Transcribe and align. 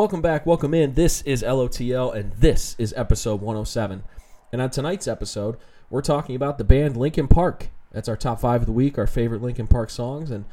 Welcome 0.00 0.22
back, 0.22 0.46
welcome 0.46 0.72
in. 0.72 0.94
This 0.94 1.20
is 1.26 1.42
LOTL, 1.42 2.14
and 2.14 2.32
this 2.32 2.74
is 2.78 2.94
episode 2.96 3.42
107. 3.42 4.02
And 4.50 4.62
on 4.62 4.70
tonight's 4.70 5.06
episode, 5.06 5.58
we're 5.90 6.00
talking 6.00 6.34
about 6.34 6.56
the 6.56 6.64
band 6.64 6.96
Linkin 6.96 7.28
Park. 7.28 7.68
That's 7.92 8.08
our 8.08 8.16
top 8.16 8.40
five 8.40 8.62
of 8.62 8.66
the 8.66 8.72
week, 8.72 8.96
our 8.96 9.06
favorite 9.06 9.42
Linkin 9.42 9.66
Park 9.66 9.90
songs, 9.90 10.30
and 10.30 10.46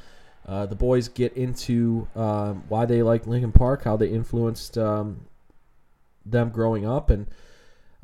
uh, 0.46 0.66
the 0.66 0.76
boys 0.76 1.08
get 1.08 1.32
into 1.32 2.10
um, 2.14 2.66
why 2.68 2.86
they 2.86 3.02
like 3.02 3.26
Linkin 3.26 3.54
Park, 3.54 3.86
how 3.86 3.96
they 3.96 4.10
influenced 4.10 4.78
um, 4.78 5.22
them 6.26 6.50
growing 6.50 6.86
up, 6.86 7.10
and 7.10 7.28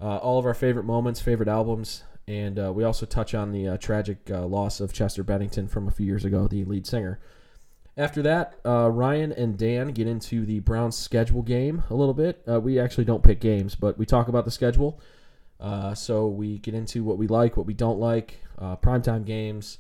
uh, 0.02 0.20
all 0.20 0.40
of 0.40 0.46
our 0.46 0.54
favorite 0.54 0.86
moments, 0.86 1.20
favorite 1.20 1.50
albums, 1.50 2.04
and 2.26 2.58
uh, 2.58 2.72
we 2.72 2.86
also 2.86 3.06
touch 3.06 3.36
on 3.36 3.52
the 3.52 3.68
uh, 3.68 3.76
tragic 3.76 4.32
uh, 4.32 4.46
loss 4.46 4.80
of 4.80 4.94
Chester 4.94 5.24
Bennington 5.24 5.68
from 5.68 5.90
a 5.90 5.92
few 5.92 6.06
years 6.06 6.24
ago, 6.24 6.48
the 6.48 6.64
lead 6.64 6.88
singer. 6.88 7.20
After 7.96 8.24
that, 8.24 8.56
uh, 8.66 8.90
Ryan 8.90 9.32
and 9.32 9.56
Dan 9.56 9.90
get 9.90 10.08
into 10.08 10.48
the 10.48 10.62
Browns 10.62 10.98
schedule 10.98 11.44
game 11.44 11.84
a 11.92 11.94
little 11.94 12.16
bit. 12.16 12.42
Uh, 12.50 12.60
we 12.60 12.80
actually 12.80 13.06
don't 13.06 13.22
pick 13.22 13.40
games, 13.40 13.76
but 13.76 14.00
we 14.00 14.06
talk 14.06 14.28
about 14.28 14.46
the 14.46 14.52
schedule. 14.52 15.00
Uh, 15.60 15.94
so 15.94 16.28
we 16.28 16.58
get 16.58 16.74
into 16.74 17.04
what 17.04 17.20
we 17.20 17.28
like, 17.28 17.56
what 17.56 17.68
we 17.68 17.74
don't 17.76 18.00
like, 18.00 18.40
uh, 18.58 18.76
primetime 18.78 19.24
games, 19.26 19.78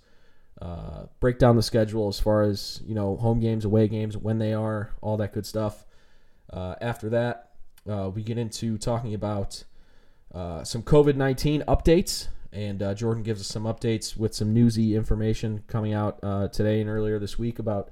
uh, 0.61 1.05
break 1.19 1.39
down 1.39 1.55
the 1.55 1.63
schedule 1.63 2.07
as 2.07 2.19
far 2.19 2.43
as 2.43 2.81
you 2.85 2.93
know 2.93 3.17
home 3.17 3.39
games, 3.39 3.65
away 3.65 3.87
games, 3.87 4.15
when 4.15 4.37
they 4.37 4.53
are, 4.53 4.91
all 5.01 5.17
that 5.17 5.33
good 5.33 5.45
stuff. 5.45 5.83
Uh, 6.51 6.75
after 6.81 7.09
that, 7.09 7.49
we 8.13 8.21
get 8.21 8.37
into 8.37 8.77
talking 8.77 9.15
about 9.15 9.63
some 10.31 10.83
COVID 10.83 11.15
nineteen 11.15 11.63
updates, 11.67 12.27
and 12.53 12.81
uh, 12.83 12.93
Jordan 12.93 13.23
gives 13.23 13.41
us 13.41 13.47
some 13.47 13.63
updates 13.63 14.15
with 14.15 14.33
some 14.33 14.53
newsy 14.53 14.95
information 14.95 15.63
coming 15.67 15.93
out 15.93 16.19
uh, 16.23 16.47
today 16.49 16.79
and 16.79 16.89
earlier 16.89 17.19
this 17.19 17.37
week 17.37 17.59
about 17.59 17.89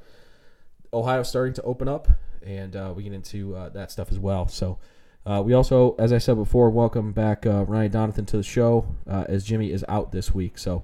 Ohio 0.93 1.23
starting 1.23 1.53
to 1.55 1.61
open 1.63 1.87
up, 1.87 2.07
and 2.45 2.75
uh, 2.75 2.93
we 2.95 3.03
get 3.03 3.13
into 3.13 3.55
uh, 3.55 3.69
that 3.69 3.91
stuff 3.91 4.11
as 4.11 4.19
well. 4.19 4.47
So. 4.47 4.79
Uh, 5.23 5.39
we 5.39 5.53
also, 5.53 5.95
as 5.99 6.11
I 6.11 6.17
said 6.17 6.35
before, 6.35 6.71
welcome 6.71 7.11
back 7.11 7.45
uh, 7.45 7.63
Ryan 7.65 7.91
Donathan 7.91 8.25
to 8.25 8.37
the 8.37 8.43
show 8.43 8.87
as 9.05 9.43
Jimmy 9.43 9.71
is 9.71 9.85
out 9.87 10.11
this 10.11 10.33
week. 10.33 10.57
So 10.57 10.81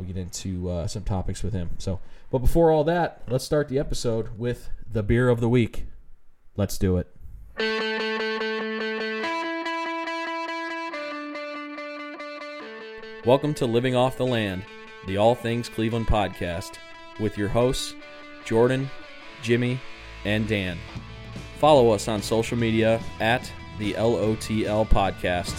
we 0.00 0.06
get 0.06 0.16
into 0.16 0.84
some 0.88 1.04
topics 1.04 1.44
with 1.44 1.52
him. 1.52 1.70
So, 1.78 2.00
but 2.32 2.38
before 2.38 2.72
all 2.72 2.82
that, 2.82 3.22
let's 3.28 3.44
start 3.44 3.68
the 3.68 3.78
episode 3.78 4.36
with 4.36 4.70
the 4.90 5.04
beer 5.04 5.28
of 5.28 5.38
the 5.38 5.48
week. 5.48 5.86
Let's 6.56 6.78
do 6.78 6.96
it. 6.96 8.49
Welcome 13.26 13.52
to 13.54 13.66
Living 13.66 13.94
Off 13.94 14.16
the 14.16 14.24
Land, 14.24 14.64
the 15.06 15.18
All 15.18 15.34
Things 15.34 15.68
Cleveland 15.68 16.06
podcast, 16.06 16.78
with 17.20 17.36
your 17.36 17.48
hosts, 17.48 17.94
Jordan, 18.46 18.88
Jimmy, 19.42 19.78
and 20.24 20.48
Dan. 20.48 20.78
Follow 21.58 21.90
us 21.90 22.08
on 22.08 22.22
social 22.22 22.56
media 22.56 22.98
at 23.20 23.52
the 23.78 23.92
LOTL 23.92 24.88
podcast. 24.88 25.54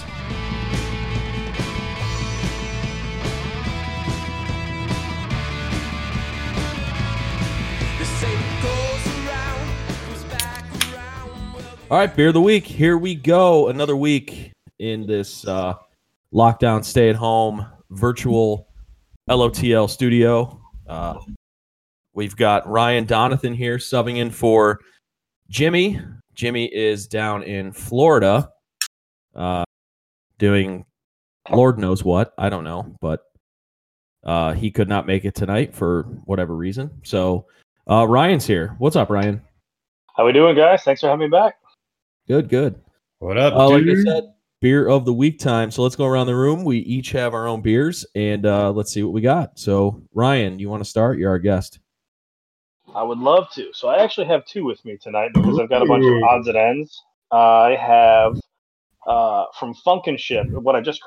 All 11.91 11.97
right, 11.99 12.15
beer 12.15 12.29
of 12.29 12.33
the 12.33 12.41
week. 12.41 12.65
Here 12.65 12.97
we 12.97 13.13
go. 13.13 13.67
Another 13.67 13.95
week 13.95 14.51
in 14.79 15.05
this 15.05 15.45
uh, 15.45 15.75
lockdown, 16.33 16.83
stay 16.83 17.09
at 17.09 17.15
home, 17.15 17.65
virtual 17.91 18.67
LOTL 19.29 19.89
studio. 19.89 20.61
Uh, 20.87 21.19
we've 22.13 22.35
got 22.35 22.67
Ryan 22.67 23.05
Donathan 23.05 23.55
here 23.55 23.77
subbing 23.77 24.17
in 24.17 24.29
for 24.31 24.79
Jimmy. 25.49 25.99
Jimmy 26.33 26.65
is 26.65 27.07
down 27.07 27.43
in 27.43 27.71
Florida 27.71 28.49
uh, 29.35 29.63
doing 30.37 30.85
Lord 31.49 31.77
knows 31.77 32.03
what. 32.03 32.33
I 32.37 32.49
don't 32.49 32.63
know, 32.63 32.95
but 33.01 33.21
uh, 34.23 34.53
he 34.53 34.71
could 34.71 34.87
not 34.87 35.07
make 35.07 35.25
it 35.25 35.35
tonight 35.35 35.73
for 35.73 36.03
whatever 36.25 36.55
reason. 36.55 36.89
So 37.03 37.47
uh, 37.89 38.07
Ryan's 38.07 38.45
here. 38.45 38.75
What's 38.77 38.95
up, 38.95 39.09
Ryan? 39.09 39.41
How 40.15 40.25
we 40.25 40.33
doing, 40.33 40.55
guys? 40.55 40.83
Thanks 40.83 41.01
for 41.01 41.07
having 41.07 41.29
me 41.29 41.31
back. 41.31 41.55
Good, 42.27 42.47
good. 42.49 42.79
What 43.19 43.37
up, 43.37 43.53
Uh, 43.53 43.69
like 43.69 43.81
I 43.81 43.85
dude? 43.85 44.05
said, 44.05 44.23
beer 44.61 44.87
of 44.87 45.05
the 45.05 45.13
week 45.13 45.39
time. 45.39 45.71
So 45.71 45.83
let's 45.83 45.95
go 45.95 46.05
around 46.05 46.27
the 46.27 46.35
room. 46.35 46.63
We 46.63 46.77
each 46.79 47.11
have 47.11 47.33
our 47.33 47.47
own 47.47 47.61
beers, 47.61 48.05
and 48.15 48.45
uh, 48.45 48.71
let's 48.71 48.93
see 48.93 49.03
what 49.03 49.13
we 49.13 49.21
got. 49.21 49.59
So 49.59 50.01
Ryan, 50.13 50.59
you 50.59 50.69
want 50.69 50.83
to 50.83 50.89
start? 50.89 51.17
You're 51.17 51.31
our 51.31 51.39
guest. 51.39 51.79
I 52.93 53.03
would 53.03 53.19
love 53.19 53.49
to. 53.53 53.71
So 53.73 53.87
I 53.87 54.03
actually 54.03 54.27
have 54.27 54.45
two 54.45 54.63
with 54.63 54.83
me 54.85 54.97
tonight 55.01 55.31
because 55.33 55.59
I've 55.59 55.69
got 55.69 55.81
a 55.81 55.85
bunch 55.85 56.05
of 56.05 56.23
odds 56.23 56.47
and 56.47 56.57
ends. 56.57 57.01
I 57.31 57.75
have 57.79 58.39
uh, 59.07 59.45
from 59.57 59.73
Funkin' 59.85 60.19
Ship 60.19 60.45
what 60.49 60.75
I 60.75 60.81
just 60.81 61.01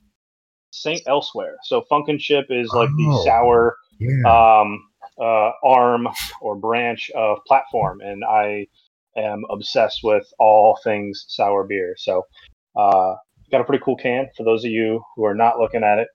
Saint 0.72 1.02
Elsewhere. 1.06 1.56
So 1.62 1.84
Funkin' 1.90 2.20
Ship 2.20 2.46
is 2.50 2.68
like 2.70 2.88
the 2.96 3.06
Oh. 3.08 3.24
sour 3.24 3.76
yeah. 3.98 4.60
um, 4.60 4.88
uh, 5.20 5.50
arm 5.62 6.08
or 6.40 6.56
branch 6.56 7.10
of 7.14 7.38
platform, 7.46 8.00
and 8.00 8.24
I 8.24 8.66
am 9.16 9.44
obsessed 9.50 10.00
with 10.02 10.26
all 10.38 10.78
things 10.82 11.24
sour 11.28 11.64
beer. 11.64 11.94
So, 11.98 12.26
uh, 12.74 13.14
got 13.50 13.60
a 13.60 13.64
pretty 13.64 13.82
cool 13.84 13.96
can 13.96 14.26
for 14.36 14.44
those 14.44 14.64
of 14.64 14.70
you 14.70 15.02
who 15.16 15.24
are 15.24 15.34
not 15.34 15.58
looking 15.58 15.82
at 15.84 15.98
it. 15.98 16.08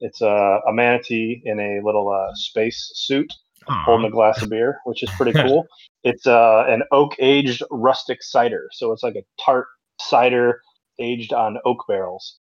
It's 0.00 0.20
a, 0.20 0.60
a 0.68 0.72
manatee 0.72 1.42
in 1.44 1.60
a 1.60 1.80
little 1.84 2.08
uh, 2.08 2.34
space 2.34 2.90
suit 2.94 3.32
holding 3.66 4.06
a 4.06 4.10
glass 4.10 4.42
of 4.42 4.50
beer, 4.50 4.78
which 4.84 5.02
is 5.02 5.10
pretty 5.16 5.32
cool. 5.40 5.66
it's 6.04 6.26
uh, 6.26 6.64
an 6.68 6.82
oak 6.90 7.14
aged 7.20 7.62
rustic 7.70 8.22
cider, 8.22 8.68
so 8.72 8.92
it's 8.92 9.02
like 9.02 9.14
a 9.14 9.22
tart 9.42 9.66
cider 10.00 10.60
aged 10.98 11.32
on 11.32 11.58
oak 11.64 11.84
barrels. 11.88 12.38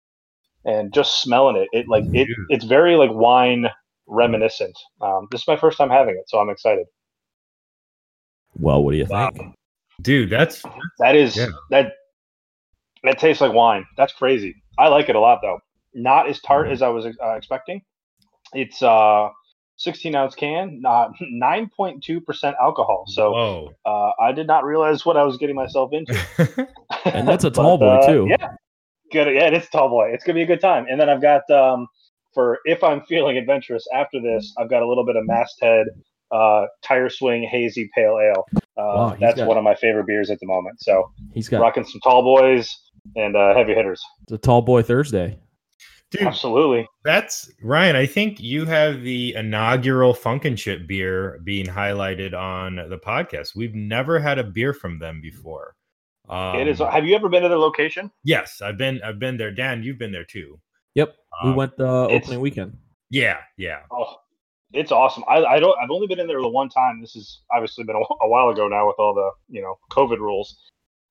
And 0.65 0.93
just 0.93 1.21
smelling 1.21 1.55
it, 1.55 1.69
it 1.71 1.87
like 1.87 2.05
it, 2.13 2.27
it's 2.49 2.65
very 2.65 2.95
like 2.95 3.09
wine 3.11 3.67
reminiscent. 4.07 4.77
Um, 5.01 5.27
this 5.31 5.41
is 5.41 5.47
my 5.47 5.57
first 5.57 5.77
time 5.77 5.89
having 5.89 6.15
it, 6.15 6.29
so 6.29 6.39
I'm 6.39 6.49
excited. 6.49 6.85
Well, 8.55 8.83
what 8.83 8.91
do 8.91 8.97
you 8.97 9.05
Wow. 9.07 9.31
think? 9.31 9.55
Dude, 10.01 10.29
that's 10.29 10.63
That 10.99 11.15
is 11.15 11.35
Yeah. 11.35 11.47
that 11.71 11.93
that 13.03 13.19
tastes 13.19 13.41
like 13.41 13.53
wine. 13.53 13.85
That's 13.97 14.13
crazy. 14.13 14.55
I 14.77 14.87
like 14.87 15.09
it 15.09 15.15
a 15.15 15.19
lot 15.19 15.39
though. 15.41 15.59
Not 15.93 16.27
as 16.29 16.39
tart 16.41 16.69
as 16.69 16.81
I 16.81 16.87
was 16.89 17.05
uh, 17.05 17.31
expecting. 17.35 17.81
It's 18.53 18.81
uh 18.81 19.29
16 19.77 20.15
ounce 20.15 20.35
can, 20.35 20.79
not 20.81 21.11
9.2 21.21 22.23
percent 22.25 22.55
alcohol. 22.61 23.05
So 23.07 23.33
uh, 23.85 24.11
I 24.19 24.31
did 24.31 24.47
not 24.47 24.63
realize 24.63 25.05
what 25.05 25.17
I 25.17 25.23
was 25.23 25.37
getting 25.37 25.55
myself 25.55 25.91
into. 25.93 26.13
And 27.05 27.27
that's 27.27 27.43
a 27.43 27.49
But, 27.51 27.55
tall 27.61 27.77
boy 27.79 27.85
uh, 27.87 28.07
too. 28.07 28.27
Yeah, 28.29 28.51
good. 29.11 29.33
Yeah, 29.33 29.47
it 29.47 29.53
is 29.55 29.65
a 29.65 29.69
tall 29.71 29.89
boy. 29.89 30.11
It's 30.13 30.23
gonna 30.23 30.35
be 30.35 30.43
a 30.43 30.45
good 30.45 30.61
time. 30.61 30.85
And 30.89 30.99
then 31.01 31.09
I've 31.09 31.21
got 31.21 31.49
um, 31.49 31.87
for 32.33 32.59
if 32.65 32.83
I'm 32.83 33.01
feeling 33.05 33.37
adventurous 33.37 33.85
after 33.93 34.21
this, 34.21 34.53
I've 34.59 34.69
got 34.69 34.83
a 34.83 34.87
little 34.87 35.05
bit 35.05 35.15
of 35.15 35.25
Masthead 35.25 35.87
uh, 36.31 36.65
Tire 36.83 37.09
Swing 37.09 37.43
Hazy 37.43 37.89
Pale 37.95 38.19
Ale. 38.21 38.45
Uh, 38.55 38.59
Wow, 38.77 39.17
that's 39.19 39.37
got- 39.37 39.47
one 39.47 39.57
of 39.57 39.63
my 39.63 39.73
favorite 39.75 40.05
beers 40.05 40.29
at 40.29 40.39
the 40.39 40.45
moment. 40.45 40.79
So 40.81 41.11
He's 41.33 41.49
got 41.49 41.59
rocking 41.59 41.83
some 41.85 41.99
tall 42.01 42.21
boys 42.21 42.69
and 43.15 43.35
uh, 43.35 43.53
heavy 43.55 43.73
hitters. 43.73 44.01
it's 44.23 44.31
a 44.33 44.37
tall 44.37 44.61
boy 44.61 44.81
Thursday. 44.81 45.37
Dude, 46.11 46.23
Absolutely. 46.23 46.85
that's 47.05 47.49
Ryan. 47.63 47.95
I 47.95 48.05
think 48.05 48.41
you 48.41 48.65
have 48.65 49.01
the 49.01 49.33
inaugural 49.35 50.13
Funkin' 50.13 50.57
Ship 50.57 50.85
beer 50.85 51.39
being 51.45 51.65
highlighted 51.65 52.33
on 52.37 52.75
the 52.75 52.97
podcast. 52.97 53.55
We've 53.55 53.73
never 53.75 54.19
had 54.19 54.37
a 54.37 54.43
beer 54.43 54.73
from 54.73 54.99
them 54.99 55.21
before. 55.21 55.73
Um, 56.27 56.57
it 56.59 56.67
is. 56.67 56.79
Have 56.79 57.05
you 57.05 57.15
ever 57.15 57.29
been 57.29 57.43
to 57.43 57.49
their 57.49 57.57
location? 57.57 58.11
Yes, 58.25 58.61
I've 58.61 58.77
been. 58.77 59.01
I've 59.03 59.19
been 59.19 59.37
there. 59.37 59.51
Dan, 59.51 59.83
you've 59.83 59.97
been 59.97 60.11
there 60.11 60.25
too. 60.25 60.59
Yep, 60.95 61.15
we 61.45 61.49
Um, 61.51 61.55
went 61.55 61.77
the 61.77 61.87
opening 61.87 62.41
weekend. 62.41 62.77
Yeah, 63.09 63.37
yeah. 63.57 63.79
Oh, 63.89 64.15
it's 64.73 64.91
awesome. 64.91 65.23
I, 65.29 65.43
I 65.45 65.59
don't. 65.61 65.75
I've 65.81 65.91
only 65.91 66.07
been 66.07 66.19
in 66.19 66.27
there 66.27 66.41
the 66.41 66.47
one 66.49 66.67
time. 66.67 66.99
This 66.99 67.13
has 67.13 67.39
obviously 67.53 67.85
been 67.85 67.95
a, 67.95 67.99
a 68.25 68.27
while 68.27 68.49
ago 68.49 68.67
now 68.67 68.85
with 68.87 68.97
all 68.99 69.13
the 69.13 69.31
you 69.49 69.61
know 69.61 69.77
COVID 69.91 70.17
rules, 70.19 70.57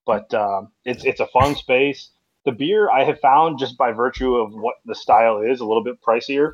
but 0.05 0.33
um, 0.33 0.71
it's 0.85 1.03
it's 1.05 1.19
a 1.19 1.27
fun 1.27 1.55
space. 1.55 2.09
The 2.45 2.51
beer 2.51 2.89
I 2.89 3.03
have 3.03 3.19
found 3.19 3.59
just 3.59 3.77
by 3.77 3.91
virtue 3.91 4.35
of 4.35 4.53
what 4.53 4.75
the 4.85 4.95
style 4.95 5.41
is 5.41 5.59
a 5.59 5.65
little 5.65 5.83
bit 5.83 6.01
pricier, 6.01 6.53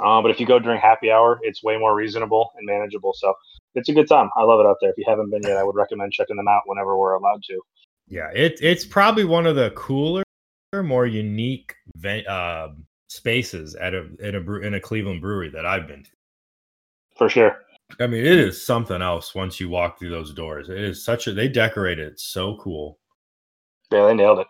uh, 0.00 0.22
but 0.22 0.30
if 0.30 0.40
you 0.40 0.46
go 0.46 0.58
during 0.58 0.80
happy 0.80 1.10
hour, 1.10 1.38
it's 1.42 1.62
way 1.62 1.78
more 1.78 1.94
reasonable 1.94 2.52
and 2.56 2.66
manageable. 2.66 3.12
So 3.14 3.34
it's 3.74 3.88
a 3.88 3.92
good 3.92 4.08
time. 4.08 4.30
I 4.36 4.42
love 4.42 4.60
it 4.60 4.66
out 4.66 4.76
there. 4.80 4.90
If 4.90 4.98
you 4.98 5.04
haven't 5.06 5.30
been 5.30 5.42
yet, 5.42 5.56
I 5.56 5.64
would 5.64 5.76
recommend 5.76 6.12
checking 6.12 6.36
them 6.36 6.48
out 6.48 6.62
whenever 6.66 6.96
we're 6.96 7.14
allowed 7.14 7.42
to. 7.44 7.60
Yeah, 8.08 8.30
it, 8.34 8.58
it's 8.60 8.84
probably 8.84 9.24
one 9.24 9.46
of 9.46 9.56
the 9.56 9.70
cooler, 9.70 10.24
more 10.74 11.06
unique 11.06 11.74
uh, 12.04 12.68
spaces 13.08 13.74
at 13.74 13.94
a 13.94 14.08
in 14.20 14.34
a 14.34 14.52
in 14.60 14.74
a 14.74 14.80
Cleveland 14.80 15.20
brewery 15.20 15.50
that 15.50 15.66
I've 15.66 15.86
been 15.86 16.04
to. 16.04 16.10
For 17.16 17.28
sure. 17.28 17.58
I 18.00 18.06
mean, 18.06 18.24
it 18.24 18.38
is 18.38 18.64
something 18.64 19.02
else 19.02 19.34
once 19.34 19.60
you 19.60 19.68
walk 19.68 19.98
through 19.98 20.10
those 20.10 20.32
doors. 20.32 20.68
It 20.68 20.78
is 20.78 21.04
such 21.04 21.26
a 21.26 21.32
they 21.32 21.48
decorate 21.48 21.98
it 21.98 22.18
so 22.18 22.56
cool. 22.56 22.98
Yeah, 23.90 24.06
they 24.06 24.14
nailed 24.14 24.40
it. 24.40 24.46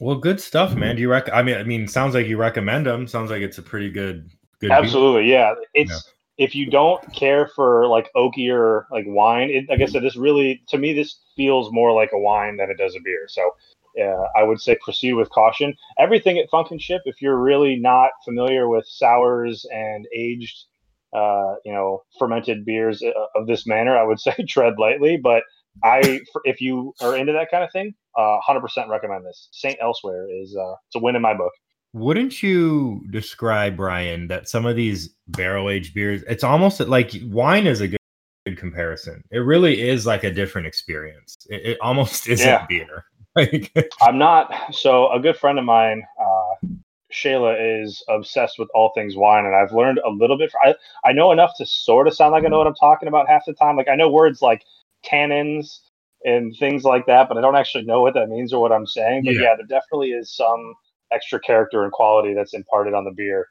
Well, 0.00 0.16
good 0.16 0.40
stuff, 0.40 0.74
man. 0.74 0.96
Do 0.96 1.02
you 1.02 1.10
rec? 1.10 1.32
I 1.32 1.42
mean, 1.42 1.56
I 1.56 1.62
mean, 1.62 1.86
sounds 1.86 2.14
like 2.14 2.26
you 2.26 2.36
recommend 2.36 2.86
them. 2.86 3.06
Sounds 3.06 3.30
like 3.30 3.42
it's 3.42 3.58
a 3.58 3.62
pretty 3.62 3.90
good, 3.90 4.28
good. 4.60 4.68
beer. 4.68 4.72
Absolutely, 4.72 5.30
yeah. 5.30 5.54
It's 5.74 5.90
Yeah. 5.90 6.44
if 6.44 6.54
you 6.54 6.66
don't 6.70 7.00
care 7.14 7.48
for 7.54 7.86
like 7.86 8.10
oakier 8.16 8.84
like 8.90 9.04
wine, 9.06 9.50
it, 9.50 9.68
like 9.68 9.80
I 9.80 9.86
said, 9.86 10.02
this 10.02 10.16
really 10.16 10.62
to 10.68 10.78
me 10.78 10.92
this 10.92 11.20
feels 11.36 11.72
more 11.72 11.92
like 11.92 12.10
a 12.12 12.18
wine 12.18 12.56
than 12.56 12.70
it 12.70 12.78
does 12.78 12.96
a 12.96 13.00
beer. 13.04 13.26
So 13.28 13.50
uh, 14.00 14.26
I 14.36 14.42
would 14.42 14.60
say 14.60 14.76
proceed 14.82 15.12
with 15.12 15.30
caution. 15.30 15.74
Everything 15.98 16.38
at 16.38 16.50
Funkin' 16.50 16.80
Ship, 16.80 17.02
if 17.04 17.22
you're 17.22 17.38
really 17.38 17.76
not 17.76 18.10
familiar 18.24 18.68
with 18.68 18.86
sours 18.88 19.64
and 19.72 20.06
aged, 20.14 20.64
uh, 21.14 21.54
you 21.64 21.72
know, 21.72 22.02
fermented 22.18 22.64
beers 22.64 23.02
uh, 23.02 23.10
of 23.36 23.46
this 23.46 23.66
manner, 23.66 23.96
I 23.96 24.04
would 24.04 24.20
say 24.26 24.34
tread 24.48 24.74
lightly. 24.78 25.16
But 25.16 25.42
I, 25.82 26.20
if 26.44 26.60
you 26.60 26.94
are 27.00 27.16
into 27.16 27.32
that 27.32 27.50
kind 27.50 27.64
of 27.64 27.70
thing, 27.72 27.94
uh, 28.16 28.38
100% 28.48 28.88
recommend 28.88 29.24
this. 29.26 29.48
Saint 29.52 29.76
Elsewhere 29.80 30.26
is 30.30 30.56
uh, 30.56 30.72
it's 30.86 30.96
a 30.96 30.98
win 31.00 31.16
in 31.16 31.22
my 31.22 31.34
book. 31.34 31.52
Wouldn't 31.94 32.42
you 32.42 33.04
describe 33.10 33.76
Brian 33.76 34.26
that 34.28 34.48
some 34.48 34.66
of 34.66 34.74
these 34.76 35.14
barrel 35.28 35.70
aged 35.70 35.94
beers? 35.94 36.22
It's 36.28 36.42
almost 36.42 36.80
like 36.80 37.12
wine 37.26 37.68
is 37.68 37.80
a 37.80 37.86
good, 37.88 37.98
good 38.46 38.58
comparison. 38.58 39.22
It 39.30 39.38
really 39.38 39.80
is 39.88 40.04
like 40.04 40.24
a 40.24 40.30
different 40.32 40.66
experience. 40.66 41.36
It, 41.48 41.64
it 41.64 41.78
almost 41.80 42.28
isn't 42.28 42.46
Yeah. 42.46 42.66
beer. 42.68 43.04
Like, 43.36 43.72
I'm 44.00 44.16
not. 44.16 44.72
So 44.72 45.10
a 45.10 45.18
good 45.18 45.36
friend 45.36 45.58
of 45.58 45.64
mine, 45.64 46.04
uh, 46.20 46.68
Shayla, 47.14 47.82
is 47.82 48.04
obsessed 48.08 48.58
with 48.58 48.68
all 48.74 48.92
things 48.94 49.16
wine, 49.16 49.46
and 49.46 49.54
I've 49.54 49.72
learned 49.72 50.00
a 50.04 50.10
little 50.10 50.36
bit. 50.38 50.52
I 50.64 50.74
I 51.04 51.12
know 51.12 51.32
enough 51.32 51.52
to 51.58 51.66
sort 51.66 52.08
of 52.08 52.14
sound 52.14 52.32
like 52.32 52.44
I 52.44 52.48
know 52.48 52.58
what 52.58 52.66
I'm 52.66 52.74
talking 52.74 53.08
about 53.08 53.28
half 53.28 53.44
the 53.46 53.54
time. 53.54 53.76
Like 53.76 53.88
I 53.88 53.96
know 53.96 54.10
words 54.10 54.42
like 54.42 54.62
tannins 55.06 55.78
and 56.24 56.56
things 56.58 56.84
like 56.84 57.06
that, 57.06 57.28
but 57.28 57.38
I 57.38 57.40
don't 57.40 57.56
actually 57.56 57.84
know 57.84 58.02
what 58.02 58.14
that 58.14 58.28
means 58.28 58.52
or 58.52 58.60
what 58.60 58.72
I'm 58.72 58.86
saying. 58.86 59.24
But 59.24 59.34
Yeah. 59.34 59.42
yeah, 59.42 59.56
there 59.56 59.66
definitely 59.66 60.12
is 60.12 60.34
some 60.34 60.74
extra 61.12 61.38
character 61.40 61.84
and 61.84 61.92
quality 61.92 62.34
that's 62.34 62.54
imparted 62.54 62.94
on 62.94 63.04
the 63.04 63.12
beer 63.12 63.46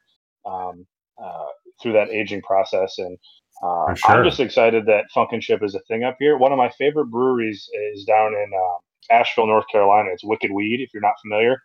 um, 0.45 0.85
uh, 1.23 1.45
through 1.81 1.93
that 1.93 2.09
aging 2.09 2.41
process. 2.41 2.97
And 2.97 3.17
uh, 3.63 3.93
sure. 3.95 4.17
I'm 4.17 4.23
just 4.25 4.39
excited 4.39 4.85
that 4.87 5.05
Funkin' 5.15 5.41
Ship 5.41 5.61
is 5.63 5.75
a 5.75 5.79
thing 5.81 6.03
up 6.03 6.17
here. 6.19 6.37
One 6.37 6.51
of 6.51 6.57
my 6.57 6.69
favorite 6.71 7.05
breweries 7.07 7.69
is 7.93 8.03
down 8.03 8.33
in 8.33 8.51
uh, 8.53 9.13
Asheville, 9.15 9.47
North 9.47 9.65
Carolina. 9.71 10.09
It's 10.11 10.23
Wicked 10.23 10.51
Weed, 10.51 10.81
if 10.81 10.93
you're 10.93 11.01
not 11.01 11.19
familiar, 11.21 11.61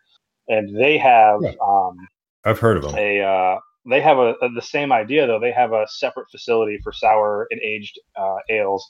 and 0.49 0.75
they 0.77 0.97
have 0.97 1.39
Yeah. 1.41 1.51
um, 1.65 1.97
I've 2.45 2.59
heard 2.59 2.77
of 2.77 2.83
them. 2.83 2.95
a 2.97 3.21
uh, 3.21 3.59
they 3.89 4.01
have 4.01 4.17
a, 4.17 4.33
a- 4.41 4.49
the 4.53 4.61
same 4.61 4.91
idea 4.91 5.25
though. 5.27 5.39
They 5.39 5.51
have 5.53 5.71
a 5.73 5.85
separate 5.87 6.27
facility 6.29 6.79
for 6.83 6.91
sour 6.91 7.47
and 7.51 7.61
aged 7.61 7.97
uh, 8.17 8.37
ales 8.49 8.85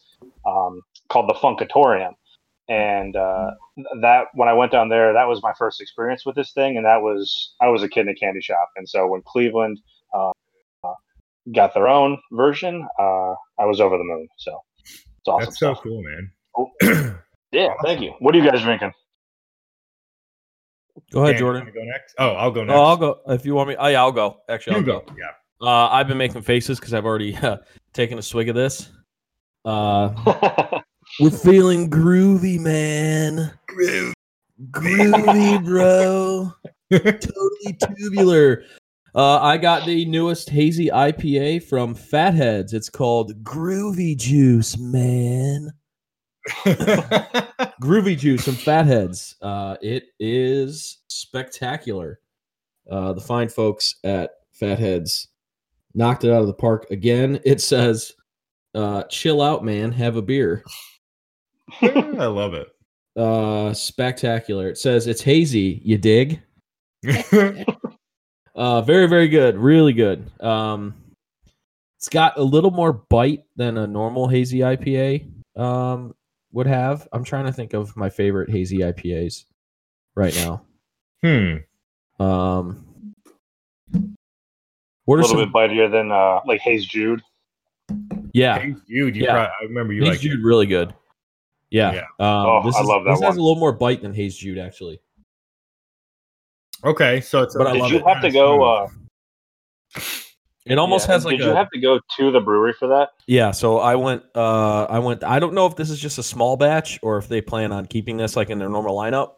um, 0.48 0.82
called 1.10 1.30
the 1.30 1.34
Funkatorium, 1.36 2.14
and 2.68 3.16
uh, 3.16 3.52
that 4.02 4.26
when 4.34 4.48
I 4.50 4.54
went 4.54 4.72
down 4.72 4.90
there, 4.90 5.14
that 5.14 5.28
was 5.28 5.42
my 5.44 5.54
first 5.58 5.80
experience 5.82 6.26
with 6.26 6.36
this 6.36 6.52
thing, 6.54 6.78
and 6.78 6.86
that 6.86 7.02
was 7.02 7.54
I 7.62 7.68
was 7.70 7.84
a 7.84 7.90
kid 7.90 8.02
in 8.02 8.10
a 8.10 8.16
candy 8.16 8.42
shop, 8.42 8.70
and 8.76 8.88
so 8.90 9.08
when 9.08 9.22
Cleveland 9.26 9.80
uh, 10.14 10.32
uh, 10.84 10.94
got 11.54 11.74
their 11.74 11.88
own 11.88 12.18
version, 12.32 12.88
uh, 13.00 13.34
I 13.60 13.66
was 13.66 13.80
over 13.82 13.98
the 13.98 14.04
moon. 14.04 14.28
So 14.38 14.60
it's 14.86 15.28
awesome 15.28 15.46
That's 15.46 15.60
so 15.60 15.74
stuff. 15.74 15.84
cool, 15.84 16.04
man. 16.04 16.32
Oh. 16.58 17.16
Yeah, 17.52 17.74
thank 17.84 18.02
you. 18.02 18.14
What 18.20 18.36
are 18.36 18.38
you 18.38 18.50
guys 18.50 18.62
drinking? 18.62 18.92
Go 21.12 21.24
ahead, 21.24 21.34
Dan, 21.34 21.40
Jordan. 21.40 21.66
Go 21.74 21.84
next. 21.84 22.16
Oh, 22.18 22.30
I'll 22.31 22.51
go 22.51 22.63
next. 22.63 22.78
Oh, 22.78 22.84
I'll 22.84 22.98
go 22.98 23.19
if 23.28 23.46
you 23.46 23.56
want 23.56 23.69
me. 23.69 23.75
Oh, 23.78 23.88
yeah, 23.88 24.00
I'll 24.01 24.12
go. 24.12 24.38
Actually, 24.50 24.74
I'll 24.75 24.80
You 24.81 24.86
go. 24.86 25.00
go. 25.07 25.13
Yeah. 25.18 25.68
Uh, 25.68 25.90
I've 25.90 26.07
been 26.07 26.18
making 26.18 26.42
faces 26.42 26.80
because 26.80 26.94
I've 26.94 27.06
already 27.06 27.36
uh, 27.42 27.57
taken 27.94 28.18
a 28.18 28.22
swig 28.22 28.50
of 28.50 28.56
this. 28.56 28.90
Uh, 29.66 30.81
we're 31.19 31.30
feeling 31.31 31.90
groovy, 31.90 32.60
man. 32.60 33.51
Groovy, 34.72 35.63
bro. 35.66 36.54
totally 36.92 37.78
tubular. 37.98 38.63
Uh, 39.16 39.40
I 39.40 39.57
got 39.57 39.86
the 39.86 40.06
newest 40.06 40.50
hazy 40.50 40.88
IPA 40.88 41.63
from 41.63 41.96
Fatheads. 41.96 42.74
It's 42.74 42.90
called 42.90 43.44
Groovy 43.44 44.16
Juice, 44.16 44.78
man. 44.78 45.72
Groovy 47.81 48.18
Juice 48.18 48.45
from 48.45 48.56
Fatheads. 48.56 49.36
Uh, 49.41 49.75
it 49.81 50.07
is 50.19 51.00
spectacular. 51.07 52.19
Uh, 52.89 53.13
the 53.13 53.21
fine 53.21 53.50
folks 53.50 53.95
at 54.03 54.31
Fatheads 54.53 55.27
knocked 55.94 56.24
it 56.24 56.31
out 56.31 56.41
of 56.41 56.47
the 56.47 56.53
park 56.53 56.88
again. 56.91 57.39
It 57.45 57.62
says, 57.62 58.13
uh, 58.74 59.03
"Chill 59.03 59.41
out, 59.41 59.63
man. 59.63 59.91
Have 59.91 60.15
a 60.15 60.21
beer." 60.21 60.63
I 61.81 62.25
love 62.25 62.53
it. 62.53 62.68
Uh, 63.15 63.74
spectacular. 63.74 64.69
It 64.69 64.77
says 64.77 65.07
it's 65.07 65.21
hazy. 65.21 65.81
You 65.83 65.97
dig? 65.97 66.41
Uh, 68.59 68.81
very, 68.81 69.07
very 69.07 69.30
good. 69.30 69.57
Really 69.57 69.94
good. 69.94 70.30
Um, 70.44 70.94
it's 71.97 72.09
got 72.09 72.38
a 72.38 72.44
little 72.44 72.71
more 72.71 72.91
bite 72.91 73.45
than 73.56 73.77
a 73.77 73.88
normal 73.88 74.27
hazy 74.27 74.59
IPA 74.59 75.31
um, 75.56 76.13
would 76.51 76.68
have. 76.68 77.07
I'm 77.12 77.24
trying 77.24 77.46
to 77.46 77.54
think 77.54 77.74
of 77.74 77.96
my 77.96 78.10
favorite 78.10 78.50
hazy 78.50 78.80
IPAs 78.80 79.46
right 80.16 80.36
now. 80.36 80.63
hmm. 81.24 81.57
Um, 82.24 82.86
a 83.94 84.00
what 85.06 85.16
are 85.16 85.22
little 85.22 85.28
some? 85.38 85.38
bit 85.40 85.54
bitier 85.54 85.90
than 85.92 86.12
uh, 86.12 86.42
like 86.46 86.60
Hayes 86.62 86.86
Jude. 86.86 87.22
yeah, 88.34 88.60
Hey, 88.60 88.75
Jude, 88.88 89.16
you 89.16 89.24
Yeah. 89.24 89.31
probably, 89.31 89.51
I 89.62 89.63
remember 89.66 89.94
you 89.94 90.01
Haze 90.04 90.10
like 90.12 90.19
Jude 90.19 90.44
really 90.44 90.66
good. 90.68 90.94
Yeah. 91.72 91.94
Yeah. 91.94 92.00
Um, 92.19 92.46
Oh, 92.46 92.62
this 92.66 92.75
I 92.75 92.81
is- 92.81 92.88
love 92.88 93.04
that 93.06 93.12
This 93.12 93.22
has 93.22 93.38
a 93.38 93.42
little 93.42 93.60
more 93.60 93.72
bite 93.72 94.01
than 94.01 94.13
Haze 94.13 94.36
Jude 94.36 94.57
actually. 94.57 95.00
Okay, 96.84 97.22
so 97.22 97.44
it's 97.44 97.56
But 97.56 97.68
I 97.68 97.74
Did 97.74 97.80
love 97.81 97.92
you 97.92 97.98
it. 98.00 98.07
have 98.07 98.22
to 98.22 98.31
go? 98.31 98.63
Uh, 98.63 98.88
It 100.69 100.77
almost 100.77 101.07
yeah, 101.07 101.16
has 101.16 101.25
like 101.25 101.39
Did 101.39 101.48
a 101.48 101.50
you 101.50 101.56
have 101.56 101.71
to 101.71 101.80
go 101.80 102.00
to 102.18 102.31
the 102.31 102.39
brewery 102.39 102.74
for 102.74 102.88
that? 102.89 103.13
Yeah, 103.25 103.50
so 103.50 103.80
I 103.80 103.95
went 103.95 104.24
uh 104.36 104.83
I 104.83 105.00
went 105.00 105.24
I 105.24 105.39
don't 105.39 105.56
know 105.56 105.66
if 105.66 105.75
this 105.75 105.89
is 105.89 106.00
just 106.00 106.19
a 106.19 106.24
small 106.24 106.57
batch 106.57 107.00
or 107.01 107.18
if 107.18 107.27
they 107.27 107.42
plan 107.42 107.71
on 107.71 107.88
keeping 107.88 108.18
this 108.18 108.36
like 108.36 108.51
in 108.51 108.60
their 108.60 108.69
normal 108.69 108.95
lineup. 108.95 109.33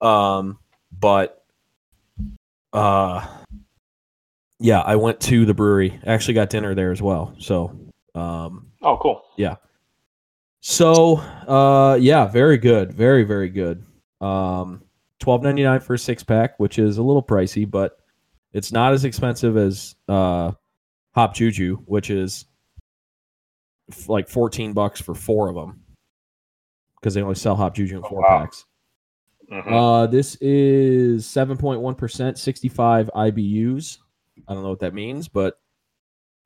Um 0.00 0.60
but 0.96 1.44
uh 2.72 3.26
yeah, 4.60 4.80
I 4.82 4.94
went 4.94 5.18
to 5.22 5.44
the 5.44 5.52
brewery. 5.52 5.98
I 6.06 6.12
actually 6.12 6.34
got 6.34 6.48
dinner 6.48 6.76
there 6.76 6.92
as 6.92 7.02
well. 7.02 7.34
So 7.40 7.76
um 8.14 8.68
Oh, 8.82 8.96
cool. 8.98 9.24
Yeah. 9.36 9.56
So 10.60 11.16
uh 11.48 11.98
yeah, 12.00 12.26
very 12.26 12.56
good. 12.56 12.92
Very 12.92 13.24
very 13.24 13.48
good. 13.48 13.84
Um 14.20 14.84
12.99 15.24 15.82
for 15.82 15.94
a 15.94 15.98
six 15.98 16.22
pack, 16.22 16.60
which 16.60 16.78
is 16.78 16.98
a 16.98 17.02
little 17.02 17.22
pricey, 17.22 17.68
but 17.68 17.98
it's 18.52 18.72
not 18.72 18.92
as 18.92 19.04
expensive 19.04 19.56
as 19.56 19.94
uh 20.08 20.52
Hop 21.14 21.34
Juju, 21.34 21.76
which 21.86 22.10
is 22.10 22.44
f- 23.90 24.08
like 24.08 24.28
14 24.28 24.72
bucks 24.72 25.00
for 25.00 25.14
four 25.14 25.48
of 25.48 25.54
them 25.54 25.82
because 27.00 27.14
they 27.14 27.22
only 27.22 27.34
sell 27.34 27.56
Hop 27.56 27.74
Juju 27.74 27.96
in 27.98 28.02
Oh, 28.04 28.08
four 28.08 28.20
wow. 28.22 28.40
packs. 28.40 28.64
Mhm. 29.50 29.72
Uh, 29.72 30.06
this 30.08 30.34
is 30.40 31.24
7.1%, 31.24 32.36
65 32.36 33.10
IBUs. 33.14 33.98
I 34.48 34.54
don't 34.54 34.62
know 34.64 34.70
what 34.70 34.80
that 34.80 34.92
means, 34.92 35.28
but 35.28 35.58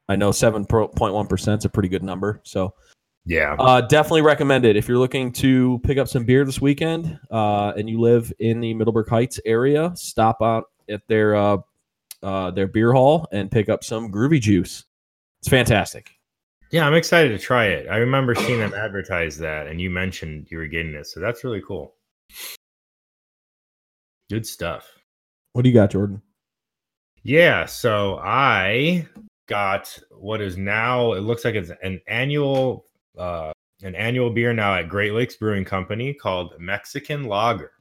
I 0.09 0.17
know 0.17 0.31
7.1% 0.31 1.59
is 1.59 1.65
a 1.65 1.69
pretty 1.69 1.89
good 1.89 2.03
number. 2.03 2.41
So, 2.45 2.75
yeah. 3.25 3.55
uh, 3.59 3.81
definitely 3.81 4.23
recommend 4.23 4.65
it 4.67 4.77
if 4.77 4.87
you're 4.87 4.99
looking 4.99 5.33
to 5.33 5.81
pick 5.83 5.97
up 5.99 6.09
some 6.09 6.25
beer 6.25 6.45
this 6.45 6.61
weekend 6.61 7.19
uh, 7.31 7.73
and 7.77 7.89
you 7.89 8.01
live 8.01 8.33
in 8.39 8.61
the 8.61 8.75
Middleburg 8.75 9.09
Heights 9.09 9.41
area. 9.47 9.93
Stop 9.97 10.43
out 10.43 10.65
at 10.91 11.01
their 11.09 11.35
uh, 11.35 11.57
uh, 12.23 12.51
their 12.51 12.67
beer 12.67 12.93
hall 12.93 13.27
and 13.33 13.51
pick 13.51 13.69
up 13.69 13.85
some 13.85 14.11
Groovy 14.11 14.41
Juice. 14.41 14.85
It's 15.41 15.49
fantastic. 15.49 16.11
Yeah, 16.71 16.87
I'm 16.87 16.95
excited 16.95 17.31
to 17.31 17.39
try 17.39 17.67
it. 17.67 17.89
I 17.89 17.97
remember 17.97 18.35
seeing 18.35 18.61
them 18.61 18.75
advertise 18.75 19.39
that, 19.39 19.67
and 19.67 19.81
you 19.81 19.91
mentioned 19.91 20.47
you 20.51 20.59
were 20.59 20.67
getting 20.69 20.95
it, 20.95 21.07
so 21.07 21.19
that's 21.19 21.43
really 21.43 21.63
cool. 21.67 21.95
Good 24.29 24.47
stuff. 24.47 24.87
What 25.53 25.63
do 25.63 25.69
you 25.69 25.75
got, 25.75 25.91
Jordan? 25.91 26.23
Yeah, 27.23 27.67
so 27.67 28.19
I 28.23 29.07
got 29.49 29.99
what 30.13 30.41
is 30.41 30.57
now 30.57 31.13
it 31.15 31.21
looks 31.23 31.45
like 31.45 31.57
it's 31.57 31.73
an 31.83 32.01
annual 32.07 32.87
uh 33.19 33.51
an 33.83 33.97
annual 33.97 34.31
beer 34.31 34.53
now 34.53 34.77
at 34.77 34.89
Great 34.89 35.13
Lakes 35.13 35.35
Brewing 35.35 35.65
Company 35.65 36.15
called 36.15 36.55
Mexican 36.61 37.25
Lager. 37.25 37.73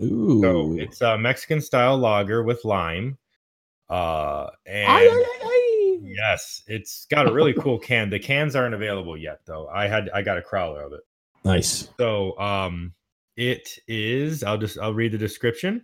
Ooh, 0.00 0.40
So 0.40 0.76
it's 0.78 1.00
a 1.00 1.18
Mexican 1.18 1.60
style 1.60 1.96
lager 1.98 2.42
with 2.44 2.64
lime. 2.64 3.18
Uh 3.92 4.48
and 4.64 4.88
Ay, 4.88 5.06
ay, 5.06 5.24
ay, 5.26 5.40
ay. 5.44 5.98
yes, 6.02 6.62
it's 6.66 7.04
got 7.10 7.28
a 7.28 7.32
really 7.32 7.52
cool 7.52 7.78
can. 7.78 8.08
The 8.08 8.18
cans 8.18 8.56
aren't 8.56 8.74
available 8.74 9.18
yet 9.18 9.40
though. 9.44 9.68
I 9.68 9.86
had 9.86 10.08
I 10.14 10.22
got 10.22 10.38
a 10.38 10.40
crowler 10.40 10.86
of 10.86 10.92
it. 10.94 11.00
nice. 11.44 11.90
So 11.98 12.38
um 12.38 12.94
it 13.36 13.68
is 13.86 14.42
I'll 14.42 14.56
just 14.56 14.78
I'll 14.78 14.94
read 14.94 15.12
the 15.12 15.18
description. 15.18 15.82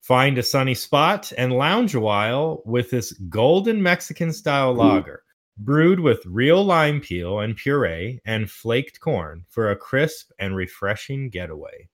Find 0.00 0.38
a 0.38 0.42
sunny 0.42 0.74
spot 0.74 1.30
and 1.36 1.52
lounge 1.52 1.94
a 1.94 2.00
while 2.00 2.62
with 2.64 2.90
this 2.90 3.12
golden 3.28 3.82
Mexican 3.82 4.32
style 4.32 4.72
lager, 4.74 5.22
brewed 5.58 6.00
with 6.00 6.24
real 6.26 6.64
lime 6.64 7.00
peel 7.02 7.40
and 7.40 7.54
puree 7.56 8.20
and 8.24 8.50
flaked 8.50 9.00
corn 9.00 9.44
for 9.50 9.70
a 9.70 9.76
crisp 9.76 10.30
and 10.38 10.56
refreshing 10.56 11.28
getaway. 11.28 11.86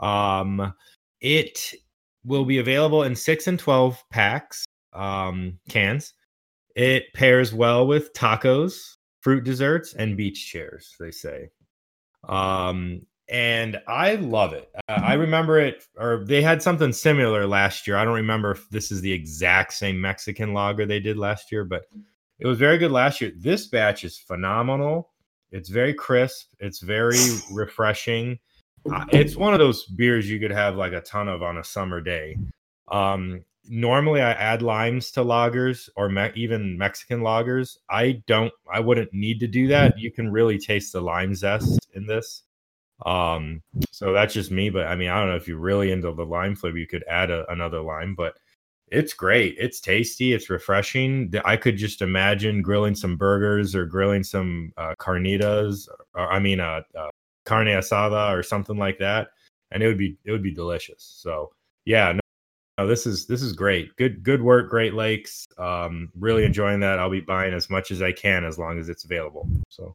Um 0.00 0.72
it 1.20 1.74
will 2.24 2.44
be 2.44 2.58
available 2.58 3.02
in 3.02 3.14
6 3.14 3.46
and 3.46 3.58
12 3.58 4.02
packs 4.10 4.64
um 4.92 5.58
cans. 5.68 6.14
It 6.76 7.12
pairs 7.14 7.54
well 7.54 7.86
with 7.86 8.12
tacos, 8.14 8.96
fruit 9.20 9.44
desserts, 9.44 9.94
and 9.94 10.16
beach 10.16 10.50
chairs. 10.50 10.94
They 10.98 11.10
say, 11.10 11.50
um, 12.28 13.02
and 13.28 13.80
I 13.88 14.16
love 14.16 14.52
it. 14.52 14.70
Uh, 14.88 15.00
I 15.02 15.14
remember 15.14 15.58
it, 15.58 15.84
or 15.96 16.24
they 16.24 16.42
had 16.42 16.62
something 16.62 16.92
similar 16.92 17.46
last 17.46 17.86
year. 17.86 17.96
I 17.96 18.04
don't 18.04 18.14
remember 18.14 18.50
if 18.50 18.68
this 18.70 18.90
is 18.90 19.00
the 19.00 19.12
exact 19.12 19.72
same 19.72 20.00
Mexican 20.00 20.52
lager 20.52 20.84
they 20.84 21.00
did 21.00 21.16
last 21.16 21.50
year, 21.50 21.64
but 21.64 21.86
it 22.38 22.46
was 22.46 22.58
very 22.58 22.76
good 22.76 22.90
last 22.90 23.20
year. 23.20 23.32
This 23.36 23.66
batch 23.66 24.04
is 24.04 24.18
phenomenal. 24.18 25.10
It's 25.52 25.68
very 25.68 25.94
crisp. 25.94 26.48
It's 26.58 26.80
very 26.80 27.18
refreshing. 27.52 28.38
Uh, 28.92 29.04
it's 29.12 29.36
one 29.36 29.52
of 29.52 29.58
those 29.58 29.84
beers 29.84 30.28
you 30.28 30.38
could 30.38 30.50
have 30.50 30.76
like 30.76 30.92
a 30.92 31.00
ton 31.00 31.28
of 31.28 31.42
on 31.42 31.58
a 31.58 31.64
summer 31.64 32.00
day. 32.00 32.36
Um, 32.88 33.44
normally, 33.68 34.20
I 34.20 34.32
add 34.32 34.62
limes 34.62 35.10
to 35.12 35.20
lagers 35.20 35.88
or 35.96 36.08
me- 36.08 36.32
even 36.34 36.78
Mexican 36.78 37.20
lagers. 37.20 37.78
I 37.88 38.22
don't. 38.26 38.52
I 38.72 38.80
wouldn't 38.80 39.12
need 39.12 39.40
to 39.40 39.46
do 39.46 39.68
that. 39.68 39.98
You 39.98 40.10
can 40.10 40.30
really 40.30 40.58
taste 40.58 40.92
the 40.92 41.00
lime 41.00 41.34
zest 41.34 41.88
in 41.94 42.06
this. 42.06 42.42
Um, 43.04 43.62
so 43.90 44.12
that's 44.12 44.34
just 44.34 44.50
me. 44.50 44.70
But 44.70 44.86
I 44.86 44.96
mean, 44.96 45.10
I 45.10 45.18
don't 45.18 45.28
know 45.28 45.36
if 45.36 45.48
you're 45.48 45.58
really 45.58 45.90
into 45.90 46.12
the 46.12 46.24
lime 46.24 46.54
flavor, 46.54 46.78
you 46.78 46.86
could 46.86 47.04
add 47.08 47.30
a, 47.30 47.50
another 47.50 47.80
lime. 47.80 48.14
But 48.14 48.34
it's 48.88 49.12
great. 49.12 49.56
It's 49.58 49.80
tasty. 49.80 50.32
It's 50.32 50.50
refreshing. 50.50 51.32
I 51.44 51.56
could 51.56 51.76
just 51.76 52.02
imagine 52.02 52.62
grilling 52.62 52.94
some 52.94 53.16
burgers 53.16 53.74
or 53.74 53.86
grilling 53.86 54.22
some 54.22 54.72
uh, 54.76 54.94
carnitas, 54.98 55.88
or 56.14 56.30
I 56.30 56.38
mean, 56.38 56.60
uh, 56.60 56.82
uh, 56.96 57.10
carne 57.44 57.68
asada 57.68 58.36
or 58.36 58.42
something 58.42 58.76
like 58.76 58.98
that, 58.98 59.28
and 59.70 59.82
it 59.82 59.86
would 59.86 59.98
be 59.98 60.16
it 60.24 60.30
would 60.30 60.42
be 60.42 60.54
delicious. 60.54 61.16
So 61.20 61.52
yeah, 61.84 62.12
no, 62.12 62.20
no, 62.78 62.86
this 62.86 63.06
is 63.06 63.26
this 63.26 63.42
is 63.42 63.52
great. 63.52 63.94
Good 63.96 64.22
good 64.22 64.42
work, 64.42 64.70
Great 64.70 64.94
Lakes. 64.94 65.46
Um, 65.58 66.10
really 66.18 66.44
enjoying 66.44 66.80
that. 66.80 66.98
I'll 66.98 67.10
be 67.10 67.20
buying 67.20 67.54
as 67.54 67.70
much 67.70 67.90
as 67.90 68.02
I 68.02 68.12
can 68.12 68.44
as 68.44 68.58
long 68.58 68.78
as 68.78 68.88
it's 68.88 69.04
available. 69.04 69.48
So 69.68 69.94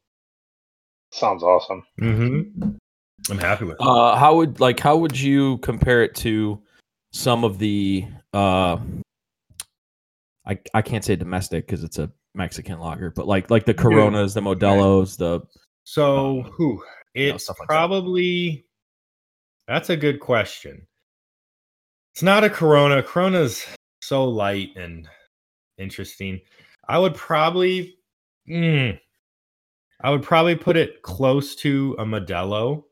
Sounds 1.11 1.43
awesome. 1.43 1.83
mm-hmm. 1.99 2.69
I'm 3.29 3.37
happy 3.37 3.65
with 3.65 3.75
it. 3.79 3.81
Uh, 3.81 4.15
how 4.15 4.35
would 4.35 4.59
like 4.59 4.79
how 4.79 4.95
would 4.97 5.19
you 5.19 5.57
compare 5.59 6.03
it 6.03 6.15
to 6.15 6.61
some 7.11 7.43
of 7.43 7.59
the 7.59 8.05
uh, 8.33 8.77
I 10.45 10.59
I 10.73 10.81
can't 10.81 11.03
say 11.03 11.15
domestic 11.15 11.65
because 11.65 11.83
it's 11.83 11.99
a 11.99 12.11
Mexican 12.35 12.79
lager, 12.79 13.11
but 13.11 13.27
like 13.27 13.49
like 13.49 13.65
the 13.65 13.73
Coronas, 13.73 14.33
the 14.33 14.41
Modelos, 14.41 15.17
the 15.17 15.41
So 15.83 16.43
who 16.53 16.81
you 17.13 17.27
know, 17.27 17.33
like 17.33 17.39
that. 17.45 17.67
probably 17.67 18.65
that's 19.67 19.89
a 19.89 19.97
good 19.97 20.19
question. 20.19 20.87
It's 22.13 22.23
not 22.23 22.43
a 22.43 22.49
Corona. 22.49 23.03
Corona's 23.03 23.65
so 24.01 24.25
light 24.25 24.75
and 24.75 25.07
interesting. 25.77 26.39
I 26.87 26.97
would 26.97 27.15
probably 27.15 27.97
mm, 28.49 28.99
I 30.01 30.09
would 30.09 30.23
probably 30.23 30.55
put 30.55 30.77
it 30.77 31.01
close 31.01 31.55
to 31.57 31.95
a 31.99 32.05
Modelo, 32.05 32.83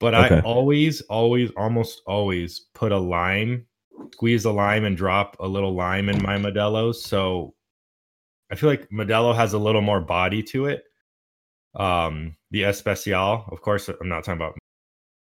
but 0.00 0.14
Okay. 0.14 0.36
I 0.36 0.40
always, 0.40 1.00
always, 1.02 1.50
almost 1.56 2.02
always 2.06 2.60
put 2.74 2.92
a 2.92 2.98
lime, 2.98 3.66
squeeze 4.12 4.44
a 4.44 4.52
lime 4.52 4.84
and 4.84 4.96
drop 4.96 5.36
a 5.40 5.48
little 5.48 5.74
lime 5.74 6.08
in 6.08 6.22
my 6.22 6.38
Modelos. 6.38 6.96
So 6.96 7.54
I 8.50 8.54
feel 8.54 8.70
like 8.70 8.88
Modelo 8.90 9.34
has 9.34 9.52
a 9.52 9.58
little 9.58 9.80
more 9.80 10.00
body 10.00 10.42
to 10.44 10.66
it. 10.66 10.84
Um, 11.74 12.36
the 12.50 12.62
Especial, 12.64 13.44
of 13.50 13.60
course, 13.60 13.88
I'm 13.88 14.08
not 14.08 14.24
talking 14.24 14.40
about 14.40 14.58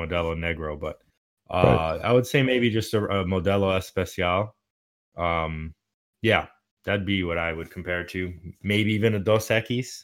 Modelo 0.01 0.35
Negro, 0.37 0.79
but 0.79 0.99
uh, 1.49 1.99
I 2.03 2.11
would 2.11 2.27
say 2.27 2.43
maybe 2.43 2.69
just 2.69 2.93
a, 2.93 3.03
a 3.05 3.25
Modelo 3.25 3.77
Especial. 3.77 4.55
Um, 5.17 5.73
yeah, 6.21 6.47
that'd 6.85 7.05
be 7.05 7.23
what 7.23 7.37
I 7.37 7.53
would 7.53 7.71
compare 7.71 8.03
to. 8.05 8.33
Maybe 8.61 8.93
even 8.93 9.15
a 9.15 9.19
Dos 9.19 9.49
Equis, 9.49 10.03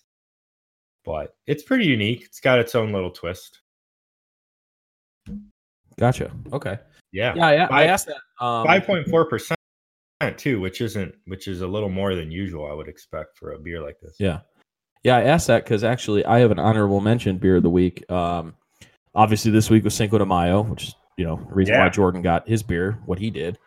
but 1.05 1.35
it's 1.47 1.63
pretty 1.63 1.85
unique. 1.85 2.23
It's 2.23 2.39
got 2.39 2.59
its 2.59 2.75
own 2.75 2.91
little 2.91 3.11
twist. 3.11 3.61
gotcha. 5.97 6.31
Okay. 6.53 6.77
Yeah, 7.11 7.33
Yeah, 7.35 7.67
I, 7.71 7.83
I 7.83 7.85
asked 7.85 8.07
that. 8.07 8.45
Um, 8.45 8.65
five 8.65 8.85
point 8.85 9.07
four 9.07 9.25
percent 9.25 9.57
too, 10.37 10.59
which 10.59 10.81
isn't 10.81 11.15
which 11.25 11.47
is 11.47 11.61
a 11.61 11.67
little 11.67 11.89
more 11.89 12.15
than 12.15 12.31
usual. 12.31 12.69
I 12.69 12.73
would 12.73 12.87
expect 12.87 13.37
for 13.37 13.53
a 13.53 13.59
beer 13.59 13.81
like 13.81 13.99
this. 14.01 14.15
Yeah. 14.19 14.41
Yeah, 15.03 15.17
I 15.17 15.23
asked 15.23 15.47
that 15.47 15.63
because 15.63 15.83
actually 15.83 16.25
I 16.25 16.39
have 16.39 16.51
an 16.51 16.59
honorable 16.59 16.99
mention 17.01 17.37
beer 17.37 17.57
of 17.57 17.63
the 17.63 17.69
week. 17.69 18.09
Um, 18.11 18.55
obviously, 19.15 19.51
this 19.51 19.69
week 19.69 19.83
was 19.83 19.95
Cinco 19.95 20.17
de 20.17 20.25
Mayo, 20.25 20.61
which 20.61 20.89
is, 20.89 20.95
you 21.17 21.25
know, 21.25 21.37
the 21.37 21.55
reason 21.55 21.77
why 21.77 21.89
Jordan 21.89 22.21
got 22.21 22.47
his 22.47 22.63
beer, 22.63 22.99
what 23.05 23.19
he 23.19 23.29
did. 23.29 23.57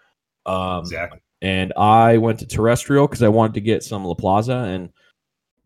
Um, 0.47 0.81
Exactly. 0.81 1.21
And 1.41 1.73
I 1.77 2.19
went 2.19 2.39
to 2.39 2.47
Terrestrial 2.47 3.09
because 3.09 3.23
I 3.23 3.29
wanted 3.29 3.55
to 3.55 3.61
get 3.61 3.83
some 3.83 4.05
La 4.05 4.15
Plaza, 4.15 4.59
and 4.59 4.91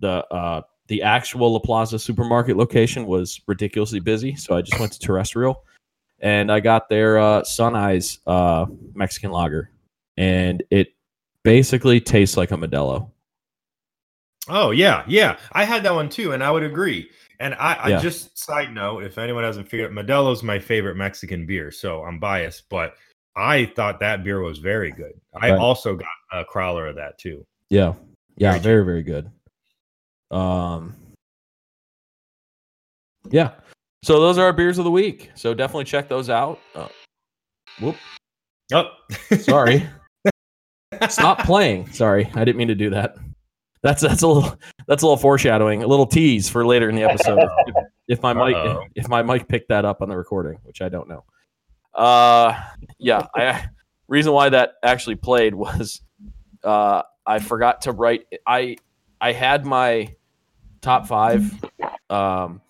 the 0.00 0.24
uh, 0.28 0.62
the 0.88 1.02
actual 1.02 1.52
La 1.52 1.58
Plaza 1.58 1.98
supermarket 1.98 2.56
location 2.56 3.04
was 3.04 3.40
ridiculously 3.46 4.00
busy. 4.00 4.36
So 4.36 4.56
I 4.56 4.62
just 4.62 4.80
went 4.80 4.92
to 4.92 4.98
Terrestrial, 4.98 5.64
and 6.20 6.50
I 6.50 6.60
got 6.60 6.88
their 6.88 7.18
uh, 7.18 7.44
Sun 7.44 7.76
Eyes 7.76 8.20
uh, 8.26 8.66
Mexican 8.94 9.32
lager, 9.32 9.70
and 10.16 10.62
it 10.70 10.94
basically 11.42 12.00
tastes 12.00 12.38
like 12.38 12.52
a 12.52 12.56
Modelo. 12.56 13.10
Oh 14.48 14.70
yeah, 14.70 15.04
yeah. 15.08 15.38
I 15.52 15.64
had 15.64 15.82
that 15.84 15.94
one 15.94 16.08
too, 16.08 16.32
and 16.32 16.42
I 16.42 16.50
would 16.50 16.62
agree. 16.62 17.10
And 17.40 17.54
I, 17.54 17.88
Yeah. 17.90 17.98
I 17.98 18.00
just 18.00 18.38
side 18.38 18.72
note, 18.72 19.02
if 19.04 19.18
anyone 19.18 19.44
hasn't 19.44 19.68
figured, 19.68 19.92
Modelo's 19.92 20.42
my 20.42 20.58
favorite 20.58 20.96
Mexican 20.96 21.44
beer, 21.46 21.70
so 21.70 22.02
I'm 22.04 22.18
biased, 22.18 22.68
but 22.70 22.94
I 23.36 23.66
thought 23.76 24.00
that 24.00 24.24
beer 24.24 24.40
was 24.40 24.58
very 24.58 24.90
good. 24.92 25.12
I 25.34 25.50
Right. 25.50 25.58
also 25.58 25.94
got 25.96 26.08
a 26.32 26.44
crowler 26.44 26.88
of 26.88 26.96
that 26.96 27.18
too. 27.18 27.44
Yeah. 27.68 27.94
Yeah, 28.38 28.52
Very 28.58 28.82
very, 28.82 28.84
very 28.84 29.02
good. 29.02 29.30
Um 30.30 30.94
Yeah. 33.30 33.52
So 34.04 34.20
those 34.20 34.38
are 34.38 34.44
our 34.44 34.52
beers 34.52 34.78
of 34.78 34.84
the 34.84 34.90
week. 34.90 35.30
So 35.34 35.52
definitely 35.52 35.84
check 35.84 36.08
those 36.08 36.30
out. 36.30 36.60
Uh, 36.74 36.88
whoop. 37.80 37.96
Oh, 38.72 38.90
Sorry. 39.40 39.86
Stop 41.08 41.40
playing. 41.40 41.90
Sorry. 41.92 42.30
I 42.34 42.44
didn't 42.44 42.56
mean 42.56 42.68
to 42.68 42.74
do 42.74 42.90
that. 42.90 43.16
That's 43.86 44.02
that's 44.02 44.22
a 44.22 44.26
little 44.26 44.58
that's 44.88 45.04
a 45.04 45.06
little 45.06 45.16
foreshadowing, 45.16 45.84
a 45.84 45.86
little 45.86 46.06
tease 46.06 46.48
for 46.48 46.66
later 46.66 46.88
in 46.88 46.96
the 46.96 47.04
episode. 47.04 47.38
if, 47.68 47.74
if 48.08 48.22
my 48.22 48.32
Uh-oh. 48.32 48.80
mic 48.80 48.90
if 48.96 49.08
my 49.08 49.22
mic 49.22 49.46
picked 49.46 49.68
that 49.68 49.84
up 49.84 50.02
on 50.02 50.08
the 50.08 50.16
recording, 50.16 50.58
which 50.64 50.82
I 50.82 50.88
don't 50.88 51.08
know. 51.08 51.22
Uh 51.94 52.60
yeah, 52.98 53.28
I 53.34 53.68
reason 54.08 54.32
why 54.32 54.48
that 54.48 54.72
actually 54.82 55.14
played 55.14 55.54
was 55.54 56.00
uh 56.64 57.02
I 57.24 57.38
forgot 57.38 57.82
to 57.82 57.92
write 57.92 58.26
I 58.44 58.76
I 59.20 59.30
had 59.30 59.64
my 59.64 60.14
top 60.80 61.06
5 61.06 61.64
um 62.10 62.60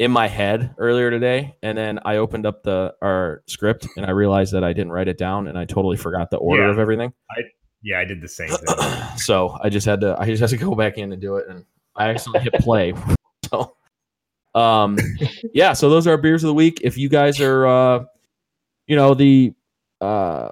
in 0.00 0.10
my 0.10 0.26
head 0.28 0.74
earlier 0.78 1.10
today 1.10 1.54
and 1.62 1.78
then 1.78 1.98
I 2.04 2.16
opened 2.16 2.46
up 2.46 2.62
the 2.64 2.94
our 3.00 3.42
script 3.46 3.86
and 3.96 4.04
I 4.06 4.10
realized 4.10 4.54
that 4.54 4.64
I 4.64 4.72
didn't 4.72 4.90
write 4.92 5.08
it 5.08 5.18
down 5.18 5.46
and 5.48 5.56
I 5.56 5.64
totally 5.66 5.96
forgot 5.96 6.30
the 6.30 6.36
order 6.38 6.64
Yeah. 6.64 6.70
of 6.70 6.78
everything. 6.80 7.12
Yeah, 7.88 8.00
I 8.00 8.04
did 8.04 8.20
the 8.20 8.28
same 8.28 8.48
thing. 8.66 9.16
so 9.16 9.56
I 9.62 9.70
just 9.70 9.86
had 9.86 10.02
to 10.02 10.14
I 10.18 10.26
just 10.26 10.40
had 10.40 10.50
to 10.50 10.56
go 10.58 10.74
back 10.74 10.98
in 10.98 11.10
and 11.10 11.20
do 11.20 11.36
it 11.36 11.48
and 11.48 11.64
I 11.96 12.10
actually 12.10 12.40
hit 12.40 12.52
play. 12.54 12.92
so 13.50 13.74
um 14.54 14.98
yeah, 15.54 15.72
so 15.72 15.88
those 15.88 16.06
are 16.06 16.10
our 16.10 16.18
beers 16.18 16.44
of 16.44 16.48
the 16.48 16.54
week. 16.54 16.80
If 16.82 16.98
you 16.98 17.08
guys 17.08 17.40
are 17.40 17.66
uh 17.66 18.04
you 18.86 18.94
know 18.94 19.14
the 19.14 19.54
uh 20.02 20.50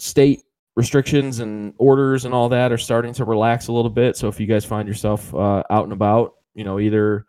state 0.00 0.42
restrictions 0.74 1.38
and 1.38 1.74
orders 1.78 2.24
and 2.24 2.34
all 2.34 2.48
that 2.48 2.72
are 2.72 2.78
starting 2.78 3.12
to 3.14 3.24
relax 3.24 3.68
a 3.68 3.72
little 3.72 3.90
bit. 3.90 4.16
So 4.16 4.26
if 4.26 4.40
you 4.40 4.46
guys 4.46 4.64
find 4.64 4.88
yourself 4.88 5.32
uh 5.34 5.62
out 5.70 5.84
and 5.84 5.92
about, 5.92 6.34
you 6.54 6.64
know, 6.64 6.80
either 6.80 7.24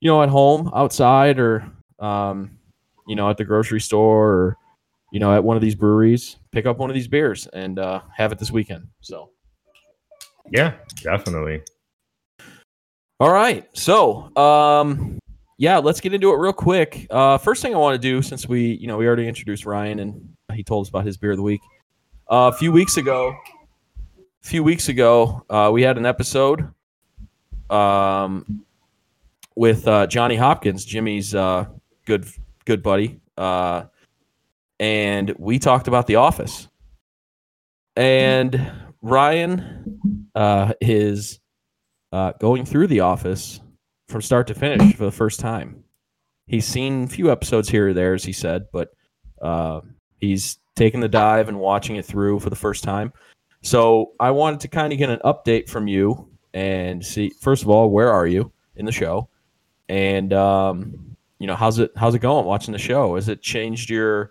you 0.00 0.10
know 0.10 0.22
at 0.22 0.28
home, 0.28 0.70
outside 0.74 1.38
or 1.38 1.66
um 2.00 2.58
you 3.08 3.16
know 3.16 3.30
at 3.30 3.38
the 3.38 3.44
grocery 3.44 3.80
store 3.80 4.26
or 4.26 4.56
you 5.12 5.20
know 5.20 5.34
at 5.34 5.42
one 5.42 5.56
of 5.56 5.62
these 5.62 5.74
breweries, 5.74 6.36
pick 6.52 6.66
up 6.66 6.78
one 6.78 6.90
of 6.90 6.94
these 6.94 7.08
beers 7.08 7.46
and 7.48 7.78
uh 7.78 8.00
have 8.14 8.32
it 8.32 8.38
this 8.38 8.50
weekend. 8.50 8.86
So 9.00 9.30
yeah, 10.50 10.74
definitely. 11.02 11.62
All 13.18 13.32
right. 13.32 13.66
So, 13.72 14.36
um, 14.36 15.18
yeah, 15.56 15.78
let's 15.78 16.00
get 16.00 16.12
into 16.12 16.30
it 16.32 16.36
real 16.36 16.52
quick. 16.52 17.06
Uh, 17.08 17.38
first 17.38 17.62
thing 17.62 17.74
I 17.74 17.78
want 17.78 17.94
to 17.94 17.98
do, 17.98 18.20
since 18.20 18.46
we, 18.46 18.74
you 18.74 18.86
know, 18.86 18.98
we 18.98 19.06
already 19.06 19.26
introduced 19.26 19.64
Ryan 19.64 20.00
and 20.00 20.36
he 20.52 20.62
told 20.62 20.86
us 20.86 20.90
about 20.90 21.06
his 21.06 21.16
beer 21.16 21.30
of 21.30 21.38
the 21.38 21.42
week. 21.42 21.62
Uh, 22.30 22.50
a 22.52 22.56
few 22.56 22.72
weeks 22.72 22.98
ago, 22.98 23.34
a 24.08 24.46
few 24.46 24.62
weeks 24.62 24.88
ago, 24.88 25.44
uh, 25.48 25.70
we 25.72 25.80
had 25.80 25.96
an 25.96 26.04
episode, 26.04 26.68
um, 27.70 28.64
with 29.54 29.88
uh, 29.88 30.06
Johnny 30.06 30.36
Hopkins, 30.36 30.84
Jimmy's 30.84 31.34
uh, 31.34 31.66
good 32.04 32.26
good 32.66 32.82
buddy, 32.82 33.20
uh, 33.38 33.84
and 34.78 35.34
we 35.38 35.58
talked 35.58 35.88
about 35.88 36.06
The 36.06 36.16
Office. 36.16 36.68
And 37.96 38.72
Ryan 39.02 40.28
uh, 40.34 40.74
is 40.80 41.40
uh, 42.12 42.32
going 42.40 42.64
through 42.64 42.88
The 42.88 43.00
Office 43.00 43.60
from 44.08 44.22
start 44.22 44.46
to 44.48 44.54
finish 44.54 44.94
for 44.94 45.04
the 45.04 45.12
first 45.12 45.40
time. 45.40 45.82
He's 46.46 46.66
seen 46.66 47.04
a 47.04 47.08
few 47.08 47.30
episodes 47.30 47.68
here 47.68 47.88
or 47.88 47.92
there, 47.92 48.14
as 48.14 48.24
he 48.24 48.32
said, 48.32 48.66
but 48.72 48.90
uh, 49.42 49.80
he's 50.18 50.58
taking 50.76 51.00
the 51.00 51.08
dive 51.08 51.48
and 51.48 51.58
watching 51.58 51.96
it 51.96 52.04
through 52.04 52.38
for 52.40 52.50
the 52.50 52.56
first 52.56 52.84
time. 52.84 53.12
So 53.62 54.12
I 54.20 54.30
wanted 54.30 54.60
to 54.60 54.68
kind 54.68 54.92
of 54.92 54.98
get 54.98 55.10
an 55.10 55.18
update 55.24 55.68
from 55.68 55.88
you 55.88 56.28
and 56.54 57.04
see. 57.04 57.30
First 57.40 57.62
of 57.62 57.70
all, 57.70 57.90
where 57.90 58.12
are 58.12 58.26
you 58.26 58.52
in 58.76 58.84
the 58.84 58.92
show? 58.92 59.28
And 59.88 60.32
um, 60.32 61.16
you 61.38 61.46
know, 61.46 61.56
how's 61.56 61.78
it 61.78 61.90
how's 61.96 62.14
it 62.14 62.20
going 62.20 62.46
watching 62.46 62.72
the 62.72 62.78
show? 62.78 63.16
Has 63.16 63.28
it 63.28 63.42
changed 63.42 63.90
your 63.90 64.30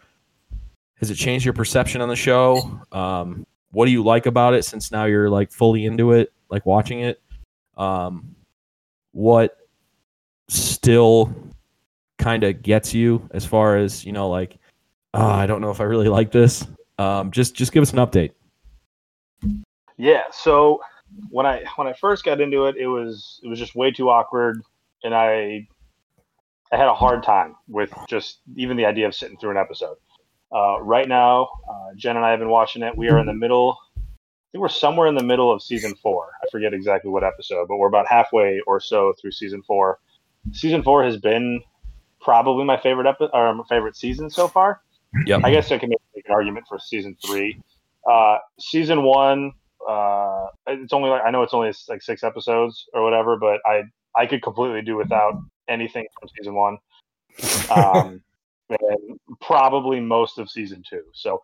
has 1.00 1.12
it 1.12 1.16
changed 1.16 1.46
your 1.46 1.54
perception 1.54 2.02
on 2.02 2.10
the 2.10 2.16
show? 2.16 2.80
Um, 2.92 3.46
what 3.72 3.86
do 3.86 3.92
you 3.92 4.04
like 4.04 4.26
about 4.26 4.54
it 4.54 4.64
since 4.64 4.92
now 4.92 5.06
you're 5.06 5.30
like 5.30 5.52
fully 5.52 5.86
into 5.86 6.14
it, 6.14 6.32
like 6.50 6.66
watching 6.66 7.02
it? 7.02 7.22
Um, 7.78 8.36
what 9.12 9.58
still 10.48 11.34
kind 12.18 12.44
of 12.44 12.62
gets 12.62 12.94
you 12.94 13.28
as 13.32 13.46
far 13.46 13.78
as 13.78 14.06
you 14.06 14.12
know, 14.12 14.30
like, 14.30 14.58
oh, 15.14 15.26
I 15.26 15.46
don't 15.46 15.62
know 15.62 15.72
if 15.72 15.82
I 15.82 15.84
really 15.84 16.08
like 16.08 16.32
this. 16.32 16.66
Um, 16.98 17.32
just 17.32 17.56
just 17.56 17.72
give 17.72 17.82
us 17.82 17.92
an 17.92 18.00
update. 18.00 18.32
Yeah. 19.98 20.24
So 20.32 20.80
when 21.30 21.46
I 21.46 21.66
when 21.76 21.88
I 21.88 21.94
first 21.94 22.24
got 22.24 22.42
into 22.42 22.66
it, 22.66 22.78
it 22.78 22.88
was 22.88 23.40
it 23.44 23.48
was 23.48 23.60
just 23.60 23.76
way 23.76 23.92
too 23.92 24.10
awkward, 24.10 24.62
and 25.04 25.14
I 25.14 25.68
I 26.72 26.78
had 26.78 26.88
a 26.88 26.94
hard 26.94 27.24
time 27.24 27.56
with 27.68 27.94
just 28.08 28.40
even 28.56 28.78
the 28.78 28.86
idea 28.86 29.08
of 29.08 29.16
sitting 29.16 29.38
through 29.38 29.52
an 29.52 29.58
episode. 29.58 29.98
Uh, 30.56 30.82
right 30.82 31.08
now, 31.08 31.50
uh, 31.70 31.94
Jen 31.98 32.16
and 32.16 32.26
I 32.26 32.30
have 32.30 32.40
been 32.40 32.50
watching 32.50 32.82
it. 32.82 32.96
We 32.96 33.10
are 33.10 33.20
in 33.20 33.26
the 33.26 33.34
middle. 33.34 33.78
I 33.98 34.00
think 34.54 34.62
we're 34.62 34.70
somewhere 34.70 35.08
in 35.08 35.16
the 35.16 35.24
middle 35.24 35.52
of 35.52 35.62
season 35.62 35.96
four. 35.96 36.30
I 36.42 36.46
forget 36.50 36.74
exactly 36.74 37.12
what 37.12 37.26
episode, 37.26 37.68
but 37.68 37.76
we're 37.76 37.90
about 37.90 38.08
halfway 38.08 38.62
or 38.66 38.80
so 38.80 39.14
through 39.20 39.32
season 39.32 39.62
four. 39.64 40.00
Season 40.54 40.82
four 40.82 41.04
has 41.04 41.18
been 41.18 41.62
probably 42.22 42.64
my 42.64 42.78
favorite 42.78 43.06
episode 43.06 43.32
or 43.34 43.54
my 43.54 43.66
favorite 43.68 43.98
season 43.98 44.30
so 44.30 44.48
far. 44.48 44.82
Yep. 45.26 45.42
I 45.44 45.52
guess 45.52 45.72
I 45.74 45.78
can 45.78 45.90
make 45.90 46.26
an 46.26 46.34
argument 46.34 46.68
for 46.70 46.80
season 46.80 47.18
three. 47.26 47.62
Uh, 48.10 48.38
season 48.58 49.04
one, 49.04 49.52
uh, 49.86 50.48
it's 50.68 50.94
only 50.94 51.10
like 51.10 51.24
I 51.26 51.32
know 51.32 51.44
it's 51.44 51.54
only 51.54 51.74
like 51.90 52.02
six 52.02 52.24
episodes 52.24 52.86
or 52.94 53.04
whatever, 53.04 53.36
but 53.36 53.60
I 53.66 53.84
I 54.16 54.26
could 54.26 54.42
completely 54.42 54.82
do 54.82 54.96
without 54.96 55.34
anything 55.68 56.06
from 56.18 56.30
season 56.38 56.54
one. 56.54 56.78
Um, 57.70 58.22
and 58.70 59.20
probably 59.42 60.00
most 60.00 60.38
of 60.38 60.50
season 60.50 60.84
two. 60.88 61.04
So 61.14 61.42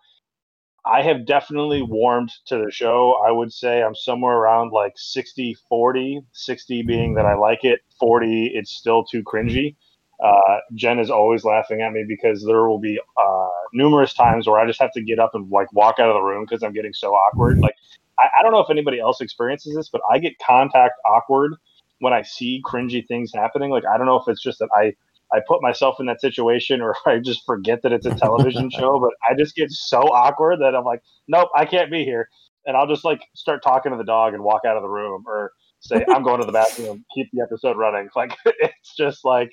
I 0.86 1.04
have 1.04 1.26
definitely 1.26 1.84
warmed 1.84 2.32
to 2.48 2.58
the 2.58 2.72
show. 2.72 3.22
I 3.26 3.32
would 3.32 3.54
say 3.54 3.84
I'm 3.84 3.94
somewhere 3.94 4.36
around 4.36 4.72
like 4.72 4.94
60 4.96 5.56
40, 5.70 6.22
60 6.32 6.82
being 6.84 7.14
that 7.16 7.26
I 7.26 7.36
like 7.36 7.64
it, 7.64 7.82
40 8.00 8.52
it's 8.56 8.72
still 8.72 9.04
too 9.04 9.24
cringy. 9.24 9.76
Uh, 10.24 10.58
Jen 10.76 11.00
is 11.00 11.10
always 11.10 11.44
laughing 11.44 11.82
at 11.82 11.94
me 11.94 12.06
because 12.08 12.44
there 12.46 12.68
will 12.68 12.80
be 12.80 13.00
uh, 13.20 13.48
numerous 13.74 14.14
times 14.14 14.48
where 14.48 14.60
I 14.60 14.68
just 14.68 14.80
have 14.80 14.92
to 14.94 15.02
get 15.02 15.20
up 15.20 15.32
and 15.34 15.50
like 15.50 15.72
walk 15.74 16.00
out 16.00 16.10
of 16.10 16.16
the 16.16 16.22
room 16.22 16.46
because 16.48 16.64
I'm 16.64 16.74
getting 16.74 16.94
so 16.94 17.12
awkward. 17.14 17.58
Like, 17.62 17.76
I, 18.20 18.28
I 18.40 18.44
don't 18.44 18.52
know 18.52 18.60
if 18.60 18.70
anybody 18.70 19.00
else 19.00 19.22
experiences 19.22 19.76
this, 19.76 19.90
but 19.90 20.02
I 20.12 20.20
get 20.20 20.34
contact 20.40 20.94
awkward 21.08 21.56
when 22.00 22.14
I 22.14 22.22
see 22.22 22.62
cringy 22.66 23.08
things 23.08 23.32
happening. 23.34 23.72
Like, 23.72 23.84
I 23.92 23.98
don't 23.98 24.06
know 24.06 24.18
if 24.18 24.28
it's 24.28 24.42
just 24.42 24.60
that 24.60 24.70
I 24.76 24.94
I 25.34 25.40
put 25.48 25.62
myself 25.62 25.96
in 26.00 26.06
that 26.08 26.22
situation 26.22 26.82
or 26.82 26.96
I 27.06 27.20
just 27.20 27.46
forget 27.46 27.82
that 27.84 27.94
it's 27.94 28.06
a 28.06 28.16
television 28.16 28.70
show, 28.78 29.00
but 29.00 29.12
I 29.30 29.36
just 29.38 29.56
get 29.56 29.72
so 29.72 30.00
awkward 30.00 30.60
that 30.62 30.76
I'm 30.76 30.86
like, 30.86 31.02
nope, 31.28 31.50
I 31.56 31.66
can't 31.66 31.92
be 31.92 32.04
here. 32.04 32.30
And 32.66 32.78
I'll 32.78 32.88
just 32.88 33.04
like 33.04 33.22
start 33.36 33.64
talking 33.64 33.92
to 33.92 33.98
the 33.98 34.04
dog 34.04 34.34
and 34.34 34.44
walk 34.44 34.62
out 34.68 34.78
of 34.78 34.84
the 34.84 34.90
room 34.90 35.24
or 35.28 35.52
say, 35.80 36.06
I'm 36.14 36.24
going 36.24 36.40
to 36.40 36.46
the 36.46 36.52
bathroom, 36.52 37.04
keep 37.16 37.30
the 37.34 37.42
episode 37.42 37.78
running. 37.78 38.10
Like, 38.16 38.38
it's 38.46 38.96
just 38.96 39.26
like, 39.26 39.52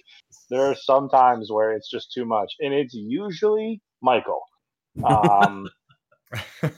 there 0.50 0.66
are 0.66 0.74
some 0.74 1.08
times 1.08 1.50
where 1.50 1.72
it's 1.72 1.90
just 1.90 2.12
too 2.12 2.24
much. 2.24 2.52
And 2.60 2.74
it's 2.74 2.94
usually 2.94 3.80
Michael. 4.02 4.42
Um, 5.04 5.68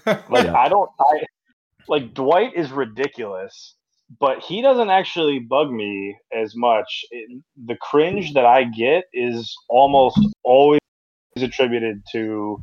like, 0.05 0.47
Yeah. 0.47 0.55
I 0.57 0.69
don't, 0.69 0.91
I, 1.01 1.25
like, 1.89 2.15
Dwight 2.15 2.53
is 2.55 2.71
ridiculous 2.71 3.75
but 4.19 4.41
he 4.41 4.61
doesn't 4.61 4.91
actually 4.91 5.39
bug 5.39 5.71
me 5.71 6.17
as 6.33 6.57
much. 6.57 7.05
It, 7.11 7.43
the 7.67 7.77
cringe 7.77 8.35
that 8.35 8.45
I 8.45 8.65
get 8.65 9.05
is 9.13 9.55
almost 9.69 10.19
always 10.43 10.81
attributed 11.37 12.03
to 12.13 12.61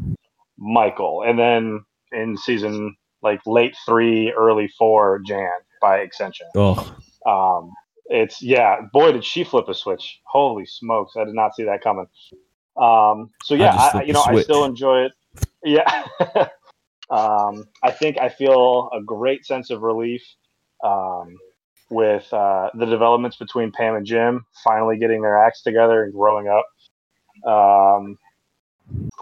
Michael, 0.57 1.23
and 1.25 1.39
then 1.39 1.85
in 2.11 2.37
season 2.37 2.95
like 3.21 3.39
late 3.45 3.75
three, 3.85 4.31
early 4.31 4.67
four, 4.77 5.21
Jan 5.25 5.49
by 5.81 5.99
extension. 5.99 6.47
Oh, 6.55 6.95
Um, 7.25 7.71
it's 8.07 8.41
yeah, 8.41 8.81
boy, 8.93 9.13
did 9.13 9.23
she 9.23 9.43
flip 9.43 9.69
a 9.69 9.73
switch! 9.73 10.19
Holy 10.25 10.65
smokes, 10.65 11.13
I 11.17 11.23
did 11.23 11.33
not 11.33 11.55
see 11.55 11.63
that 11.63 11.81
coming. 11.81 12.07
Um, 12.75 13.31
so 13.43 13.55
yeah, 13.55 13.73
just 13.73 13.95
I, 13.95 14.03
you 14.03 14.13
know, 14.13 14.23
I 14.23 14.41
still 14.41 14.65
enjoy 14.65 15.05
it. 15.05 15.11
Yeah, 15.63 16.07
um, 17.09 17.65
I 17.83 17.91
think 17.91 18.17
I 18.19 18.29
feel 18.29 18.89
a 18.93 19.01
great 19.01 19.45
sense 19.45 19.69
of 19.69 19.81
relief 19.81 20.21
um, 20.83 21.35
with 21.89 22.31
uh, 22.33 22.69
the 22.73 22.85
developments 22.85 23.37
between 23.37 23.71
Pam 23.71 23.95
and 23.95 24.05
Jim 24.05 24.45
finally 24.63 24.97
getting 24.97 25.21
their 25.21 25.37
acts 25.37 25.61
together 25.63 26.03
and 26.03 26.13
growing 26.13 26.47
up. 26.47 26.65
Um, 27.49 28.17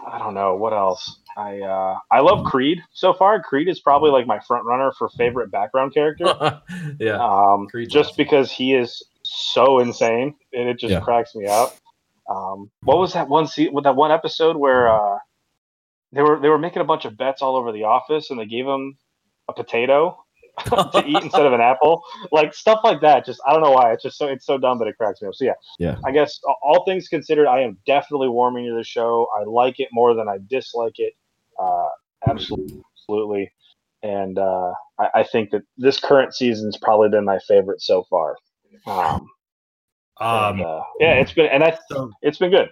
I 0.06 0.18
don't 0.18 0.34
know 0.34 0.54
what 0.56 0.72
else. 0.72 1.20
I 1.36 1.60
uh, 1.60 1.98
I 2.10 2.20
love 2.20 2.44
Creed 2.46 2.78
so 2.92 3.12
far. 3.12 3.42
Creed 3.42 3.68
is 3.68 3.80
probably 3.80 4.10
like 4.10 4.26
my 4.26 4.38
front 4.40 4.64
runner 4.64 4.92
for 4.98 5.08
favorite 5.10 5.50
background 5.50 5.92
character. 5.92 6.24
yeah. 7.00 7.18
Um, 7.18 7.66
just 7.88 7.96
awesome. 8.10 8.14
because 8.16 8.50
he 8.50 8.74
is 8.74 9.02
so 9.22 9.80
insane 9.80 10.34
and 10.52 10.68
it 10.68 10.78
just 10.78 10.92
Yeah. 10.92 11.00
cracks 11.00 11.34
me 11.34 11.46
up. 11.46 11.76
Um, 12.28 12.70
what 12.84 12.98
was 12.98 13.12
that 13.12 13.28
one 13.28 13.46
se- 13.46 13.68
with 13.68 13.84
that 13.84 13.96
one 13.96 14.10
episode 14.12 14.56
where 14.56 14.88
uh, 14.88 15.18
they 16.12 16.22
were 16.22 16.40
they 16.40 16.48
were 16.48 16.58
making 16.58 16.80
a 16.80 16.84
bunch 16.86 17.04
of 17.04 17.16
bets 17.16 17.42
all 17.42 17.56
over 17.56 17.70
the 17.72 17.84
office 17.84 18.30
and 18.30 18.40
they 18.40 18.46
gave 18.46 18.66
him 18.66 18.96
a 19.48 19.52
potato 19.52 20.16
to 20.66 21.02
eat 21.06 21.22
instead 21.22 21.44
of 21.44 21.52
an 21.52 21.60
apple, 21.60 22.02
like 22.32 22.54
stuff 22.54 22.80
like 22.82 23.00
that. 23.02 23.26
Just 23.26 23.40
I 23.46 23.52
don't 23.52 23.62
know 23.62 23.72
why 23.72 23.92
it's 23.92 24.02
just 24.02 24.16
so 24.16 24.26
it's 24.26 24.46
so 24.46 24.56
dumb, 24.58 24.78
but 24.78 24.88
it 24.88 24.96
cracks 24.96 25.20
me 25.20 25.28
up. 25.28 25.34
So 25.34 25.44
yeah, 25.44 25.52
Yeah. 25.78 25.96
I 26.04 26.12
guess 26.12 26.40
all 26.62 26.84
things 26.84 27.08
considered, 27.08 27.46
I 27.46 27.60
am 27.60 27.76
definitely 27.86 28.28
warming 28.28 28.66
to 28.66 28.74
the 28.74 28.84
show. 28.84 29.26
I 29.38 29.44
like 29.44 29.80
it 29.80 29.88
more 29.92 30.14
than 30.14 30.28
I 30.28 30.38
dislike 30.48 30.98
it. 30.98 31.12
Uh, 31.58 31.88
absolutely, 32.28 33.52
and 34.02 34.38
uh, 34.38 34.72
I, 34.98 35.08
I 35.16 35.22
think 35.24 35.50
that 35.50 35.62
this 35.76 36.00
current 36.00 36.34
season's 36.34 36.76
probably 36.76 37.08
been 37.08 37.24
my 37.24 37.38
favorite 37.46 37.82
so 37.82 38.04
far. 38.08 38.36
Um, 38.86 39.28
Um, 40.18 40.60
and, 40.60 40.62
uh, 40.62 40.82
yeah, 40.98 41.12
it's 41.14 41.32
been 41.32 41.46
and 41.46 41.62
I 41.62 41.76
so 41.90 42.10
it's 42.22 42.38
been 42.38 42.50
good. 42.50 42.70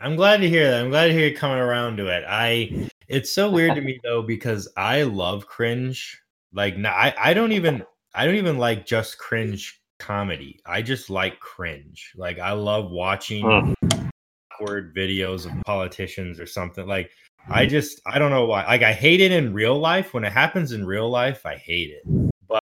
I'm 0.00 0.16
glad 0.16 0.38
to 0.38 0.48
hear 0.48 0.70
that. 0.70 0.80
I'm 0.82 0.88
glad 0.90 1.08
to 1.08 1.12
hear 1.12 1.28
you 1.28 1.36
coming 1.36 1.58
around 1.58 1.98
to 1.98 2.06
it. 2.06 2.24
I 2.26 2.88
it's 3.08 3.30
so 3.30 3.50
weird 3.50 3.74
to 3.74 3.82
me 3.82 4.00
though 4.02 4.22
because 4.22 4.66
I 4.76 5.02
love 5.02 5.46
cringe. 5.46 6.18
Like 6.52 6.76
no, 6.76 6.88
I 6.90 7.14
I 7.18 7.34
don't 7.34 7.52
even 7.52 7.84
I 8.14 8.26
don't 8.26 8.36
even 8.36 8.58
like 8.58 8.86
just 8.86 9.18
cringe 9.18 9.80
comedy. 9.98 10.60
I 10.66 10.82
just 10.82 11.10
like 11.10 11.38
cringe. 11.40 12.12
Like 12.16 12.38
I 12.38 12.52
love 12.52 12.90
watching 12.90 13.44
Mm. 13.44 13.74
awkward 14.52 14.94
videos 14.94 15.46
of 15.46 15.52
politicians 15.66 16.40
or 16.40 16.46
something. 16.46 16.86
Like 16.86 17.10
I 17.50 17.66
just 17.66 18.00
I 18.06 18.18
don't 18.18 18.30
know 18.30 18.46
why. 18.46 18.64
Like 18.66 18.82
I 18.82 18.92
hate 18.92 19.20
it 19.20 19.32
in 19.32 19.54
real 19.54 19.78
life. 19.78 20.14
When 20.14 20.24
it 20.24 20.32
happens 20.32 20.72
in 20.72 20.84
real 20.86 21.08
life, 21.10 21.46
I 21.46 21.56
hate 21.56 21.90
it. 21.90 22.04
But 22.48 22.62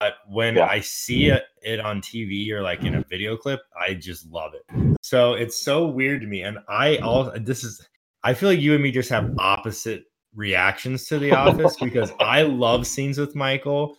but 0.00 0.14
when 0.28 0.56
Yeah. 0.56 0.66
I 0.66 0.80
see 0.80 1.28
it, 1.28 1.44
it 1.62 1.80
on 1.80 2.00
TV 2.00 2.50
or 2.52 2.62
like 2.62 2.84
in 2.84 2.94
a 2.96 3.04
video 3.10 3.36
clip, 3.36 3.60
I 3.80 3.94
just 3.94 4.26
love 4.30 4.54
it. 4.54 4.62
So 5.02 5.34
it's 5.34 5.56
so 5.62 5.86
weird 5.86 6.20
to 6.22 6.26
me. 6.26 6.42
And 6.42 6.58
I 6.68 6.96
all 6.98 7.32
this 7.38 7.64
is 7.64 7.86
I 8.24 8.34
feel 8.34 8.48
like 8.50 8.60
you 8.60 8.74
and 8.74 8.82
me 8.82 8.90
just 8.90 9.10
have 9.10 9.30
opposite 9.38 10.04
reactions 10.36 11.06
to 11.06 11.18
The 11.18 11.32
Office 11.36 11.76
because 11.76 12.12
I 12.20 12.42
love 12.42 12.86
scenes 12.86 13.18
with 13.18 13.34
Michael. 13.34 13.96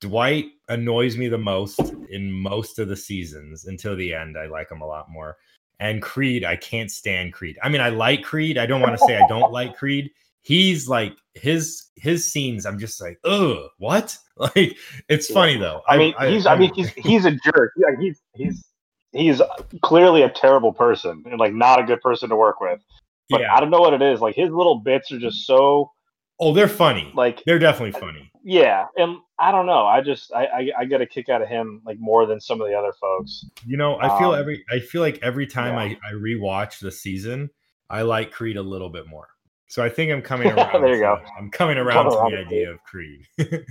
Dwight 0.00 0.46
annoys 0.68 1.16
me 1.16 1.28
the 1.28 1.38
most 1.38 1.80
in 2.10 2.30
most 2.32 2.78
of 2.78 2.88
the 2.88 2.96
seasons 2.96 3.66
until 3.66 3.96
the 3.96 4.14
end. 4.14 4.38
I 4.38 4.46
like 4.46 4.70
him 4.70 4.80
a 4.80 4.86
lot 4.86 5.10
more. 5.10 5.36
And 5.80 6.00
Creed, 6.00 6.44
I 6.44 6.56
can't 6.56 6.90
stand 6.90 7.32
Creed. 7.32 7.58
I 7.62 7.68
mean, 7.68 7.80
I 7.80 7.88
like 7.88 8.22
Creed. 8.22 8.58
I 8.58 8.66
don't 8.66 8.80
want 8.80 8.98
to 8.98 9.04
say 9.06 9.16
I 9.16 9.26
don't 9.28 9.52
like 9.52 9.76
Creed. 9.76 10.10
He's 10.42 10.88
like 10.88 11.14
his 11.34 11.90
his 11.96 12.30
scenes. 12.30 12.66
I'm 12.66 12.78
just 12.78 13.00
like, 13.00 13.18
oh, 13.24 13.68
what? 13.78 14.16
Like, 14.36 14.76
it's 15.08 15.30
funny 15.30 15.56
though. 15.56 15.80
I 15.86 15.96
mean, 15.96 16.12
he's 16.20 16.44
I 16.44 16.56
mean 16.56 16.74
he's 16.74 16.88
he's 16.88 17.24
a 17.24 17.30
jerk. 17.30 17.72
Yeah, 17.76 17.94
he's 18.00 18.20
he's 18.34 18.64
he's 19.12 19.40
clearly 19.82 20.22
a 20.22 20.28
terrible 20.28 20.72
person 20.72 21.22
and 21.30 21.38
like 21.38 21.54
not 21.54 21.78
a 21.78 21.84
good 21.84 22.00
person 22.00 22.28
to 22.30 22.36
work 22.36 22.60
with. 22.60 22.80
But 23.34 23.42
yeah. 23.42 23.54
I 23.54 23.60
don't 23.60 23.70
know 23.70 23.80
what 23.80 23.94
it 23.94 24.02
is. 24.02 24.20
Like 24.20 24.34
his 24.34 24.50
little 24.50 24.80
bits 24.80 25.12
are 25.12 25.18
just 25.18 25.46
so 25.46 25.90
Oh, 26.40 26.52
they're 26.52 26.66
funny. 26.68 27.12
like 27.14 27.42
They're 27.44 27.60
definitely 27.60 27.98
funny. 28.00 28.30
yeah, 28.42 28.86
and 28.96 29.18
I 29.38 29.52
don't 29.52 29.66
know. 29.66 29.86
I 29.86 30.00
just 30.00 30.32
I 30.32 30.46
I, 30.46 30.68
I 30.80 30.84
get 30.84 31.00
a 31.00 31.06
kick 31.06 31.28
out 31.28 31.42
of 31.42 31.48
him 31.48 31.80
like 31.86 31.96
more 32.00 32.26
than 32.26 32.40
some 32.40 32.60
of 32.60 32.66
the 32.68 32.74
other 32.74 32.92
folks. 33.00 33.44
You 33.64 33.76
know, 33.76 33.98
I 34.00 34.18
feel 34.18 34.32
Um, 34.32 34.40
every 34.40 34.64
I 34.70 34.80
feel 34.80 35.00
like 35.00 35.18
every 35.22 35.46
time 35.46 35.74
yeah. 35.74 35.96
I 35.96 36.10
I 36.10 36.12
rewatch 36.14 36.80
the 36.80 36.90
season, 36.90 37.50
I 37.88 38.02
like 38.02 38.32
Creed 38.32 38.56
a 38.56 38.62
little 38.62 38.90
bit 38.90 39.06
more. 39.06 39.28
So 39.68 39.84
I 39.84 39.88
think 39.88 40.10
I'm 40.10 40.22
coming 40.32 40.48
around. 40.48 40.82
There 40.82 40.94
you 40.94 41.00
go. 41.00 41.18
I'm 41.38 41.50
coming 41.50 41.78
around 41.78 42.10
Coming 42.10 42.12
to 42.12 42.18
around 42.18 42.32
the 42.32 42.38
idea 42.38 42.72
of 42.72 42.82
Creed. 42.82 43.26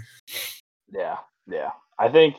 Yeah, 0.91 1.17
yeah. 1.47 1.71
I 1.99 2.07
think 2.09 2.35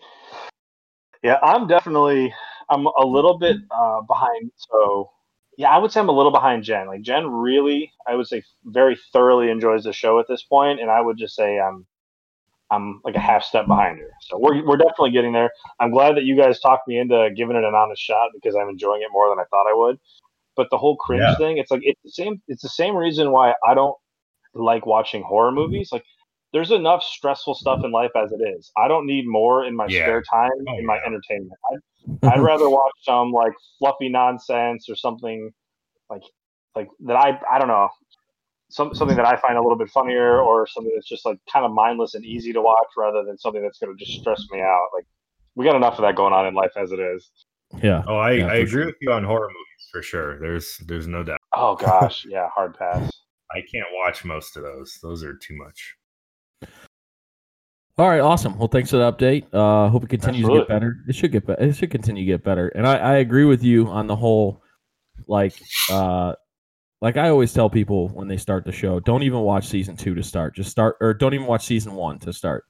yeah, 1.22 1.38
I'm 1.42 1.66
definitely 1.66 2.32
I'm 2.70 2.86
a 2.86 3.04
little 3.04 3.38
bit 3.38 3.56
uh, 3.70 4.00
behind. 4.02 4.50
So 4.56 5.10
yeah, 5.58 5.70
I 5.70 5.78
would 5.78 5.92
say 5.92 6.00
I'm 6.00 6.08
a 6.08 6.12
little 6.12 6.32
behind 6.32 6.64
Jen. 6.64 6.86
Like 6.88 7.02
Jen 7.02 7.26
really, 7.28 7.92
I 8.08 8.14
would 8.16 8.26
say, 8.26 8.42
very 8.64 8.98
thoroughly 9.12 9.50
enjoys 9.50 9.84
the 9.84 9.92
show 9.92 10.18
at 10.20 10.26
this 10.28 10.42
point, 10.42 10.80
and 10.80 10.90
I 10.90 11.00
would 11.00 11.18
just 11.18 11.34
say 11.36 11.60
I'm 11.60 11.86
I'm 12.70 13.00
like 13.04 13.16
a 13.16 13.20
half 13.20 13.44
step 13.44 13.68
behind 13.68 13.98
her. 14.00 14.10
So 14.22 14.38
we're 14.38 14.66
we're 14.66 14.76
definitely 14.78 15.12
getting 15.12 15.32
there. 15.32 15.50
I'm 15.80 15.92
glad 15.92 16.16
that 16.16 16.24
you 16.24 16.36
guys 16.36 16.60
talked 16.60 16.88
me 16.88 16.98
into 16.98 17.30
giving 17.36 17.56
it 17.56 17.64
an 17.64 17.74
honest 17.74 18.02
shot 18.02 18.30
because 18.34 18.56
I'm 18.56 18.68
enjoying 18.70 19.02
it 19.02 19.08
more 19.12 19.28
than 19.30 19.38
I 19.40 19.44
thought 19.50 19.68
I 19.70 19.74
would. 19.74 19.98
But 20.56 20.68
the 20.70 20.78
whole 20.78 20.96
cringe 20.96 21.22
Yeah. 21.22 21.36
thing, 21.36 21.58
it's 21.58 21.70
like 21.70 21.82
it's 21.84 22.00
the 22.04 22.10
same. 22.12 22.42
It's 22.48 22.62
the 22.62 22.68
same 22.70 22.96
reason 22.96 23.32
why 23.32 23.54
I 23.66 23.74
don't 23.74 23.96
like 24.54 24.86
watching 24.86 25.22
horror 25.22 25.52
movies. 25.52 25.90
Like 25.92 26.04
there's 26.54 26.70
enough 26.70 27.02
stressful 27.02 27.54
stuff 27.54 27.80
in 27.84 27.90
life 27.92 28.12
as 28.16 28.32
it 28.32 28.40
is. 28.56 28.72
I 28.78 28.88
don't 28.88 29.04
need 29.06 29.26
more 29.26 29.64
in 29.66 29.76
my 29.76 29.86
Yeah. 29.88 30.04
spare 30.04 30.22
time 30.22 30.50
Oh, 30.68 30.78
in 30.78 30.86
my 30.86 30.94
yeah. 30.96 31.06
entertainment. 31.06 31.52
I'd, 31.70 31.78
mm-hmm. 32.10 32.28
I'd 32.30 32.40
rather 32.40 32.70
watch 32.70 32.92
some 33.02 33.32
like 33.32 33.52
fluffy 33.78 34.08
nonsense 34.08 34.88
or 34.88 34.94
something 34.96 35.50
like 36.08 36.22
like 36.76 36.88
that. 37.06 37.16
I 37.16 37.38
I 37.52 37.58
don't 37.58 37.68
know. 37.68 37.88
Some, 38.70 38.94
something 38.94 39.16
that 39.16 39.26
I 39.26 39.36
find 39.36 39.56
a 39.58 39.62
little 39.62 39.76
bit 39.76 39.88
funnier, 39.90 40.40
or 40.40 40.66
something 40.66 40.90
that's 40.96 41.06
just 41.08 41.24
like 41.26 41.38
kind 41.52 41.64
of 41.66 41.72
mindless 41.72 42.14
and 42.14 42.24
easy 42.24 42.52
to 42.52 42.60
watch, 42.62 42.86
rather 42.96 43.22
than 43.22 43.36
something 43.38 43.62
that's 43.62 43.78
going 43.78 43.96
to 43.96 44.04
just 44.04 44.18
stress 44.20 44.42
me 44.50 44.60
out. 44.60 44.86
Like 44.96 45.06
we 45.54 45.64
got 45.64 45.76
enough 45.76 45.94
of 45.98 46.02
that 46.02 46.16
going 46.16 46.32
on 46.32 46.46
in 46.46 46.54
life 46.54 46.72
as 46.76 46.90
it 46.90 46.98
is. 46.98 47.30
Yeah. 47.82 48.02
Oh, 48.08 48.16
I, 48.16 48.32
Yeah, 48.32 48.46
I 48.46 48.54
agree 48.56 48.68
sure. 48.68 48.86
with 48.86 48.96
you 49.00 49.12
on 49.12 49.22
horror 49.22 49.48
movies 49.48 49.88
for 49.92 50.02
sure. 50.02 50.38
There's 50.40 50.78
there's 50.86 51.06
no 51.06 51.22
doubt. 51.22 51.38
Oh 51.52 51.76
gosh, 51.76 52.24
yeah, 52.24 52.48
hard 52.54 52.76
pass. 52.78 53.10
I 53.52 53.60
can't 53.60 53.86
watch 53.92 54.24
most 54.24 54.56
of 54.56 54.62
those. 54.62 54.98
Those 55.02 55.22
are 55.22 55.34
too 55.34 55.56
much. 55.56 55.94
All 57.96 58.08
right, 58.08 58.20
awesome. 58.20 58.58
Well, 58.58 58.66
thanks 58.68 58.90
for 58.90 58.96
the 58.96 59.12
update. 59.12 59.44
Uh, 59.52 59.88
hope 59.88 60.02
it 60.04 60.10
continues 60.10 60.48
to 60.48 60.58
get 60.58 60.68
better. 60.68 60.96
It 61.06 61.14
should 61.14 61.30
get 61.30 61.46
better. 61.46 61.62
It 61.62 61.76
should 61.76 61.90
continue 61.90 62.24
to 62.24 62.26
get 62.26 62.42
better. 62.42 62.68
And 62.68 62.86
I, 62.88 62.96
I 62.96 63.12
agree 63.18 63.44
with 63.44 63.62
you 63.62 63.86
on 63.86 64.08
the 64.08 64.16
whole, 64.16 64.62
like, 65.28 65.54
uh, 65.90 66.32
like 67.00 67.16
I 67.16 67.28
always 67.28 67.52
tell 67.52 67.70
people 67.70 68.08
when 68.08 68.26
they 68.26 68.36
start 68.36 68.64
the 68.64 68.72
show, 68.72 68.98
don't 68.98 69.22
even 69.22 69.40
watch 69.40 69.68
season 69.68 69.96
two 69.96 70.14
to 70.16 70.24
start. 70.24 70.56
Just 70.56 70.70
start, 70.70 70.96
or 71.00 71.14
don't 71.14 71.34
even 71.34 71.46
watch 71.46 71.64
season 71.66 71.94
one 71.94 72.18
to 72.20 72.32
start. 72.32 72.64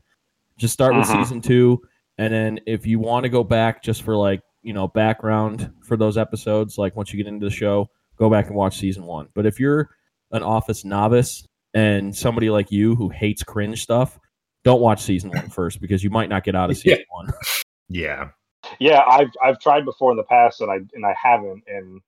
Just 0.58 0.74
start 0.74 0.94
with 0.94 1.06
Mhm. 1.06 1.22
season 1.22 1.40
two, 1.40 1.80
and 2.18 2.32
then 2.32 2.60
if 2.66 2.86
you 2.86 2.98
want 2.98 3.24
to 3.24 3.28
go 3.30 3.42
back 3.42 3.82
just 3.82 4.02
for 4.02 4.16
like 4.16 4.40
you 4.62 4.72
know 4.72 4.88
background 4.88 5.72
for 5.84 5.96
those 5.96 6.16
episodes, 6.18 6.78
like 6.78 6.94
once 6.96 7.12
you 7.12 7.16
get 7.16 7.28
into 7.32 7.46
the 7.46 7.50
show, 7.50 7.88
go 8.18 8.28
back 8.28 8.46
and 8.48 8.56
watch 8.56 8.76
season 8.78 9.04
one. 9.04 9.28
But 9.34 9.46
if 9.46 9.58
you're 9.58 9.90
an 10.32 10.42
Office 10.42 10.84
novice 10.84 11.46
and 11.74 12.14
somebody 12.16 12.50
like 12.50 12.70
you 12.70 12.94
who 12.94 13.08
hates 13.08 13.42
cringe 13.42 13.82
stuff, 13.82 14.18
don't 14.62 14.80
watch 14.80 15.02
season 15.02 15.30
one 15.30 15.50
first 15.50 15.80
because 15.80 16.02
you 16.02 16.10
might 16.10 16.28
not 16.28 16.44
get 16.44 16.54
out 16.54 16.70
of 16.70 16.76
Yeah. 16.84 16.94
season 16.94 17.06
one. 17.10 17.32
Yeah. 17.88 18.28
Yeah, 18.80 19.02
I've 19.06 19.30
I've 19.44 19.58
tried 19.60 19.84
before 19.84 20.10
in 20.10 20.16
the 20.16 20.22
past, 20.22 20.62
and 20.62 20.70
I 20.70 20.76
and 20.94 21.04
I 21.04 21.14
haven't. 21.20 21.64
And 21.68 22.00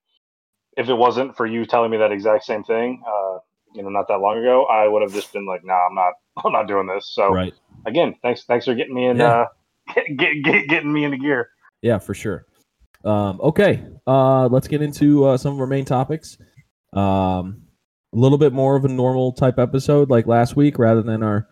if 0.76 0.88
it 0.88 0.94
wasn't 0.94 1.37
for 1.37 1.44
you 1.46 1.66
telling 1.66 1.90
me 1.90 1.98
that 1.98 2.12
exact 2.12 2.44
same 2.44 2.64
thing, 2.64 3.02
uh, 3.07 3.38
you 3.74 3.83
know, 3.83 3.90
not 3.90 4.09
that 4.09 4.20
long 4.20 4.38
ago, 4.38 4.64
I 4.64 4.88
would 4.88 5.02
have 5.02 5.12
just 5.12 5.33
been 5.35 5.44
like, 5.44 5.64
"Nah, 5.64 5.87
I'm 5.87 5.94
not. 5.94 6.14
I'm 6.44 6.52
not 6.52 6.66
doing 6.66 6.87
this." 6.87 7.12
So 7.12 7.31
Right. 7.31 7.52
again, 7.85 8.14
thanks 8.22 8.44
thanks 8.44 8.64
for 8.64 8.74
getting 8.74 8.94
me 8.94 9.05
in. 9.07 9.18
Yeah. 9.18 9.26
Uh, 9.26 9.46
get, 9.94 10.16
get, 10.16 10.42
get, 10.42 10.68
getting 10.68 10.92
me 10.92 11.05
into 11.05 11.18
gear. 11.18 11.50
Yeah, 11.83 11.98
for 11.98 12.14
sure. 12.14 12.46
Um, 13.05 13.38
okay, 13.40 13.85
uh, 14.07 14.46
let's 14.48 14.66
get 14.66 14.81
into 14.81 15.26
uh, 15.26 15.37
some 15.37 15.52
of 15.55 15.61
our 15.61 15.66
main 15.66 15.85
topics. 15.85 16.38
Um, 16.94 17.65
a 18.16 18.18
little 18.18 18.38
bit 18.38 18.52
more 18.52 18.76
of 18.76 18.85
a 18.85 18.88
normal 18.88 19.33
type 19.33 19.59
episode 19.59 20.09
like 20.11 20.26
last 20.26 20.57
week, 20.57 20.79
rather 20.79 21.02
than 21.02 21.22
our 21.22 21.46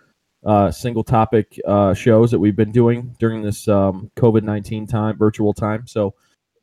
uh, 0.44 0.70
single 0.70 1.04
topic 1.04 1.60
uh, 1.66 1.94
shows 1.94 2.30
that 2.30 2.38
we've 2.38 2.56
been 2.56 2.72
doing 2.72 3.14
during 3.18 3.42
this 3.42 3.68
um, 3.68 4.10
COVID 4.16 4.42
nineteen 4.42 4.86
time, 4.86 5.16
virtual 5.18 5.52
time. 5.52 5.86
So, 5.86 6.14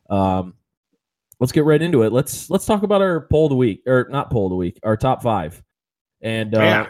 um, 0.10 0.56
let's 1.40 1.52
get 1.52 1.66
right 1.66 1.82
into 1.82 2.04
it. 2.04 2.12
Let's 2.12 2.50
let's 2.50 2.66
talk 2.66 2.84
about 2.84 3.02
our 3.02 3.28
poll 3.28 3.46
of 3.46 3.52
the 3.52 3.56
week, 3.56 3.84
or 3.86 4.08
not 4.10 4.32
poll 4.32 4.48
of 4.48 4.52
the 4.52 4.56
week, 4.56 4.80
our 4.84 4.98
top 4.98 5.22
five. 5.22 5.62
And 6.22 6.54
uh, 6.56 6.60
Yeah. 6.60 6.88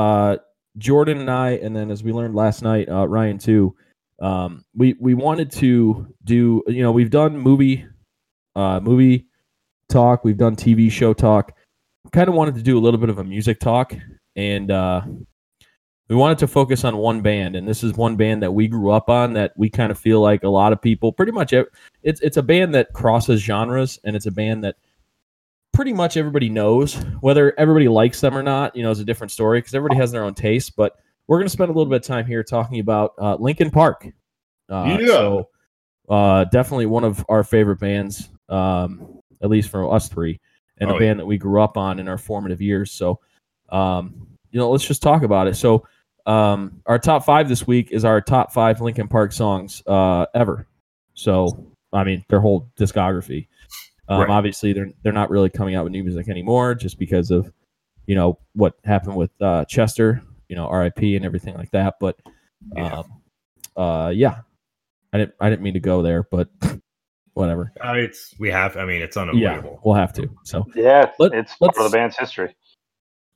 uh, 0.00 0.36
Jordan 0.78 1.18
and 1.18 1.30
I, 1.30 1.50
and 1.50 1.74
then 1.74 1.90
as 1.90 2.02
we 2.02 2.12
learned 2.12 2.34
last 2.34 2.62
night, 2.62 2.88
uh, 2.88 3.06
Ryan 3.06 3.38
too. 3.38 3.74
Um, 4.20 4.64
we 4.74 4.96
we 5.00 5.14
wanted 5.14 5.50
to 5.52 6.14
do, 6.24 6.62
you 6.66 6.82
know, 6.82 6.92
we've 6.92 7.10
done 7.10 7.38
movie, 7.38 7.86
uh, 8.54 8.78
movie 8.80 9.26
talk, 9.88 10.24
we've 10.24 10.36
done 10.36 10.56
TV 10.56 10.90
show 10.90 11.12
talk. 11.14 11.56
Kind 12.12 12.28
of 12.28 12.34
wanted 12.34 12.54
to 12.56 12.62
do 12.62 12.78
a 12.78 12.80
little 12.80 12.98
bit 12.98 13.10
of 13.10 13.18
a 13.18 13.24
music 13.24 13.60
talk, 13.60 13.94
and 14.34 14.70
uh, 14.70 15.02
we 16.08 16.16
wanted 16.16 16.38
to 16.38 16.48
focus 16.48 16.84
on 16.84 16.96
one 16.96 17.20
band, 17.20 17.54
and 17.54 17.68
this 17.68 17.84
is 17.84 17.92
one 17.92 18.16
band 18.16 18.42
that 18.42 18.52
we 18.52 18.66
grew 18.66 18.90
up 18.90 19.08
on 19.08 19.34
that 19.34 19.52
we 19.56 19.70
kind 19.70 19.92
of 19.92 19.98
feel 19.98 20.20
like 20.20 20.42
a 20.42 20.48
lot 20.48 20.72
of 20.72 20.82
people, 20.82 21.12
pretty 21.12 21.30
much, 21.30 21.52
it's 22.02 22.20
it's 22.20 22.36
a 22.36 22.42
band 22.42 22.74
that 22.74 22.92
crosses 22.94 23.40
genres, 23.40 23.98
and 24.04 24.16
it's 24.16 24.26
a 24.26 24.30
band 24.30 24.64
that 24.64 24.76
pretty 25.72 25.92
much 25.92 26.16
everybody 26.16 26.48
knows. 26.48 26.94
Whether 27.20 27.58
everybody 27.58 27.86
likes 27.88 28.20
them 28.20 28.36
or 28.36 28.42
not, 28.42 28.74
you 28.74 28.82
know, 28.82 28.90
is 28.90 28.98
a 28.98 29.04
different 29.04 29.30
story 29.30 29.58
because 29.58 29.74
everybody 29.74 30.00
has 30.00 30.10
their 30.10 30.24
own 30.24 30.34
taste. 30.34 30.74
But 30.74 30.96
we're 31.26 31.38
going 31.38 31.46
to 31.46 31.52
spend 31.52 31.70
a 31.70 31.72
little 31.72 31.88
bit 31.90 31.96
of 31.96 32.02
time 32.02 32.26
here 32.26 32.42
talking 32.42 32.80
about 32.80 33.12
uh, 33.18 33.36
Linkin 33.36 33.70
Park. 33.70 34.08
Uh, 34.68 34.96
Yeah. 35.00 35.06
So, 35.06 35.48
uh, 36.08 36.44
definitely 36.44 36.86
one 36.86 37.04
of 37.04 37.24
our 37.28 37.44
favorite 37.44 37.78
bands, 37.78 38.30
um, 38.48 39.20
at 39.40 39.48
least 39.48 39.68
for 39.68 39.94
us 39.94 40.08
three, 40.08 40.40
and 40.80 40.90
Oh, 40.90 40.96
a 40.96 40.98
band 40.98 41.20
that 41.20 41.26
we 41.26 41.38
grew 41.38 41.62
up 41.62 41.76
on 41.76 41.98
in 41.98 42.08
our 42.08 42.18
formative 42.18 42.60
years. 42.60 42.90
So, 42.90 43.20
um, 43.70 44.26
you 44.50 44.58
know, 44.58 44.70
let's 44.70 44.86
just 44.86 45.02
talk 45.02 45.22
about 45.22 45.46
it. 45.46 45.54
So, 45.56 45.86
um, 46.26 46.80
our 46.86 46.98
top 46.98 47.24
five 47.24 47.48
this 47.48 47.66
week 47.66 47.92
is 47.92 48.04
our 48.04 48.20
top 48.20 48.52
five 48.52 48.80
Linkin 48.80 49.08
Park 49.08 49.32
songs 49.32 49.82
uh, 49.86 50.26
ever. 50.34 50.66
So, 51.14 51.72
I 51.92 52.04
mean, 52.04 52.24
their 52.28 52.40
whole 52.40 52.70
discography. 52.76 53.46
Um, 54.08 54.20
Right. 54.22 54.30
Obviously, 54.30 54.72
they're 54.72 54.90
they're 55.02 55.12
not 55.12 55.30
really 55.30 55.50
coming 55.50 55.76
out 55.76 55.84
with 55.84 55.92
new 55.92 56.02
music 56.02 56.28
anymore, 56.28 56.74
just 56.74 56.98
because 56.98 57.30
of 57.30 57.52
you 58.06 58.16
know 58.16 58.38
what 58.54 58.74
happened 58.84 59.14
with 59.14 59.30
uh, 59.40 59.64
Chester, 59.66 60.20
you 60.48 60.56
know, 60.56 60.66
R.I.P. 60.66 61.14
and 61.14 61.24
everything 61.24 61.54
like 61.54 61.70
that. 61.70 61.94
But 62.00 62.18
Yeah. 62.74 62.98
um, 62.98 63.22
uh, 63.76 64.12
yeah, 64.14 64.40
I 65.12 65.18
didn't 65.18 65.34
I 65.40 65.48
didn't 65.48 65.62
mean 65.62 65.74
to 65.74 65.80
go 65.80 66.02
there, 66.02 66.24
but 66.24 66.48
whatever. 67.40 67.72
Uh, 67.84 67.94
it's 67.94 68.34
we 68.38 68.50
have. 68.50 68.76
I 68.76 68.84
mean, 68.84 69.02
it's 69.02 69.16
Yeah, 69.16 69.22
unavoidable. 69.22 69.80
we'll 69.84 69.94
have 69.96 70.12
to. 70.14 70.28
So 70.44 70.64
Yeah, 70.74 71.10
Let- 71.18 71.34
it's 71.34 71.56
part 71.56 71.76
of 71.76 71.90
the 71.90 71.96
band's 71.96 72.16
history. 72.16 72.54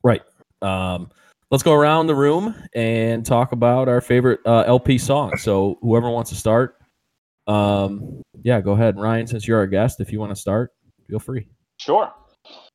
Right. 0.03 0.23
Um, 0.63 1.11
let's 1.51 1.63
go 1.63 1.73
around 1.73 2.07
the 2.07 2.15
room 2.15 2.55
and 2.75 3.25
talk 3.27 3.53
about 3.53 3.89
our 3.89 4.01
favorite 4.01 4.41
uh, 4.47 4.65
LP 4.67 4.99
song. 4.99 5.37
So 5.37 5.79
whoever 5.83 6.09
wants 6.11 6.31
to 6.31 6.37
start, 6.37 6.77
um, 7.47 8.23
yeah, 8.43 8.61
go 8.61 8.73
ahead, 8.73 8.99
Ryan. 8.99 9.27
Since 9.27 9.47
you're 9.49 9.59
our 9.59 9.67
guest, 9.67 10.01
if 10.01 10.13
you 10.13 10.21
want 10.21 10.31
to 10.31 10.37
start, 10.41 10.73
feel 11.09 11.19
free. 11.19 11.49
Sure. 11.79 12.13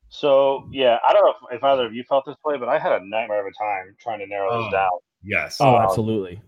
So 0.09 0.67
yeah, 0.71 0.97
I 1.07 1.13
don't 1.13 1.23
know 1.23 1.33
if, 1.51 1.57
if 1.57 1.63
either 1.63 1.85
of 1.85 1.93
you 1.93 2.03
felt 2.09 2.25
this 2.25 2.35
way, 2.43 2.57
but 2.57 2.67
I 2.67 2.79
had 2.79 2.91
a 2.91 2.99
nightmare 3.07 3.41
of 3.41 3.45
a 3.47 3.63
time 3.63 3.95
trying 3.99 4.19
to 4.19 4.27
narrow 4.27 4.49
Oh. 4.51 4.63
this 4.63 4.71
down. 4.71 4.89
Yes. 5.23 5.57
Oh, 5.59 5.75
Um, 5.75 5.81
absolutely. 5.83 6.41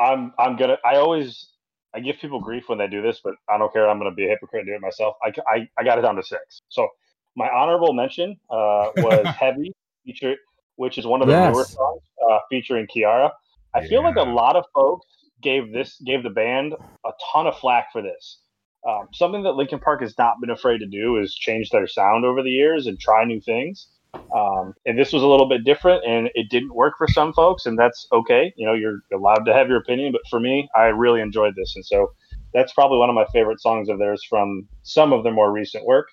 I'm 0.00 0.32
I'm 0.38 0.56
gonna. 0.56 0.78
I 0.84 0.96
always 0.96 1.51
I 1.94 2.00
give 2.00 2.16
people 2.20 2.40
grief 2.40 2.68
when 2.68 2.78
they 2.78 2.86
do 2.88 3.02
this, 3.02 3.20
but 3.22 3.34
I 3.48 3.58
don't 3.58 3.72
care. 3.72 3.88
I'm 3.88 3.98
gonna 3.98 4.12
be 4.14 4.26
a 4.26 4.28
hypocrite 4.28 4.60
and 4.60 4.68
do 4.68 4.74
it 4.74 4.80
myself. 4.80 5.16
I, 5.22 5.32
I, 5.48 5.68
I 5.78 5.84
got 5.84 5.98
it 5.98 6.02
down 6.02 6.16
to 6.16 6.22
six. 6.22 6.62
So 6.68 6.88
my 7.36 7.48
honorable 7.48 7.92
mention 7.92 8.36
uh, 8.50 8.88
was 8.96 9.28
Heavy, 9.38 9.72
feature, 10.04 10.34
which 10.76 10.98
is 10.98 11.06
one 11.06 11.22
of 11.22 11.28
the 11.28 11.34
Yes. 11.34 11.52
newer 11.52 11.64
songs 11.64 12.02
uh, 12.30 12.38
featuring 12.50 12.86
Kiiara. 12.94 13.30
I 13.74 13.86
feel 13.86 14.02
like 14.02 14.16
a 14.16 14.22
lot 14.22 14.56
of 14.56 14.64
folks 14.74 15.06
gave 15.42 15.72
this 15.72 16.00
gave 16.06 16.22
the 16.22 16.30
band 16.30 16.74
a 17.04 17.10
ton 17.32 17.46
of 17.46 17.56
flack 17.58 17.92
for 17.92 18.02
this. 18.02 18.40
Um, 18.88 19.08
something 19.12 19.42
that 19.44 19.52
Linkin 19.52 19.78
Park 19.78 20.00
has 20.02 20.16
not 20.18 20.40
been 20.40 20.50
afraid 20.50 20.78
to 20.78 20.86
do 20.86 21.18
is 21.18 21.34
change 21.34 21.70
their 21.70 21.86
sound 21.86 22.24
over 22.24 22.42
the 22.42 22.50
years 22.50 22.86
and 22.86 22.98
try 22.98 23.24
new 23.24 23.40
things. 23.40 23.88
Um, 24.14 24.74
and 24.86 24.98
this 24.98 25.12
was 25.12 25.22
a 25.22 25.26
little 25.26 25.48
bit 25.48 25.64
different, 25.64 26.04
and 26.06 26.30
it 26.34 26.48
didn't 26.50 26.74
work 26.74 26.94
for 26.98 27.06
some 27.08 27.32
folks, 27.32 27.66
and 27.66 27.78
that's 27.78 28.06
okay. 28.12 28.52
You 28.56 28.66
know, 28.66 28.74
you're 28.74 29.00
allowed 29.12 29.44
to 29.46 29.52
have 29.52 29.68
your 29.68 29.78
opinion, 29.78 30.12
but 30.12 30.22
for 30.28 30.40
me, 30.40 30.68
I 30.76 30.84
really 30.84 31.20
enjoyed 31.20 31.54
this, 31.56 31.74
and 31.76 31.84
so 31.84 32.12
that's 32.54 32.72
probably 32.72 32.98
one 32.98 33.08
of 33.08 33.14
my 33.14 33.26
favorite 33.32 33.60
songs 33.60 33.88
of 33.88 33.98
theirs 33.98 34.22
from 34.28 34.68
some 34.82 35.12
of 35.12 35.22
their 35.24 35.32
more 35.32 35.52
recent 35.52 35.84
work. 35.86 36.08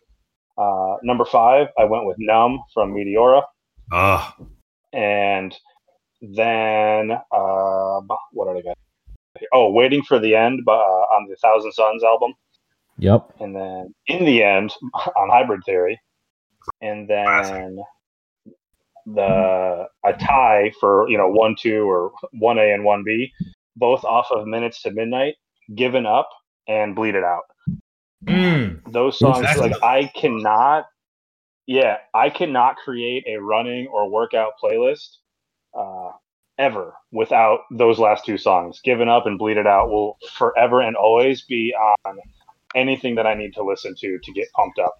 Uh, 0.57 0.95
number 1.03 1.25
five, 1.25 1.67
I 1.77 1.85
went 1.85 2.05
with 2.05 2.17
"Numb" 2.19 2.59
from 2.73 2.93
Meteora, 2.93 3.43
Oh, 3.91 4.33
and 4.93 5.55
then 6.21 7.12
um, 7.12 8.07
what 8.33 8.53
did 8.53 8.57
I 8.57 8.62
get? 8.62 8.77
Oh, 9.53 9.71
"Waiting 9.71 10.03
for 10.03 10.19
the 10.19 10.35
End" 10.35 10.65
by, 10.65 10.73
uh, 10.73 10.77
on 10.77 11.27
the 11.29 11.35
Thousand 11.38 11.71
Suns 11.71 12.03
album 12.03 12.33
Yep. 12.97 13.31
and 13.39 13.55
then 13.55 13.93
in 14.07 14.25
the 14.25 14.43
end 14.43 14.73
on 14.93 15.29
hybrid 15.29 15.62
theory 15.65 15.99
and 16.82 17.08
then 17.08 17.80
the 19.06 19.88
a 20.06 20.13
tie 20.13 20.72
for 20.80 21.10
you 21.10 21.17
know 21.17 21.30
one 21.30 21.56
two 21.60 21.89
or 21.89 22.12
one 22.34 22.58
a 22.60 22.74
and 22.74 22.84
one 22.84 23.04
b 23.04 23.32
both 23.76 24.04
off 24.04 24.28
of 24.32 24.45
minutes 24.45 24.82
to 24.84 24.91
midnight 24.91 25.36
given 25.76 26.06
up 26.06 26.30
and 26.67 26.95
bleed 26.95 27.15
it 27.15 27.24
out 27.24 27.43
Mm. 28.26 28.82
those 28.91 29.17
songs 29.17 29.39
Exactly. 29.45 29.69
like 29.69 29.82
i 29.82 30.12
cannot 30.13 30.88
yeah 31.67 31.98
i 32.13 32.30
cannot 32.30 32.76
create 32.76 33.24
a 33.28 33.38
running 33.38 33.88
or 33.88 34.10
workout 34.10 34.54
playlist 34.62 35.17
uh, 35.74 36.12
ever 36.58 36.93
without 37.13 37.62
those 37.72 37.98
last 37.98 38.26
two 38.26 38.38
songs 38.38 38.82
given 38.84 39.08
up 39.08 39.26
and 39.26 39.39
bleed 39.39 39.56
it 39.56 39.65
out 39.65 39.89
will 39.89 40.17
forever 40.34 40.82
and 40.82 40.98
always 40.98 41.43
be 41.45 41.74
on 42.06 42.17
anything 42.76 43.15
that 43.15 43.26
i 43.26 43.34
need 43.34 43.54
to 43.54 43.63
listen 43.63 43.95
to 43.98 44.19
to 44.22 44.34
get 44.34 44.52
pumped 44.52 44.80
up 44.80 44.95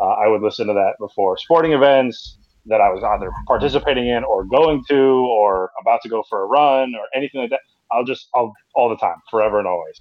uh, 0.00 0.04
i 0.04 0.26
would 0.26 0.42
listen 0.42 0.66
to 0.66 0.72
that 0.72 0.94
before 0.98 1.36
sporting 1.38 1.72
events 1.72 2.38
that 2.66 2.80
I 2.80 2.90
was 2.90 3.02
either 3.02 3.30
participating 3.46 4.08
in 4.08 4.24
or 4.24 4.44
going 4.44 4.84
to 4.88 4.94
or 4.94 5.70
about 5.80 6.00
to 6.02 6.08
go 6.08 6.22
for 6.28 6.42
a 6.42 6.46
run 6.46 6.94
or 6.94 7.06
anything 7.14 7.40
like 7.40 7.50
that. 7.50 7.60
I'll 7.92 8.04
just 8.04 8.28
I'll 8.34 8.52
all 8.74 8.88
the 8.88 8.96
time, 8.96 9.16
forever 9.30 9.58
and 9.58 9.66
always. 9.66 10.00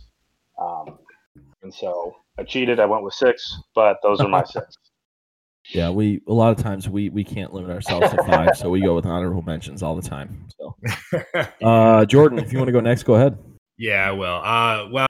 Um, 0.62 1.00
and 1.64 1.74
so 1.74 2.16
I 2.38 2.44
cheated. 2.44 2.80
I 2.80 2.86
went 2.86 3.04
with 3.04 3.14
six, 3.14 3.58
but 3.74 3.98
those 4.04 4.20
are 4.20 4.28
my 4.28 4.44
six. 4.46 4.78
Yeah, 5.74 5.90
we 5.90 6.22
a 6.28 6.34
lot 6.34 6.58
of 6.58 6.64
times 6.64 6.90
we 6.90 7.10
we 7.10 7.24
can't 7.24 7.54
limit 7.54 7.72
ourselves 7.72 8.12
to 8.12 8.24
five, 8.28 8.58
so 8.58 8.70
we 8.70 8.82
go 8.82 8.96
with 8.96 9.06
honorable 9.06 9.42
mentions 9.42 9.82
all 9.82 9.96
the 9.96 10.08
time. 10.08 10.48
So, 10.60 10.76
uh, 11.64 12.06
Jordan, 12.06 12.40
if 12.40 12.52
you 12.52 12.60
want 12.60 12.68
to 12.68 12.74
go 12.74 12.80
next, 12.80 13.04
go 13.04 13.16
ahead. 13.16 13.38
Yeah, 13.78 14.10
I 14.10 14.12
will. 14.12 14.42
Uh, 14.44 14.90
well, 14.92 15.08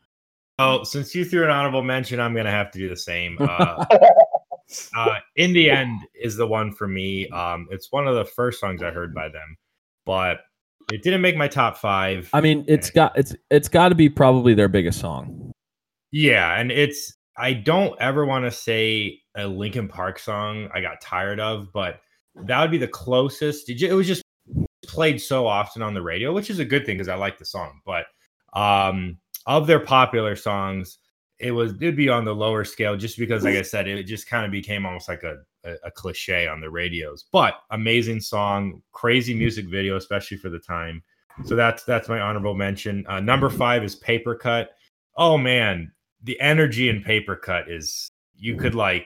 well, 0.58 0.86
since 0.86 1.13
you 1.15 1.25
threw 1.25 1.43
an 1.43 1.49
honorable 1.49 1.84
mention, 1.84 2.19
I'm 2.19 2.36
gonna 2.36 2.52
have 2.52 2.71
to 2.71 2.80
do 2.80 2.88
the 2.88 2.97
same. 2.97 3.38
Uh, 3.39 3.86
uh, 4.96 5.16
in 5.36 5.54
the 5.54 5.70
end 5.70 6.02
is 6.14 6.36
the 6.36 6.48
one 6.48 6.74
for 6.74 6.88
me. 6.88 7.28
Um, 7.30 7.68
it's 7.72 7.92
one 7.92 8.08
of 8.08 8.16
the 8.16 8.26
first 8.26 8.60
songs 8.60 8.84
I 8.84 8.92
heard 8.92 9.14
by 9.14 9.30
them, 9.30 9.58
but 10.06 10.42
it 10.92 11.04
didn't 11.04 11.22
make 11.22 11.36
my 11.36 11.48
top 11.48 11.78
five. 11.78 12.30
I 12.34 12.42
mean, 12.42 12.66
it's 12.68 12.90
got 12.90 13.18
it's 13.18 13.36
it's 13.50 13.68
got 13.68 13.90
to 13.90 13.96
be 13.96 14.10
probably 14.10 14.54
their 14.54 14.68
biggest 14.68 15.00
song. 15.00 15.52
Yeah, 16.12 16.60
and 16.60 16.72
it's 16.72 17.16
I 17.38 17.54
don't 17.54 18.00
ever 18.00 18.26
want 18.26 18.46
to 18.46 18.52
say 18.52 19.22
a 19.36 19.48
Linkin 19.48 19.88
Park 19.88 20.20
song 20.20 20.70
I 20.74 20.82
got 20.82 21.02
tired 21.02 21.40
of, 21.40 21.72
but 21.74 22.02
that 22.36 22.62
would 22.62 22.72
be 22.72 22.78
the 22.78 22.88
closest. 22.88 23.70
It 23.70 23.94
was 23.94 24.08
just 24.08 24.24
played 24.86 25.22
so 25.22 25.48
often 25.48 25.82
on 25.82 25.94
the 25.94 26.02
radio, 26.02 26.34
which 26.34 26.50
is 26.50 26.60
a 26.60 26.66
good 26.66 26.86
thing 26.86 26.96
because 26.98 27.08
I 27.08 27.16
like 27.16 27.38
the 27.38 27.46
song. 27.46 27.82
But 27.86 28.06
um, 28.54 29.18
of 29.46 29.68
their 29.68 29.80
popular 29.80 30.36
songs, 30.36 30.98
it 31.39 31.52
was 31.52 31.73
it'd 31.73 31.95
be 31.95 32.10
on 32.10 32.25
the 32.25 32.36
lower 32.36 32.65
scale 32.65 32.97
just 32.97 33.17
because, 33.17 33.43
like 33.43 33.56
I 33.56 33.62
said, 33.62 33.88
it 33.88 34.04
just 34.04 34.28
kind 34.28 34.45
of 34.45 34.52
became 34.52 34.86
almost 34.86 35.08
like 35.08 35.23
a, 35.23 35.38
a, 35.63 35.75
a 35.86 35.91
cliche 35.91 36.47
on 36.47 36.60
the 36.60 36.69
radios. 36.69 37.25
But 37.32 37.56
amazing 37.71 38.19
song, 38.19 38.82
crazy 38.91 39.34
music 39.34 39.67
video, 39.67 39.95
especially 39.95 40.38
for 40.38 40.49
the 40.49 40.60
time. 40.60 41.02
So 41.45 41.56
that's 41.56 41.84
that's 41.84 42.10
my 42.10 42.19
honorable 42.19 42.56
mention. 42.56 43.06
Uh, 43.08 43.21
number 43.21 43.49
five 43.49 43.84
is 43.84 43.95
Paper 43.95 44.36
Cut. 44.36 44.71
Oh 45.15 45.38
man, 45.38 45.91
the 46.23 46.39
energy 46.41 46.89
in 46.89 47.02
Paper 47.02 47.38
Cut 47.38 47.69
is 47.69 48.10
you 48.36 48.58
could 48.58 48.75
like 48.75 49.06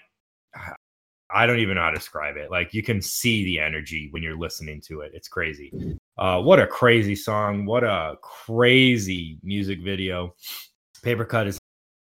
I 1.36 1.48
don't 1.48 1.60
even 1.60 1.76
know 1.76 1.82
how 1.82 1.90
to 1.90 1.96
describe 1.96 2.38
it. 2.38 2.52
Like 2.52 2.76
you 2.76 2.84
can 2.84 3.02
see 3.02 3.44
the 3.44 3.60
energy 3.60 4.08
when 4.12 4.22
you're 4.22 4.38
listening 4.38 4.82
to 4.82 5.02
it. 5.02 5.14
It's 5.16 5.28
crazy. 5.28 5.98
Uh, 6.16 6.40
what 6.40 6.60
a 6.60 6.68
crazy 6.68 7.16
song. 7.16 7.66
What 7.66 7.84
a 7.84 8.18
crazy 8.22 9.40
music 9.42 9.80
video. 9.84 10.36
Paper 11.02 11.26
Cut 11.26 11.48
is 11.48 11.58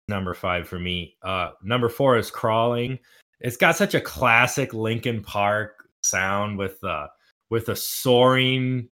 number 0.08 0.34
five 0.34 0.68
for 0.68 0.78
me. 0.78 1.16
Uh, 1.22 1.50
number 1.62 1.88
four 1.88 2.16
is 2.16 2.30
Crawling. 2.30 2.98
It's 3.40 3.56
got 3.56 3.76
such 3.76 3.94
a 3.94 4.00
classic 4.00 4.74
Linkin 4.74 5.22
Park 5.22 5.88
sound 6.02 6.56
with 6.56 6.82
uh 6.84 7.06
with 7.50 7.68
a 7.68 7.76
soaring 7.76 8.88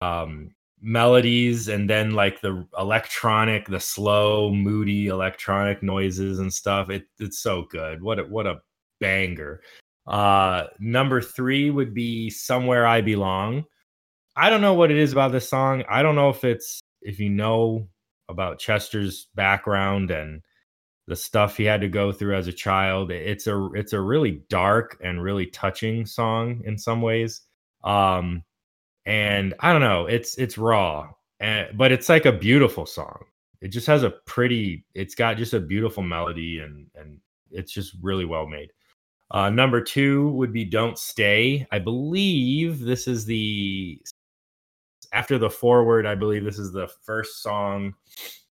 um 0.00 0.50
melodies 0.80 1.68
and 1.68 1.88
then 1.90 2.12
like 2.12 2.40
the 2.40 2.66
electronic 2.78 3.66
the 3.66 3.80
slow 3.80 4.52
moody 4.52 5.08
electronic 5.08 5.82
noises 5.82 6.38
and 6.38 6.52
stuff. 6.52 6.90
It, 6.90 7.04
it's 7.18 7.40
so 7.40 7.62
good. 7.70 8.02
What 8.02 8.18
a 8.18 8.24
what 8.24 8.46
a 8.46 8.60
banger. 9.00 9.60
Uh 10.06 10.64
number 10.78 11.20
three 11.20 11.70
would 11.70 11.92
be 11.92 12.30
somewhere 12.30 12.86
i 12.86 13.00
belong. 13.00 13.64
I 14.36 14.50
don't 14.50 14.60
know 14.60 14.74
what 14.74 14.90
it 14.90 14.96
is 14.96 15.12
about 15.12 15.32
this 15.32 15.48
song. 15.48 15.82
I 15.90 16.02
don't 16.02 16.14
know 16.14 16.30
if 16.30 16.44
it's 16.44 16.80
if 17.02 17.18
you 17.18 17.28
know 17.28 17.88
about 18.28 18.58
chester's 18.58 19.28
background 19.34 20.10
and 20.10 20.42
the 21.06 21.16
stuff 21.16 21.56
he 21.56 21.64
had 21.64 21.80
to 21.80 21.88
go 21.88 22.12
through 22.12 22.36
as 22.36 22.48
a 22.48 22.52
child 22.52 23.10
it's 23.10 23.46
a 23.46 23.70
it's 23.74 23.94
a 23.94 24.00
really 24.00 24.42
dark 24.50 24.98
and 25.02 25.22
really 25.22 25.46
touching 25.46 26.04
song 26.04 26.60
in 26.64 26.76
some 26.76 27.00
ways 27.00 27.42
um 27.84 28.42
and 29.08 29.54
I 29.60 29.72
don't 29.72 29.80
know, 29.80 30.04
it's 30.06 30.36
it's 30.36 30.58
raw, 30.58 31.08
and 31.40 31.76
but 31.78 31.92
it's 31.92 32.10
like 32.10 32.26
a 32.26 32.32
beautiful 32.32 32.84
song. 32.84 33.24
It 33.62 33.68
just 33.68 33.86
has 33.86 34.02
a 34.02 34.10
pretty, 34.10 34.84
it's 34.94 35.14
got 35.14 35.38
just 35.38 35.54
a 35.54 35.60
beautiful 35.60 36.02
melody, 36.02 36.58
and 36.60 36.86
and 36.94 37.18
it's 37.50 37.72
just 37.72 37.94
really 38.02 38.26
well 38.26 38.46
made. 38.46 38.70
Uh, 39.30 39.48
number 39.48 39.80
two 39.80 40.28
would 40.32 40.52
be 40.52 40.64
"Don't 40.66 40.98
Stay." 40.98 41.66
I 41.72 41.78
believe 41.78 42.80
this 42.80 43.08
is 43.08 43.24
the 43.24 43.98
after 45.12 45.38
the 45.38 45.50
foreword. 45.50 46.06
I 46.06 46.14
believe 46.14 46.44
this 46.44 46.58
is 46.58 46.72
the 46.72 46.88
first 47.02 47.42
song 47.42 47.94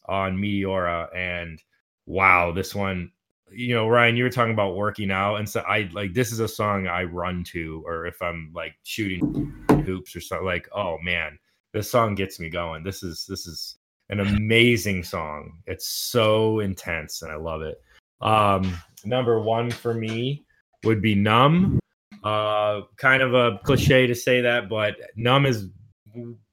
on 0.06 0.38
Meteora, 0.38 1.16
and 1.16 1.62
wow, 2.06 2.52
this 2.52 2.74
one 2.74 3.12
you 3.52 3.74
know, 3.74 3.88
Ryan, 3.88 4.16
you 4.16 4.24
were 4.24 4.30
talking 4.30 4.54
about 4.54 4.76
working 4.76 5.12
out, 5.12 5.36
and 5.36 5.50
so 5.50 5.62
I 5.62 5.90
like 5.94 6.14
this 6.14 6.32
is 6.32 6.40
a 6.40 6.48
song 6.48 6.88
I 6.88 7.04
run 7.04 7.44
to, 7.46 7.84
or 7.86 8.06
if 8.06 8.22
I'm 8.22 8.52
like 8.54 8.74
shooting 8.84 9.54
hoops 9.86 10.16
or 10.16 10.22
something. 10.22 10.46
Like, 10.46 10.68
oh 10.74 10.98
man, 11.02 11.38
this 11.74 11.90
song 11.90 12.16
gets 12.16 12.40
me 12.40 12.50
going. 12.50 12.84
This 12.84 13.04
is 13.04 13.26
this 13.28 13.48
is 13.48 13.78
an 14.10 14.20
amazing 14.20 15.04
song. 15.04 15.60
It's 15.66 15.88
so 15.88 16.60
intense, 16.60 17.22
and 17.22 17.32
I 17.32 17.36
love 17.36 17.62
it. 17.62 17.82
Um, 18.22 18.78
number 19.06 19.40
one 19.40 19.72
for 19.72 19.94
me 19.94 20.46
would 20.84 21.02
be 21.02 21.16
"Numb." 21.16 21.80
Uh, 22.24 22.82
kind 22.98 23.22
of 23.22 23.34
a 23.34 23.60
cliche 23.64 24.06
to 24.06 24.16
say 24.16 24.42
that, 24.42 24.70
but 24.70 24.96
"Numb" 25.16 25.46
is 25.46 25.70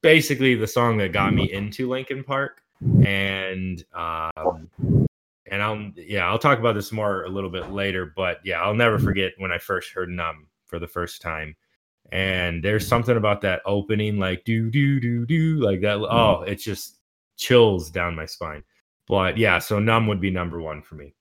basically 0.03 0.55
the 0.55 0.66
song 0.66 0.97
that 0.99 1.12
got 1.12 1.35
me 1.35 1.53
into 1.53 1.88
Linkin 1.88 2.25
Park, 2.25 2.62
and 3.05 3.85
um, 3.95 4.69
and 5.51 5.62
I'll 5.62 5.90
yeah 5.97 6.27
I'll 6.27 6.38
talk 6.38 6.59
about 6.59 6.75
this 6.75 6.92
more 6.92 7.25
a 7.25 7.29
little 7.29 7.51
bit 7.51 7.71
later. 7.71 8.12
But 8.16 8.38
yeah, 8.45 8.61
I'll 8.61 8.75
never 8.75 8.99
forget 8.99 9.33
when 9.38 9.53
I 9.53 9.59
first 9.59 9.92
heard 9.92 10.09
"Numb" 10.09 10.47
for 10.66 10.79
the 10.79 10.88
first 10.88 11.23
time, 11.23 11.57
and 12.12 12.62
there's 12.62 12.87
something 12.87 13.16
about 13.16 13.40
that 13.42 13.62
opening, 13.66 14.19
like 14.19 14.45
do 14.45 14.71
do 14.71 15.01
do 15.01 15.27
do, 15.27 15.57
like 15.57 15.81
that. 15.83 15.97
Oh, 15.97 16.42
it 16.47 16.57
just 16.57 16.99
chills 17.37 17.90
down 17.90 18.16
my 18.16 18.27
spine. 18.27 18.62
But 19.09 19.38
yeah, 19.38 19.59
so 19.59 19.79
"Numb" 19.79 20.07
would 20.09 20.21
be 20.21 20.31
number 20.31 20.61
one 20.61 20.83
for 20.83 20.97
me. 20.97 21.14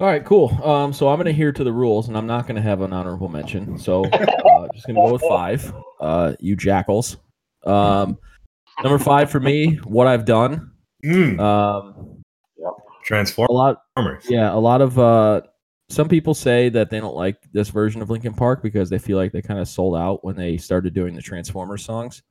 All 0.00 0.06
right, 0.06 0.24
cool. 0.24 0.50
Um, 0.62 0.92
so 0.92 1.08
I'm 1.08 1.16
going 1.16 1.24
to 1.24 1.30
adhere 1.32 1.50
to 1.50 1.64
the 1.64 1.72
rules, 1.72 2.06
and 2.06 2.16
I'm 2.16 2.26
not 2.26 2.46
going 2.46 2.54
to 2.54 2.62
have 2.62 2.82
an 2.82 2.92
honorable 2.92 3.28
mention. 3.28 3.78
So 3.78 4.04
uh, 4.04 4.68
just 4.72 4.86
going 4.86 4.94
to 4.94 5.02
go 5.06 5.12
with 5.12 5.22
five. 5.22 5.72
Uh, 6.00 6.34
you 6.38 6.54
jackals. 6.54 7.16
Um, 7.66 8.16
number 8.82 8.98
five 9.00 9.28
for 9.28 9.40
me, 9.40 9.74
what 9.84 10.06
I've 10.06 10.24
done. 10.24 10.70
Mm. 11.04 11.40
Um, 11.40 12.22
Transform. 13.04 13.48
a 13.50 13.52
lot, 13.52 13.82
yeah, 14.28 14.54
a 14.54 14.58
lot 14.58 14.80
of. 14.82 14.98
Uh, 14.98 15.40
some 15.88 16.08
people 16.08 16.34
say 16.34 16.68
that 16.68 16.90
they 16.90 17.00
don't 17.00 17.16
like 17.16 17.36
this 17.52 17.70
version 17.70 18.00
of 18.02 18.10
Linkin 18.10 18.34
Park 18.34 18.62
because 18.62 18.90
they 18.90 18.98
feel 18.98 19.16
like 19.16 19.32
they 19.32 19.40
kind 19.42 19.58
of 19.58 19.66
sold 19.66 19.96
out 19.96 20.22
when 20.22 20.36
they 20.36 20.58
started 20.58 20.92
doing 20.94 21.14
the 21.14 21.22
Transformers 21.22 21.84
songs. 21.84 22.22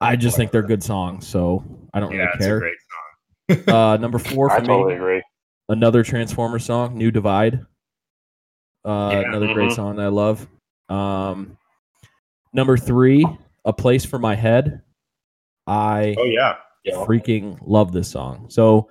I 0.00 0.16
just 0.16 0.36
think 0.36 0.50
they're 0.50 0.62
good 0.62 0.82
songs, 0.82 1.26
so 1.26 1.62
I 1.92 2.00
don't 2.00 2.12
Yeah, 2.12 2.18
really 2.18 2.30
it's 2.36 2.44
a 2.44 2.48
care. 2.48 2.58
great 2.60 2.76
song. 3.66 3.74
Uh, 3.74 3.96
number 3.98 4.18
four 4.18 4.48
for 4.50 4.56
I 4.56 4.60
me, 4.60 4.66
totally 4.66 4.94
agree. 4.94 5.22
Another 5.68 6.02
Transformer 6.02 6.58
song, 6.58 6.96
New 6.96 7.10
Divide. 7.10 7.64
Uh, 8.84 9.10
Yeah. 9.22 9.28
another 9.28 9.52
great 9.54 9.70
Mhm. 9.70 9.74
song 9.74 9.96
that 9.96 10.06
I 10.06 10.08
love. 10.08 10.46
Um, 10.88 11.56
number 12.52 12.76
three, 12.76 13.24
A 13.64 13.72
Place 13.72 14.04
for 14.04 14.18
My 14.18 14.34
Head. 14.34 14.82
I 15.66 16.14
Oh 16.18 16.24
yeah. 16.24 16.56
Yeah. 16.84 16.96
freaking 17.06 17.58
love 17.62 17.92
this 17.92 18.08
song. 18.10 18.50
So 18.50 18.90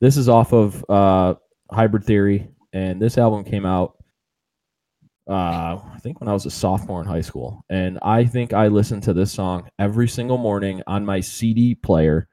this 0.00 0.16
is 0.16 0.28
off 0.28 0.52
of 0.52 0.84
uh, 0.88 1.34
Hybrid 1.72 2.04
Theory, 2.04 2.48
and 2.72 3.02
this 3.02 3.18
album 3.18 3.42
came 3.42 3.66
out, 3.66 3.96
uh, 5.28 5.78
I 5.92 5.98
think 6.00 6.20
when 6.20 6.28
I 6.28 6.32
was 6.32 6.46
a 6.46 6.50
sophomore 6.50 7.00
in 7.00 7.06
high 7.08 7.20
school, 7.20 7.64
and 7.68 7.98
I 8.02 8.24
think 8.24 8.52
I 8.52 8.68
listened 8.68 9.02
to 9.04 9.12
this 9.12 9.32
song 9.32 9.68
every 9.80 10.06
single 10.06 10.38
morning 10.38 10.82
on 10.86 11.04
my 11.04 11.18
CD 11.20 11.74
player 11.74 12.28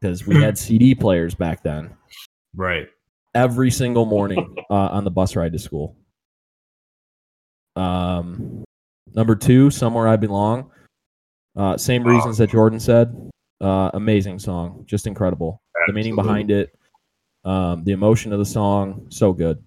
because 0.00 0.26
we 0.26 0.36
had 0.40 0.56
CD 0.58 0.94
players 0.94 1.34
back 1.34 1.62
then 1.64 1.96
Right. 2.54 2.88
Every 3.34 3.70
single 3.70 4.04
morning 4.06 4.56
uh, 4.70 4.74
on 4.74 5.04
the 5.04 5.10
bus 5.10 5.36
ride 5.36 5.52
to 5.52 5.58
school. 5.58 5.96
Um, 7.76 8.64
number 9.14 9.34
two, 9.36 9.70
"Somewhere 9.70 10.08
I 10.08 10.16
Belong." 10.16 10.70
Uh, 11.56 11.76
same 11.76 12.04
reasons 12.04 12.38
that 12.38 12.50
Jordan 12.50 12.80
said. 12.80 13.14
Uh, 13.60 13.90
amazing 13.94 14.38
song, 14.38 14.84
just 14.86 15.06
incredible. 15.06 15.60
The 15.86 15.92
meaning 15.92 16.14
behind 16.14 16.50
it, 16.50 16.70
um, 17.44 17.84
the 17.84 17.92
emotion 17.92 18.32
of 18.32 18.38
the 18.38 18.44
song, 18.44 19.06
so 19.10 19.32
good. 19.32 19.62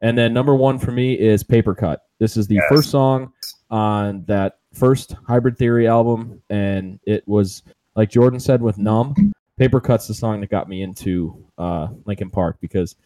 And 0.00 0.16
then 0.16 0.32
number 0.32 0.54
one 0.54 0.78
for 0.78 0.92
me 0.92 1.14
is 1.18 1.42
"Paper 1.42 1.74
Cut." 1.74 2.00
This 2.20 2.36
is 2.36 2.46
the 2.46 2.56
Yes. 2.56 2.64
first 2.68 2.90
song 2.90 3.32
on 3.70 4.24
that 4.26 4.58
first 4.74 5.14
Hybrid 5.26 5.56
Theory 5.58 5.88
album, 5.88 6.40
and 6.50 7.00
it 7.06 7.26
was 7.26 7.62
like 7.96 8.10
Jordan 8.10 8.38
said 8.40 8.62
with 8.62 8.78
"Numb." 8.78 9.14
Paper 9.58 9.80
Cut's 9.80 10.06
the 10.06 10.14
song 10.14 10.40
that 10.40 10.50
got 10.50 10.68
me 10.68 10.82
into 10.82 11.44
uh, 11.58 11.88
Linkin 12.06 12.30
Park 12.30 12.58
because, 12.60 12.96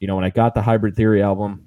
you 0.00 0.08
know, 0.08 0.16
when 0.16 0.24
I 0.24 0.30
got 0.30 0.54
the 0.54 0.62
Hybrid 0.62 0.96
Theory 0.96 1.22
album, 1.22 1.66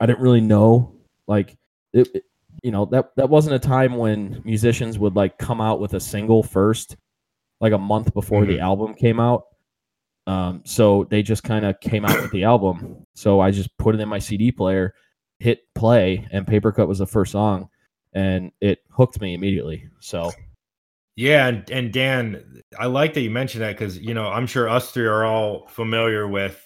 I 0.00 0.06
didn't 0.06 0.20
really 0.20 0.40
know, 0.40 0.94
like, 1.26 1.56
it, 1.92 2.08
it- 2.14 2.24
you 2.64 2.72
know, 2.72 2.86
that 2.86 3.14
that 3.14 3.30
wasn't 3.30 3.54
a 3.54 3.58
time 3.60 3.94
when 3.96 4.42
musicians 4.44 4.98
would 4.98 5.14
like 5.14 5.38
come 5.38 5.60
out 5.60 5.78
with 5.78 5.94
a 5.94 6.00
single 6.00 6.42
first, 6.42 6.96
like 7.60 7.72
a 7.72 7.78
month 7.78 8.12
before 8.12 8.44
the 8.46 8.58
album 8.58 8.94
came 8.94 9.20
out. 9.20 9.44
Um, 10.26 10.62
so 10.64 11.04
they 11.08 11.22
just 11.22 11.44
kind 11.44 11.64
of 11.64 11.78
came 11.78 12.04
out 12.04 12.20
with 12.20 12.32
the 12.32 12.42
album. 12.42 13.06
So 13.14 13.38
I 13.38 13.52
just 13.52 13.76
put 13.78 13.94
it 13.94 14.00
in 14.00 14.08
my 14.08 14.18
CD 14.18 14.50
player, 14.50 14.92
hit 15.38 15.60
play, 15.76 16.26
and 16.32 16.48
Paper 16.48 16.72
Cut 16.72 16.88
was 16.88 16.98
the 16.98 17.06
first 17.06 17.30
song, 17.30 17.68
and 18.12 18.50
it 18.60 18.80
hooked 18.90 19.20
me 19.20 19.34
immediately. 19.34 19.88
So 20.00 20.32
Yeah, 21.18 21.48
and, 21.48 21.68
and 21.72 21.92
Dan, 21.92 22.62
I 22.78 22.86
like 22.86 23.14
that 23.14 23.22
you 23.22 23.30
mentioned 23.30 23.64
that 23.64 23.76
because 23.76 23.98
you 23.98 24.14
know 24.14 24.28
I'm 24.28 24.46
sure 24.46 24.68
us 24.68 24.92
three 24.92 25.06
are 25.06 25.24
all 25.24 25.66
familiar 25.66 26.28
with 26.28 26.64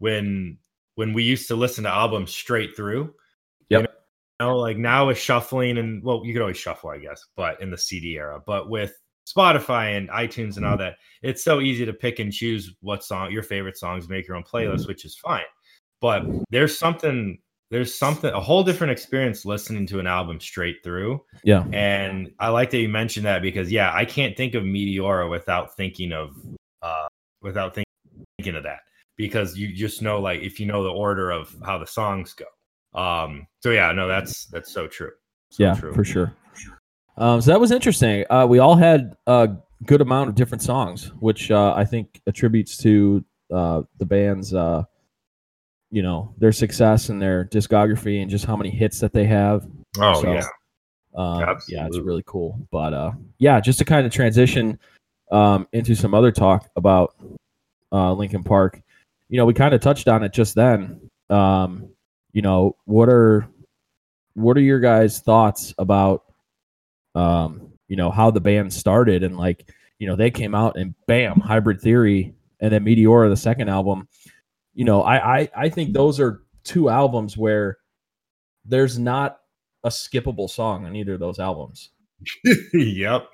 when 0.00 0.58
when 0.96 1.14
we 1.14 1.22
used 1.22 1.48
to 1.48 1.56
listen 1.56 1.84
to 1.84 1.90
albums 1.90 2.30
straight 2.30 2.76
through. 2.76 3.14
Yep. 3.70 3.80
You 3.80 4.46
know, 4.46 4.58
like 4.58 4.76
now 4.76 5.06
with 5.06 5.16
shuffling 5.16 5.78
and 5.78 6.04
well, 6.04 6.20
you 6.26 6.34
could 6.34 6.42
always 6.42 6.58
shuffle, 6.58 6.90
I 6.90 6.98
guess, 6.98 7.24
but 7.36 7.58
in 7.62 7.70
the 7.70 7.78
CD 7.78 8.18
era. 8.18 8.38
But 8.44 8.68
with 8.68 8.92
Spotify 9.26 9.96
and 9.96 10.10
iTunes 10.10 10.58
and 10.58 10.66
all 10.66 10.72
mm-hmm. 10.72 10.82
that, 10.82 10.96
it's 11.22 11.42
so 11.42 11.62
easy 11.62 11.86
to 11.86 11.94
pick 11.94 12.18
and 12.18 12.30
choose 12.30 12.74
what 12.82 13.02
song 13.02 13.32
your 13.32 13.42
favorite 13.42 13.78
songs, 13.78 14.10
make 14.10 14.28
your 14.28 14.36
own 14.36 14.44
playlist, 14.44 14.80
mm-hmm. 14.80 14.88
which 14.88 15.06
is 15.06 15.16
fine. 15.16 15.44
But 16.02 16.26
there's 16.50 16.78
something 16.78 17.38
there's 17.70 17.94
something 17.94 18.32
a 18.32 18.40
whole 18.40 18.64
different 18.64 18.90
experience 18.90 19.44
listening 19.44 19.86
to 19.86 20.00
an 20.00 20.06
album 20.06 20.40
straight 20.40 20.82
through. 20.82 21.22
yeah, 21.44 21.64
And 21.72 22.32
I 22.38 22.48
like 22.48 22.70
that 22.70 22.78
you 22.78 22.88
mentioned 22.88 23.26
that 23.26 23.42
because 23.42 23.70
yeah, 23.70 23.92
I 23.94 24.04
can't 24.04 24.36
think 24.36 24.54
of 24.54 24.64
Meteora 24.64 25.30
without 25.30 25.76
thinking 25.76 26.12
of 26.12 26.36
uh 26.82 27.06
without 27.42 27.74
think- 27.74 27.86
thinking 28.38 28.56
of 28.56 28.64
that 28.64 28.80
because 29.16 29.56
you 29.56 29.72
just 29.74 30.02
know 30.02 30.20
like 30.20 30.40
if 30.40 30.58
you 30.58 30.66
know 30.66 30.82
the 30.82 30.90
order 30.90 31.30
of 31.30 31.54
how 31.64 31.78
the 31.78 31.86
songs 31.86 32.34
go. 32.34 32.46
Um 33.00 33.46
so 33.62 33.70
yeah, 33.70 33.92
no 33.92 34.08
that's 34.08 34.46
that's 34.46 34.72
so 34.72 34.86
true. 34.88 35.12
So 35.50 35.62
yeah, 35.62 35.74
true. 35.74 35.92
for 35.92 36.04
sure. 36.04 36.34
Um, 37.16 37.40
so 37.42 37.50
that 37.50 37.60
was 37.60 37.70
interesting. 37.70 38.24
Uh, 38.30 38.46
we 38.48 38.60
all 38.60 38.76
had 38.76 39.14
a 39.26 39.50
good 39.84 40.00
amount 40.00 40.30
of 40.30 40.36
different 40.36 40.62
songs, 40.62 41.12
which 41.20 41.50
uh, 41.50 41.74
I 41.76 41.84
think 41.84 42.20
attributes 42.26 42.78
to 42.78 43.22
uh, 43.52 43.82
the 43.98 44.06
band's, 44.06 44.54
uh, 44.54 44.84
you 45.90 46.02
know, 46.02 46.34
their 46.38 46.52
success 46.52 47.08
and 47.08 47.20
their 47.20 47.44
discography 47.46 48.22
and 48.22 48.30
just 48.30 48.44
how 48.44 48.56
many 48.56 48.70
hits 48.70 49.00
that 49.00 49.12
they 49.12 49.26
have. 49.26 49.66
Oh 49.98 50.22
So, 50.22 50.32
yeah. 50.32 50.46
Um, 51.14 51.58
yeah, 51.68 51.86
it's 51.86 51.98
really 51.98 52.22
cool. 52.26 52.58
But 52.70 52.94
uh, 52.94 53.12
yeah, 53.38 53.60
just 53.60 53.78
to 53.80 53.84
kind 53.84 54.06
of 54.06 54.12
transition 54.12 54.78
um, 55.32 55.66
into 55.72 55.94
some 55.94 56.14
other 56.14 56.30
talk 56.30 56.68
about 56.76 57.14
uh, 57.92 58.12
Linkin 58.12 58.44
Park. 58.44 58.80
You 59.28 59.36
know, 59.36 59.44
we 59.44 59.54
kind 59.54 59.74
of 59.74 59.80
touched 59.80 60.08
on 60.08 60.22
it 60.22 60.32
just 60.32 60.54
then. 60.54 61.00
Um, 61.28 61.88
you 62.32 62.42
know, 62.42 62.76
what 62.84 63.08
are 63.08 63.48
what 64.34 64.56
are 64.56 64.62
your 64.62 64.80
guys' 64.80 65.20
thoughts 65.20 65.74
about 65.78 66.24
um, 67.14 67.72
you 67.88 67.96
know, 67.96 68.10
how 68.10 68.30
the 68.30 68.40
band 68.40 68.72
started 68.72 69.22
and 69.22 69.36
like, 69.36 69.68
you 69.98 70.06
know, 70.06 70.16
they 70.16 70.30
came 70.30 70.54
out 70.54 70.76
and 70.76 70.94
bam, 71.06 71.40
Hybrid 71.40 71.80
Theory 71.80 72.34
and 72.60 72.72
then 72.72 72.84
Meteora, 72.84 73.28
the 73.28 73.36
second 73.36 73.68
album. 73.68 74.08
You 74.74 74.84
know, 74.84 75.02
I 75.02 75.40
I, 75.40 75.48
I 75.56 75.68
think 75.68 75.92
those 75.92 76.20
are 76.20 76.42
two 76.64 76.88
albums 76.88 77.36
where 77.36 77.78
there's 78.64 78.98
not 78.98 79.38
a 79.84 79.88
skippable 79.88 80.48
song 80.48 80.84
on 80.84 80.94
either 80.94 81.14
of 81.14 81.20
those 81.20 81.38
albums. 81.38 81.90
yep. 82.74 83.28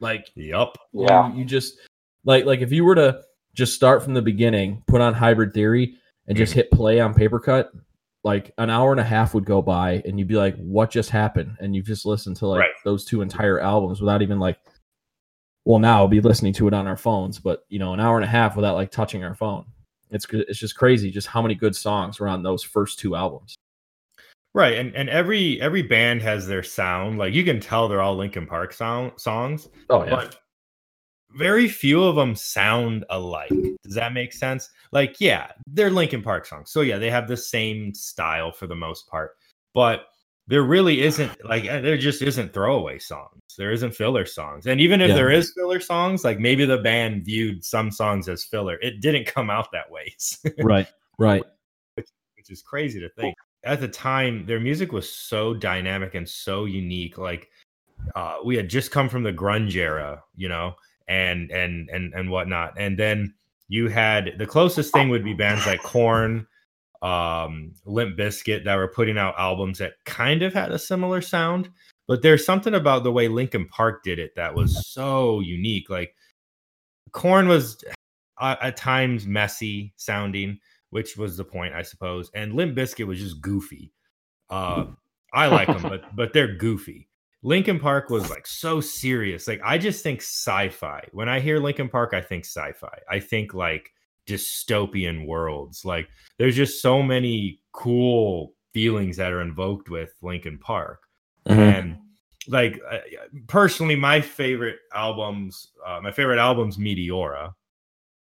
Like 0.00 0.30
Yep. 0.36 0.76
Yeah. 0.92 1.32
you, 1.32 1.40
you 1.40 1.44
just 1.44 1.76
like 2.24 2.44
like 2.44 2.60
if 2.60 2.72
you 2.72 2.84
were 2.84 2.94
to 2.94 3.22
just 3.54 3.74
start 3.74 4.02
from 4.02 4.14
the 4.14 4.22
beginning, 4.22 4.82
put 4.86 5.00
on 5.00 5.14
Hybrid 5.14 5.52
Theory, 5.52 5.94
and 6.26 6.36
just 6.36 6.52
mm. 6.52 6.56
hit 6.56 6.70
play 6.70 7.00
on 7.00 7.14
Papercut, 7.14 7.68
like 8.24 8.52
an 8.58 8.70
hour 8.70 8.92
and 8.92 9.00
a 9.00 9.04
half 9.04 9.34
would 9.34 9.44
go 9.44 9.60
by, 9.60 10.02
and 10.06 10.18
you'd 10.18 10.28
be 10.28 10.36
like, 10.36 10.56
"What 10.56 10.90
just 10.90 11.10
happened?" 11.10 11.56
And 11.60 11.74
you've 11.74 11.86
just 11.86 12.06
listened 12.06 12.36
to 12.36 12.46
like 12.46 12.60
Right. 12.60 12.70
those 12.84 13.04
two 13.04 13.20
entire 13.20 13.60
albums 13.60 14.00
without 14.00 14.22
even 14.22 14.38
like, 14.38 14.58
well, 15.64 15.78
now 15.78 16.00
we'll 16.00 16.08
be 16.08 16.20
listening 16.20 16.52
to 16.54 16.68
it 16.68 16.74
on 16.74 16.86
our 16.86 16.96
phones, 16.96 17.38
but 17.38 17.64
you 17.68 17.78
know, 17.78 17.92
an 17.92 18.00
hour 18.00 18.16
and 18.16 18.24
a 18.24 18.28
half 18.28 18.56
without 18.56 18.74
like 18.74 18.90
touching 18.90 19.24
our 19.24 19.34
phone. 19.34 19.64
It's 20.12 20.26
it's 20.30 20.58
just 20.58 20.76
crazy, 20.76 21.10
just 21.10 21.26
how 21.26 21.42
many 21.42 21.54
good 21.54 21.74
songs 21.74 22.20
were 22.20 22.28
on 22.28 22.42
those 22.42 22.62
first 22.62 22.98
two 22.98 23.16
albums. 23.16 23.54
Right. 24.54 24.76
And 24.78 24.94
and 24.94 25.08
every 25.08 25.60
every 25.60 25.82
band 25.82 26.22
has 26.22 26.46
their 26.46 26.62
sound. 26.62 27.18
Like 27.18 27.32
you 27.34 27.44
can 27.44 27.58
tell 27.58 27.88
they're 27.88 28.02
all 28.02 28.16
Linkin 28.16 28.46
Park 28.46 28.72
sound 28.72 29.12
songs. 29.16 29.68
Oh 29.88 30.04
yeah. 30.04 30.10
but 30.10 30.36
very 31.34 31.68
few 31.68 32.02
of 32.04 32.16
them 32.16 32.34
sound 32.34 33.04
alike. 33.10 33.52
Does 33.82 33.94
that 33.94 34.12
make 34.12 34.32
sense? 34.32 34.68
Like, 34.92 35.16
yeah, 35.18 35.50
they're 35.66 35.90
Linkin 35.90 36.22
Park 36.22 36.46
songs. 36.46 36.70
So 36.70 36.82
yeah, 36.82 36.98
they 36.98 37.10
have 37.10 37.28
the 37.28 37.36
same 37.36 37.94
style 37.94 38.52
for 38.52 38.66
the 38.66 38.74
most 38.74 39.08
part. 39.08 39.32
But 39.74 40.06
there 40.48 40.62
really 40.62 41.02
isn't 41.02 41.32
like 41.44 41.68
uh, 41.68 41.80
there 41.80 41.96
just 41.96 42.22
isn't 42.22 42.52
throwaway 42.52 42.98
songs. 42.98 43.40
There 43.56 43.72
isn't 43.72 43.94
filler 43.94 44.26
songs. 44.26 44.66
And 44.66 44.80
even 44.80 45.00
if 45.00 45.10
Yeah. 45.10 45.14
there 45.14 45.30
is 45.30 45.52
filler 45.54 45.80
songs, 45.80 46.24
like 46.24 46.38
maybe 46.38 46.64
the 46.64 46.78
band 46.78 47.24
viewed 47.24 47.64
some 47.64 47.90
songs 47.90 48.28
as 48.28 48.44
filler. 48.44 48.78
It 48.82 49.00
didn't 49.00 49.26
come 49.26 49.50
out 49.50 49.70
that 49.72 49.90
way. 49.90 50.14
right, 50.62 50.88
right, 51.18 51.44
which 51.94 52.50
is 52.50 52.62
crazy 52.62 53.00
to 53.00 53.08
think. 53.10 53.36
At 53.64 53.80
the 53.80 53.88
time, 53.88 54.44
their 54.46 54.58
music 54.58 54.90
was 54.90 55.08
so 55.08 55.54
dynamic 55.54 56.16
and 56.16 56.28
so 56.28 56.64
unique. 56.64 57.18
Like 57.18 57.48
uh, 58.16 58.38
we 58.44 58.56
had 58.56 58.68
just 58.68 58.90
come 58.90 59.08
from 59.08 59.22
the 59.22 59.32
grunge 59.32 59.76
era, 59.76 60.22
you 60.34 60.48
know, 60.48 60.74
and 61.06 61.52
and 61.52 61.88
and 61.90 62.12
and 62.14 62.30
whatnot. 62.30 62.74
And 62.76 62.98
then 62.98 63.34
you 63.68 63.88
had 63.88 64.32
the 64.38 64.46
closest 64.46 64.92
thing 64.92 65.08
would 65.10 65.24
be 65.24 65.34
bands 65.34 65.66
like 65.66 65.82
Korn, 65.82 66.46
um, 67.02 67.72
Limp 67.84 68.16
Bizkit 68.16 68.64
that 68.64 68.76
were 68.76 68.88
putting 68.88 69.18
out 69.18 69.34
albums 69.36 69.78
that 69.78 69.94
kind 70.04 70.42
of 70.42 70.54
had 70.54 70.70
a 70.70 70.78
similar 70.78 71.20
sound. 71.20 71.68
But 72.08 72.22
there's 72.22 72.46
something 72.46 72.74
about 72.74 73.04
the 73.04 73.12
way 73.12 73.28
Linkin 73.28 73.66
Park 73.68 74.02
did 74.02 74.18
it 74.18 74.34
that 74.36 74.54
was 74.54 74.86
so 74.92 75.40
unique. 75.40 75.90
Like 75.90 76.14
Korn 77.12 77.48
was 77.48 77.82
uh, 78.38 78.56
at 78.60 78.76
times 78.76 79.26
messy 79.26 79.92
sounding, 79.96 80.58
which 80.90 81.16
was 81.16 81.36
the 81.36 81.44
point, 81.44 81.74
I 81.74 81.82
suppose. 81.82 82.30
And 82.34 82.54
Limp 82.54 82.76
Bizkit 82.76 83.06
was 83.06 83.18
just 83.18 83.40
goofy. 83.40 83.92
Uh, 84.50 84.86
I 85.32 85.46
like 85.46 85.68
them, 85.68 85.82
but 85.82 86.04
but 86.16 86.32
they're 86.32 86.56
goofy. 86.56 87.08
Linkin 87.42 87.80
Park 87.80 88.10
was 88.10 88.30
like 88.30 88.46
so 88.46 88.80
serious. 88.80 89.48
Like 89.48 89.60
I 89.64 89.78
just 89.78 90.02
think 90.02 90.20
sci-fi. 90.20 91.08
When 91.12 91.28
I 91.28 91.40
hear 91.40 91.58
Linkin 91.58 91.88
Park, 91.88 92.14
I 92.14 92.20
think 92.20 92.44
sci-fi. 92.44 92.98
I 93.10 93.18
think 93.18 93.54
like 93.54 93.92
dystopian 94.26 95.26
worlds. 95.26 95.84
Like 95.84 96.08
there's 96.38 96.56
just 96.56 96.82
so 96.82 97.02
many 97.02 97.60
cool 97.72 98.54
feelings 98.72 99.16
that 99.16 99.32
are 99.32 99.40
invoked 99.42 99.88
with 99.90 100.14
Linkin 100.22 100.58
Park. 100.58 101.00
Mhm. 101.46 101.56
And 101.58 101.98
like 102.48 102.80
uh, 102.90 102.98
personally, 103.48 103.96
my 103.96 104.20
favorite 104.20 104.78
albums, 104.94 105.68
uh, 105.86 106.00
my 106.02 106.10
favorite 106.12 106.38
albums, 106.38 106.76
Meteora. 106.78 107.52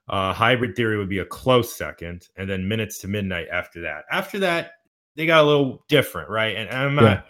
Uh, 0.08 0.32
Hybrid 0.32 0.76
Theory 0.76 0.96
would 0.98 1.08
be 1.08 1.18
a 1.18 1.24
close 1.24 1.74
second, 1.74 2.28
and 2.36 2.48
then 2.48 2.68
Minutes 2.68 2.98
to 3.00 3.08
Midnight 3.08 3.48
after 3.50 3.80
that. 3.80 4.04
After 4.12 4.38
that, 4.38 4.74
they 5.16 5.26
got 5.26 5.42
a 5.42 5.46
little 5.46 5.84
different, 5.88 6.30
right? 6.30 6.54
And, 6.54 6.68
and 6.70 6.78
I'm 6.78 6.94
not. 6.94 7.26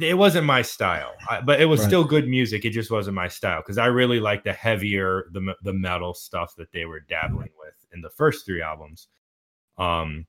It 0.00 0.16
wasn't 0.16 0.46
my 0.46 0.62
style, 0.62 1.12
I, 1.28 1.42
but 1.42 1.60
it 1.60 1.66
was 1.66 1.80
Right. 1.80 1.86
still 1.88 2.04
good 2.04 2.26
music. 2.26 2.64
It 2.64 2.70
just 2.70 2.90
wasn't 2.90 3.14
my 3.16 3.28
style 3.28 3.60
because 3.60 3.76
I 3.78 3.86
really 3.86 4.18
like 4.18 4.44
the 4.44 4.52
heavier, 4.54 5.26
the 5.32 5.54
the 5.62 5.74
metal 5.74 6.14
stuff 6.14 6.54
that 6.56 6.72
they 6.72 6.86
were 6.86 7.00
dabbling 7.00 7.50
with 7.58 7.74
in 7.96 8.02
the 8.02 8.10
first 8.10 8.46
three 8.46 8.62
albums. 8.62 9.08
Um, 9.78 10.26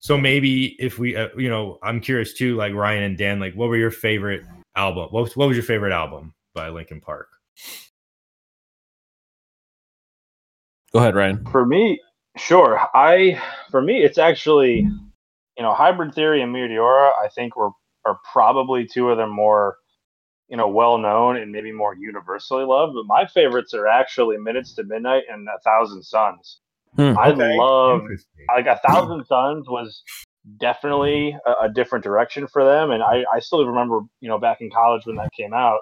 so 0.00 0.18
maybe 0.18 0.76
if 0.80 0.98
we, 0.98 1.14
uh, 1.14 1.28
you 1.36 1.48
know, 1.48 1.78
I'm 1.82 2.00
curious 2.00 2.32
too, 2.32 2.56
like 2.56 2.72
Ryan 2.74 3.04
and 3.04 3.18
Dan, 3.18 3.38
like 3.38 3.54
what 3.54 3.68
were 3.68 3.76
your 3.76 3.90
favorite 3.90 4.42
album? 4.74 5.08
What 5.10 5.22
was, 5.22 5.36
what 5.36 5.46
was 5.46 5.56
your 5.56 5.64
favorite 5.64 5.92
album 5.92 6.34
by 6.54 6.70
Linkin 6.70 7.00
Park? 7.00 7.28
Go 10.92 10.98
ahead, 10.98 11.14
Ryan. 11.14 11.46
For 11.52 11.64
me, 11.64 12.00
sure. 12.36 12.80
I 12.94 13.40
for 13.70 13.80
me, 13.80 14.02
it's 14.02 14.18
actually, 14.18 14.80
you 14.80 15.62
know, 15.62 15.72
Hybrid 15.72 16.14
Theory 16.14 16.42
and 16.42 16.54
Meteora. 16.54 17.12
I 17.22 17.28
think 17.28 17.54
were 17.54 17.70
are 18.04 18.18
probably 18.32 18.86
two 18.86 19.10
of 19.10 19.18
the 19.18 19.26
more, 19.26 19.76
you 20.48 20.56
know, 20.56 20.68
well 20.68 20.98
known 20.98 21.36
and 21.36 21.52
maybe 21.52 21.70
more 21.70 21.94
universally 21.94 22.64
loved. 22.64 22.94
But 22.94 23.06
my 23.06 23.26
favorites 23.26 23.74
are 23.74 23.86
actually 23.86 24.38
Minutes 24.38 24.74
to 24.74 24.84
Midnight 24.84 25.24
and 25.30 25.46
A 25.48 25.60
Thousand 25.62 26.02
Suns. 26.02 26.60
Hmm. 26.96 27.16
I 27.18 27.30
Okay, 27.30 27.56
love 27.56 28.02
like 28.54 28.66
A 28.66 28.80
Thousand 28.86 29.24
Suns 29.26 29.68
was 29.68 30.02
definitely 30.58 31.36
a, 31.46 31.64
a 31.66 31.68
different 31.68 32.02
direction 32.04 32.46
for 32.48 32.64
them, 32.64 32.90
and 32.90 33.02
I 33.02 33.24
I 33.32 33.40
still 33.40 33.64
remember 33.66 34.00
you 34.20 34.28
know 34.28 34.38
back 34.38 34.60
in 34.60 34.70
college 34.70 35.06
when 35.06 35.16
that 35.16 35.32
came 35.32 35.54
out, 35.54 35.80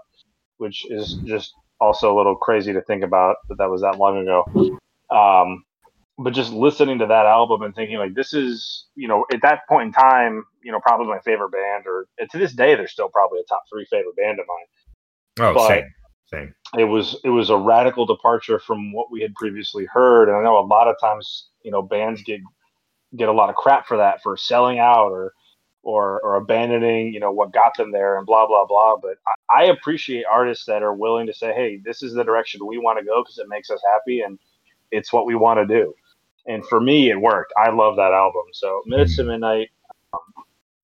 which 0.58 0.84
is 0.90 1.14
just 1.24 1.54
also 1.80 2.14
a 2.14 2.16
little 2.16 2.36
crazy 2.36 2.72
to 2.72 2.82
think 2.82 3.02
about 3.04 3.36
that 3.48 3.59
that 3.59 3.70
was 3.70 3.82
that 3.82 3.98
long 3.98 4.18
ago. 4.18 4.44
Um, 5.11 5.64
but 6.18 6.34
just 6.34 6.52
listening 6.52 6.98
to 6.98 7.06
that 7.06 7.26
album 7.26 7.62
and 7.62 7.74
thinking 7.74 7.96
like 7.98 8.14
this 8.14 8.34
is 8.34 8.86
you 8.96 9.09
know 9.09 9.24
at 9.32 9.40
that 9.42 9.61
point 9.68 9.86
in 9.86 9.92
time 9.92 10.44
you 10.62 10.72
know 10.72 10.80
probably 10.80 11.06
my 11.06 11.20
favorite 11.20 11.50
band 11.50 11.84
or 11.86 12.06
and 12.18 12.28
to 12.30 12.38
this 12.38 12.52
day 12.52 12.74
they're 12.74 12.88
still 12.88 13.09
probably 13.09 13.38
a 13.40 13.44
top 13.44 13.62
three 13.72 13.86
favorite 13.90 14.16
band 14.16 14.38
of 14.40 14.46
mine. 14.46 15.46
Oh, 15.48 15.54
but- 15.54 15.68
same, 15.68 15.84
same. 16.33 16.55
it 16.76 16.85
was 16.85 17.16
it 17.24 17.31
was 17.31 17.51
a 17.51 17.57
radical 17.57 18.07
departure 18.07 18.59
from 18.59 18.93
what 18.93 19.11
we 19.11 19.20
had 19.20 19.35
previously 19.35 19.87
heard 19.87 20.29
and 20.29 20.37
i 20.37 20.43
know 20.43 20.59
a 20.59 20.66
lot 20.66 20.89
of 20.89 20.97
times 21.01 21.49
you 21.62 21.70
know 21.70 21.83
bands 21.83 22.22
get 22.22 22.41
get 23.16 23.29
a 23.29 23.33
lot 23.33 23.49
of 23.49 23.57
crap 23.57 23.87
for 23.87 23.97
that 23.97 24.22
for 24.22 24.37
selling 24.37 24.79
out 24.79 25.11
or 25.11 25.33
or 25.83 26.20
or 26.22 26.37
abandoning 26.37 27.12
you 27.12 27.20
know 27.20 27.33
what 27.33 27.53
got 27.53 27.76
them 27.76 27.93
there 27.93 28.18
and 28.18 28.26
blah 28.26 28.47
blah 28.47 28.66
blah 28.66 28.97
but 28.97 29.16
i, 29.26 29.62
I 29.62 29.64
appreciate 29.66 30.24
artists 30.31 30.66
that 30.66 30.83
are 30.83 30.95
willing 30.95 31.26
to 31.26 31.35
say 31.35 31.55
hey 31.55 31.81
this 31.85 32.03
is 32.03 32.12
the 32.12 32.24
direction 32.24 32.66
we 32.66 32.79
want 32.79 32.99
to 32.99 33.05
go 33.05 33.22
because 33.22 33.39
it 33.39 33.49
makes 33.49 33.70
us 33.70 33.81
happy 33.91 34.20
and 34.20 34.39
it's 34.91 35.12
what 35.12 35.26
we 35.26 35.35
want 35.35 35.59
to 35.59 35.66
do 35.66 35.95
and 36.49 36.64
for 36.66 36.81
me, 36.81 37.11
it 37.11 37.20
worked. 37.20 37.53
I 37.57 37.70
love 37.70 37.97
that 37.97 38.12
album. 38.12 38.45
So 38.53 38.83
Minutes 38.87 39.16
to 39.16 39.24
Midnight 39.24 39.68
um, 40.14 40.20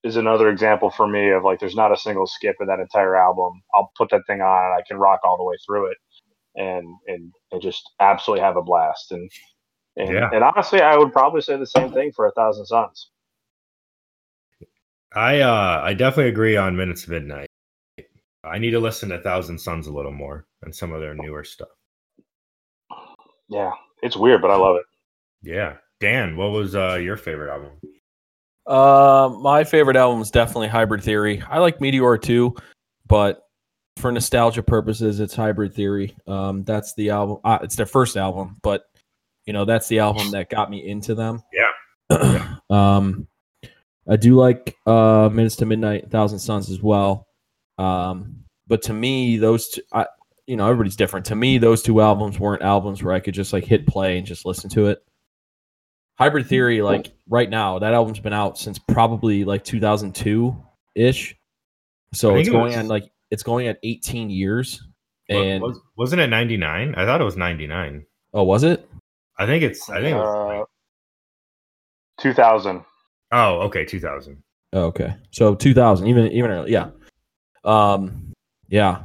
is 0.05 0.17
another 0.17 0.49
example 0.51 0.91
for 0.91 1.09
me 1.09 1.31
of 1.31 1.43
like 1.45 1.59
there's 1.59 1.75
not 1.75 1.91
a 1.93 1.97
single 1.97 2.27
skip 2.27 2.57
in 2.61 2.67
that 2.69 2.79
entire 2.79 3.17
album. 3.17 3.63
I'll 3.75 3.91
put 3.97 4.11
that 4.11 4.23
thing 4.27 4.41
on 4.43 4.65
and 4.67 4.75
I 4.75 4.83
can 4.87 4.99
rock 4.99 5.21
all 5.25 5.37
the 5.39 5.45
way 5.45 5.57
through 5.67 5.91
it, 5.91 5.97
and 6.57 6.87
and 7.09 7.33
and 7.51 7.63
just 7.63 7.83
absolutely 8.01 8.43
have 8.45 8.57
a 8.57 8.63
blast. 8.63 9.11
And 9.13 9.31
and, 9.97 10.11
Yeah. 10.11 10.31
and 10.33 10.45
honestly, 10.45 10.81
I 10.83 10.97
would 10.97 11.13
probably 11.13 11.41
say 11.41 11.57
the 11.57 11.67
same 11.67 11.91
thing 11.93 12.13
for 12.15 12.27
A 12.27 12.33
Thousand 12.33 12.67
Suns. 12.67 13.11
I 15.15 15.41
uh 15.41 15.81
I 15.83 15.95
definitely 15.95 16.31
agree 16.31 16.57
on 16.57 16.77
Minutes 16.77 17.05
of 17.05 17.11
Midnight. 17.11 17.49
I 18.43 18.59
need 18.59 18.73
to 18.73 18.81
listen 18.81 19.09
to 19.09 19.21
Thousand 19.21 19.59
Suns 19.59 19.87
a 19.87 19.93
little 19.93 20.13
more 20.13 20.47
and 20.63 20.75
some 20.75 20.93
of 20.93 21.01
their 21.01 21.15
newer 21.15 21.45
stuff. 21.45 21.69
Yeah, 23.49 23.73
it's 24.03 24.17
weird, 24.17 24.43
but 24.43 24.51
I 24.51 24.57
love 24.57 24.77
it. 24.77 24.85
Yeah. 25.43 25.77
Dan, 26.01 26.37
what 26.37 26.51
was 26.51 26.75
uh 26.75 26.95
your 26.95 27.17
favorite 27.17 27.51
album? 27.53 27.71
Uh, 28.67 29.35
my 29.41 29.65
favorite 29.65 29.97
album 29.97 30.21
is 30.21 30.31
definitely 30.31 30.69
Hybrid 30.69 31.03
Theory. 31.03 31.43
I 31.49 31.59
like 31.59 31.81
Meteor 31.81 32.19
too, 32.19 32.55
but 33.07 33.47
for 33.99 34.11
nostalgia 34.11 34.63
purposes, 34.63 35.21
it's 35.21 35.35
Hybrid 35.35 35.75
Theory. 35.75 36.15
Um, 36.27 36.65
that's 36.65 36.95
the 36.95 37.11
album. 37.11 37.39
Uh, 37.45 37.59
it's 37.63 37.77
their 37.77 37.87
first 37.87 38.17
album, 38.17 38.57
but 38.63 38.85
you 39.47 39.53
know 39.53 39.65
that's 39.65 39.89
the 39.89 39.99
album 39.99 40.31
that 40.31 40.51
got 40.51 40.71
me 40.71 40.87
into 40.87 41.15
them. 41.15 41.43
Yeah. 41.53 42.57
um, 42.71 43.29
I 44.09 44.17
do 44.17 44.35
like 44.35 44.77
uh, 44.87 45.31
Minutes 45.33 45.57
to 45.57 45.67
Midnight, 45.67 46.11
Thousand 46.11 46.39
Suns 46.39 46.71
as 46.71 46.83
well. 46.83 47.27
Um, 47.79 48.45
but 48.67 48.83
to 48.83 48.93
me, 48.93 49.37
those 49.37 49.69
two, 49.69 49.83
I, 49.93 50.07
you 50.47 50.57
know, 50.57 50.67
everybody's 50.67 50.97
different. 50.97 51.27
To 51.27 51.37
me, 51.37 51.59
those 51.59 51.83
two 51.83 52.01
albums 52.01 52.39
weren't 52.39 52.63
albums 52.63 53.03
where 53.03 53.15
I 53.15 53.21
could 53.21 53.35
just 53.35 53.53
like 53.53 53.65
hit 53.65 53.87
play 53.87 54.19
and 54.19 54.27
just 54.27 54.45
listen 54.45 54.71
to 54.71 54.87
it. 54.87 55.03
Hybrid 56.19 56.47
Theory, 56.47 56.81
like 56.83 57.13
right 57.29 57.51
now, 57.51 57.79
that 57.81 57.93
album's 57.95 58.21
been 58.21 58.33
out 58.33 58.59
since 58.59 58.79
probably 58.79 59.45
like 59.45 59.65
2002 59.65 60.57
ish. 60.95 61.37
So 62.13 62.31
I 62.31 62.33
think 62.35 62.41
it's 62.41 62.49
it 62.49 62.53
going 62.53 62.65
was- 62.67 62.77
on 62.77 62.89
like 62.89 63.11
it's 63.31 63.43
going 63.43 63.67
at 63.67 63.79
18 63.83 64.31
years. 64.31 64.87
And 65.29 65.63
was, 65.63 65.81
wasn't 65.97 66.21
it 66.21 66.27
99? 66.29 66.95
I 66.97 67.05
thought 67.07 67.21
it 67.21 67.25
was 67.25 67.37
99. 67.37 68.05
oh, 68.35 68.43
was 68.45 68.63
it? 68.63 68.89
I 69.39 69.47
think 69.47 69.65
it's 69.65 69.89
I 69.91 70.01
think 70.01 70.15
it 70.17 70.19
was, 70.21 70.63
Uh, 70.63 72.23
2000. 72.23 72.85
Oh, 73.33 73.61
okay, 73.63 73.85
2000. 73.85 74.41
Oh, 74.75 74.83
okay. 74.85 75.15
So 75.31 75.55
2000, 75.55 76.07
even 76.07 76.31
even 76.31 76.51
early, 76.51 76.73
yeah. 76.73 76.91
Um, 77.65 78.33
yeah. 78.69 79.05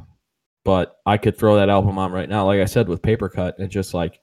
But 0.64 0.96
I 1.06 1.16
could 1.16 1.36
throw 1.38 1.56
that 1.56 1.70
album 1.70 1.98
on 1.98 2.12
right 2.12 2.28
now, 2.28 2.44
like 2.44 2.60
I 2.60 2.66
said 2.66 2.86
with 2.86 3.02
Papercut, 3.02 3.58
and 3.58 3.70
just 3.70 3.94
like, 3.94 4.20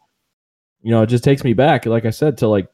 you 0.84 0.92
know, 0.92 1.02
it 1.02 1.08
just 1.08 1.24
takes 1.24 1.44
me 1.44 1.54
back, 1.54 1.86
like 1.86 2.06
I 2.06 2.12
said, 2.12 2.38
to 2.38 2.48
like 2.48 2.68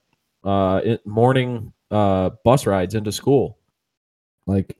uh 0.43 0.81
it, 0.83 1.05
morning 1.05 1.71
uh 1.91 2.31
bus 2.43 2.65
rides 2.65 2.95
into 2.95 3.11
school. 3.11 3.57
Like, 4.45 4.77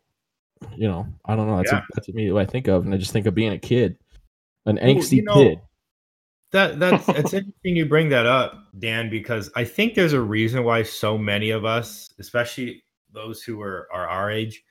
you 0.75 0.87
know, 0.87 1.07
I 1.25 1.35
don't 1.35 1.47
know. 1.47 1.57
That's 1.57 1.71
Yeah. 1.71 1.81
that's 1.93 2.07
immediately 2.09 2.33
what 2.33 2.47
I 2.47 2.51
think 2.51 2.67
of, 2.67 2.85
and 2.85 2.93
I 2.93 2.97
just 2.97 3.11
think 3.13 3.25
of 3.25 3.35
being 3.35 3.53
a 3.53 3.59
kid, 3.59 3.97
an 4.65 4.77
angsty 4.77 5.17
you 5.17 5.23
know- 5.23 5.33
kid. 5.33 5.61
That 6.51 6.79
that's 6.79 7.07
it's 7.09 7.33
interesting 7.33 7.75
you 7.75 7.85
bring 7.87 8.09
that 8.09 8.25
up, 8.27 8.67
Dan, 8.77 9.09
because 9.09 9.49
I 9.55 9.63
think 9.63 9.95
there's 9.95 10.13
a 10.13 10.21
reason 10.21 10.63
why 10.63 10.83
so 10.83 11.17
many 11.17 11.49
of 11.49 11.65
us, 11.65 12.09
especially 12.19 12.83
those 13.11 13.41
who 13.41 13.59
are, 13.61 13.87
are 13.91 14.07
our 14.07 14.29
age, 14.29 14.63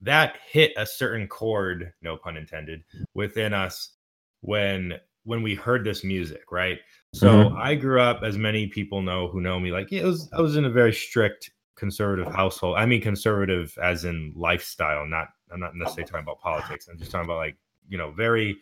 that 0.00 0.38
hit 0.50 0.72
a 0.76 0.84
certain 0.86 1.28
chord, 1.28 1.92
no 2.02 2.16
pun 2.16 2.36
intended, 2.36 2.82
within 3.14 3.52
us 3.54 3.90
when 4.40 4.94
when 5.24 5.42
we 5.42 5.54
heard 5.54 5.84
this 5.84 6.02
music, 6.02 6.50
right? 6.50 6.78
So 7.12 7.50
Mhm. 7.50 7.56
I 7.56 7.74
grew 7.74 8.00
up, 8.00 8.22
as 8.22 8.38
many 8.38 8.68
people 8.68 9.02
know 9.02 9.28
who 9.28 9.40
know 9.40 9.58
me, 9.58 9.72
like 9.72 9.92
it 9.92 10.04
was 10.04 10.28
I 10.32 10.40
was 10.40 10.56
in 10.56 10.64
a 10.64 10.70
very 10.70 10.92
strict 10.92 11.50
conservative 11.76 12.32
household. 12.32 12.76
I 12.78 12.86
mean 12.86 13.00
conservative 13.00 13.76
as 13.82 14.04
in 14.04 14.32
lifestyle, 14.36 15.06
not 15.06 15.28
I'm 15.52 15.60
not 15.60 15.74
necessarily 15.74 16.08
talking 16.08 16.22
about 16.24 16.40
politics. 16.40 16.86
I'm 16.88 16.98
just 16.98 17.10
talking 17.10 17.24
about 17.24 17.38
like, 17.38 17.56
you 17.88 17.98
know, 17.98 18.12
very 18.12 18.58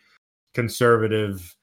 conservative 0.53 1.55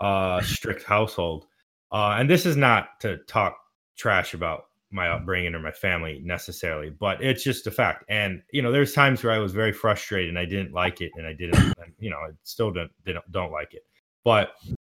uh 0.00 0.40
strict 0.42 0.82
household 0.84 1.46
uh 1.92 2.16
and 2.18 2.28
this 2.28 2.46
is 2.46 2.56
not 2.56 3.00
to 3.00 3.18
talk 3.26 3.56
trash 3.96 4.34
about 4.34 4.64
my 4.90 5.08
upbringing 5.08 5.54
or 5.54 5.58
my 5.60 5.70
family 5.70 6.20
necessarily 6.24 6.90
but 6.90 7.22
it's 7.22 7.42
just 7.44 7.66
a 7.66 7.70
fact 7.70 8.04
and 8.08 8.42
you 8.52 8.60
know 8.60 8.72
there's 8.72 8.92
times 8.92 9.22
where 9.22 9.32
i 9.32 9.38
was 9.38 9.52
very 9.52 9.72
frustrated 9.72 10.28
and 10.28 10.38
i 10.38 10.44
didn't 10.44 10.72
like 10.72 11.00
it 11.00 11.10
and 11.16 11.26
i 11.26 11.32
didn't 11.32 11.56
and, 11.56 11.92
you 11.98 12.10
know 12.10 12.16
i 12.18 12.28
still 12.44 12.70
don't 12.70 12.90
didn't, 13.06 13.24
don't 13.30 13.52
like 13.52 13.72
it 13.72 13.84
but 14.24 14.52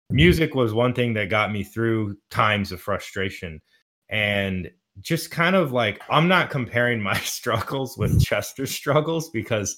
music 0.09 0.55
was 0.55 0.73
one 0.73 0.93
thing 0.93 1.13
that 1.13 1.29
got 1.29 1.51
me 1.51 1.63
through 1.63 2.17
times 2.29 2.71
of 2.71 2.81
frustration 2.81 3.61
and 4.09 4.71
just 5.01 5.29
kind 5.31 5.55
of 5.55 5.73
like 5.73 6.01
i'm 6.09 6.27
not 6.27 6.49
comparing 6.49 7.01
my 7.01 7.17
struggles 7.19 7.97
with 7.97 8.17
mm. 8.17 8.25
chester's 8.25 8.71
struggles 8.71 9.29
because 9.29 9.77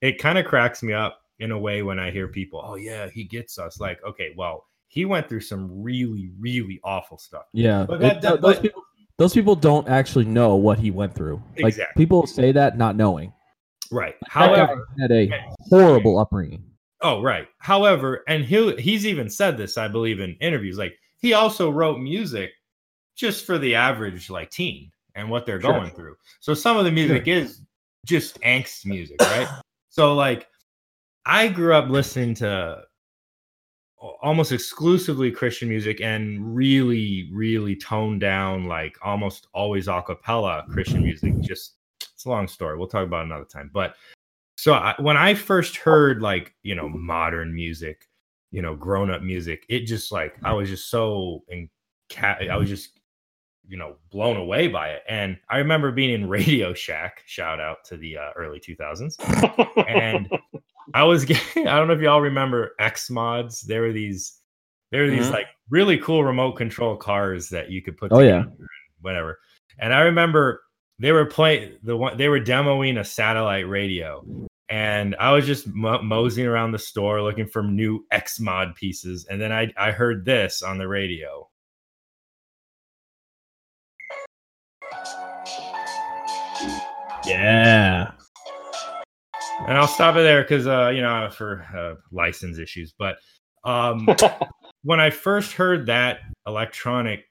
it 0.00 0.18
kind 0.18 0.38
of 0.38 0.44
cracks 0.44 0.82
me 0.82 0.92
up 0.92 1.20
in 1.40 1.50
a 1.52 1.58
way 1.58 1.82
when 1.82 1.98
I 1.98 2.10
hear 2.10 2.28
people, 2.28 2.62
oh 2.64 2.74
yeah, 2.74 3.08
he 3.08 3.24
gets 3.24 3.58
us. 3.58 3.80
Like, 3.80 3.98
okay, 4.04 4.32
well, 4.36 4.66
he 4.88 5.04
went 5.04 5.28
through 5.28 5.40
some 5.40 5.82
really, 5.82 6.30
really 6.38 6.80
awful 6.84 7.18
stuff. 7.18 7.44
Yeah, 7.52 7.84
But 7.86 7.96
it- 7.96 8.00
that- 8.00 8.22
that- 8.22 8.40
those 8.40 8.54
but- 8.56 8.62
people, 8.62 8.82
those 9.18 9.34
people 9.34 9.56
don't 9.56 9.88
actually 9.88 10.24
know 10.26 10.54
what 10.54 10.78
he 10.78 10.90
went 10.90 11.14
through. 11.14 11.42
Like 11.60 11.76
people 11.96 12.26
say 12.26 12.52
that 12.52 12.78
not 12.78 12.94
knowing. 12.94 13.32
Right. 13.90 14.14
That 14.20 14.30
guy 14.32 14.40
However, 14.46 14.88
had 15.00 15.10
a 15.10 15.30
horrible 15.68 16.18
upbringing. 16.18 16.62
Oh 17.02 17.22
right. 17.22 17.48
However, 17.58 18.24
and 18.28 18.44
he 18.44 18.74
he's 18.76 19.06
even 19.06 19.28
said 19.30 19.56
this, 19.56 19.78
I 19.78 19.88
believe, 19.88 20.20
in 20.20 20.34
interviews. 20.40 20.78
Like 20.78 20.94
he 21.18 21.32
also 21.34 21.70
wrote 21.70 21.98
music 21.98 22.50
just 23.16 23.44
for 23.44 23.58
the 23.58 23.74
average 23.74 24.30
like 24.30 24.50
teen 24.50 24.90
and 25.14 25.28
what 25.28 25.44
they're 25.46 25.60
Sure. 25.60 25.72
going 25.72 25.90
through. 25.90 26.16
So 26.40 26.54
some 26.54 26.76
of 26.76 26.84
the 26.84 26.92
music 26.92 27.26
is 27.26 27.62
just 28.06 28.40
angst 28.42 28.86
music, 28.86 29.20
right? 29.20 29.48
so 29.88 30.14
like 30.14 30.46
I 31.26 31.48
grew 31.48 31.74
up 31.74 31.88
listening 31.88 32.34
to 32.36 32.82
almost 34.22 34.52
exclusively 34.52 35.30
Christian 35.30 35.68
music 35.68 36.00
and 36.00 36.54
really, 36.54 37.28
really 37.32 37.74
toned 37.74 38.20
down, 38.20 38.64
like 38.66 38.96
almost 39.02 39.48
always 39.52 39.88
a 39.88 40.00
cappella 40.02 40.64
Christian 40.70 41.02
music. 41.02 41.38
Just 41.40 41.74
it's 42.00 42.24
a 42.24 42.28
long 42.30 42.46
story. 42.48 42.78
We'll 42.78 42.88
talk 42.88 43.04
about 43.04 43.22
it 43.22 43.26
another 43.26 43.44
time. 43.44 43.70
But 43.72 43.94
so 44.58 44.74
I, 44.74 44.94
when 44.98 45.16
I 45.16 45.34
first 45.34 45.76
heard 45.76 46.20
like 46.20 46.52
you 46.64 46.74
know 46.74 46.88
modern 46.88 47.54
music, 47.54 48.08
you 48.50 48.60
know 48.60 48.74
grown 48.74 49.08
up 49.10 49.22
music, 49.22 49.64
it 49.68 49.86
just 49.86 50.10
like 50.10 50.34
I 50.44 50.52
was 50.52 50.68
just 50.68 50.90
so 50.90 51.44
in. 51.48 51.70
I 52.16 52.56
was 52.56 52.68
just 52.68 52.98
you 53.68 53.76
know 53.76 53.96
blown 54.10 54.36
away 54.36 54.66
by 54.66 54.88
it. 54.88 55.02
And 55.08 55.38
I 55.48 55.58
remember 55.58 55.92
being 55.92 56.10
in 56.10 56.28
Radio 56.38 56.74
Shack. 56.74 57.22
Shout 57.26 57.60
out 57.60 57.78
to 57.86 57.96
the 57.96 58.16
uh, 58.18 58.30
early 58.36 58.58
two 58.58 58.74
thousands 58.76 59.16
and 59.86 60.28
I 60.94 61.04
was 61.04 61.24
getting, 61.26 61.68
I 61.68 61.76
don't 61.78 61.86
know 61.86 61.94
if 61.94 62.00
y'all 62.00 62.20
remember 62.22 62.72
X 62.80 63.10
mods. 63.10 63.60
There 63.60 63.82
were 63.82 63.92
these, 63.92 64.40
there 64.90 65.02
were 65.04 65.10
these 65.10 65.26
Mhm. 65.26 65.32
like 65.32 65.46
really 65.68 65.98
cool 65.98 66.24
remote 66.24 66.52
control 66.52 66.96
cars 66.96 67.50
that 67.50 67.70
you 67.70 67.82
could 67.82 67.98
put. 67.98 68.10
Oh, 68.10 68.20
yeah. 68.20 68.44
whatever. 69.02 69.38
And 69.78 69.92
I 69.92 70.00
remember 70.00 70.62
they 70.98 71.12
were 71.12 71.26
playing 71.26 71.74
the 71.82 71.94
one 71.96 72.16
they 72.16 72.28
were 72.30 72.40
demoing 72.40 72.98
a 72.98 73.04
satellite 73.04 73.68
radio, 73.68 74.24
and 74.68 75.16
I 75.18 75.32
was 75.32 75.46
just 75.46 75.66
mo- 75.66 76.02
moseying 76.02 76.46
around 76.46 76.72
the 76.72 76.78
store 76.78 77.22
looking 77.22 77.46
for 77.46 77.62
new 77.62 78.04
X 78.10 78.40
mod 78.40 78.74
pieces, 78.74 79.26
and 79.30 79.40
then 79.40 79.52
I 79.52 79.72
I 79.76 79.90
heard 79.90 80.24
this 80.24 80.62
on 80.62 80.78
the 80.78 80.88
radio. 80.88 81.48
Yeah. 87.26 88.12
And 89.66 89.76
I'll 89.76 89.88
stop 89.88 90.14
it 90.16 90.20
there 90.20 90.42
because 90.42 90.66
uh, 90.66 90.90
you 90.94 91.02
know 91.02 91.28
for 91.30 91.64
uh, 91.76 92.00
license 92.12 92.58
issues, 92.58 92.94
but 92.98 93.18
um. 93.64 94.08
when 94.82 95.00
I 95.00 95.10
first 95.10 95.52
heard 95.52 95.86
that 95.86 96.20
electronic, 96.46 97.24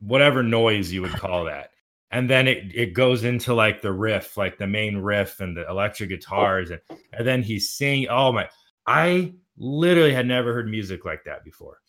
whatever 0.00 0.42
noise 0.42 0.92
you 0.92 1.02
would 1.02 1.12
call 1.12 1.44
that, 1.44 1.70
and 2.10 2.30
then 2.30 2.46
it, 2.46 2.72
it 2.74 2.94
goes 2.94 3.24
into 3.24 3.54
like 3.54 3.82
the 3.82 3.92
riff, 3.92 4.36
like 4.36 4.58
the 4.58 4.66
main 4.66 4.98
riff 4.98 5.40
and 5.40 5.56
the 5.56 5.68
electric 5.68 6.10
oh. 6.10 6.16
guitars, 6.16 6.70
and, 6.70 6.80
and 7.12 7.26
then 7.26 7.42
he's 7.42 7.70
singing. 7.70 8.08
Oh 8.08 8.32
my, 8.32 8.48
I 8.86 9.34
literally 9.56 10.12
had 10.12 10.26
never 10.26 10.52
heard 10.52 10.68
music 10.68 11.04
like 11.04 11.24
that 11.24 11.44
before. 11.44 11.80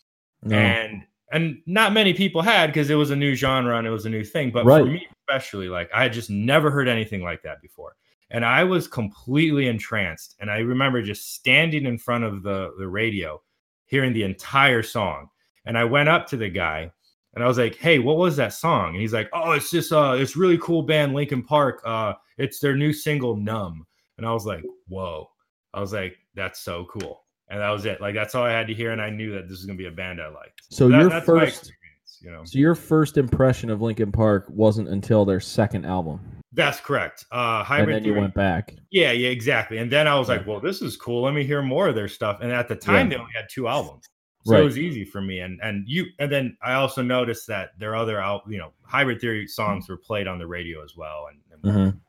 No. 0.42 0.56
And 0.56 1.04
and 1.30 1.60
not 1.66 1.92
many 1.92 2.14
people 2.14 2.40
had 2.40 2.68
because 2.68 2.88
it 2.90 2.94
was 2.94 3.10
a 3.10 3.16
new 3.16 3.34
genre 3.34 3.76
and 3.76 3.86
it 3.86 3.90
was 3.90 4.06
a 4.06 4.10
new 4.10 4.24
thing. 4.24 4.50
But 4.50 4.64
Right. 4.64 4.80
for 4.80 4.86
me 4.86 5.06
especially, 5.28 5.68
like 5.68 5.90
I 5.94 6.02
had 6.04 6.12
just 6.12 6.30
never 6.30 6.70
heard 6.70 6.88
anything 6.88 7.22
like 7.22 7.42
that 7.42 7.60
before. 7.60 7.96
And 8.30 8.44
I 8.44 8.64
was 8.64 8.88
completely 8.88 9.68
entranced. 9.68 10.36
And 10.40 10.50
I 10.50 10.58
remember 10.58 11.02
just 11.02 11.34
standing 11.34 11.86
in 11.86 11.98
front 11.98 12.24
of 12.24 12.42
the, 12.42 12.72
the 12.78 12.88
radio, 12.88 13.42
hearing 13.86 14.12
the 14.12 14.22
entire 14.22 14.82
song. 14.82 15.28
And 15.64 15.78
I 15.78 15.84
went 15.84 16.08
up 16.08 16.26
to 16.28 16.36
the 16.36 16.48
guy 16.48 16.92
and 17.34 17.44
I 17.44 17.46
was 17.46 17.58
like, 17.58 17.76
"Hey, 17.76 17.98
what 17.98 18.16
was 18.16 18.36
that 18.36 18.52
song?" 18.52 18.90
And 18.90 19.00
he's 19.00 19.12
like, 19.12 19.28
"Oh, 19.32 19.52
it's 19.52 19.70
just 19.70 19.92
uh 19.92 20.14
it's 20.18 20.36
really 20.36 20.58
cool 20.58 20.82
band 20.82 21.14
Linkin 21.14 21.42
Park. 21.42 21.80
Uh 21.84 22.14
it's 22.38 22.60
their 22.60 22.76
new 22.76 22.92
single 22.92 23.36
Numb." 23.36 23.86
And 24.16 24.26
I 24.26 24.32
was 24.32 24.46
like, 24.46 24.64
"Whoa." 24.88 25.28
I 25.74 25.80
was 25.80 25.92
like, 25.92 26.16
"That's 26.34 26.60
so 26.60 26.86
cool." 26.86 27.24
And 27.50 27.60
that 27.60 27.70
was 27.70 27.86
it. 27.86 28.00
Like 28.00 28.14
that's 28.14 28.34
all 28.34 28.44
I 28.44 28.50
had 28.52 28.66
to 28.66 28.74
hear 28.74 28.90
and 28.92 29.00
I 29.00 29.10
knew 29.10 29.32
that 29.32 29.42
this 29.48 29.58
was 29.58 29.64
going 29.66 29.78
to 29.78 29.82
be 29.82 29.88
a 29.88 29.92
band 29.92 30.20
I 30.20 30.28
liked. 30.28 30.62
So 30.70 30.88
That- 30.88 31.00
your 31.00 31.20
first, 31.22 31.72
you 32.20 32.30
know, 32.30 32.42
So 32.44 32.58
your 32.58 32.74
first 32.74 33.16
impression 33.16 33.70
of 33.70 33.80
Linkin 33.80 34.12
Park 34.12 34.46
wasn't 34.48 34.88
until 34.88 35.24
their 35.24 35.40
second 35.40 35.86
album, 35.86 36.20
that's 36.52 36.80
correct. 36.80 37.24
Uh, 37.32 37.58
and 37.58 37.66
hybrid 37.66 37.96
then 37.96 38.04
you 38.04 38.10
theory. 38.12 38.20
went 38.22 38.34
back. 38.34 38.74
Yeah, 38.90 39.12
yeah, 39.12 39.28
exactly. 39.30 39.78
And 39.78 39.90
then 39.90 40.06
I 40.08 40.18
was 40.18 40.28
like, 40.28 40.46
well, 40.46 40.60
this 40.60 40.82
is 40.82 40.96
cool. 40.96 41.22
Let 41.22 41.32
me 41.34 41.44
hear 41.44 41.62
more 41.62 41.88
of 41.88 41.94
their 41.94 42.08
stuff. 42.08 42.40
And 42.42 42.50
at 42.52 42.68
the 42.68 42.74
time, 42.76 43.10
Yeah. 43.10 43.16
they 43.18 43.20
only 43.22 43.32
had 43.36 43.46
two 43.50 43.68
albums. 43.68 44.04
So 44.48 44.54
Right. 44.54 44.62
it 44.62 44.64
was 44.64 44.78
easy 44.78 45.04
for 45.04 45.20
me. 45.20 45.40
And 45.40 45.60
and 45.62 45.86
you 45.86 46.06
and 46.18 46.32
then 46.32 46.56
I 46.62 46.72
also 46.72 47.02
noticed 47.02 47.46
that 47.48 47.78
their 47.78 47.94
other 47.94 48.18
out, 48.18 48.44
you 48.48 48.56
know, 48.56 48.72
hybrid 48.82 49.20
theory 49.20 49.46
songs 49.46 49.90
were 49.90 49.98
played 49.98 50.26
on 50.26 50.38
the 50.38 50.46
radio 50.46 50.82
as 50.82 50.96
well. 50.96 51.26
And, 51.30 51.42
and 51.52 51.92
Mhm. 51.92 52.00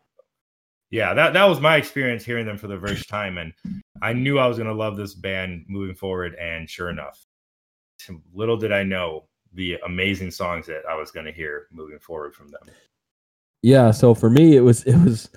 yeah, 0.89 1.13
that 1.13 1.33
that 1.33 1.43
was 1.43 1.59
my 1.59 1.75
experience 1.75 2.23
hearing 2.23 2.45
them 2.45 2.57
for 2.57 2.67
the 2.67 2.79
first 2.79 3.09
time. 3.09 3.37
And 3.37 3.51
I 4.01 4.13
knew 4.13 4.39
I 4.39 4.47
was 4.47 4.57
gonna 4.57 4.71
love 4.73 4.95
this 4.95 5.15
band 5.15 5.65
moving 5.67 5.95
forward. 5.95 6.35
And 6.35 6.69
sure 6.69 6.89
enough, 6.89 7.25
little 8.33 8.55
did 8.55 8.71
I 8.71 8.83
know 8.83 9.27
the 9.51 9.77
amazing 9.85 10.31
songs 10.31 10.65
that 10.67 10.83
I 10.89 10.95
was 10.95 11.11
gonna 11.11 11.33
hear 11.33 11.67
moving 11.71 11.99
forward 11.99 12.33
from 12.33 12.47
them. 12.47 12.69
Yeah, 13.63 13.91
so 13.91 14.13
for 14.15 14.29
me 14.29 14.55
it 14.55 14.61
was 14.61 14.85
it 14.85 14.95
was 14.95 15.29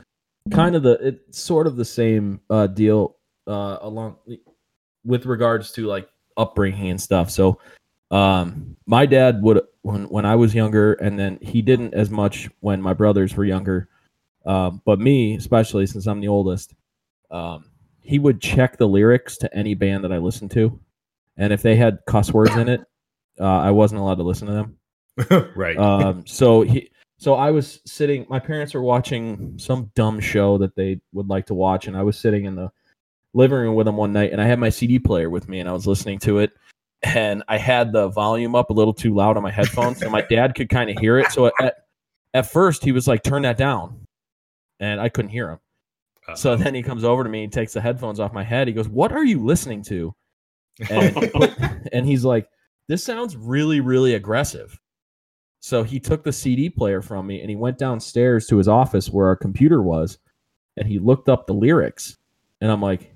kind 0.53 0.77
of 0.77 0.85
the 0.85 0.93
it's 1.05 1.41
sort 1.41 1.67
of 1.67 1.75
the 1.75 1.85
same 1.85 2.41
uh 2.49 2.69
deal 2.69 3.17
uh 3.49 3.79
along 3.81 4.19
with 5.05 5.27
regards 5.27 5.73
to 5.73 5.87
like 5.87 6.09
upbringing 6.37 6.91
and 6.91 7.01
stuff. 7.01 7.31
So 7.31 7.59
um 8.11 8.77
my 8.87 9.07
dad 9.07 9.43
would 9.43 9.63
when 9.83 10.05
when 10.05 10.27
I 10.27 10.37
was 10.37 10.55
younger 10.55 10.95
and 10.95 11.19
then 11.19 11.39
he 11.41 11.63
didn't 11.63 11.95
as 11.95 12.11
much 12.11 12.49
when 12.61 12.83
my 12.83 12.93
brothers 12.93 13.35
were 13.37 13.45
younger. 13.45 13.89
Um 14.45 14.83
but 14.85 14.99
me 14.99 15.37
especially 15.37 15.87
since 15.87 16.07
I'm 16.07 16.21
the 16.21 16.29
oldest 16.29 16.75
um 17.31 17.65
he 18.01 18.19
would 18.19 18.41
check 18.41 18.77
the 18.77 18.89
lyrics 18.89 19.39
to 19.39 19.57
any 19.57 19.75
band 19.75 20.05
that 20.05 20.13
I 20.13 20.19
listened 20.19 20.51
to 20.53 20.79
and 21.37 21.53
if 21.53 21.63
they 21.63 21.77
had 21.77 22.01
cuss 22.07 22.33
words 22.33 22.55
in 22.57 22.69
it 22.69 22.81
uh 23.41 23.45
I 23.45 23.71
wasn't 23.71 24.01
allowed 24.01 24.17
to 24.17 24.25
listen 24.25 24.49
to 24.49 24.55
them 24.55 25.53
right. 25.57 25.77
um 25.77 26.27
so 26.27 26.63
he 26.63 26.91
so 27.23 27.35
i 27.35 27.51
was 27.51 27.81
sitting 27.87 28.27
my 28.29 28.39
parents 28.39 28.75
were 28.75 28.83
watching 28.83 29.55
some 29.59 29.91
dumb 29.95 30.19
show 30.19 30.59
that 30.59 30.75
they 30.75 31.01
would 31.13 31.29
like 31.29 31.47
to 31.47 31.55
watch 31.55 31.87
and 31.87 31.97
i 31.97 32.03
was 32.03 32.19
sitting 32.19 32.47
in 32.47 32.57
the 32.57 32.71
living 33.35 33.59
room 33.59 33.75
with 33.75 33.89
him 33.89 33.97
one 33.97 34.13
night 34.13 34.33
and 34.33 34.41
i 34.41 34.47
had 34.47 34.59
my 34.59 34.69
cd 34.69 34.99
player 34.99 35.31
with 35.31 35.49
me 35.49 35.61
and 35.61 35.69
i 35.69 35.73
was 35.73 35.87
listening 35.87 36.19
to 36.19 36.39
it 36.39 36.53
and 37.03 37.43
i 37.49 37.57
had 37.57 37.93
the 37.93 38.09
volume 38.09 38.55
up 38.55 38.71
a 38.71 38.73
little 38.73 38.95
too 38.95 39.15
loud 39.15 39.37
on 39.37 39.43
my 39.43 39.51
headphones 39.51 39.99
so 39.99 40.09
my 40.11 40.23
dad 40.23 40.55
could 40.55 40.69
kind 40.69 40.91
of 40.91 40.99
hear 40.99 41.19
it 41.19 41.31
so 41.33 41.51
at, 41.61 41.87
at 42.35 42.51
first 42.51 42.85
he 42.85 42.93
was 42.93 43.09
like 43.09 43.23
turn 43.23 43.43
that 43.43 43.57
down 43.57 44.07
and 44.81 45.01
i 45.01 45.09
couldn't 45.09 45.31
hear 45.31 45.51
him 45.51 45.59
uh-huh. 46.29 46.37
so 46.37 46.57
then 46.57 46.75
he 46.75 46.83
comes 46.83 47.05
over 47.05 47.25
to 47.25 47.31
me 47.31 47.45
and 47.45 47.53
takes 47.53 47.73
the 47.73 47.81
headphones 47.81 48.21
off 48.21 48.33
my 48.33 48.45
head 48.45 48.69
he 48.69 48.75
goes 48.75 48.89
what 48.89 49.13
are 49.13 49.25
you 49.25 49.43
listening 49.43 49.83
to 49.83 50.15
and 50.91 51.31
and 51.93 52.07
he's 52.07 52.25
like, 52.25 52.49
"This 52.89 53.05
sounds 53.05 53.37
really, 53.37 53.81
really 53.81 54.15
aggressive." 54.15 54.79
So 55.61 55.83
he 55.85 56.01
took 56.01 56.25
the 56.25 56.33
CD 56.33 56.69
player 56.69 57.03
from 57.03 57.27
me 57.27 57.41
and 57.41 57.49
he 57.49 57.57
went 57.57 57.79
downstairs 57.79 58.47
to 58.49 58.57
his 58.57 58.69
office 58.69 59.09
where 59.11 59.27
our 59.27 59.37
computer 59.37 59.83
was, 59.83 60.19
and 60.77 60.89
he 60.89 60.99
looked 60.99 61.29
up 61.29 61.47
the 61.47 61.55
lyrics. 61.55 62.17
And 62.61 62.71
I'm 62.71 62.83
like, 62.83 63.12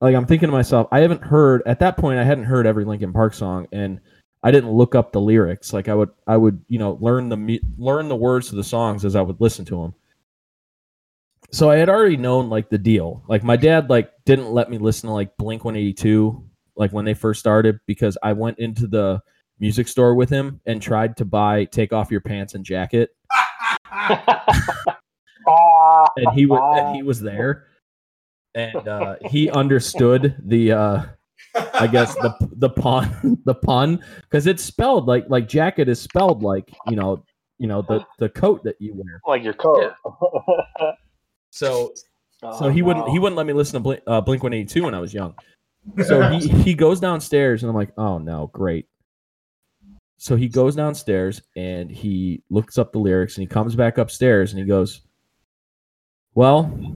like 0.00 0.14
I'm 0.14 0.26
thinking 0.26 0.48
to 0.48 0.52
myself, 0.52 0.88
I 0.92 1.00
haven't 1.00 1.22
heard 1.22 1.62
at 1.66 1.80
that 1.80 1.96
point. 1.96 2.18
I 2.18 2.24
hadn't 2.24 2.44
heard 2.44 2.66
every 2.66 2.84
Linkin 2.84 3.12
Park 3.12 3.34
song, 3.34 3.66
and 3.72 4.00
I 4.42 4.50
didn't 4.50 4.70
look 4.70 4.94
up 4.94 5.12
the 5.12 5.20
lyrics. 5.20 5.72
Like 5.72 5.88
I 5.88 5.94
would, 5.94 6.10
I 6.26 6.36
would, 6.36 6.62
you 6.68 6.78
know, 6.78 6.98
learn 7.00 7.28
the 7.28 7.60
learn 7.78 8.08
the 8.08 8.16
words 8.16 8.50
to 8.50 8.56
the 8.56 8.64
songs 8.64 9.04
as 9.04 9.16
I 9.16 9.22
would 9.22 9.40
listen 9.40 9.64
to 9.66 9.82
them. 9.82 9.94
So 11.50 11.70
I 11.70 11.76
had 11.76 11.88
already 11.88 12.16
known 12.16 12.50
like 12.50 12.68
the 12.68 12.78
deal. 12.78 13.22
Like 13.28 13.42
my 13.42 13.56
dad 13.56 13.88
like 13.88 14.10
didn't 14.24 14.50
let 14.50 14.70
me 14.70 14.78
listen 14.78 15.08
to 15.08 15.14
like 15.14 15.36
Blink 15.36 15.64
182 15.64 16.44
like 16.76 16.92
when 16.92 17.04
they 17.04 17.14
first 17.14 17.40
started 17.40 17.80
because 17.86 18.18
I 18.22 18.34
went 18.34 18.58
into 18.58 18.86
the 18.86 19.20
music 19.58 19.88
store 19.88 20.14
with 20.14 20.28
him 20.28 20.60
and 20.66 20.82
tried 20.82 21.16
to 21.16 21.24
buy 21.24 21.64
Take 21.64 21.92
Off 21.92 22.10
Your 22.10 22.20
Pants 22.20 22.54
and 22.54 22.64
Jacket 22.64 23.10
and 26.16 26.30
he 26.34 26.46
was 26.46 26.78
and 26.78 26.96
he 26.96 27.02
was 27.02 27.20
there 27.20 27.68
and 28.56 28.88
uh, 28.88 29.16
he 29.30 29.48
understood 29.50 30.34
the 30.44 30.72
uh, 30.72 31.02
I 31.74 31.86
guess 31.86 32.14
the 32.16 32.34
the 32.56 32.70
pun 32.70 33.38
the 33.44 33.54
pun 33.54 34.02
because 34.22 34.48
it's 34.48 34.64
spelled 34.64 35.06
like 35.06 35.26
like 35.28 35.46
jacket 35.46 35.88
is 35.88 36.00
spelled 36.00 36.42
like 36.42 36.74
you 36.88 36.96
know 36.96 37.24
you 37.58 37.68
know 37.68 37.82
the 37.82 38.04
the 38.18 38.28
coat 38.28 38.64
that 38.64 38.74
you 38.80 38.94
wear. 38.94 39.20
like 39.26 39.44
your 39.44 39.54
coat. 39.54 39.92
So 41.50 41.92
Oh, 42.42 42.58
so 42.58 42.68
he 42.68 42.82
wouldn't 42.82 43.08
he 43.08 43.18
wouldn't 43.18 43.36
let 43.36 43.46
me 43.46 43.52
listen 43.52 43.74
to 43.74 43.80
Blink, 43.80 44.02
uh, 44.06 44.20
Blink 44.20 44.42
One 44.42 44.52
Eighty 44.52 44.66
Two 44.66 44.84
when 44.84 44.94
I 44.94 45.00
was 45.00 45.14
young. 45.14 45.34
So 46.04 46.28
he 46.28 46.48
he 46.62 46.74
goes 46.74 47.00
downstairs 47.00 47.62
and 47.62 47.70
I'm 47.70 47.76
like, 47.76 47.92
oh 47.96 48.18
no, 48.18 48.50
great. 48.52 48.86
So 50.18 50.36
he 50.36 50.48
goes 50.48 50.76
downstairs 50.76 51.42
and 51.56 51.90
he 51.90 52.42
looks 52.50 52.78
up 52.78 52.92
the 52.92 52.98
lyrics 52.98 53.36
and 53.36 53.42
he 53.42 53.46
comes 53.46 53.74
back 53.74 53.98
upstairs 53.98 54.52
and 54.52 54.60
he 54.60 54.66
goes, 54.66 55.02
well, 56.34 56.94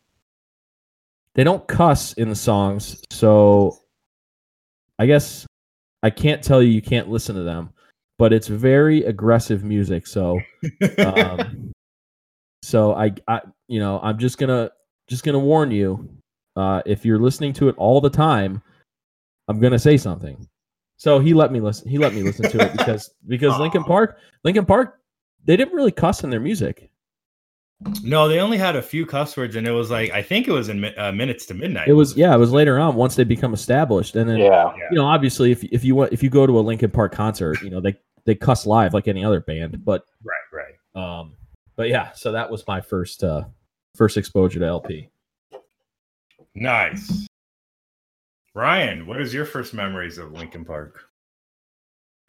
they 1.40 1.44
don't 1.44 1.66
cuss 1.66 2.12
in 2.12 2.28
the 2.28 2.36
songs, 2.36 3.02
so 3.10 3.78
I 4.98 5.06
guess 5.06 5.46
I 6.02 6.10
can't 6.10 6.42
tell 6.42 6.62
you 6.62 6.68
you 6.68 6.82
can't 6.82 7.08
listen 7.08 7.34
to 7.34 7.42
them, 7.42 7.70
but 8.18 8.34
it's 8.34 8.46
very 8.46 9.04
aggressive 9.04 9.64
music. 9.64 10.06
So 10.06 10.38
um, 10.98 11.72
so 12.62 12.92
I, 12.92 13.14
I, 13.26 13.40
you 13.68 13.80
know, 13.80 14.00
I'm 14.02 14.18
just 14.18 14.36
gonna 14.36 14.70
just 15.08 15.24
gonna 15.24 15.38
warn 15.38 15.70
you. 15.70 16.10
Uh, 16.56 16.82
if 16.84 17.06
you're 17.06 17.18
listening 17.18 17.54
to 17.54 17.70
it 17.70 17.74
all 17.78 18.02
the 18.02 18.10
time, 18.10 18.60
I'm 19.48 19.60
gonna 19.60 19.78
say 19.78 19.96
something. 19.96 20.46
So 20.98 21.20
he 21.20 21.32
let 21.32 21.52
me 21.52 21.60
listen. 21.60 21.88
He 21.88 21.96
let 21.96 22.12
me 22.12 22.22
listen 22.22 22.50
to 22.50 22.66
it 22.66 22.72
because 22.72 23.14
because 23.26 23.58
Linkin 23.58 23.84
Park, 23.84 24.18
Linkin 24.44 24.66
Park, 24.66 24.98
they 25.46 25.56
didn't 25.56 25.72
really 25.72 25.90
cuss 25.90 26.22
in 26.22 26.28
their 26.28 26.38
music. 26.38 26.90
No, 28.02 28.28
they 28.28 28.40
only 28.40 28.58
had 28.58 28.76
a 28.76 28.82
few 28.82 29.06
cuss 29.06 29.36
words, 29.36 29.56
and 29.56 29.66
it 29.66 29.70
was 29.70 29.90
like 29.90 30.10
I 30.10 30.22
think 30.22 30.46
it 30.46 30.52
was 30.52 30.68
in 30.68 30.84
uh, 30.98 31.12
minutes 31.12 31.46
to 31.46 31.54
midnight. 31.54 31.88
It 31.88 31.94
was 31.94 32.14
yeah, 32.14 32.34
it 32.34 32.38
was 32.38 32.52
later 32.52 32.78
on 32.78 32.94
once 32.94 33.16
they 33.16 33.24
become 33.24 33.54
established, 33.54 34.16
and 34.16 34.28
then 34.28 34.36
Yeah. 34.36 34.74
you 34.90 34.96
know 34.96 35.06
obviously 35.06 35.50
if 35.50 35.64
if 35.64 35.82
you 35.82 35.94
want 35.94 36.12
if 36.12 36.22
you 36.22 36.28
go 36.28 36.46
to 36.46 36.58
a 36.58 36.60
Linkin 36.60 36.90
Park 36.90 37.12
concert, 37.12 37.62
you 37.62 37.70
know 37.70 37.80
they 37.80 37.96
they 38.26 38.34
cuss 38.34 38.66
live 38.66 38.92
like 38.92 39.08
any 39.08 39.24
other 39.24 39.40
band, 39.40 39.82
but 39.82 40.04
right, 40.22 40.74
right. 40.94 41.20
um, 41.20 41.34
but 41.76 41.88
yeah, 41.88 42.12
so 42.12 42.32
that 42.32 42.50
was 42.50 42.66
my 42.66 42.82
first 42.82 43.24
uh 43.24 43.44
first 43.96 44.18
exposure 44.18 44.58
to 44.60 44.66
LP. 44.66 45.08
Nice. 46.54 47.26
Ryan, 48.54 49.06
what 49.06 49.22
is 49.22 49.32
your 49.32 49.46
first 49.46 49.72
memories 49.72 50.18
of 50.18 50.32
Linkin 50.32 50.66
Park? 50.66 51.04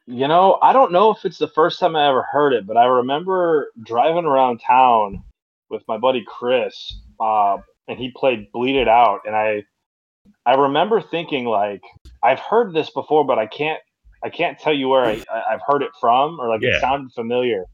You 0.05 0.27
know, 0.29 0.59
I 0.61 0.71
don't 0.71 0.91
know 0.93 1.11
if 1.11 1.25
it's 1.25 1.37
the 1.37 1.47
first 1.49 1.79
time 1.79 1.95
I 1.95 2.07
ever 2.07 2.23
heard 2.23 2.53
it, 2.53 2.65
but 2.65 2.77
I 2.77 2.85
remember 2.85 3.71
driving 3.83 4.25
around 4.25 4.59
town 4.59 5.23
with 5.71 5.83
my 5.87 5.97
buddy 5.97 6.23
Chris, 6.27 6.99
uh, 7.19 7.57
and 7.87 7.97
he 7.97 8.11
played 8.15 8.51
"Bleed 8.51 8.75
It 8.75 8.87
Out," 8.87 9.21
and 9.25 9.35
I, 9.35 9.63
I 10.45 10.53
remember 10.55 11.01
thinking 11.01 11.45
like, 11.45 11.81
I've 12.23 12.39
heard 12.39 12.73
this 12.73 12.89
before, 12.91 13.25
but 13.25 13.39
I 13.39 13.47
can't, 13.47 13.79
I 14.23 14.29
can't 14.29 14.59
tell 14.59 14.73
you 14.73 14.89
where 14.89 15.05
I, 15.05 15.23
I've 15.51 15.61
heard 15.65 15.81
it 15.81 15.91
from, 15.99 16.39
or 16.39 16.49
like 16.49 16.61
Yeah. 16.61 16.69
it 16.69 16.81
sounded 16.81 17.11
familiar. 17.13 17.65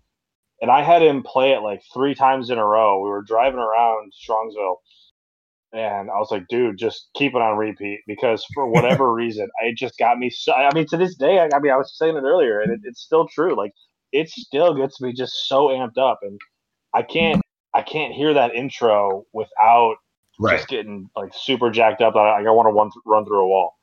And 0.61 0.71
I 0.71 0.81
had 0.81 1.03
him 1.03 1.21
play 1.23 1.51
it 1.51 1.59
like 1.59 1.81
three 1.93 2.15
times 2.15 2.49
in 2.49 2.57
a 2.57 2.65
row. 2.65 2.99
We 3.01 3.09
were 3.09 3.21
driving 3.21 3.59
around 3.59 4.11
Strongsville, 4.13 4.77
and 5.73 6.09
I 6.09 6.17
was 6.17 6.31
like, 6.31 6.47
dude, 6.49 6.77
just 6.77 7.09
keep 7.15 7.35
it 7.35 7.41
on 7.41 7.57
repeat 7.57 8.01
because 8.07 8.45
for 8.53 8.67
whatever 8.71 9.13
reason, 9.13 9.49
it 9.63 9.77
just 9.77 9.97
got 9.99 10.17
me. 10.17 10.29
So, 10.29 10.53
I 10.53 10.73
mean, 10.73 10.87
to 10.87 10.97
this 10.97 11.15
day, 11.15 11.39
I, 11.39 11.49
I 11.55 11.59
mean, 11.59 11.71
I 11.71 11.77
was 11.77 11.95
saying 11.97 12.17
it 12.17 12.23
earlier, 12.23 12.61
and 12.61 12.71
it, 12.71 12.79
it's 12.85 13.01
still 13.01 13.27
true. 13.27 13.55
Like, 13.55 13.73
it 14.13 14.29
still 14.29 14.73
gets 14.73 15.01
me 15.01 15.13
just 15.13 15.47
so 15.47 15.67
amped 15.67 15.97
up, 15.97 16.19
and 16.23 16.39
I 16.93 17.03
can't, 17.03 17.41
I 17.77 17.83
can't 17.83 18.11
hear 18.11 18.33
that 18.33 18.55
intro 18.55 19.27
without 19.33 19.97
just 20.49 20.67
getting 20.67 21.11
like 21.15 21.31
super 21.35 21.69
jacked 21.69 22.01
up. 22.01 22.15
I, 22.15 22.43
I 22.43 22.49
want 22.49 22.67
to 22.67 22.71
run, 22.71 22.89
run 23.05 23.23
through 23.23 23.43
a 23.43 23.47
wall. 23.47 23.77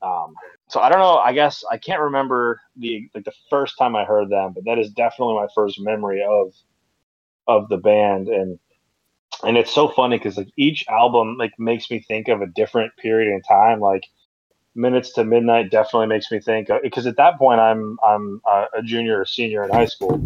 Um, 0.00 0.34
so 0.68 0.78
I 0.78 0.88
don't 0.88 1.00
know. 1.00 1.16
I 1.16 1.32
guess 1.32 1.64
I 1.68 1.76
can't 1.76 2.00
remember 2.00 2.60
the 2.76 3.10
like 3.16 3.24
the 3.24 3.32
first 3.50 3.76
time 3.78 3.96
I 3.96 4.04
heard 4.04 4.30
them, 4.30 4.52
but 4.54 4.64
that 4.66 4.78
is 4.78 4.90
definitely 4.90 5.34
my 5.34 5.48
first 5.56 5.80
memory 5.80 6.24
of 6.24 6.54
of 7.48 7.68
the 7.68 7.78
band 7.78 8.28
and 8.28 8.60
and 9.42 9.56
it's 9.56 9.72
so 9.72 9.88
funny 9.88 10.18
because 10.18 10.36
like 10.36 10.50
each 10.56 10.84
album 10.88 11.36
like 11.36 11.52
makes 11.58 11.90
me 11.90 12.00
think 12.00 12.28
of 12.28 12.42
a 12.42 12.46
different 12.46 12.96
period 12.96 13.34
in 13.34 13.42
time 13.42 13.80
like 13.80 14.04
minutes 14.76 15.12
to 15.12 15.24
midnight 15.24 15.70
definitely 15.70 16.06
makes 16.06 16.30
me 16.30 16.38
think 16.38 16.68
because 16.82 17.04
at 17.06 17.16
that 17.16 17.36
point 17.38 17.58
i'm 17.58 17.98
i'm 18.06 18.40
uh, 18.48 18.66
a 18.76 18.82
junior 18.82 19.20
or 19.20 19.26
senior 19.26 19.64
in 19.64 19.70
high 19.70 19.86
school 19.86 20.24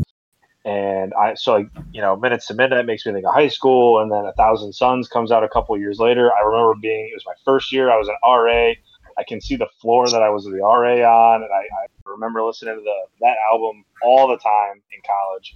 and 0.66 1.14
i 1.14 1.32
so 1.34 1.54
like 1.54 1.68
you 1.92 2.00
know 2.00 2.16
minutes 2.16 2.46
to 2.46 2.54
midnight 2.54 2.84
makes 2.84 3.06
me 3.06 3.12
think 3.12 3.24
of 3.24 3.32
high 3.32 3.48
school 3.48 4.00
and 4.00 4.12
then 4.12 4.26
a 4.26 4.32
thousand 4.32 4.72
suns 4.72 5.08
comes 5.08 5.30
out 5.32 5.44
a 5.44 5.48
couple 5.48 5.78
years 5.78 5.98
later. 5.98 6.30
I 6.34 6.40
remember 6.44 6.74
being 6.80 7.08
it 7.10 7.14
was 7.14 7.24
my 7.24 7.34
first 7.44 7.72
year 7.72 7.90
i 7.90 7.96
was 7.96 8.08
an 8.08 8.16
ra 8.24 8.74
i 9.18 9.24
can 9.26 9.40
see 9.40 9.56
the 9.56 9.68
floor 9.80 10.10
that 10.10 10.22
i 10.22 10.28
was 10.28 10.44
the 10.44 10.60
ra 10.60 10.90
on 10.90 11.42
and 11.42 11.52
i, 11.52 11.62
I 11.82 11.86
remember 12.04 12.42
listening 12.42 12.74
to 12.74 12.82
the 12.82 12.96
that 13.20 13.36
album 13.50 13.84
all 14.02 14.28
the 14.28 14.38
time 14.38 14.82
in 14.92 15.00
college. 15.06 15.54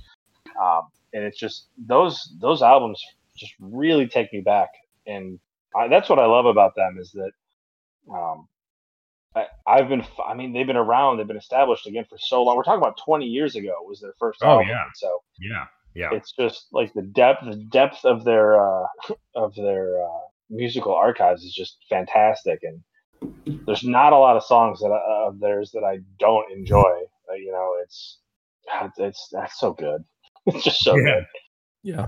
Um, 0.61 0.88
and 1.12 1.24
it's 1.24 1.38
just 1.38 1.66
those 1.76 2.32
those 2.40 2.62
albums 2.62 3.02
just 3.36 3.54
really 3.61 4.06
take 4.06 4.32
me 4.32 4.40
back. 4.40 4.68
And 5.06 5.38
I, 5.76 5.88
that's 5.88 6.08
what 6.08 6.18
i 6.18 6.26
love 6.26 6.46
about 6.46 6.74
them 6.74 6.98
is 7.00 7.12
that 7.12 7.32
um, 8.12 8.48
I, 9.34 9.46
I've 9.66 9.88
been. 9.88 10.04
I 10.26 10.34
mean, 10.34 10.52
they've 10.52 10.66
been 10.66 10.76
around. 10.76 11.16
They've 11.18 11.26
been 11.26 11.36
established 11.36 11.86
again 11.86 12.04
for 12.08 12.18
so 12.18 12.42
long. 12.42 12.56
We're 12.56 12.64
talking 12.64 12.82
about 12.82 12.98
20 13.04 13.26
years 13.26 13.54
ago 13.56 13.72
was 13.86 14.00
their 14.00 14.14
first 14.18 14.40
Oh, 14.42 14.48
album. 14.48 14.68
yeah. 14.68 14.84
So 14.94 15.22
Yeah. 15.38 15.66
Yeah. 15.94 16.10
it's 16.12 16.32
just 16.32 16.66
like 16.72 16.92
the 16.94 17.02
depth, 17.02 17.44
the 17.44 17.56
depth 17.56 18.04
of 18.04 18.24
their 18.24 18.60
uh, 18.60 18.86
of 19.34 19.54
their 19.54 20.02
uh, 20.02 20.20
musical 20.48 20.94
archives 20.94 21.44
is 21.44 21.54
just 21.54 21.78
fantastic. 21.88 22.60
And 22.62 22.82
there's 23.66 23.84
not 23.84 24.12
a 24.12 24.18
lot 24.18 24.36
of 24.36 24.44
songs 24.44 24.80
that 24.80 24.90
I, 24.90 25.26
of 25.28 25.38
theirs 25.40 25.70
that 25.72 25.84
I 25.84 26.00
don't 26.18 26.50
enjoy. 26.52 27.02
Uh, 27.30 27.34
you 27.34 27.52
know, 27.52 27.76
it's 27.82 28.18
it's 28.98 29.28
that's 29.32 29.58
so 29.60 29.72
good. 29.72 30.04
It's 30.46 30.64
just 30.64 30.80
so 30.82 30.96
Yeah. 30.96 31.04
good. 31.04 31.26
Yeah. 31.82 32.06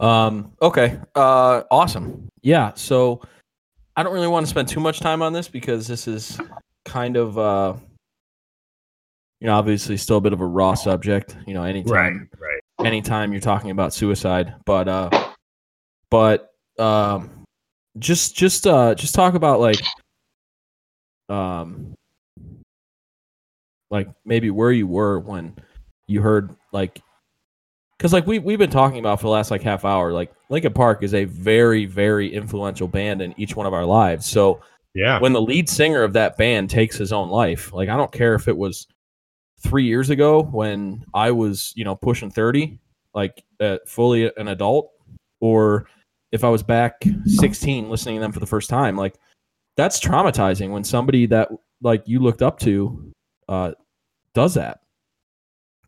Um. 0.00 0.52
Okay. 0.60 0.98
Uh. 1.14 1.62
Awesome. 1.70 2.28
Yeah. 2.42 2.72
So, 2.74 3.20
I 3.96 4.02
don't 4.02 4.12
really 4.12 4.28
want 4.28 4.44
to 4.46 4.50
spend 4.50 4.68
too 4.68 4.80
much 4.80 5.00
time 5.00 5.22
on 5.22 5.32
this 5.32 5.48
because 5.48 5.86
this 5.86 6.08
is 6.08 6.40
kind 6.84 7.16
of, 7.16 7.38
uh, 7.38 7.74
you 9.40 9.46
know, 9.46 9.54
obviously 9.54 9.96
still 9.96 10.16
a 10.16 10.20
bit 10.20 10.32
of 10.32 10.40
a 10.40 10.46
raw 10.46 10.74
subject. 10.74 11.36
You 11.46 11.54
know, 11.54 11.60
Right. 11.62 11.70
anytime, 11.70 12.28
Right. 12.38 12.60
anytime 12.86 13.32
you're 13.32 13.40
talking 13.40 13.70
about 13.70 13.92
suicide, 13.94 14.54
but, 14.66 14.88
uh, 14.88 15.10
but, 16.10 16.50
um, 16.78 17.44
just, 17.98 18.34
just, 18.36 18.66
uh, 18.66 18.94
just 18.94 19.14
talk 19.14 19.34
about 19.34 19.60
like, 19.60 19.80
um, 21.28 21.94
like 23.90 24.08
maybe 24.24 24.50
where 24.50 24.72
you 24.72 24.86
were 24.88 25.20
when 25.20 25.56
you 26.08 26.20
heard 26.20 26.54
like 26.72 27.00
because 28.04 28.12
like 28.12 28.26
we 28.26 28.38
we've 28.38 28.58
been 28.58 28.68
talking 28.68 28.98
about 28.98 29.18
for 29.18 29.28
the 29.28 29.30
last 29.30 29.50
like 29.50 29.62
half 29.62 29.82
hour, 29.82 30.12
like 30.12 30.30
Linkin 30.50 30.74
Park 30.74 31.02
is 31.02 31.14
a 31.14 31.24
very 31.24 31.86
very 31.86 32.30
influential 32.30 32.86
band 32.86 33.22
in 33.22 33.32
each 33.40 33.56
one 33.56 33.64
of 33.66 33.72
our 33.72 33.86
lives. 33.86 34.26
So 34.26 34.60
Yeah. 34.92 35.18
when 35.20 35.32
the 35.32 35.40
lead 35.40 35.70
singer 35.70 36.02
of 36.02 36.12
that 36.12 36.36
band 36.36 36.68
takes 36.68 36.98
his 36.98 37.14
own 37.14 37.30
life, 37.30 37.72
like 37.72 37.88
I 37.88 37.96
don't 37.96 38.12
care 38.12 38.34
if 38.34 38.46
it 38.46 38.58
was 38.58 38.86
three 39.60 39.86
years 39.86 40.10
ago 40.10 40.42
when 40.42 41.02
I 41.14 41.30
was 41.30 41.72
you 41.76 41.84
know 41.86 41.96
pushing 41.96 42.30
thirty, 42.30 42.78
like 43.14 43.42
uh, 43.58 43.78
fully 43.86 44.30
an 44.36 44.48
adult, 44.48 44.90
or 45.40 45.86
if 46.30 46.44
I 46.44 46.50
was 46.50 46.62
back 46.62 47.04
sixteen 47.24 47.88
listening 47.88 48.16
to 48.16 48.20
them 48.20 48.32
for 48.32 48.40
the 48.40 48.44
first 48.46 48.68
time, 48.68 48.98
like 48.98 49.14
that's 49.78 49.98
traumatizing 49.98 50.68
when 50.72 50.84
somebody 50.84 51.24
that 51.28 51.48
like 51.80 52.02
you 52.04 52.18
looked 52.18 52.42
up 52.42 52.58
to 52.58 53.14
uh, 53.48 53.72
does 54.34 54.52
that. 54.52 54.80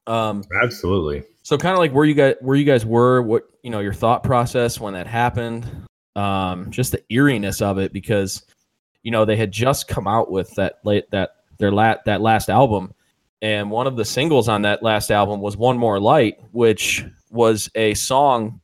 Um, 0.06 0.44
Absolutely. 0.62 1.24
So 1.46 1.56
kind 1.56 1.74
of 1.74 1.78
like 1.78 1.92
where 1.92 2.04
you 2.04 2.14
guys 2.14 2.34
where 2.40 2.56
you 2.56 2.64
guys 2.64 2.84
were, 2.84 3.22
what 3.22 3.44
you 3.62 3.70
know, 3.70 3.78
your 3.78 3.92
thought 3.92 4.24
process 4.24 4.80
when 4.80 4.94
that 4.94 5.06
happened, 5.06 5.64
um, 6.16 6.72
just 6.72 6.90
the 6.90 7.00
eeriness 7.08 7.62
of 7.62 7.78
it 7.78 7.92
because 7.92 8.42
you 9.04 9.12
know 9.12 9.24
they 9.24 9.36
had 9.36 9.52
just 9.52 9.86
come 9.86 10.08
out 10.08 10.28
with 10.28 10.52
that 10.56 10.80
late 10.82 11.08
that 11.12 11.36
their 11.58 11.70
lat 11.70 12.04
that 12.04 12.20
last 12.20 12.50
album, 12.50 12.92
and 13.42 13.70
one 13.70 13.86
of 13.86 13.94
the 13.96 14.04
singles 14.04 14.48
on 14.48 14.62
that 14.62 14.82
last 14.82 15.12
album 15.12 15.40
was 15.40 15.56
"One 15.56 15.78
More 15.78 16.00
Light," 16.00 16.38
which 16.50 17.04
was 17.30 17.70
a 17.76 17.94
song 17.94 18.60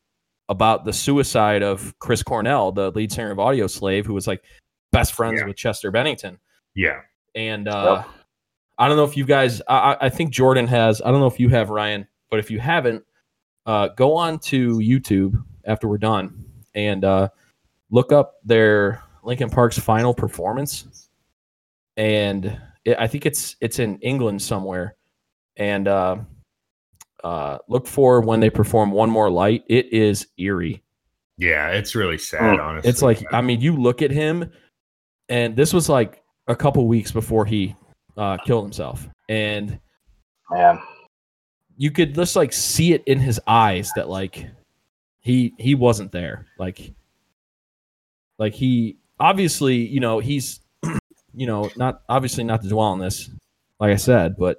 about 0.48 0.84
the 0.84 0.92
suicide 0.92 1.62
of 1.62 1.96
Chris 2.00 2.24
Cornell, 2.24 2.72
the 2.72 2.90
lead 2.90 3.12
singer 3.12 3.30
of 3.30 3.38
Audioslave, 3.38 4.04
who 4.06 4.14
was 4.14 4.26
like 4.26 4.42
best 4.90 5.12
friends 5.14 5.38
Yeah. 5.40 5.46
with 5.46 5.56
Chester 5.56 5.92
Bennington 5.92 6.36
Yeah. 6.74 7.02
and 7.36 7.68
uh, 7.68 8.02
I 8.76 8.88
don't 8.88 8.96
know 8.96 9.04
if 9.04 9.16
you 9.16 9.24
guys. 9.24 9.62
I- 9.68 9.98
I 10.00 10.08
think 10.08 10.32
Jordan 10.32 10.66
has. 10.66 11.00
I 11.00 11.12
don't 11.12 11.20
know 11.20 11.28
if 11.28 11.38
you 11.38 11.48
have 11.50 11.70
Ryan, 11.70 12.08
but 12.32 12.40
if 12.40 12.50
you 12.50 12.58
haven't, 12.58 13.04
uh, 13.66 13.88
go 13.88 14.14
on 14.16 14.38
to 14.38 14.78
YouTube 14.78 15.44
after 15.66 15.86
we're 15.86 15.98
done 15.98 16.46
and 16.74 17.04
uh, 17.04 17.28
look 17.90 18.10
up 18.10 18.36
their 18.42 19.04
Linkin 19.22 19.50
Park's 19.50 19.78
final 19.78 20.14
performance. 20.14 21.10
And 21.98 22.58
it, 22.86 22.96
I 22.98 23.06
think 23.06 23.26
it's 23.26 23.54
it's 23.60 23.78
in 23.78 23.98
England 23.98 24.40
somewhere. 24.40 24.96
And 25.58 25.86
uh, 25.86 26.16
uh, 27.22 27.58
look 27.68 27.86
for 27.86 28.22
when 28.22 28.40
they 28.40 28.48
perform 28.48 28.92
"One 28.92 29.10
More 29.10 29.30
Light." 29.30 29.62
It 29.68 29.92
is 29.92 30.26
eerie. 30.38 30.82
Yeah. 31.36 31.68
It's 31.68 31.94
really 31.94 32.16
sad, 32.16 32.58
Mm. 32.58 32.64
honestly. 32.64 32.88
It's 32.88 33.02
like 33.02 33.22
I 33.30 33.42
mean, 33.42 33.60
you 33.60 33.76
look 33.76 34.00
at 34.00 34.10
him, 34.10 34.50
and 35.28 35.54
this 35.54 35.74
was 35.74 35.90
like 35.90 36.22
a 36.48 36.56
couple 36.56 36.88
weeks 36.88 37.12
before 37.12 37.44
he 37.44 37.76
uh, 38.16 38.38
killed 38.38 38.64
himself, 38.64 39.06
and 39.28 39.78
Man, 40.50 40.80
you 41.76 41.90
could 41.90 42.14
just 42.14 42.36
like 42.36 42.52
see 42.52 42.92
it 42.92 43.02
in 43.06 43.18
his 43.18 43.40
eyes 43.46 43.90
that 43.96 44.08
like 44.08 44.46
he 45.20 45.54
he 45.58 45.74
wasn't 45.74 46.12
there, 46.12 46.46
like 46.58 46.92
like 48.38 48.54
he 48.54 48.96
obviously 49.20 49.76
you 49.76 50.00
know 50.00 50.18
he's 50.18 50.60
you 51.34 51.46
know 51.46 51.70
not 51.76 52.02
obviously 52.08 52.44
not 52.44 52.62
to 52.62 52.68
dwell 52.68 52.88
on 52.88 52.98
this, 52.98 53.30
like 53.80 53.92
I 53.92 53.96
said, 53.96 54.36
but 54.36 54.58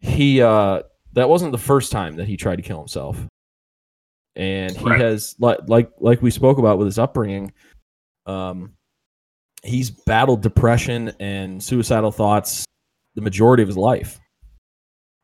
he 0.00 0.42
uh 0.42 0.82
that 1.14 1.28
wasn't 1.28 1.52
the 1.52 1.58
first 1.58 1.90
time 1.92 2.16
that 2.16 2.26
he 2.28 2.36
tried 2.36 2.56
to 2.56 2.62
kill 2.62 2.78
himself. 2.78 3.18
And 4.36 4.76
he 4.76 4.86
Right. 4.88 5.00
has 5.00 5.34
like 5.38 5.58
like 5.66 5.90
like 5.98 6.22
we 6.22 6.30
spoke 6.30 6.58
about 6.58 6.78
with 6.78 6.86
his 6.86 6.98
upbringing 6.98 7.52
um 8.26 8.74
he's 9.64 9.90
battled 9.90 10.42
depression 10.42 11.12
and 11.18 11.60
suicidal 11.62 12.12
thoughts 12.12 12.64
the 13.16 13.20
majority 13.22 13.62
of 13.62 13.68
his 13.68 13.76
life 13.76 14.20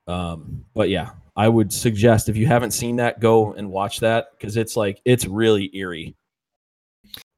um 0.06 0.64
but 0.74 0.88
yeah 0.88 1.10
i 1.36 1.48
would 1.48 1.72
suggest 1.72 2.28
if 2.28 2.36
you 2.36 2.46
haven't 2.46 2.72
seen 2.72 2.96
that 2.96 3.20
go 3.20 3.52
and 3.54 3.70
watch 3.70 4.00
that 4.00 4.26
because 4.36 4.56
it's 4.56 4.76
like 4.76 5.00
it's 5.04 5.26
really 5.26 5.70
eerie 5.74 6.14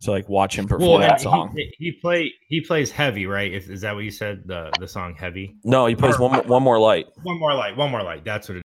so 0.00 0.12
like 0.12 0.28
watch 0.28 0.56
him 0.58 0.66
perform 0.66 0.90
well, 0.90 0.98
that 0.98 1.12
and 1.12 1.20
song 1.20 1.54
he, 1.56 1.72
he 1.78 1.92
play 1.92 2.32
he 2.48 2.60
plays 2.60 2.90
heavy, 2.90 3.26
right? 3.26 3.52
Is, 3.52 3.68
is 3.70 3.80
that 3.80 3.94
what 3.94 4.04
you 4.04 4.10
said? 4.10 4.42
The 4.46 4.70
the 4.78 4.86
song 4.86 5.14
heavy. 5.18 5.56
no 5.64 5.86
he 5.86 5.94
plays 5.96 6.18
one, 6.18 6.46
one 6.46 6.62
more 6.62 6.78
light 6.78 7.06
One 7.22 7.38
more 7.38 7.54
light. 7.54 7.76
One 7.76 7.90
more 7.90 8.02
light. 8.02 8.24
That's 8.24 8.48
what 8.48 8.58
it 8.58 8.62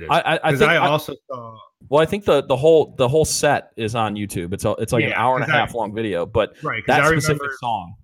is. 0.00 0.08
i 0.10 0.20
i, 0.20 0.40
I 0.44 0.56
think 0.56 0.70
I, 0.70 0.76
I- 0.76 0.88
also 0.88 1.14
saw. 1.30 1.56
well 1.88 2.02
i 2.02 2.06
think 2.06 2.24
the 2.24 2.42
the 2.44 2.56
whole 2.56 2.94
the 2.96 3.06
whole 3.08 3.24
set 3.26 3.70
is 3.76 3.94
on 3.94 4.14
youtube 4.16 4.52
it's 4.54 4.64
a, 4.64 4.70
it's 4.78 4.92
like 4.92 5.04
an 5.04 5.12
hour 5.12 5.34
and 5.36 5.44
a 5.44 5.46
'cause 5.46 5.54
I- 5.54 5.58
half 5.58 5.74
long 5.74 5.94
video 5.94 6.24
but 6.26 6.54
Right. 6.62 6.82
That 6.86 7.02
I 7.02 7.08
specific 7.10 7.40
remember. 7.42 7.54
song 7.60 7.94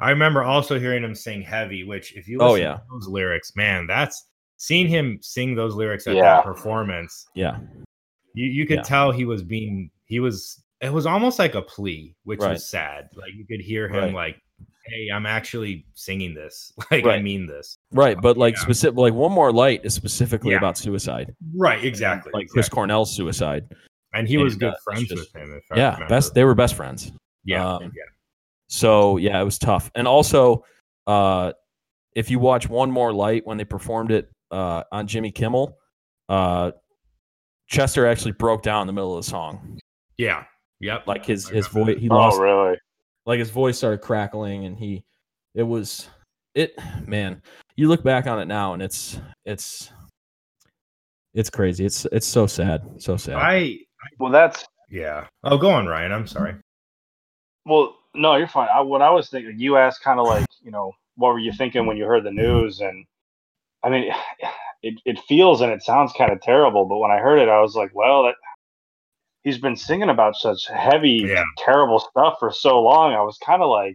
I 0.00 0.10
remember 0.10 0.42
also 0.44 0.78
hearing 0.78 1.02
him 1.02 1.12
sing 1.14 1.42
heavy, 1.42 1.82
which 1.82 2.16
if 2.16 2.28
you 2.28 2.38
Oh, 2.40 2.52
listen 2.52 2.62
yeah. 2.62 2.74
to 2.74 2.82
those 2.92 3.08
lyrics, 3.08 3.56
man, 3.56 3.88
that's 3.88 4.27
seeing 4.58 4.86
him 4.88 5.18
sing 5.22 5.54
those 5.54 5.74
lyrics 5.74 6.06
at 6.06 6.14
Yeah. 6.16 6.22
that 6.36 6.44
performance. 6.44 7.26
yeah 7.34 7.58
You 8.34 8.46
you 8.46 8.66
could 8.66 8.78
Yeah. 8.78 8.82
tell 8.82 9.10
he 9.12 9.24
was 9.24 9.42
being 9.42 9.90
he 10.06 10.20
was 10.20 10.62
it 10.80 10.92
was 10.92 11.06
almost 11.06 11.38
like 11.40 11.54
a 11.56 11.62
plea, 11.62 12.14
which 12.24 12.40
Right. 12.40 12.52
was 12.52 12.68
sad. 12.68 13.08
Like 13.16 13.32
you 13.34 13.44
could 13.46 13.60
hear 13.60 13.88
him 13.88 14.04
Right. 14.04 14.14
like, 14.14 14.42
"Hey, 14.86 15.08
I'm 15.12 15.26
actually 15.26 15.84
singing 15.94 16.34
this. 16.34 16.72
Like 16.92 17.04
I 17.04 17.08
Right. 17.08 17.22
mean 17.22 17.46
this." 17.48 17.78
Right, 17.90 18.16
but 18.20 18.36
like 18.36 18.54
Yeah. 18.54 18.60
specific, 18.62 18.96
like 18.96 19.12
one 19.14 19.32
more 19.32 19.50
light 19.52 19.80
is 19.84 19.94
specifically 19.94 20.52
Yeah. 20.52 20.58
about 20.58 20.78
suicide, 20.78 21.34
Right. 21.54 21.82
Exactly. 21.84 22.30
like 22.32 22.48
Chris. 22.48 22.68
Cornell's 22.68 23.14
suicide. 23.14 23.64
and 24.14 24.26
he 24.28 24.38
was 24.38 24.54
and, 24.54 24.60
good 24.60 24.72
uh, 24.72 24.76
friends 24.84 25.08
just- 25.08 25.20
with 25.34 25.42
him. 25.42 25.52
If 25.52 25.64
Yeah, 25.76 25.92
remember. 25.94 26.08
best. 26.14 26.34
They 26.34 26.44
were 26.44 26.54
best 26.54 26.74
friends. 26.74 27.12
Yeah. 27.44 27.74
um, 27.74 27.82
yeah. 27.84 27.88
So 28.68 29.16
yeah, 29.18 29.40
it 29.40 29.44
was 29.44 29.58
tough. 29.58 29.90
And 29.94 30.06
also, 30.08 30.64
uh, 31.06 31.52
if 32.14 32.30
you 32.30 32.38
watch 32.38 32.68
One 32.68 32.90
More 32.90 33.12
Light 33.12 33.46
when 33.46 33.58
they 33.58 33.64
performed 33.64 34.10
it 34.12 34.30
uh, 34.50 34.84
on 34.92 35.06
Jimmy 35.06 35.30
Kimmel, 35.30 35.76
uh, 36.28 36.72
Chester 37.68 38.06
actually 38.06 38.32
broke 38.32 38.62
down 38.62 38.82
in 38.82 38.86
the 38.86 38.92
middle 38.92 39.16
of 39.16 39.24
the 39.24 39.30
song. 39.30 39.78
Yeah. 40.16 40.44
Yep. 40.80 41.06
Like 41.06 41.26
his 41.26 41.48
his 41.48 41.66
voice, 41.66 41.98
he 41.98 42.08
oh 42.08 42.14
lost. 42.14 42.40
really? 42.40 42.76
Like 43.26 43.38
his 43.38 43.50
voice 43.50 43.76
started 43.76 44.00
crackling, 44.00 44.64
and 44.64 44.78
he, 44.78 45.04
it 45.54 45.64
was 45.64 46.08
it. 46.54 46.78
Man, 47.06 47.42
you 47.76 47.88
look 47.88 48.02
back 48.02 48.26
on 48.26 48.38
it 48.40 48.46
now, 48.46 48.74
and 48.74 48.82
it's 48.82 49.20
it's 49.44 49.90
it's 51.34 51.50
crazy. 51.50 51.84
It's 51.84 52.06
it's 52.12 52.26
so 52.26 52.46
sad, 52.46 52.82
so 52.98 53.16
sad. 53.16 53.36
I 53.36 53.78
Well, 54.18 54.32
that's 54.32 54.64
yeah. 54.90 55.26
Oh, 55.44 55.58
go 55.58 55.70
on, 55.70 55.86
Ryan. 55.86 56.12
I'm 56.12 56.26
sorry. 56.26 56.54
Well, 57.66 57.96
no, 58.14 58.36
you're 58.36 58.48
fine. 58.48 58.68
I, 58.74 58.80
what 58.80 59.02
I 59.02 59.10
was 59.10 59.28
thinking, 59.28 59.58
you 59.58 59.76
asked 59.76 60.02
kind 60.02 60.18
of 60.18 60.26
like, 60.26 60.46
you 60.62 60.70
know, 60.70 60.92
what 61.16 61.32
were 61.32 61.38
you 61.38 61.52
thinking 61.52 61.86
when 61.86 61.96
you 61.96 62.06
heard 62.06 62.24
the 62.24 62.30
news? 62.30 62.80
And 62.80 63.04
I 63.84 63.90
mean, 63.90 64.12
it, 64.82 64.94
it 65.04 65.18
feels 65.28 65.60
and 65.60 65.72
it 65.72 65.82
sounds 65.82 66.12
kind 66.16 66.32
of 66.32 66.40
terrible, 66.40 66.86
but 66.86 66.98
when 66.98 67.10
I 67.10 67.18
heard 67.18 67.38
it, 67.38 67.48
I 67.48 67.60
was 67.60 67.74
like, 67.74 67.94
well, 67.94 68.24
that, 68.24 68.34
he's 69.42 69.58
been 69.58 69.76
singing 69.76 70.08
about 70.10 70.36
such 70.36 70.66
heavy, 70.68 71.24
Yeah. 71.26 71.44
terrible 71.58 72.00
stuff 72.00 72.36
for 72.38 72.52
so 72.52 72.80
long. 72.80 73.12
I 73.12 73.22
was 73.22 73.38
kind 73.44 73.62
of 73.62 73.70
like, 73.70 73.94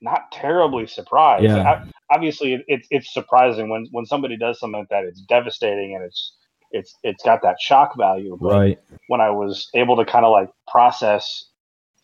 not 0.00 0.30
terribly 0.32 0.86
surprised. 0.86 1.44
Yeah. 1.44 1.58
I, 1.58 1.90
obviously, 2.14 2.54
it, 2.54 2.64
it's 2.68 2.86
it's 2.90 3.12
surprising 3.12 3.68
when 3.68 3.86
when 3.90 4.06
somebody 4.06 4.36
does 4.36 4.60
something 4.60 4.78
like 4.80 4.88
that. 4.90 5.04
It's 5.04 5.20
devastating 5.22 5.94
and 5.94 6.04
it's 6.04 6.36
it's 6.70 6.94
it's 7.02 7.22
got 7.24 7.42
that 7.42 7.60
shock 7.60 7.96
value. 7.96 8.38
But 8.40 8.52
right. 8.52 8.78
when 9.08 9.20
I 9.20 9.30
was 9.30 9.68
able 9.74 9.96
to 9.96 10.04
kind 10.04 10.24
of 10.24 10.32
like 10.32 10.50
process 10.68 11.46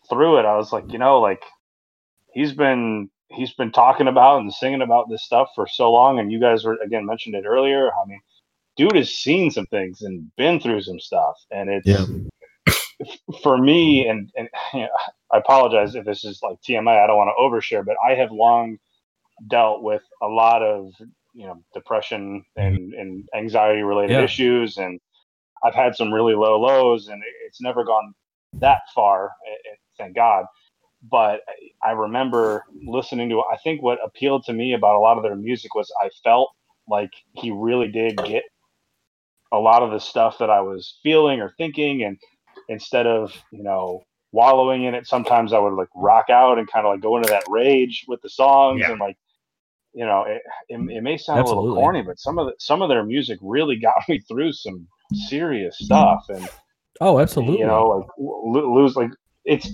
through 0.09 0.39
it, 0.39 0.45
I 0.45 0.57
was 0.57 0.73
like, 0.73 0.91
you 0.91 0.99
know, 0.99 1.19
like 1.19 1.41
he's 2.33 2.53
been 2.53 3.09
he's 3.35 3.53
been 3.53 3.71
talking 3.71 4.07
about 4.07 4.41
and 4.41 4.53
singing 4.53 4.81
about 4.83 5.09
this 5.09 5.23
stuff 5.25 5.49
for 5.55 5.67
so 5.67 5.91
long, 5.91 6.19
and 6.19 6.31
you 6.31 6.39
guys 6.39 6.65
were 6.65 6.77
again 6.83 7.05
mentioned 7.05 7.35
it 7.35 7.45
earlier. 7.45 7.91
I 7.91 8.05
mean, 8.07 8.21
dude 8.77 8.95
has 8.95 9.11
seen 9.15 9.51
some 9.51 9.67
things 9.67 10.01
and 10.03 10.31
been 10.37 10.59
through 10.59 10.83
some 10.83 10.99
stuff, 10.99 11.35
and 11.51 11.69
it's 11.69 11.89
Yeah. 11.89 12.05
for 13.43 13.57
me, 13.57 14.07
and 14.07 14.31
and 14.35 14.49
you 14.73 14.81
know, 14.81 14.89
I 15.31 15.37
apologize 15.37 15.95
if 15.95 16.05
this 16.05 16.25
is 16.25 16.41
like 16.43 16.61
TMI. 16.61 17.03
I 17.03 17.07
don't 17.07 17.17
want 17.17 17.31
to 17.37 17.41
overshare, 17.43 17.85
but 17.85 17.97
I 18.05 18.15
have 18.15 18.31
long 18.31 18.77
dealt 19.49 19.83
with 19.83 20.03
a 20.21 20.27
lot 20.27 20.63
of 20.63 20.93
you 21.33 21.47
know 21.47 21.63
depression 21.73 22.45
and, 22.57 22.93
and 22.93 23.29
anxiety 23.35 23.83
related 23.83 24.19
Yeah. 24.19 24.23
issues, 24.23 24.77
and 24.77 24.99
I've 25.63 25.75
had 25.75 25.95
some 25.95 26.13
really 26.13 26.35
low 26.35 26.59
lows, 26.59 27.07
and 27.09 27.23
it's 27.47 27.61
never 27.61 27.83
gone 27.83 28.13
that 28.61 28.81
far. 28.95 29.31
eh, 29.47 29.71
eh, 29.71 29.75
Thank 29.97 30.15
God. 30.15 30.45
But 31.09 31.41
I 31.83 31.91
remember 31.91 32.63
listening 32.85 33.29
to. 33.29 33.41
I 33.41 33.57
think 33.57 33.81
what 33.81 33.99
appealed 34.03 34.43
to 34.45 34.53
me 34.53 34.73
about 34.73 34.95
a 34.95 34.99
lot 34.99 35.17
of 35.17 35.23
their 35.23 35.35
music 35.35 35.75
was 35.75 35.91
I 36.01 36.09
felt 36.23 36.49
like 36.87 37.11
he 37.33 37.51
really 37.51 37.89
did 37.89 38.17
get 38.17 38.43
a 39.51 39.57
lot 39.57 39.83
of 39.83 39.91
the 39.91 39.99
stuff 39.99 40.37
that 40.39 40.49
I 40.49 40.61
was 40.61 40.97
feeling 41.03 41.41
or 41.41 41.53
thinking, 41.57 42.03
and 42.03 42.17
instead 42.69 43.07
of 43.07 43.33
you 43.51 43.63
know 43.63 44.03
wallowing 44.31 44.83
in 44.83 44.95
it, 44.95 45.07
sometimes 45.07 45.53
I 45.53 45.59
would 45.59 45.73
like 45.73 45.89
rock 45.95 46.29
out 46.29 46.57
and 46.57 46.69
kind 46.71 46.85
of 46.85 46.93
like 46.93 47.01
go 47.01 47.17
into 47.17 47.29
that 47.29 47.43
rage 47.47 48.05
with 48.07 48.21
the 48.21 48.29
songs 48.29 48.81
Yeah. 48.81 48.91
and 48.91 48.99
like 48.99 49.17
you 49.93 50.05
know 50.05 50.23
it, 50.23 50.41
it, 50.69 50.79
it 50.97 51.01
may 51.03 51.17
sound 51.17 51.41
a 51.41 51.43
little 51.43 51.75
corny, 51.75 52.01
but 52.01 52.19
some 52.19 52.39
of 52.39 52.47
the, 52.47 52.53
some 52.59 52.81
of 52.81 52.89
their 52.89 53.03
music 53.03 53.37
really 53.41 53.77
got 53.77 53.95
me 54.09 54.19
through 54.19 54.53
some 54.53 54.87
serious 55.29 55.77
stuff, 55.79 56.25
and 56.29 56.49
Oh, 57.01 57.19
absolutely. 57.19 57.59
you 57.59 57.65
know 57.67 57.87
like 57.87 58.07
lose 58.17 58.95
like 58.95 59.11
it's 59.43 59.69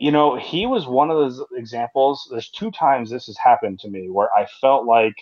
you 0.00 0.10
know 0.10 0.36
he 0.36 0.66
was 0.66 0.86
one 0.86 1.10
of 1.10 1.16
those 1.18 1.42
examples 1.56 2.26
there's 2.30 2.50
two 2.50 2.70
times 2.72 3.10
this 3.10 3.26
has 3.26 3.36
happened 3.36 3.78
to 3.78 3.88
me 3.88 4.08
where 4.10 4.28
i 4.34 4.46
felt 4.60 4.86
like 4.86 5.14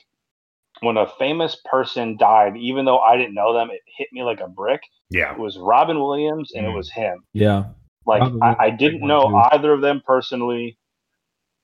when 0.81 0.97
a 0.97 1.07
famous 1.19 1.57
person 1.71 2.17
died 2.17 2.57
even 2.57 2.85
though 2.85 3.01
i 3.01 3.17
didn't 3.17 3.35
know 3.35 3.53
them 3.53 3.69
it 3.71 3.81
hit 3.99 4.09
me 4.13 4.23
like 4.23 4.41
a 4.41 4.49
brick 4.49 4.81
Yeah. 5.11 5.33
it 5.33 5.39
was 5.39 5.59
robin 5.59 5.99
williams 5.99 6.53
and 6.55 6.65
it 6.65 6.71
Mm. 6.71 6.77
was 6.77 6.91
him 6.91 7.23
yeah. 7.35 7.65
like 8.07 8.23
I, 8.43 8.57
I 8.67 8.71
didn't 8.71 9.07
know 9.07 9.29
too. 9.29 9.43
either 9.53 9.73
of 9.73 9.81
them 9.81 10.01
personally 10.07 10.79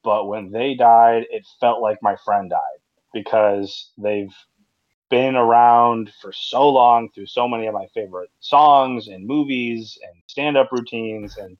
but 0.02 0.26
when 0.26 0.50
they 0.50 0.74
died 0.74 1.24
it 1.30 1.44
felt 1.60 1.80
like 1.80 1.98
my 2.02 2.16
friend 2.24 2.50
died 2.50 2.80
because 3.12 3.92
they've 3.96 4.34
been 5.10 5.36
around 5.36 6.10
for 6.20 6.32
so 6.32 6.68
long 6.68 7.08
through 7.14 7.26
so 7.26 7.46
many 7.46 7.66
of 7.66 7.74
my 7.74 7.86
favorite 7.94 8.30
songs 8.40 9.06
and 9.06 9.24
movies 9.24 9.96
and 10.02 10.14
stand-up 10.26 10.72
routines 10.72 11.36
and 11.36 11.56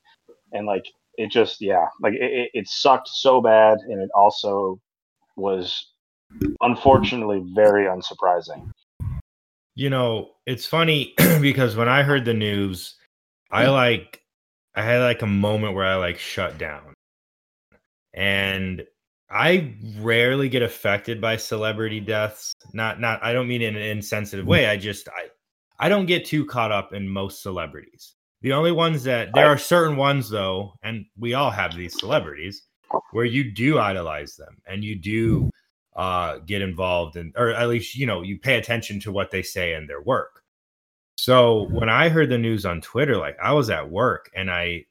and 0.53 0.67
like 0.67 0.85
it 1.17 1.31
just 1.31 1.61
yeah 1.61 1.87
like 2.01 2.15
it, 2.15 2.51
it, 2.53 2.69
sucked 2.69 3.09
so 3.09 3.41
bad 3.41 3.79
and 3.89 4.01
it 4.01 4.11
also 4.15 4.81
was 5.37 5.93
unfortunately 6.61 7.43
very 7.55 7.87
unsurprising 7.87 8.69
You 9.77 9.91
know, 9.91 10.31
it's 10.47 10.67
funny 10.67 11.15
because 11.41 11.77
when 11.77 11.89
I 11.89 12.03
heard 12.03 12.25
the 12.25 12.35
news, 12.35 12.95
I 13.51 13.65
hmm. 13.65 13.73
like 13.73 14.23
I 14.75 14.83
had 14.83 15.01
like 15.01 15.23
a 15.23 15.27
moment 15.27 15.75
where 15.75 15.85
I 15.85 15.97
like 15.97 16.19
shut 16.19 16.59
down. 16.59 16.95
And 18.13 18.85
I 19.31 19.75
rarely 19.99 20.49
get 20.49 20.63
affected 20.63 21.21
by 21.21 21.37
celebrity 21.37 22.01
deaths. 22.01 22.53
Not 22.73 23.01
not 23.01 23.23
I 23.23 23.33
don't 23.33 23.49
mean 23.49 23.63
in 23.63 23.75
an 23.75 23.83
insensitive 23.83 24.47
way. 24.47 24.67
I 24.67 24.77
just 24.77 25.09
I 25.09 25.29
I 25.79 25.89
don't 25.89 26.07
get 26.07 26.25
too 26.25 26.47
caught 26.47 26.71
up 26.71 26.93
in 26.93 27.09
most 27.09 27.43
celebrities. 27.43 28.15
The 28.45 28.53
only 28.53 28.73
ones 28.73 29.05
that 29.05 29.31
there 29.33 29.47
are 29.47 29.57
certain 29.57 29.97
ones 29.97 30.29
though, 30.29 30.75
and 30.83 31.07
we 31.19 31.33
all 31.33 31.51
have 31.51 31.75
these 31.75 31.99
celebrities 31.99 32.67
where 33.13 33.25
you 33.25 33.51
do 33.51 33.79
idolize 33.79 34.37
them 34.37 34.59
and 34.67 34.85
you 34.85 34.97
do 34.97 35.51
uh 35.97 36.41
get 36.41 36.61
involved 36.61 37.17
in 37.17 37.33
or 37.37 37.55
at 37.55 37.71
least 37.71 37.97
you 37.97 38.05
know 38.05 38.21
you 38.21 38.39
pay 38.39 38.59
attention 38.59 39.01
to 39.01 39.11
what 39.11 39.31
they 39.31 39.41
say 39.41 39.73
and 39.73 39.89
their 39.89 40.03
work. 40.03 40.43
So 41.17 41.69
when 41.71 41.89
i 41.89 42.11
heard 42.11 42.29
the 42.29 42.37
news 42.37 42.67
on 42.67 42.83
twitter 42.83 43.17
like 43.17 43.39
i 43.43 43.53
was 43.53 43.71
at 43.71 43.91
work 43.91 44.31
and 44.37 44.51
i 44.51 44.85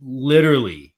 literally 0.00 0.94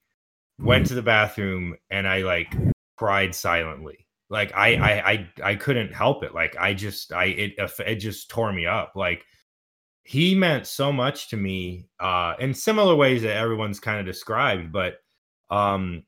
went 0.58 0.86
to 0.88 0.94
the 0.94 1.00
bathroom 1.02 1.76
and 1.88 2.06
i 2.06 2.20
like 2.20 2.54
cried 2.98 3.34
silently. 3.34 4.06
Like 4.28 4.54
i 4.54 4.74
i 4.74 5.10
i, 5.10 5.28
I 5.42 5.54
couldn't 5.54 5.94
help 5.94 6.22
it. 6.22 6.34
Like 6.34 6.54
i 6.58 6.74
just 6.74 7.12
i 7.14 7.24
it 7.24 7.52
it 7.86 7.94
just 7.96 8.28
tore 8.28 8.52
me 8.52 8.66
up. 8.66 8.92
Like 8.94 9.24
he 10.04 10.34
meant 10.34 10.66
so 10.66 10.92
much 10.92 11.28
to 11.28 11.36
me 11.36 11.86
uh 12.00 12.34
in 12.40 12.52
similar 12.52 12.94
ways 12.94 13.22
that 13.22 13.36
everyone's 13.36 13.80
kind 13.80 14.00
of 14.00 14.06
described 14.06 14.72
but 14.72 14.96
um 15.50 16.02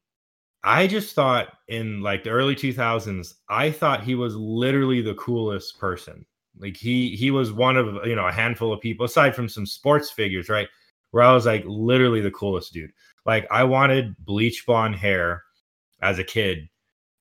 I 0.64 0.86
just 0.86 1.14
thought 1.14 1.49
in 1.68 2.01
like 2.01 2.24
the 2.24 2.30
early 2.30 2.57
2000s, 2.57 3.34
I 3.51 3.70
thought 3.70 4.03
he 4.03 4.14
was 4.14 4.34
literally 4.34 5.03
the 5.03 5.14
coolest 5.14 5.78
person. 5.78 6.24
Like 6.59 6.76
he 6.76 7.14
he 7.14 7.30
was 7.30 7.53
one 7.53 7.76
of 7.76 8.07
you 8.07 8.16
know 8.16 8.26
a 8.26 8.32
handful 8.32 8.72
of 8.72 8.80
people 8.80 9.05
aside 9.05 9.34
from 9.36 9.49
some 9.49 9.66
sports 9.66 10.11
figures, 10.11 10.49
right? 10.49 10.68
Where 11.11 11.22
I 11.22 11.34
was 11.34 11.45
like 11.45 11.64
literally 11.66 12.22
the 12.22 12.30
coolest 12.30 12.72
dude. 12.72 12.92
Like 13.26 13.47
I 13.51 13.64
wanted 13.64 14.16
bleach 14.24 14.64
blonde 14.66 14.97
hair 14.97 15.42
as 16.01 16.18
a 16.18 16.24
kid 16.24 16.68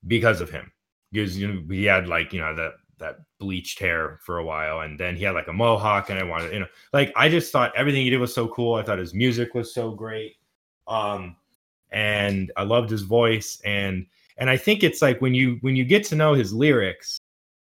because 0.07 0.39
of 0.39 0.49
him. 0.49 0.71
Because 1.11 1.38
you 1.38 1.47
know 1.47 1.63
he 1.69 1.84
had 1.86 2.07
like 2.07 2.32
you 2.32 2.39
know 2.39 2.55
that 2.55 2.74
that 3.04 3.20
bleached 3.39 3.80
hair 3.80 4.20
for 4.24 4.39
a 4.39 4.43
while, 4.45 4.80
and 4.82 4.99
then 4.99 5.16
he 5.16 5.24
had 5.24 5.36
like 5.36 5.47
a 5.47 5.54
mohawk, 5.54 6.10
and 6.10 6.20
I 6.20 6.24
wanted 6.24 6.54
you 6.54 6.60
know 6.60 6.68
like 6.91 7.14
I 7.16 7.30
just 7.30 7.51
thought 7.51 7.72
everything 7.76 8.04
he 8.04 8.10
did 8.10 8.20
was 8.20 8.34
so 8.34 8.47
cool. 8.47 8.76
I 8.76 8.84
thought 8.84 8.99
his 8.99 9.14
music 9.14 9.54
was 9.54 9.74
so 9.74 9.91
great. 9.91 10.36
Um, 10.88 11.38
and 11.93 12.51
I 12.58 12.64
loved 12.64 12.89
his 12.89 13.04
voice 13.04 13.62
and 13.64 14.06
and 14.38 14.49
I 14.49 14.58
think 14.58 14.84
it's 14.84 15.01
like 15.01 15.22
when 15.22 15.34
you 15.34 15.58
when 15.62 15.76
you 15.76 15.86
get 15.86 16.04
to 16.06 16.16
know 16.16 16.34
his 16.34 16.51
lyrics 16.51 17.20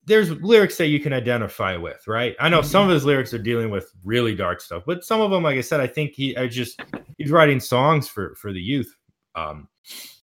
there's 0.07 0.31
lyrics 0.31 0.77
that 0.77 0.89
you 0.89 1.01
can 1.01 1.15
identify 1.15 1.79
with, 1.79 2.07
right? 2.07 2.37
I 2.39 2.51
know 2.51 2.61
some 2.61 2.87
of 2.87 2.93
his 2.93 3.07
lyrics 3.07 3.33
are 3.33 3.39
dealing 3.39 3.71
with 3.71 3.91
really 4.05 4.35
dark 4.35 4.61
stuff, 4.61 4.83
but 4.87 5.03
some 5.03 5.23
of 5.23 5.31
them 5.31 5.43
like 5.43 5.59
I 5.59 5.63
said 5.63 5.81
I 5.81 5.87
think 5.87 6.13
he 6.15 6.37
I 6.37 6.47
just 6.47 6.81
he's 7.19 7.31
writing 7.31 7.59
songs 7.59 8.09
for 8.09 8.35
for 8.37 8.53
the 8.53 8.61
youth. 8.61 8.95
Um 9.35 9.69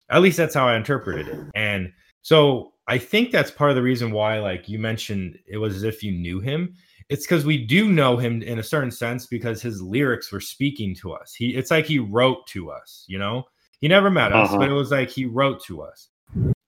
at 0.09 0.21
least 0.21 0.37
that's 0.37 0.55
how 0.55 0.67
I 0.67 0.75
interpreted 0.75 1.27
it. 1.27 1.39
And 1.55 1.91
so 2.21 2.73
I 2.91 2.97
think 2.97 3.31
that's 3.31 3.51
part 3.51 3.69
of 3.71 3.75
the 3.77 3.81
reason 3.81 4.11
why 4.11 4.39
like 4.39 4.67
you 4.67 4.77
mentioned 4.77 5.39
it 5.47 5.57
was 5.57 5.75
as 5.77 5.83
if 5.83 6.03
you 6.03 6.11
knew 6.11 6.39
him 6.41 6.75
it's 7.11 7.25
because 7.25 7.45
we 7.45 7.57
do 7.65 7.91
know 7.91 8.15
him 8.15 8.41
in 8.41 8.59
a 8.59 8.63
certain 8.63 8.89
sense 8.89 9.25
because 9.27 9.61
his 9.61 9.81
lyrics 9.81 10.31
were 10.31 10.39
speaking 10.39 10.95
to 10.95 11.11
us. 11.11 11.33
He 11.33 11.55
it's 11.55 11.69
like 11.69 11.85
he 11.85 11.99
wrote 11.99 12.47
to 12.47 12.71
us, 12.71 13.03
you 13.07 13.19
know. 13.19 13.43
He 13.81 13.87
never 13.89 14.09
met 14.09 14.31
us, 14.31 14.47
Uh-huh. 14.49 14.59
but 14.59 14.69
it 14.69 14.73
was 14.73 14.91
like 14.91 15.09
he 15.09 15.25
wrote 15.25 15.61
to 15.65 15.81
us. 15.81 16.07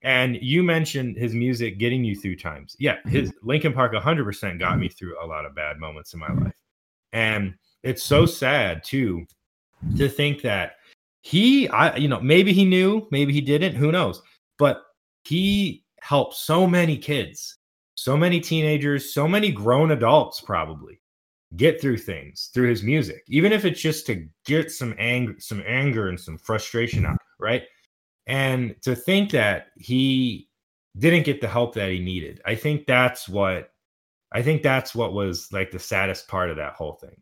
And 0.01 0.37
you 0.41 0.61
mentioned 0.61 1.15
his 1.15 1.33
music 1.33 1.77
getting 1.79 2.03
you 2.03 2.13
through 2.13 2.35
times. 2.37 2.75
Yeah, 2.77 2.97
his 3.05 3.31
Linkin 3.41 3.71
Park 3.71 3.93
100% 3.93 4.59
got 4.59 4.79
me 4.79 4.89
through 4.89 5.15
a 5.23 5.25
lot 5.25 5.45
of 5.45 5.55
bad 5.55 5.79
moments 5.79 6.13
in 6.13 6.19
my 6.19 6.33
life. 6.33 6.59
And 7.13 7.53
it's 7.83 8.03
so 8.03 8.25
sad 8.25 8.83
too 8.83 9.25
to 9.95 10.09
think 10.09 10.41
that 10.41 10.73
he 11.21 11.69
I 11.69 11.95
you 11.95 12.09
know, 12.09 12.19
maybe 12.19 12.51
he 12.51 12.65
knew, 12.65 13.07
maybe 13.11 13.31
he 13.31 13.39
didn't, 13.39 13.75
who 13.75 13.93
knows. 13.93 14.21
But 14.57 14.83
he 15.23 15.82
helped 16.03 16.35
so 16.35 16.67
many 16.67 16.97
kids, 16.97 17.59
so 17.95 18.17
many 18.17 18.41
teenagers, 18.41 19.13
so 19.13 19.25
many 19.25 19.49
grown 19.51 19.91
adults 19.91 20.41
probably 20.41 20.99
get 21.55 21.79
through 21.79 21.97
things 21.97 22.49
through 22.53 22.67
his 22.67 22.83
music, 22.83 23.23
even 23.29 23.53
if 23.53 23.63
it's 23.63 23.79
just 23.79 24.05
to 24.05 24.27
get 24.45 24.69
some 24.69 24.93
anger, 24.97 25.33
some 25.39 25.63
anger 25.65 26.09
and 26.09 26.19
some 26.19 26.37
frustration 26.37 27.05
out, 27.05 27.17
right? 27.39 27.63
And 28.27 28.75
to 28.81 28.95
think 28.95 29.31
that 29.31 29.67
he 29.77 30.49
didn't 30.97 31.23
get 31.23 31.39
the 31.39 31.47
help 31.47 31.73
that 31.75 31.89
he 31.89 31.99
needed, 31.99 32.41
I 32.45 32.55
think 32.55 32.85
that's 32.85 33.29
what 33.29 33.71
I 34.33 34.41
think 34.41 34.61
that's 34.61 34.93
what 34.93 35.13
was 35.13 35.53
like 35.53 35.71
the 35.71 35.79
saddest 35.79 36.27
part 36.27 36.49
of 36.49 36.57
that 36.57 36.73
whole 36.73 36.99
thing. 36.99 37.15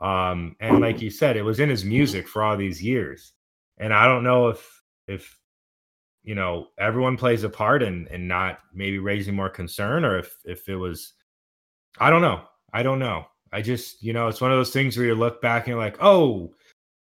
Um, 0.00 0.56
and 0.58 0.80
like 0.80 1.00
you 1.00 1.10
said, 1.10 1.36
it 1.36 1.42
was 1.42 1.60
in 1.60 1.68
his 1.68 1.84
music 1.84 2.26
for 2.26 2.42
all 2.42 2.56
these 2.56 2.82
years, 2.82 3.34
and 3.78 3.94
I 3.94 4.06
don't 4.06 4.24
know 4.24 4.48
if 4.48 4.82
if 5.06 5.38
you 6.24 6.34
know 6.34 6.68
everyone 6.78 7.16
plays 7.16 7.44
a 7.44 7.48
part 7.48 7.82
in 7.82 8.08
in 8.08 8.26
not 8.26 8.58
maybe 8.72 8.98
raising 8.98 9.34
more 9.34 9.50
concern, 9.50 10.04
or 10.04 10.18
if 10.18 10.36
if 10.44 10.68
it 10.68 10.76
was, 10.76 11.12
I 11.98 12.10
don't 12.10 12.22
know, 12.22 12.42
I 12.72 12.82
don't 12.82 12.98
know. 12.98 13.26
I 13.52 13.62
just 13.62 14.02
you 14.02 14.12
know 14.12 14.28
it's 14.28 14.40
one 14.40 14.50
of 14.50 14.58
those 14.58 14.72
things 14.72 14.96
where 14.96 15.06
you 15.06 15.14
look 15.14 15.40
back 15.40 15.62
and 15.62 15.68
you're 15.68 15.78
like, 15.78 15.98
oh 16.00 16.54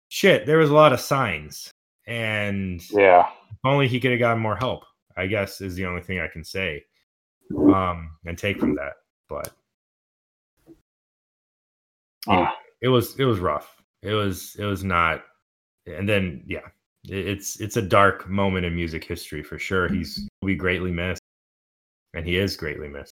shit, 0.10 0.46
there 0.46 0.60
was 0.60 0.70
a 0.70 0.76
lot 0.76 0.94
of 0.94 1.00
signs, 1.00 1.72
and 2.06 2.82
yeah 2.92 3.28
if 3.50 3.58
only 3.66 3.88
he 3.88 4.00
could 4.00 4.12
have 4.12 4.20
gotten 4.20 4.42
more 4.42 4.56
help. 4.56 4.84
I 5.16 5.28
guess 5.28 5.62
is 5.62 5.76
the 5.76 5.86
only 5.86 6.02
thing 6.02 6.20
I 6.20 6.28
can 6.28 6.44
say, 6.44 6.84
um, 7.56 8.18
and 8.26 8.38
take 8.38 8.60
from 8.60 8.76
that. 8.76 8.94
But 9.30 9.54
Uh, 12.28 12.48
it 12.82 12.88
was 12.88 13.20
it 13.20 13.26
was 13.26 13.40
rough. 13.40 13.82
It 14.02 14.14
was 14.14 14.56
it 14.58 14.66
was 14.66 14.84
not. 14.84 15.24
And 15.86 16.08
then 16.08 16.44
yeah, 16.48 16.68
it's 17.06 17.60
it's 17.60 17.78
a 17.78 17.82
dark 17.82 18.30
moment 18.30 18.66
in 18.66 18.76
music 18.76 19.04
history 19.04 19.44
for 19.44 19.60
sure. 19.60 19.88
He's 19.90 20.28
will 20.42 20.48
be 20.48 20.56
greatly 20.56 20.92
missed, 20.92 21.22
and 22.14 22.26
he 22.26 22.38
is 22.38 22.56
greatly 22.56 22.88
missed. 22.88 23.14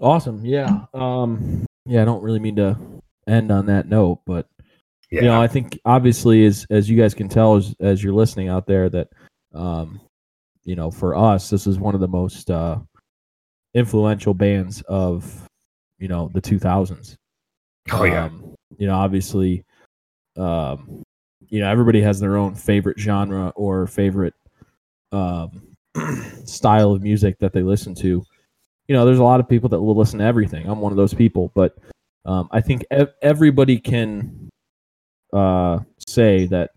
Awesome. 0.00 0.44
Yeah. 0.44 0.84
Um. 0.94 1.66
Yeah. 1.86 2.02
I 2.02 2.04
don't 2.04 2.22
really 2.22 2.38
mean 2.38 2.56
to 2.56 2.76
end 3.26 3.50
on 3.50 3.66
that 3.66 3.88
note, 3.88 4.20
but 4.26 4.46
Yeah, 5.10 5.22
you 5.22 5.26
know, 5.28 5.40
I 5.40 5.48
think 5.48 5.78
obviously 5.84 6.44
as 6.46 6.66
as 6.70 6.88
you 6.88 6.96
guys 6.96 7.14
can 7.14 7.28
tell 7.28 7.56
as 7.56 7.74
as 7.80 8.02
you're 8.02 8.12
listening 8.14 8.48
out 8.48 8.66
there 8.66 8.88
that, 8.90 9.08
um, 9.54 10.00
you 10.64 10.76
know, 10.76 10.90
for 10.90 11.16
us 11.16 11.50
this 11.50 11.66
is 11.66 11.78
one 11.78 11.94
of 11.94 12.00
the 12.00 12.08
most 12.08 12.50
uh, 12.50 12.78
influential 13.74 14.34
bands 14.34 14.82
of, 14.82 15.46
you 15.98 16.08
know, 16.08 16.30
the 16.32 16.40
2000s. 16.40 17.16
oh 17.92 18.04
yeah, 18.04 18.24
Um, 18.26 18.54
you 18.78 18.86
know, 18.86 18.94
obviously, 18.94 19.64
um, 20.38 21.02
you 21.48 21.60
know 21.60 21.70
everybody 21.70 22.00
has 22.00 22.20
their 22.20 22.36
own 22.36 22.54
favorite 22.54 22.98
genre 22.98 23.52
or 23.56 23.86
favorite 23.86 24.34
um, 25.12 25.74
style 26.44 26.92
of 26.92 27.02
music 27.02 27.38
that 27.40 27.52
they 27.52 27.62
listen 27.62 27.94
to. 27.96 28.22
You 28.88 28.94
know, 28.94 29.04
there's 29.04 29.18
a 29.18 29.24
lot 29.24 29.40
of 29.40 29.48
people 29.48 29.68
that 29.70 29.80
will 29.80 29.96
listen 29.96 30.18
to 30.20 30.24
everything. 30.24 30.66
I'm 30.66 30.80
one 30.80 30.92
of 30.92 30.96
those 30.96 31.12
people, 31.12 31.52
but 31.54 31.76
um, 32.24 32.48
I 32.52 32.60
think 32.60 32.84
ev- 32.90 33.12
everybody 33.20 33.78
can 33.78 34.48
uh, 35.32 35.80
say 36.06 36.46
that 36.46 36.70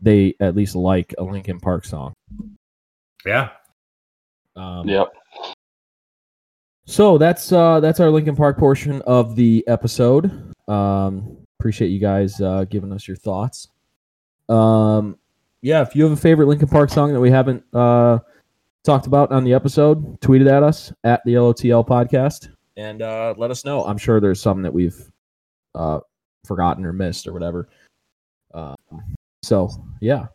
they 0.00 0.34
at 0.40 0.54
least 0.54 0.74
like 0.74 1.14
a 1.18 1.24
Linkin 1.24 1.58
Park 1.58 1.84
song. 1.84 2.12
Yeah. 3.24 3.50
Um, 4.54 4.88
Yep. 4.88 5.12
So 6.88 7.18
that's 7.18 7.50
uh, 7.50 7.80
that's 7.80 7.98
our 7.98 8.10
Linkin 8.10 8.36
Park 8.36 8.58
portion 8.58 9.02
of 9.02 9.34
the 9.34 9.64
episode. 9.66 10.52
Um, 10.68 11.38
appreciate 11.58 11.88
you 11.88 11.98
guys 11.98 12.40
uh, 12.40 12.64
giving 12.68 12.92
us 12.92 13.06
your 13.08 13.16
thoughts. 13.16 13.68
Um, 14.48 15.18
yeah, 15.62 15.82
if 15.82 15.96
you 15.96 16.04
have 16.04 16.12
a 16.12 16.16
favorite 16.16 16.46
Linkin 16.46 16.68
Park 16.68 16.90
song 16.90 17.12
that 17.12 17.20
we 17.20 17.30
haven't 17.30 17.64
uh, 17.72 18.18
talked 18.84 19.06
about 19.06 19.32
on 19.32 19.44
the 19.44 19.52
episode, 19.52 20.20
tweet 20.20 20.42
it 20.42 20.48
at 20.48 20.62
us 20.62 20.92
at 21.04 21.22
the 21.24 21.34
LOTL 21.34 21.86
podcast 21.86 22.50
and 22.76 23.02
uh, 23.02 23.34
let 23.36 23.50
us 23.50 23.64
know. 23.64 23.84
I'm 23.84 23.98
sure 23.98 24.20
there's 24.20 24.40
some 24.40 24.62
that 24.62 24.72
we've 24.72 25.10
uh, 25.74 26.00
forgotten 26.44 26.84
or 26.84 26.92
missed 26.92 27.26
or 27.26 27.32
whatever. 27.32 27.68
Um, 28.54 28.76
so 29.42 29.70
yeah, 30.00 30.26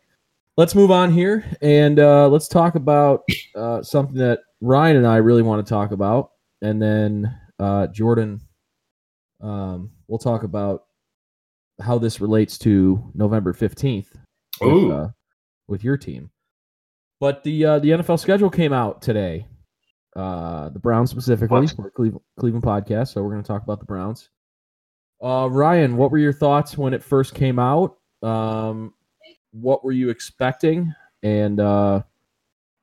let's 0.56 0.74
move 0.74 0.90
on 0.90 1.12
here 1.12 1.44
and 1.62 1.98
uh, 1.98 2.28
let's 2.28 2.48
talk 2.48 2.74
about 2.74 3.22
uh, 3.54 3.82
something 3.82 4.16
that 4.16 4.40
Ryan 4.60 4.98
and 4.98 5.06
I 5.06 5.16
really 5.16 5.42
want 5.42 5.64
to 5.64 5.68
talk 5.68 5.92
about, 5.92 6.32
and 6.60 6.80
then 6.80 7.36
uh, 7.58 7.88
Jordan. 7.88 8.40
Um, 9.40 9.90
we'll 10.06 10.20
talk 10.20 10.44
about 10.44 10.84
how 11.82 11.98
this 11.98 12.20
relates 12.20 12.58
to 12.58 13.10
November 13.14 13.52
fifteenth 13.52 14.16
with, 14.60 14.90
uh, 14.90 15.08
with 15.68 15.84
your 15.84 15.96
team. 15.96 16.30
But 17.20 17.44
the 17.44 17.64
uh, 17.64 17.78
the 17.78 17.90
NFL 17.90 18.18
schedule 18.18 18.50
came 18.50 18.72
out 18.72 19.02
today. 19.02 19.46
Uh, 20.16 20.68
the 20.68 20.78
Browns 20.78 21.10
specifically 21.10 21.66
for 21.68 21.90
Cleveland, 21.90 22.24
Cleveland 22.38 22.64
podcast. 22.64 23.08
So 23.12 23.22
we're 23.22 23.30
going 23.30 23.42
to 23.42 23.48
talk 23.48 23.62
about 23.62 23.80
the 23.80 23.86
Browns. 23.86 24.28
Uh, 25.22 25.48
Ryan, 25.50 25.96
what 25.96 26.10
were 26.10 26.18
your 26.18 26.32
thoughts 26.32 26.76
when 26.76 26.92
it 26.92 27.02
first 27.02 27.34
came 27.34 27.58
out? 27.58 27.96
Um, 28.22 28.92
what 29.52 29.84
were 29.84 29.92
you 29.92 30.10
expecting? 30.10 30.92
And 31.22 31.60
uh, 31.60 32.02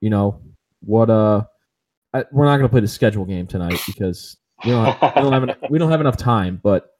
you 0.01 0.09
know 0.09 0.41
what? 0.79 1.09
Uh, 1.09 1.43
I, 2.13 2.23
we're 2.31 2.45
not 2.45 2.57
going 2.57 2.67
to 2.67 2.69
play 2.69 2.81
the 2.81 2.87
schedule 2.87 3.25
game 3.25 3.45
tonight 3.45 3.79
because 3.85 4.37
we 4.63 4.71
don't 4.71 4.85
have, 4.85 5.15
we 5.15 5.21
don't 5.21 5.33
have, 5.33 5.43
enough, 5.43 5.57
we 5.69 5.79
don't 5.79 5.91
have 5.91 6.01
enough 6.01 6.17
time. 6.17 6.59
But 6.63 6.91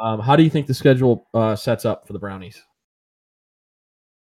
um, 0.00 0.20
how 0.20 0.36
do 0.36 0.42
you 0.42 0.50
think 0.50 0.66
the 0.66 0.74
schedule 0.74 1.26
uh, 1.34 1.56
sets 1.56 1.84
up 1.84 2.06
for 2.06 2.12
the 2.12 2.18
Brownies? 2.18 2.62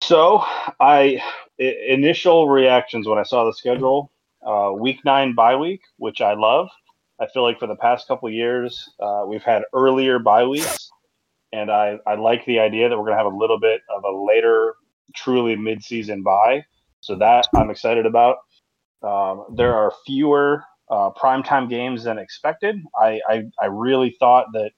So, 0.02 0.42
I 0.80 1.20
initial 1.58 2.48
reactions 2.48 3.06
when 3.06 3.18
I 3.18 3.24
saw 3.24 3.44
the 3.44 3.52
schedule, 3.52 4.12
uh, 4.46 4.72
week 4.78 5.04
nine 5.04 5.34
bye 5.34 5.56
week, 5.56 5.80
which 5.96 6.20
I 6.20 6.34
love. 6.34 6.68
I 7.20 7.26
feel 7.26 7.42
like 7.42 7.58
for 7.58 7.66
the 7.66 7.76
past 7.76 8.06
couple 8.06 8.30
years, 8.30 8.88
uh, 9.00 9.24
we've 9.26 9.42
had 9.42 9.64
earlier 9.74 10.18
bye 10.18 10.44
weeks, 10.44 10.90
and 11.52 11.70
I, 11.70 11.98
I 12.06 12.14
like 12.14 12.44
the 12.46 12.60
idea 12.60 12.88
that 12.88 12.96
we're 12.96 13.04
going 13.04 13.18
to 13.18 13.22
have 13.24 13.32
a 13.32 13.36
little 13.36 13.58
bit 13.58 13.80
of 13.94 14.04
a 14.04 14.24
later, 14.24 14.76
truly 15.14 15.56
mid-season 15.56 16.22
bye. 16.22 16.64
So 17.00 17.16
that 17.16 17.48
I'm 17.54 17.70
excited 17.70 18.06
about. 18.06 18.36
Um, 19.02 19.46
there 19.56 19.74
are 19.74 19.92
fewer 20.06 20.62
uh, 20.90 21.10
primetime 21.20 21.68
games 21.68 22.04
than 22.04 22.18
expected. 22.18 22.76
I, 22.98 23.20
I 23.28 23.42
I 23.60 23.66
really 23.66 24.16
thought 24.18 24.46
that. 24.52 24.70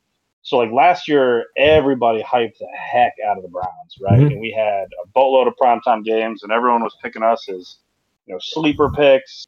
So 0.42 0.56
like 0.58 0.70
last 0.72 1.08
year, 1.08 1.46
everybody 1.56 2.22
hyped 2.22 2.58
the 2.58 2.68
heck 2.76 3.12
out 3.28 3.36
of 3.36 3.42
the 3.42 3.48
Browns, 3.48 3.96
right? 4.00 4.18
Mhm. 4.18 4.28
And 4.32 4.40
we 4.40 4.50
had 4.50 4.84
a 5.04 5.08
boatload 5.14 5.48
of 5.48 5.54
primetime 5.62 6.04
games, 6.04 6.42
and 6.42 6.52
everyone 6.52 6.82
was 6.82 6.96
picking 7.02 7.22
us 7.22 7.48
as 7.48 7.78
you 8.26 8.34
know 8.34 8.38
sleeper 8.40 8.90
picks 8.90 9.46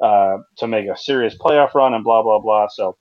uh, 0.00 0.38
to 0.58 0.66
make 0.66 0.88
a 0.88 0.96
serious 0.96 1.36
playoff 1.36 1.74
run 1.74 1.94
and 1.94 2.04
blah 2.04 2.22
blah 2.22 2.40
blah. 2.40 2.68
So 2.68 2.96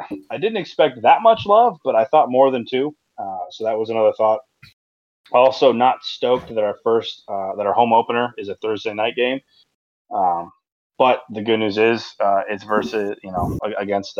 I, 0.00 0.18
I 0.30 0.38
didn't 0.38 0.56
expect 0.58 1.02
that 1.02 1.22
much 1.22 1.46
love, 1.46 1.78
but 1.84 1.94
I 1.94 2.04
thought 2.06 2.30
more 2.30 2.50
than 2.50 2.64
two. 2.68 2.94
Uh, 3.18 3.38
so 3.50 3.64
that 3.64 3.78
was 3.78 3.90
another 3.90 4.12
thought. 4.16 4.40
Also, 5.32 5.72
not 5.72 6.04
stoked 6.04 6.48
that 6.54 6.62
our 6.64 6.76
first 6.84 7.24
uh, 7.28 7.54
that 7.56 7.66
our 7.66 7.74
home 7.74 7.92
opener 7.92 8.34
is 8.38 8.48
a 8.48 8.54
Thursday 8.56 8.94
night 8.94 9.16
game. 9.16 9.40
Um, 10.14 10.52
but 10.98 11.22
the 11.30 11.42
good 11.42 11.58
news 11.58 11.78
is 11.78 12.14
uh, 12.20 12.42
it's 12.48 12.64
versus 12.64 13.16
you 13.22 13.32
know 13.32 13.58
against 13.78 14.18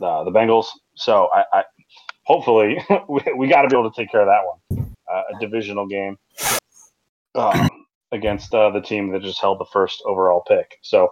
uh, 0.00 0.24
the 0.24 0.30
Bengals. 0.30 0.66
So 0.94 1.28
I, 1.34 1.44
I 1.52 1.64
hopefully 2.24 2.78
we, 3.08 3.20
we 3.36 3.48
got 3.48 3.62
to 3.62 3.68
be 3.68 3.76
able 3.76 3.90
to 3.90 4.00
take 4.00 4.10
care 4.10 4.20
of 4.20 4.26
that 4.26 4.42
one. 4.44 4.94
Uh, 5.10 5.22
a 5.34 5.40
divisional 5.40 5.88
game 5.88 6.16
um, 7.34 7.68
against 8.12 8.54
uh, 8.54 8.70
the 8.70 8.80
team 8.80 9.10
that 9.10 9.22
just 9.22 9.40
held 9.40 9.58
the 9.58 9.66
first 9.72 10.02
overall 10.06 10.42
pick. 10.46 10.78
So 10.82 11.08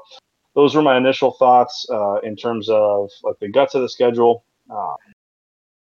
those 0.54 0.74
were 0.74 0.82
my 0.82 0.96
initial 0.96 1.32
thoughts 1.32 1.86
uh, 1.90 2.20
in 2.20 2.36
terms 2.36 2.68
of 2.68 3.10
like 3.22 3.36
the 3.40 3.48
guts 3.48 3.74
of 3.74 3.82
the 3.82 3.88
schedule. 3.88 4.44
Uh, 4.70 4.94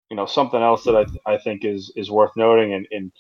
you 0.09 0.17
know, 0.17 0.25
something 0.25 0.61
else 0.61 0.83
that 0.83 0.95
I, 0.95 1.03
th- 1.05 1.21
I 1.25 1.37
think 1.37 1.63
is 1.63 1.91
is 1.95 2.11
worth 2.11 2.31
noting, 2.35 2.73
and, 2.73 2.87
and 2.91 3.11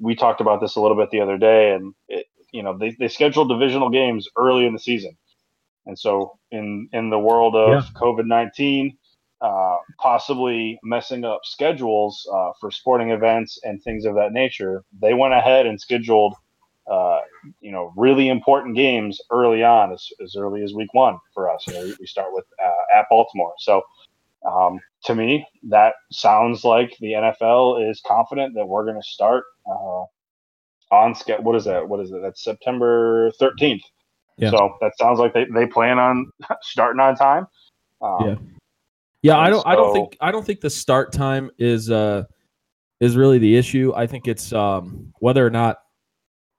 we 0.00 0.16
talked 0.16 0.40
about 0.40 0.60
this 0.60 0.76
a 0.76 0.80
little 0.80 0.96
bit 0.96 1.10
the 1.10 1.20
other 1.20 1.38
day, 1.38 1.72
and 1.72 1.94
it, 2.08 2.26
you 2.52 2.62
know 2.62 2.76
they, 2.76 2.96
they 2.98 3.08
scheduled 3.08 3.48
divisional 3.48 3.90
games 3.90 4.28
early 4.36 4.66
in 4.66 4.72
the 4.72 4.78
season, 4.78 5.16
and 5.86 5.98
so 5.98 6.38
in 6.50 6.88
in 6.92 7.10
the 7.10 7.18
world 7.18 7.54
of 7.56 7.70
Yeah. 7.70 7.82
COVID 7.94 8.26
nineteen, 8.26 8.96
uh, 9.40 9.76
possibly 10.00 10.78
messing 10.82 11.24
up 11.24 11.40
schedules 11.44 12.26
uh, 12.32 12.52
for 12.60 12.70
sporting 12.70 13.10
events 13.10 13.58
and 13.64 13.82
things 13.82 14.04
of 14.04 14.14
that 14.16 14.32
nature, 14.32 14.84
they 15.00 15.14
went 15.14 15.34
ahead 15.34 15.66
and 15.66 15.80
scheduled 15.80 16.34
uh, 16.90 17.20
you 17.60 17.72
know 17.72 17.92
really 17.96 18.28
important 18.28 18.76
games 18.76 19.20
early 19.30 19.62
on, 19.64 19.92
as, 19.92 20.08
as 20.22 20.36
early 20.36 20.62
as 20.62 20.74
week 20.74 20.92
one 20.94 21.18
for 21.34 21.50
us. 21.50 21.66
You 21.66 21.74
know, 21.74 21.94
we, 22.00 22.06
start 22.06 22.28
with 22.32 22.44
uh, 22.64 22.98
at 22.98 23.06
Baltimore, 23.10 23.54
so. 23.58 23.82
Um, 24.46 24.78
to 25.04 25.14
me, 25.14 25.44
that 25.70 25.94
sounds 26.12 26.62
like 26.62 26.96
the 27.00 27.12
NFL 27.12 27.90
is 27.90 28.00
confident 28.06 28.54
that 28.54 28.66
we're 28.66 28.84
going 28.84 29.00
to 29.00 29.02
start 29.08 29.44
uh, 29.68 30.04
on 30.92 31.14
schedule. 31.14 31.44
What 31.44 31.56
is 31.56 31.64
that? 31.64 31.88
What 31.88 32.00
is 32.00 32.12
it? 32.12 32.22
That's 32.22 32.44
September 32.44 33.30
13th. 33.40 33.82
Yeah. 34.38 34.50
So 34.50 34.76
that 34.80 34.92
sounds 34.98 35.18
like 35.18 35.32
they, 35.34 35.46
they 35.54 35.66
plan 35.66 35.98
on 35.98 36.30
starting 36.62 37.00
on 37.00 37.16
time. 37.16 37.46
Um, 38.02 38.16
Yeah. 38.26 38.34
Yeah, 39.22 39.38
I 39.38 39.50
don't. 39.50 39.66
I 39.66 39.74
don't 39.74 39.92
think. 39.92 40.16
I 40.20 40.30
don't 40.30 40.44
think 40.46 40.60
the 40.60 40.70
start 40.70 41.12
time 41.12 41.50
is 41.58 41.90
uh 41.90 42.24
is 43.00 43.16
really 43.16 43.38
the 43.38 43.56
issue. 43.56 43.92
I 43.96 44.06
think 44.06 44.28
it's 44.28 44.52
um 44.52 45.12
whether 45.18 45.44
or 45.44 45.50
not 45.50 45.78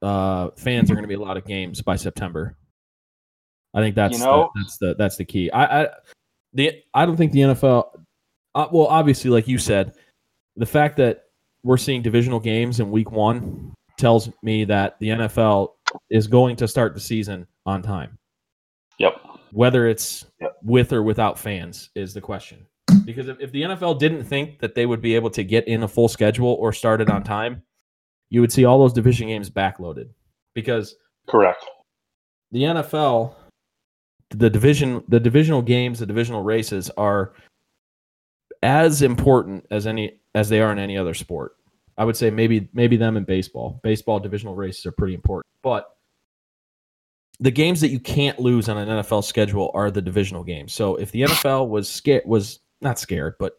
uh 0.02 0.50
fans 0.58 0.90
are 0.90 0.94
going 0.94 1.04
to 1.04 1.08
be 1.08 1.14
a 1.14 1.20
lot 1.20 1.38
of 1.38 1.46
games 1.46 1.80
by 1.80 1.96
September. 1.96 2.58
I 3.74 3.80
think 3.80 3.94
that's 3.94 4.18
You 4.18 4.24
know- 4.24 4.50
the, 4.54 4.60
that's 4.60 4.76
the 4.78 4.94
that's 4.98 5.16
the 5.16 5.24
key. 5.24 5.50
I, 5.50 5.84
I 5.84 5.88
the 6.52 6.72
I 6.92 7.06
don't 7.06 7.16
think 7.16 7.32
the 7.32 7.40
NFL. 7.40 8.00
Uh, 8.54 8.66
well, 8.72 8.86
obviously, 8.86 9.30
like 9.30 9.48
you 9.48 9.56
said, 9.56 9.94
the 10.56 10.66
fact 10.66 10.96
that 10.98 11.24
we're 11.62 11.76
seeing 11.76 12.02
divisional 12.02 12.40
games 12.40 12.80
in 12.80 12.90
Week 12.90 13.10
One 13.12 13.72
tells 13.96 14.30
me 14.42 14.64
that 14.64 14.98
the 15.00 15.08
NFL 15.08 15.70
is 16.10 16.26
going 16.26 16.56
to 16.56 16.68
start 16.68 16.92
the 16.94 17.00
season 17.00 17.46
on 17.68 17.82
time. 17.82 18.18
Yep. 18.98 19.20
Whether 19.52 19.86
it's 19.86 20.24
Yep. 20.40 20.56
with 20.62 20.92
or 20.92 21.02
without 21.02 21.38
fans 21.38 21.90
is 21.94 22.14
the 22.14 22.20
question. 22.20 22.66
Because 23.04 23.28
if, 23.28 23.38
if 23.40 23.52
the 23.52 23.62
NFL 23.62 23.98
didn't 23.98 24.24
think 24.24 24.58
that 24.60 24.74
they 24.74 24.86
would 24.86 25.02
be 25.02 25.14
able 25.14 25.30
to 25.30 25.44
get 25.44 25.68
in 25.68 25.82
a 25.82 25.88
full 25.88 26.08
schedule 26.08 26.54
or 26.54 26.72
start 26.72 27.00
it 27.00 27.10
on 27.10 27.22
time, 27.22 27.62
you 28.30 28.40
would 28.40 28.52
see 28.52 28.64
all 28.64 28.78
those 28.78 28.92
division 28.92 29.28
games 29.28 29.50
backloaded. 29.50 30.08
Because 30.54 30.96
Correct. 31.28 31.64
the 32.50 32.62
NFL, 32.62 33.34
the 34.30 34.50
division, 34.50 35.04
the 35.08 35.20
divisional 35.20 35.62
games, 35.62 35.98
the 35.98 36.06
divisional 36.06 36.42
races 36.42 36.90
are 36.96 37.34
as 38.62 39.02
important 39.02 39.66
as 39.70 39.86
any 39.86 40.20
as 40.34 40.48
they 40.48 40.60
are 40.60 40.72
in 40.72 40.78
any 40.78 40.96
other 40.98 41.14
sport. 41.14 41.52
I 41.98 42.04
would 42.04 42.16
say 42.16 42.30
maybe 42.30 42.68
maybe 42.72 42.96
them 42.96 43.16
in 43.16 43.24
baseball. 43.24 43.80
Baseball 43.82 44.18
divisional 44.18 44.54
races 44.54 44.86
are 44.86 44.92
pretty 44.92 45.14
important, 45.14 45.46
but 45.62 45.97
the 47.40 47.50
games 47.50 47.80
that 47.80 47.88
you 47.88 48.00
can't 48.00 48.38
lose 48.38 48.68
on 48.68 48.76
an 48.76 48.88
NFL 48.88 49.24
schedule 49.24 49.70
are 49.74 49.90
the 49.90 50.02
divisional 50.02 50.42
games. 50.42 50.72
So 50.72 50.96
if 50.96 51.12
the 51.12 51.22
NFL 51.22 51.68
was 51.68 52.02
was 52.24 52.60
not 52.80 52.98
scared, 52.98 53.34
but 53.38 53.56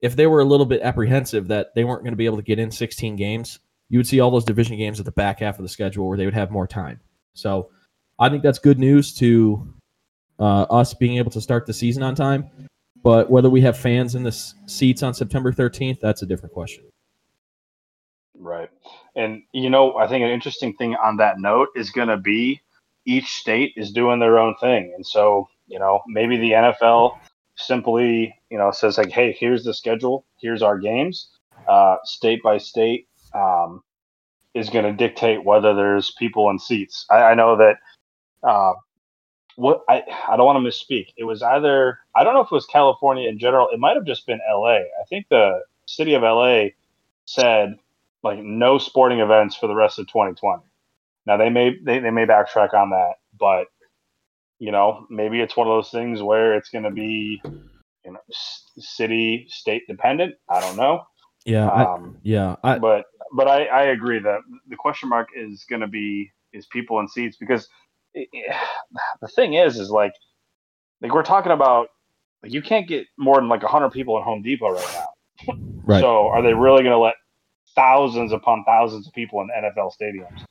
if 0.00 0.16
they 0.16 0.26
were 0.26 0.40
a 0.40 0.44
little 0.44 0.66
bit 0.66 0.82
apprehensive 0.82 1.48
that 1.48 1.74
they 1.74 1.84
weren't 1.84 2.02
going 2.02 2.12
to 2.12 2.16
be 2.16 2.26
able 2.26 2.36
to 2.36 2.42
get 2.42 2.58
in 2.58 2.70
16 2.70 3.16
games, 3.16 3.58
you 3.88 3.98
would 3.98 4.06
see 4.06 4.20
all 4.20 4.30
those 4.30 4.44
division 4.44 4.76
games 4.76 4.98
at 4.98 5.06
the 5.06 5.12
back 5.12 5.40
half 5.40 5.58
of 5.58 5.62
the 5.62 5.68
schedule 5.68 6.06
where 6.06 6.18
they 6.18 6.26
would 6.26 6.34
have 6.34 6.50
more 6.50 6.66
time. 6.66 7.00
So 7.32 7.70
I 8.18 8.28
think 8.28 8.42
that's 8.42 8.58
good 8.58 8.78
news 8.78 9.14
to 9.14 9.74
uh, 10.38 10.62
us 10.62 10.94
being 10.94 11.16
able 11.16 11.30
to 11.32 11.40
start 11.40 11.66
the 11.66 11.72
season 11.72 12.02
on 12.02 12.14
time. 12.14 12.50
But 13.02 13.30
whether 13.30 13.50
we 13.50 13.60
have 13.62 13.76
fans 13.76 14.14
in 14.14 14.22
the 14.22 14.28
s- 14.28 14.54
seats 14.66 15.02
on 15.02 15.14
September 15.14 15.52
13th, 15.52 16.00
that's 16.00 16.22
a 16.22 16.26
different 16.26 16.54
question. 16.54 16.84
Right. 18.38 18.70
And, 19.14 19.42
you 19.52 19.70
know, 19.70 19.96
I 19.96 20.08
think 20.08 20.22
an 20.22 20.30
interesting 20.30 20.74
thing 20.74 20.96
on 20.96 21.16
that 21.18 21.38
note 21.38 21.68
is 21.76 21.90
going 21.90 22.08
to 22.08 22.16
be 22.16 22.60
each 23.06 23.28
state 23.36 23.74
is 23.76 23.92
doing 23.92 24.20
their 24.20 24.38
own 24.38 24.54
thing. 24.60 24.92
And 24.96 25.06
so, 25.06 25.48
you 25.68 25.78
know, 25.78 26.02
maybe 26.08 26.36
the 26.38 26.52
NFL 26.52 27.14
simply, 27.56 28.34
you 28.50 28.58
know, 28.58 28.70
says, 28.72 28.98
like, 28.98 29.10
hey, 29.10 29.36
here's 29.38 29.64
the 29.64 29.74
schedule, 29.74 30.26
here's 30.40 30.62
our 30.62 30.78
games. 30.78 31.30
uh, 31.68 31.96
state 32.04 32.42
by 32.42 32.58
state 32.58 33.08
um, 33.34 33.82
is 34.54 34.70
going 34.70 34.84
to 34.84 34.92
dictate 34.92 35.44
whether 35.44 35.74
there's 35.74 36.12
people 36.12 36.50
in 36.50 36.58
seats. 36.58 37.06
I, 37.10 37.16
I 37.24 37.34
know 37.34 37.56
that 37.58 37.76
uh, 38.42 38.74
what 39.56 39.82
I 39.88 40.02
I 40.28 40.36
don't 40.36 40.46
want 40.46 40.64
to 40.64 40.70
misspeak. 40.70 41.08
It 41.16 41.24
was 41.24 41.42
either 41.42 41.98
I 42.16 42.24
don't 42.24 42.34
know 42.34 42.40
if 42.42 42.46
it 42.46 42.52
was 42.54 42.66
California 42.66 43.28
in 43.28 43.38
general. 43.38 43.68
It 43.72 43.80
might 43.80 43.96
have 43.96 44.06
just 44.06 44.26
been 44.26 44.40
L.A. 44.50 44.78
I 44.78 45.04
think 45.08 45.26
the 45.30 45.60
city 45.86 46.14
of 46.14 46.24
L.A. 46.24 46.74
said 47.26 47.76
like 48.24 48.38
no 48.40 48.78
sporting 48.78 49.20
events 49.20 49.56
for 49.56 49.68
the 49.68 49.74
rest 49.76 49.98
of 49.98 50.08
2020. 50.08 50.62
Now 51.26 51.36
they 51.36 51.50
may 51.50 51.76
they, 51.82 51.98
they 52.00 52.10
may 52.10 52.26
backtrack 52.26 52.74
on 52.74 52.90
that, 52.90 53.14
but 53.38 53.66
you 54.58 54.72
know 54.72 55.06
maybe 55.10 55.40
it's 55.40 55.56
one 55.56 55.66
of 55.66 55.72
those 55.72 55.90
things 55.90 56.22
where 56.22 56.54
it's 56.54 56.70
going 56.70 56.84
to 56.84 56.90
be 56.90 57.40
you 58.04 58.12
know 58.12 58.20
city 58.78 59.46
state 59.48 59.82
dependent. 59.88 60.34
I 60.48 60.60
don't 60.60 60.76
know. 60.76 61.02
Yeah, 61.44 61.68
um, 61.68 62.16
I, 62.16 62.20
yeah, 62.22 62.56
I, 62.62 62.78
but 62.78 63.04
but 63.34 63.48
I, 63.48 63.64
I 63.64 63.82
agree 63.84 64.18
that 64.18 64.40
the 64.68 64.76
question 64.76 65.08
mark 65.08 65.28
is 65.36 65.64
going 65.68 65.80
to 65.80 65.88
be 65.88 66.30
is 66.52 66.66
people 66.66 67.00
in 67.00 67.08
seats 67.08 67.36
because 67.38 67.68
it, 68.14 68.28
it, 68.32 68.56
the 69.20 69.28
thing 69.28 69.54
is 69.54 69.78
is 69.78 69.90
like 69.90 70.12
like 71.02 71.12
we're 71.12 71.22
talking 71.22 71.52
about 71.52 71.88
like 72.42 72.52
you 72.52 72.62
can't 72.62 72.88
get 72.88 73.06
more 73.18 73.36
than 73.36 73.48
like 73.48 73.62
hundred 73.62 73.90
people 73.90 74.18
at 74.18 74.24
Home 74.24 74.42
Depot 74.42 74.70
right 74.70 74.94
now. 74.94 75.54
Right. 75.86 76.00
So 76.00 76.28
are 76.28 76.42
they 76.42 76.54
really 76.54 76.82
going 76.82 76.94
to 76.94 76.98
let 76.98 77.14
thousands 77.74 78.32
upon 78.32 78.64
thousands 78.64 79.06
of 79.06 79.12
people 79.12 79.40
in 79.42 79.48
NFL 79.48 79.92
stadiums? 80.00 80.44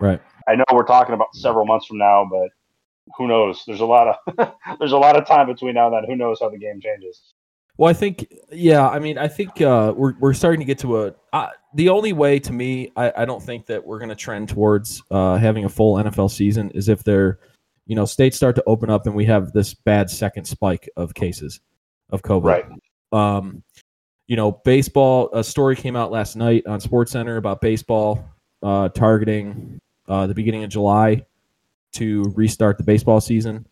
Right. 0.00 0.20
I 0.48 0.56
know 0.56 0.64
we're 0.72 0.84
talking 0.84 1.14
about 1.14 1.34
several 1.34 1.66
months 1.66 1.86
from 1.86 1.98
now, 1.98 2.26
but 2.28 2.48
who 3.16 3.28
knows? 3.28 3.62
There's 3.66 3.80
a 3.80 3.86
lot 3.86 4.08
of 4.08 4.52
there's 4.78 4.92
a 4.92 4.98
lot 4.98 5.16
of 5.16 5.26
time 5.26 5.46
between 5.46 5.74
now 5.74 5.86
and 5.86 5.94
then. 5.94 6.04
Who 6.10 6.16
knows 6.16 6.40
how 6.40 6.48
the 6.48 6.58
game 6.58 6.80
changes? 6.80 7.34
Well, 7.76 7.88
I 7.88 7.94
think, 7.94 8.30
yeah, 8.52 8.86
I 8.86 8.98
mean, 8.98 9.16
I 9.16 9.26
think 9.26 9.60
uh, 9.60 9.94
we're 9.96 10.14
we're 10.18 10.34
starting 10.34 10.60
to 10.60 10.66
get 10.66 10.78
to 10.80 11.04
a. 11.04 11.14
Uh, 11.32 11.48
the 11.74 11.88
only 11.88 12.12
way 12.12 12.38
to 12.40 12.52
me, 12.52 12.92
I, 12.96 13.12
I 13.18 13.24
don't 13.24 13.42
think 13.42 13.66
that 13.66 13.86
we're 13.86 13.98
going 13.98 14.08
to 14.08 14.16
trend 14.16 14.48
towards 14.48 15.02
uh, 15.10 15.36
having 15.36 15.64
a 15.64 15.68
full 15.68 15.96
NFL 15.96 16.30
season 16.30 16.70
is 16.72 16.88
if 16.88 17.04
they're, 17.04 17.38
you 17.86 17.94
know, 17.94 18.04
states 18.04 18.36
start 18.36 18.56
to 18.56 18.64
open 18.66 18.90
up 18.90 19.06
and 19.06 19.14
we 19.14 19.24
have 19.26 19.52
this 19.52 19.72
bad 19.72 20.10
second 20.10 20.46
spike 20.46 20.90
of 20.96 21.14
cases 21.14 21.60
of 22.10 22.22
COVID. 22.22 22.44
Right. 22.44 22.66
Um, 23.12 23.62
you 24.26 24.36
know, 24.36 24.52
baseball. 24.52 25.30
A 25.32 25.42
story 25.42 25.76
came 25.76 25.96
out 25.96 26.10
last 26.10 26.36
night 26.36 26.66
on 26.66 26.80
SportsCenter 26.80 27.38
about 27.38 27.60
baseball 27.60 28.28
uh, 28.62 28.88
targeting 28.90 29.80
uh, 30.10 30.26
the 30.26 30.34
beginning 30.34 30.64
of 30.64 30.70
July 30.70 31.24
to 31.92 32.24
restart 32.34 32.76
the 32.76 32.84
baseball 32.84 33.20
season. 33.20 33.66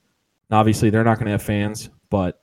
Obviously, 0.50 0.88
they're 0.88 1.04
not 1.04 1.16
going 1.16 1.26
to 1.26 1.32
have 1.32 1.42
fans, 1.42 1.90
but 2.08 2.40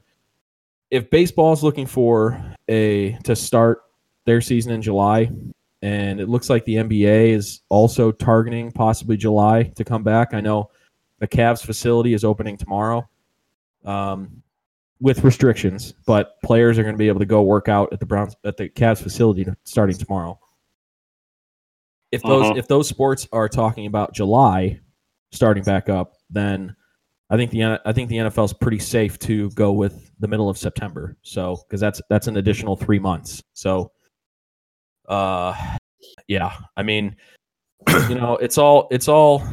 if 0.91 1.09
baseball 1.09 1.53
is 1.53 1.63
looking 1.63 1.87
for 1.87 2.39
a 2.67 3.13
to 3.23 3.35
start 3.35 3.83
their 4.25 4.41
season 4.41 4.73
in 4.73 4.81
July, 4.81 5.31
and 5.81 6.19
it 6.19 6.29
looks 6.29 6.49
like 6.49 6.65
the 6.65 6.75
NBA 6.75 7.29
is 7.29 7.61
also 7.69 8.11
targeting 8.11 8.71
possibly 8.71 9.17
July 9.17 9.63
to 9.75 9.83
come 9.83 10.03
back. 10.03 10.33
I 10.33 10.41
know 10.41 10.71
the 11.19 11.27
Cavs 11.27 11.65
facility 11.65 12.13
is 12.13 12.23
opening 12.23 12.57
tomorrow, 12.57 13.07
um, 13.85 14.41
with 14.99 15.23
restrictions, 15.23 15.93
but 16.05 16.41
players 16.43 16.77
are 16.77 16.83
going 16.83 16.95
to 16.95 16.99
be 16.99 17.07
able 17.07 17.19
to 17.19 17.25
go 17.25 17.43
work 17.43 17.69
out 17.69 17.93
at 17.93 17.99
the 17.99 18.05
Browns 18.05 18.35
at 18.43 18.57
the 18.57 18.69
Cavs 18.69 19.01
facility 19.01 19.45
starting 19.63 19.97
tomorrow. 19.97 20.39
If 22.11 22.21
those 22.23 22.45
uh-huh. 22.45 22.53
if 22.57 22.67
those 22.67 22.87
sports 22.87 23.27
are 23.31 23.49
talking 23.49 23.87
about 23.87 24.13
July 24.13 24.79
starting 25.31 25.63
back 25.63 25.89
up, 25.89 26.13
then 26.29 26.75
I 27.29 27.37
think 27.37 27.51
the 27.51 27.81
I 27.85 27.91
think 27.91 28.09
the 28.09 28.17
NFL 28.17 28.45
is 28.45 28.53
pretty 28.53 28.79
safe 28.79 29.17
to 29.19 29.49
go 29.51 29.71
with 29.71 30.11
the 30.19 30.27
middle 30.27 30.49
of 30.49 30.57
September. 30.57 31.17
So 31.23 31.57
because 31.67 31.81
that's 31.81 32.01
that's 32.09 32.27
an 32.27 32.37
additional 32.37 32.75
three 32.75 32.99
months. 32.99 33.43
So, 33.53 33.91
uh, 35.07 35.77
yeah. 36.27 36.55
I 36.77 36.83
mean, 36.83 37.15
you 38.09 38.15
know, 38.15 38.37
it's 38.37 38.57
all 38.57 38.87
it's 38.91 39.07
all 39.07 39.43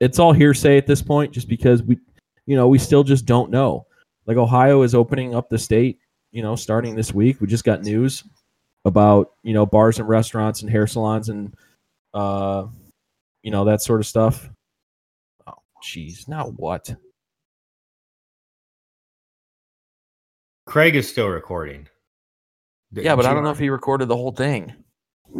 it's 0.00 0.18
all 0.18 0.32
hearsay 0.32 0.76
at 0.76 0.86
this 0.86 1.00
point, 1.00 1.32
just 1.32 1.48
because 1.48 1.82
we, 1.82 1.98
you 2.46 2.56
know, 2.56 2.68
we 2.68 2.78
still 2.78 3.04
just 3.04 3.24
don't 3.24 3.50
know. 3.50 3.86
Like 4.26 4.36
Ohio 4.36 4.82
is 4.82 4.94
opening 4.94 5.34
up 5.34 5.48
the 5.48 5.58
state, 5.58 5.98
you 6.32 6.42
know, 6.42 6.56
starting 6.56 6.96
this 6.96 7.14
week. 7.14 7.40
We 7.40 7.46
just 7.46 7.64
got 7.64 7.82
news 7.82 8.24
about 8.84 9.32
you 9.42 9.54
know 9.54 9.66
bars 9.66 9.98
and 9.98 10.08
restaurants 10.08 10.62
and 10.62 10.70
hair 10.70 10.86
salons 10.86 11.28
and 11.28 11.54
uh, 12.12 12.66
you 13.42 13.50
know 13.50 13.64
that 13.64 13.82
sort 13.82 14.00
of 14.00 14.06
stuff 14.06 14.50
Oh, 15.46 15.54
Jeez, 15.82 16.28
now 16.28 16.46
what? 16.56 16.94
Craig 20.66 20.96
is 20.96 21.08
still 21.08 21.28
recording. 21.28 21.88
Yeah, 22.92 23.16
but 23.16 23.26
I 23.26 23.34
don't 23.34 23.44
know 23.44 23.50
if 23.50 23.58
he 23.58 23.68
recorded 23.68 24.08
the 24.08 24.16
whole 24.16 24.32
thing. 24.32 24.72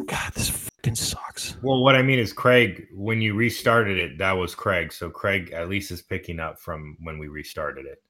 God, 0.07 0.33
this 0.35 0.51
fucking 0.51 0.97
sucks. 0.97 1.57
Well, 1.63 1.83
what 1.83 1.95
I 1.95 2.03
mean 2.03 2.19
is, 2.19 2.33
Craig, 2.33 2.89
when 2.93 3.21
you 3.21 3.35
restarted 3.35 3.99
it, 3.99 4.19
that 4.19 4.33
was 4.33 4.55
Craig. 4.55 4.93
So 4.93 5.09
Craig 5.09 5.53
at 5.53 5.69
least 5.69 5.91
is 5.93 6.03
picking 6.03 6.41
up 6.41 6.59
from 6.59 6.97
when 7.01 7.19
we 7.19 7.29
restarted 7.29 7.87
it. 7.87 8.03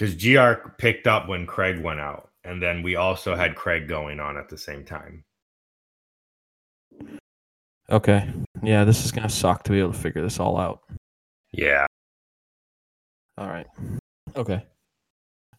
Because 0.00 0.14
GR 0.14 0.70
picked 0.78 1.06
up 1.06 1.28
when 1.28 1.44
Craig 1.44 1.78
went 1.78 2.00
out, 2.00 2.30
and 2.42 2.62
then 2.62 2.82
we 2.82 2.96
also 2.96 3.34
had 3.34 3.54
Craig 3.54 3.86
going 3.86 4.18
on 4.18 4.38
at 4.38 4.48
the 4.48 4.56
same 4.56 4.82
time. 4.82 5.24
Okay. 7.90 8.32
Yeah, 8.62 8.84
this 8.84 9.04
is 9.04 9.12
gonna 9.12 9.28
suck 9.28 9.62
to 9.64 9.72
be 9.72 9.78
able 9.78 9.92
to 9.92 9.98
figure 9.98 10.22
this 10.22 10.40
all 10.40 10.58
out. 10.58 10.80
Yeah. 11.52 11.84
All 13.36 13.48
right. 13.48 13.66
Okay. 14.34 14.64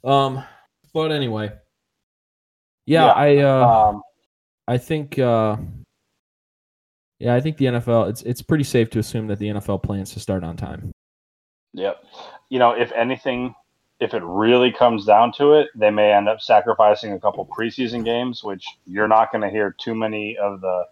Um, 0.04 0.44
but 0.92 1.12
anyway. 1.12 1.52
Yeah, 2.88 3.06
yeah 3.06 3.12
I 3.12 3.38
uh, 3.38 3.68
um, 3.68 4.02
I 4.68 4.80
think 4.80 5.20
uh, 5.20 5.58
yeah, 7.20 7.36
I 7.36 7.42
think 7.42 7.58
the 7.58 7.66
NFL 7.66 8.10
it's 8.10 8.24
it's 8.24 8.42
pretty 8.42 8.64
safe 8.64 8.90
to 8.90 9.00
assume 9.00 9.28
that 9.28 9.38
the 9.38 9.50
NFL 9.50 9.84
plans 9.84 10.14
to 10.14 10.20
start 10.20 10.44
on 10.44 10.58
time. 10.58 10.92
Yep. 11.74 12.04
You 12.50 12.58
know, 12.58 12.72
if 12.72 12.92
anything, 12.94 13.54
if 14.02 14.14
it 14.14 14.24
really 14.24 14.74
comes 14.74 15.06
down 15.06 15.32
to 15.34 15.54
it, 15.54 15.70
they 15.76 15.92
may 15.92 16.12
end 16.12 16.28
up 16.28 16.42
sacrificing 16.42 17.14
a 17.14 17.20
couple 17.20 17.46
preseason 17.48 18.04
games, 18.04 18.44
which 18.44 18.66
you're 18.86 19.08
not 19.08 19.32
going 19.32 19.44
to 19.44 19.50
hear 19.50 19.76
too 19.80 19.96
many 19.96 20.38
of 20.38 20.60
the 20.60 20.84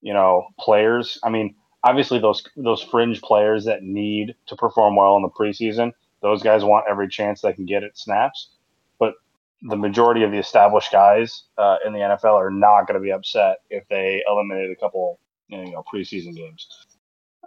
you 0.00 0.12
know, 0.12 0.46
players. 0.58 1.18
I 1.22 1.30
mean, 1.30 1.54
obviously 1.84 2.18
those 2.18 2.42
those 2.56 2.82
fringe 2.82 3.20
players 3.22 3.64
that 3.64 3.82
need 3.82 4.34
to 4.46 4.56
perform 4.56 4.96
well 4.96 5.16
in 5.16 5.22
the 5.22 5.28
preseason, 5.28 5.92
those 6.22 6.42
guys 6.42 6.64
want 6.64 6.86
every 6.88 7.08
chance 7.08 7.40
they 7.40 7.52
can 7.52 7.66
get 7.66 7.84
at 7.84 7.98
snaps. 7.98 8.50
But 8.98 9.14
the 9.62 9.76
majority 9.76 10.22
of 10.22 10.30
the 10.30 10.38
established 10.38 10.92
guys 10.92 11.44
uh, 11.58 11.76
in 11.86 11.92
the 11.92 12.00
NFL 12.00 12.34
are 12.34 12.50
not 12.50 12.86
going 12.86 12.94
to 12.94 13.04
be 13.04 13.12
upset 13.12 13.58
if 13.70 13.86
they 13.88 14.22
eliminate 14.28 14.70
a 14.70 14.76
couple, 14.76 15.20
you 15.48 15.72
know, 15.72 15.84
preseason 15.92 16.34
games. 16.34 16.66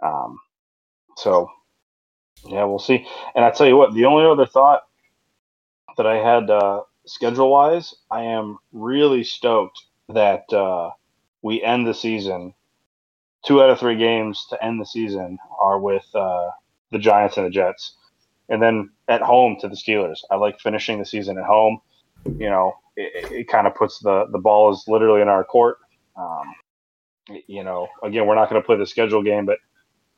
Um, 0.02 0.38
so, 1.16 1.48
yeah, 2.46 2.64
we'll 2.64 2.78
see. 2.78 3.06
And 3.34 3.44
I 3.44 3.50
tell 3.50 3.66
you 3.66 3.76
what, 3.76 3.94
the 3.94 4.04
only 4.04 4.26
other 4.26 4.46
thought 4.46 4.82
that 5.96 6.06
I 6.06 6.16
had 6.16 6.50
uh, 6.50 6.82
schedule 7.06 7.50
wise, 7.50 7.94
I 8.10 8.22
am 8.22 8.58
really 8.72 9.24
stoked 9.24 9.80
that. 10.08 10.52
Uh, 10.52 10.90
we 11.44 11.62
end 11.62 11.86
the 11.86 11.94
season. 11.94 12.54
Two 13.44 13.62
out 13.62 13.68
of 13.68 13.78
three 13.78 13.96
games 13.96 14.46
to 14.48 14.64
end 14.64 14.80
the 14.80 14.86
season 14.86 15.38
are 15.60 15.78
with 15.78 16.06
uh, 16.14 16.48
the 16.90 16.98
Giants 16.98 17.36
and 17.36 17.46
the 17.46 17.50
Jets, 17.50 17.96
and 18.48 18.60
then 18.60 18.90
at 19.06 19.20
home 19.20 19.58
to 19.60 19.68
the 19.68 19.76
Steelers. 19.76 20.20
I 20.30 20.36
like 20.36 20.58
finishing 20.58 20.98
the 20.98 21.04
season 21.04 21.36
at 21.36 21.44
home. 21.44 21.80
You 22.24 22.48
know, 22.48 22.72
it, 22.96 23.30
it 23.30 23.48
kind 23.48 23.66
of 23.66 23.74
puts 23.74 23.98
the 23.98 24.24
the 24.32 24.38
ball 24.38 24.72
is 24.72 24.84
literally 24.88 25.20
in 25.20 25.28
our 25.28 25.44
court. 25.44 25.76
Um, 26.16 26.54
you 27.46 27.62
know, 27.62 27.88
again, 28.02 28.26
we're 28.26 28.34
not 28.34 28.48
going 28.48 28.60
to 28.60 28.66
play 28.66 28.78
the 28.78 28.86
schedule 28.86 29.22
game, 29.22 29.44
but 29.44 29.58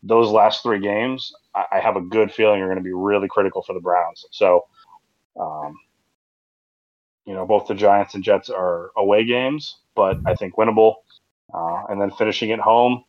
those 0.04 0.30
last 0.30 0.62
three 0.62 0.78
games, 0.78 1.34
I, 1.56 1.64
I 1.72 1.80
have 1.80 1.96
a 1.96 2.00
good 2.00 2.32
feeling 2.32 2.60
are 2.60 2.66
going 2.66 2.78
to 2.78 2.84
be 2.84 2.92
really 2.94 3.26
critical 3.26 3.62
for 3.62 3.72
the 3.72 3.80
Browns. 3.80 4.24
So, 4.30 4.66
um, 5.38 5.76
you 7.24 7.34
know, 7.34 7.44
both 7.44 7.66
the 7.66 7.74
Giants 7.74 8.14
and 8.14 8.22
Jets 8.22 8.48
are 8.48 8.90
away 8.96 9.24
games, 9.24 9.76
but 9.94 10.18
I 10.26 10.34
think 10.34 10.56
winnable 10.56 10.94
uh, 11.52 11.84
and 11.88 12.00
then 12.00 12.10
finishing 12.12 12.52
at 12.52 12.60
home. 12.60 13.04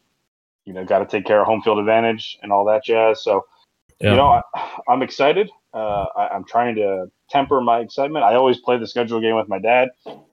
You 0.66 0.74
know, 0.74 0.84
got 0.84 1.00
to 1.00 1.06
take 1.06 1.26
care 1.26 1.40
of 1.40 1.48
home 1.48 1.62
field 1.62 1.80
advantage 1.80 2.38
and 2.42 2.52
all 2.52 2.66
that 2.66 2.84
jazz. 2.84 3.24
So, 3.24 3.46
yeah. 4.02 4.12
you 4.12 4.16
know, 4.18 4.42
I, 4.54 4.94
am 4.94 5.02
excited. 5.02 5.50
Uh, 5.74 6.06
I, 6.18 6.36
am 6.36 6.44
trying 6.44 6.76
to 6.76 7.10
temper 7.30 7.62
my 7.62 7.80
excitement. 7.80 8.26
I 8.26 8.36
always 8.36 8.58
play 8.58 8.78
the 8.78 8.88
schedule 8.88 9.22
game 9.22 9.38
with 9.38 9.48
my 9.48 9.60
dad, 9.60 9.90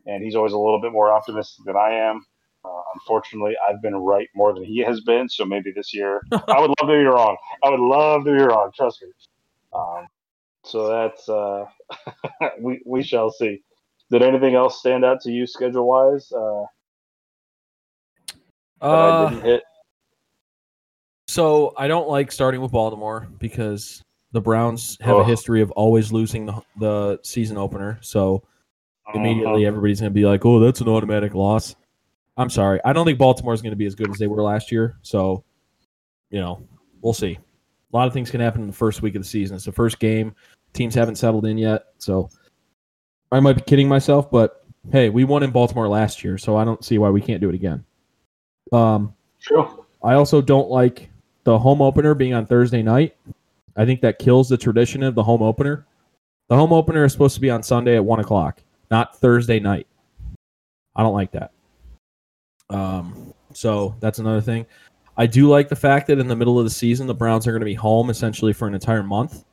and 0.07 0.24
he's 0.24 0.34
always 0.34 0.53
a 0.53 0.59
little 0.59 0.80
bit 0.80 0.90
more 0.90 1.12
optimistic 1.12 1.64
than 1.64 1.76
I 1.76 1.92
am. 1.92 2.26
Uh, 2.64 2.82
unfortunately, 2.95 3.55
I've 3.68 3.80
been 3.80 3.95
right 3.95 4.28
more 4.34 4.53
than 4.55 4.64
he 4.64 4.78
has 4.78 5.03
been. 5.03 5.28
So 5.28 5.45
maybe 5.45 5.70
this 5.70 5.95
year, 5.95 6.20
I 6.32 6.59
would 6.59 6.70
love 6.70 6.76
to 6.80 6.86
be 6.86 7.05
wrong. 7.05 7.36
I 7.62 7.70
would 7.70 7.80
love 7.80 8.24
to 8.24 8.36
be 8.36 8.42
wrong. 8.42 8.72
Trust 8.74 9.03
me. 9.03 9.09
Um, 9.72 10.09
so 10.65 10.89
that's 10.89 11.29
uh, 11.29 11.65
we 12.61 12.83
we 12.87 13.03
shall 13.03 13.31
see. 13.31 13.62
Did 14.11 14.23
anything 14.23 14.55
else 14.55 14.79
stand 14.79 15.05
out 15.05 15.21
to 15.23 15.31
you 15.31 15.47
schedule 15.47 15.87
wise? 15.87 16.31
Uh, 16.33 16.65
uh, 18.83 19.31
I 19.45 19.61
so 21.27 21.73
I 21.77 21.89
don't 21.89 22.09
like 22.09 22.31
starting 22.31 22.61
with 22.61 22.71
Baltimore 22.71 23.27
because 23.39 24.03
The 24.33 24.41
Browns 24.41 24.99
have 25.01 25.17
a 25.17 25.25
history 25.25 25.62
of 25.62 25.71
always 25.73 26.12
losing 26.12 26.47
the 26.47 26.62
the 26.79 27.19
season 27.23 27.57
opener, 27.57 27.99
so 28.03 28.43
immediately 29.15 29.62
Mhm. 29.62 29.69
everybody's 29.69 30.01
going 30.01 30.11
to 30.12 30.15
be 30.15 30.27
like, 30.27 30.45
"Oh, 30.45 30.61
that's 30.61 30.81
an 30.81 30.89
automatic 30.89 31.35
loss." 31.35 31.77
I'm 32.37 32.51
sorry. 32.51 32.81
I 32.85 32.93
don't 32.93 33.07
think 33.07 33.19
Baltimore 33.19 33.55
is 33.55 33.62
going 33.62 33.73
to 33.73 33.77
be 33.77 33.87
as 33.87 33.95
good 33.95 34.11
as 34.11 34.19
they 34.19 34.27
were 34.27 34.43
last 34.43 34.73
year. 34.73 34.99
So, 35.03 35.45
you 36.31 36.41
know, 36.41 36.67
we'll 37.01 37.12
see. 37.15 37.39
A 37.95 37.97
lot 37.97 38.09
of 38.09 38.12
things 38.12 38.30
can 38.30 38.40
happen 38.40 38.61
in 38.61 38.66
the 38.66 38.72
first 38.72 39.03
week 39.03 39.14
of 39.14 39.22
the 39.22 39.28
season. 39.28 39.55
It's 39.55 39.64
the 39.64 39.72
first 39.72 40.01
game. 40.01 40.34
Teams 40.72 40.95
haven't 40.95 41.14
settled 41.14 41.47
in 41.47 41.57
yet. 41.57 41.84
So, 41.99 42.28
I 43.30 43.40
might 43.40 43.55
be 43.55 43.62
kidding 43.62 43.88
myself, 43.88 44.30
but 44.30 44.64
hey, 44.92 45.09
we 45.09 45.24
won 45.24 45.42
in 45.42 45.51
Baltimore 45.51 45.88
last 45.88 46.22
year, 46.24 46.36
so 46.36 46.57
I 46.57 46.64
don't 46.64 46.84
see 46.84 46.99
why 46.99 47.11
we 47.11 47.20
can't 47.20 47.40
do 47.40 47.49
it 47.49 47.55
again. 47.55 47.84
Um, 48.72 49.14
True. 49.40 49.84
I 50.03 50.14
also 50.14 50.42
don't 50.42 50.68
like 50.68 51.09
the 51.45 51.59
home 51.59 51.80
opener 51.80 52.14
being 52.14 52.34
on 52.34 52.47
Thursday 52.47 52.82
night. 52.82 53.16
I 53.76 53.84
think 53.84 54.01
that 54.03 54.18
kills 54.18 54.49
the 54.49 54.57
tradition 54.57 55.03
of 55.03 55.14
the 55.14 55.22
home 55.22 55.42
opener. 55.42 55.86
The 56.49 56.57
home 56.57 56.72
opener 56.72 57.05
is 57.05 57.12
supposed 57.12 57.34
to 57.34 57.40
be 57.40 57.51
on 57.51 57.62
Sunday 57.62 57.97
at 57.97 58.05
one 58.05 58.20
o'clock, 58.20 58.61
not 58.90 59.18
Thursday 59.18 59.59
night. 59.61 59.86
I 60.95 61.03
don't 61.03 61.14
like 61.14 61.32
that. 61.32 61.53
Um, 62.70 63.34
so 63.53 63.97
that's 64.01 64.18
another 64.18 64.40
thing. 64.40 64.66
I 65.17 65.27
do 65.27 65.49
like 65.49 65.69
the 65.69 65.77
fact 65.77 66.07
that 66.09 66.19
in 66.19 66.27
the 66.29 66.37
middle 66.37 66.59
of 66.59 66.65
the 66.65 66.71
season, 66.71 67.07
the 67.07 67.15
Browns 67.15 67.47
are 67.47 67.53
going 67.53 67.61
to 67.61 67.67
be 67.67 67.75
home 67.75 68.11
essentially 68.11 68.53
for 68.53 68.67
an 68.67 68.75
entire 68.75 69.03
month. 69.03 69.45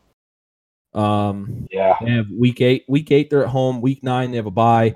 Um, 0.93 1.67
Yeah. 1.71 1.95
they 2.01 2.11
have 2.11 2.25
week 2.37 2.61
eight. 2.61 2.83
Week 2.87 3.11
eight, 3.11 3.29
they're 3.29 3.43
at 3.43 3.49
home. 3.49 3.79
Week 3.81 4.03
nine, 4.03 4.31
they 4.31 4.37
have 4.37 4.45
a 4.47 4.51
bye, 4.51 4.95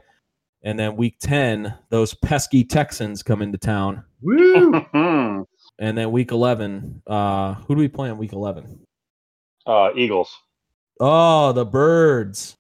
and 0.64 0.78
then 0.78 0.96
week 0.98 1.18
ten, 1.20 1.74
those 1.90 2.14
pesky 2.16 2.64
Texans 2.64 3.24
come 3.24 3.42
into 3.42 3.58
town. 3.58 4.04
Woo! 4.22 5.46
And 5.78 5.98
then 5.98 6.12
week 6.14 6.32
eleven, 6.32 7.02
uh, 7.06 7.56
who 7.56 7.76
do 7.76 7.80
we 7.82 7.90
play 7.90 8.10
in 8.10 8.18
week 8.18 8.32
eleven? 8.32 8.80
uh, 9.68 9.90
Eagles. 9.94 10.34
Oh, 11.02 11.52
the 11.52 11.66
Birds. 11.66 12.56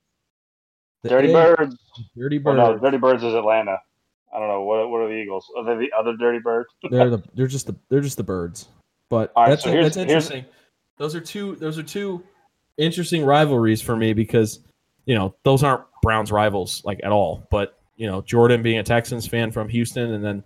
The 1.03 1.10
Dirty 1.10 1.30
A- 1.30 1.34
Birds. 1.56 1.78
Dirty 2.18 2.38
Oh, 2.39 2.41
Birds. 2.41 2.58
no, 2.58 2.78
Dirty 2.78 2.97
Birds 2.97 3.24
is 3.24 3.34
Atlanta. 3.34 3.78
I 4.36 4.39
don't 4.39 4.49
know 4.49 4.63
what. 4.63 4.89
What 4.89 5.01
are 5.01 5.07
the 5.07 5.15
Eagles? 5.15 5.45
Are 5.57 5.63
they 5.63 5.86
the 5.86 5.91
other 5.97 6.15
Dirty 6.17 6.39
Birds? 6.39 6.67
they're 6.91 7.09
the 7.09 7.23
they're 7.36 7.47
just 7.47 7.67
the 7.67 7.75
they're 7.89 8.01
just 8.01 8.17
the 8.17 8.23
Birds. 8.23 8.67
But 9.09 9.31
right, 9.38 9.49
that's 9.49 9.63
so 9.63 9.69
that's 9.71 9.95
here's- 9.95 9.97
interesting. 9.97 10.45
Those 10.97 11.15
are 11.15 11.21
two 11.21 11.55
those 11.55 11.77
are 11.77 11.83
two 11.83 12.23
interesting 12.77 13.23
rivalries 13.25 13.81
for 13.81 13.95
me 13.95 14.13
because 14.13 14.59
you 15.05 15.15
know 15.15 15.36
those 15.43 15.63
aren't 15.63 15.83
Browns 16.01 16.31
rivals 16.31 16.81
like 16.86 16.99
at 17.03 17.11
all. 17.11 17.47
But 17.49 17.79
you 17.95 18.07
know 18.07 18.21
Jordan 18.21 18.61
being 18.61 18.79
a 18.79 18.83
Texans 18.83 19.27
fan 19.27 19.51
from 19.51 19.69
Houston, 19.69 20.13
and 20.13 20.23
then 20.23 20.43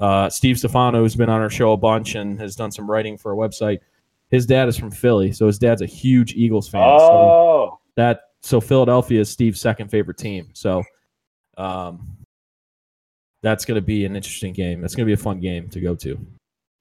uh, 0.00 0.28
Steve 0.30 0.58
Stefano 0.58 1.00
who's 1.00 1.16
been 1.16 1.28
on 1.30 1.40
our 1.40 1.50
show 1.50 1.72
a 1.72 1.76
bunch 1.76 2.14
and 2.14 2.38
has 2.40 2.56
done 2.56 2.70
some 2.70 2.90
writing 2.90 3.16
for 3.16 3.32
a 3.32 3.36
website. 3.36 3.78
His 4.30 4.44
dad 4.46 4.68
is 4.68 4.76
from 4.76 4.90
Philly, 4.90 5.32
so 5.32 5.46
his 5.46 5.58
dad's 5.58 5.82
a 5.82 5.86
huge 5.86 6.34
Eagles 6.34 6.68
fan. 6.68 6.82
So 6.98 7.04
Oh, 7.12 7.78
that 7.94 8.20
so 8.42 8.60
Philadelphia 8.60 9.20
is 9.20 9.30
Steve's 9.30 9.60
second 9.60 9.88
favorite 9.88 10.18
team. 10.18 10.48
So 10.52 10.82
um 11.56 12.15
that's 13.46 13.64
going 13.64 13.76
to 13.76 13.80
be 13.80 14.04
an 14.04 14.16
interesting 14.16 14.52
game. 14.52 14.80
That's 14.80 14.96
going 14.96 15.06
to 15.06 15.08
be 15.08 15.12
a 15.12 15.22
fun 15.22 15.38
game 15.38 15.68
to 15.68 15.80
go 15.80 15.94
to. 15.94 16.18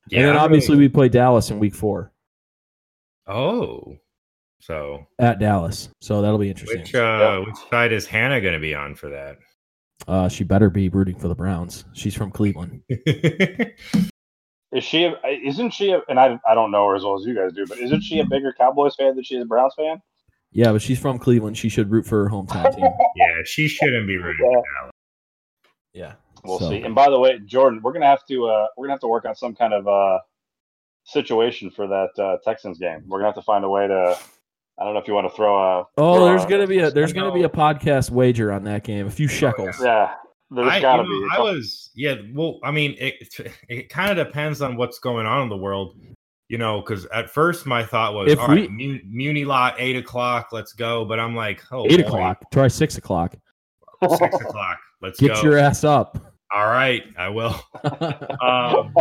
Yeah, 0.09 0.19
and 0.19 0.29
then 0.29 0.35
I'm 0.35 0.41
obviously 0.41 0.75
we 0.77 0.89
play 0.89 1.09
Dallas 1.09 1.51
in 1.51 1.59
week 1.59 1.75
4 1.75 2.11
Oh, 3.27 3.97
so 4.61 5.05
at 5.19 5.39
Dallas. 5.39 5.89
So 6.01 6.23
that'll 6.23 6.39
be 6.39 6.49
interesting. 6.49 6.81
which 6.81 6.95
uh 6.95 7.41
which 7.41 7.55
side 7.69 7.91
is 7.91 8.07
Hannah 8.07 8.41
going 8.41 8.55
to 8.55 8.59
be 8.59 8.73
on 8.73 8.95
for 8.95 9.09
that? 9.09 9.37
uh 10.07 10.27
she 10.27 10.43
better 10.43 10.71
be 10.71 10.89
rooting 10.89 11.19
for 11.19 11.27
the 11.27 11.35
Browns. 11.35 11.85
She's 11.93 12.15
from 12.15 12.31
Cleveland. 12.31 12.81
is 12.89 13.75
she? 14.81 15.05
A, 15.05 15.17
isn't 15.43 15.71
she? 15.71 15.91
A, 15.91 16.01
and 16.09 16.19
I, 16.19 16.39
I 16.47 16.55
don't 16.55 16.71
know 16.71 16.87
her 16.87 16.95
as 16.95 17.03
well 17.03 17.19
as 17.19 17.25
you 17.27 17.35
guys 17.35 17.53
do, 17.53 17.67
but 17.67 17.77
isn't 17.77 18.01
she 18.01 18.19
a 18.21 18.25
bigger 18.25 18.53
Cowboys 18.57 18.95
fan 18.95 19.13
than 19.15 19.23
she 19.23 19.35
is 19.35 19.43
a 19.43 19.45
Browns 19.45 19.73
fan? 19.77 20.01
Yeah, 20.51 20.71
but 20.71 20.81
she's 20.81 20.99
from 20.99 21.19
Cleveland. 21.19 21.57
She 21.57 21.69
should 21.69 21.91
root 21.91 22.07
for 22.07 22.23
her 22.23 22.29
hometown 22.29 22.75
team. 22.75 22.85
yeah, 23.15 23.41
she 23.43 23.67
shouldn't 23.67 24.07
be 24.07 24.17
rooting 24.17 24.45
for 24.45 24.63
Dallas. 24.81 24.91
Yeah. 25.93 26.13
We'll 26.45 26.59
So- 26.59 26.69
see. 26.69 26.81
And 26.81 26.93
by 26.95 27.09
the 27.09 27.19
way, 27.19 27.39
Jordan, 27.45 27.81
we're 27.83 27.93
gonna 27.93 28.05
have 28.07 28.25
to 28.27 28.45
uh, 28.47 28.67
we're 28.77 28.85
gonna 28.85 28.93
have 28.93 29.01
to 29.01 29.07
work 29.07 29.25
on 29.25 29.35
some 29.35 29.55
kind 29.55 29.73
of 29.73 29.87
uh, 29.87 30.19
situation 31.03 31.69
for 31.71 31.87
that 31.87 32.09
uh, 32.21 32.37
Texans 32.43 32.77
game. 32.79 33.03
We're 33.07 33.19
gonna 33.19 33.29
have 33.29 33.35
to 33.35 33.41
find 33.41 33.63
a 33.65 33.69
way 33.69 33.87
to. 33.87 34.17
I 34.77 34.83
don't 34.83 34.93
know 34.93 34.99
if 34.99 35.07
you 35.07 35.13
want 35.13 35.29
to 35.29 35.35
throw 35.35 35.55
a. 35.57 35.87
Oh, 35.97 36.15
throw 36.15 36.25
there's 36.25 36.43
a- 36.43 36.47
going 36.49 36.61
to 36.61 36.67
be 36.67 36.79
a 36.79 36.91
there's 36.91 37.13
going 37.13 37.31
to 37.31 37.33
be 37.33 37.43
a 37.43 37.49
podcast 37.49 38.11
wager 38.11 38.51
on 38.51 38.65
that 38.65 38.83
game. 38.83 39.07
A 39.07 39.11
few 39.11 39.27
shekels. 39.29 39.77
Yeah, 39.81 40.13
there's 40.51 40.67
I, 40.67 40.81
gotta 40.81 41.03
you 41.03 41.21
know, 41.21 41.29
be. 41.29 41.35
I 41.37 41.39
was 41.41 41.91
yeah. 41.95 42.15
Well, 42.33 42.59
I 42.63 42.71
mean, 42.71 42.95
it 42.99 43.15
it 43.69 43.89
kind 43.89 44.17
of 44.17 44.27
depends 44.27 44.61
on 44.61 44.75
what's 44.75 44.99
going 44.99 45.25
on 45.25 45.43
in 45.43 45.49
the 45.49 45.55
world, 45.55 45.95
you 46.49 46.57
know. 46.57 46.81
Because 46.81 47.05
at 47.05 47.29
first 47.29 47.65
my 47.65 47.85
thought 47.85 48.13
was, 48.15 48.29
If 48.33 48.37
all 48.39 48.49
we- 48.49 48.61
right, 48.61 48.69
Mu- 48.69 48.99
Muni 49.05 49.45
lot 49.45 49.75
eight 49.77 49.95
o'clock, 49.95 50.49
let's 50.51 50.73
go. 50.73 51.05
But 51.05 51.21
I'm 51.21 51.35
like, 51.37 51.63
oh, 51.71 51.85
Eight 51.85 52.01
boy, 52.01 52.07
o'clock. 52.07 52.43
Try 52.51 52.67
six 52.67 52.97
o'clock. 52.97 53.33
six 54.09 54.35
o'clock, 54.35 54.77
let's 55.01 55.21
Get 55.21 55.35
go. 55.35 55.41
your 55.41 55.57
ass 55.57 55.85
up. 55.85 56.17
All 56.53 56.65
right, 56.67 57.03
I 57.17 57.29
will. 57.29 57.55
Um, 58.41 58.93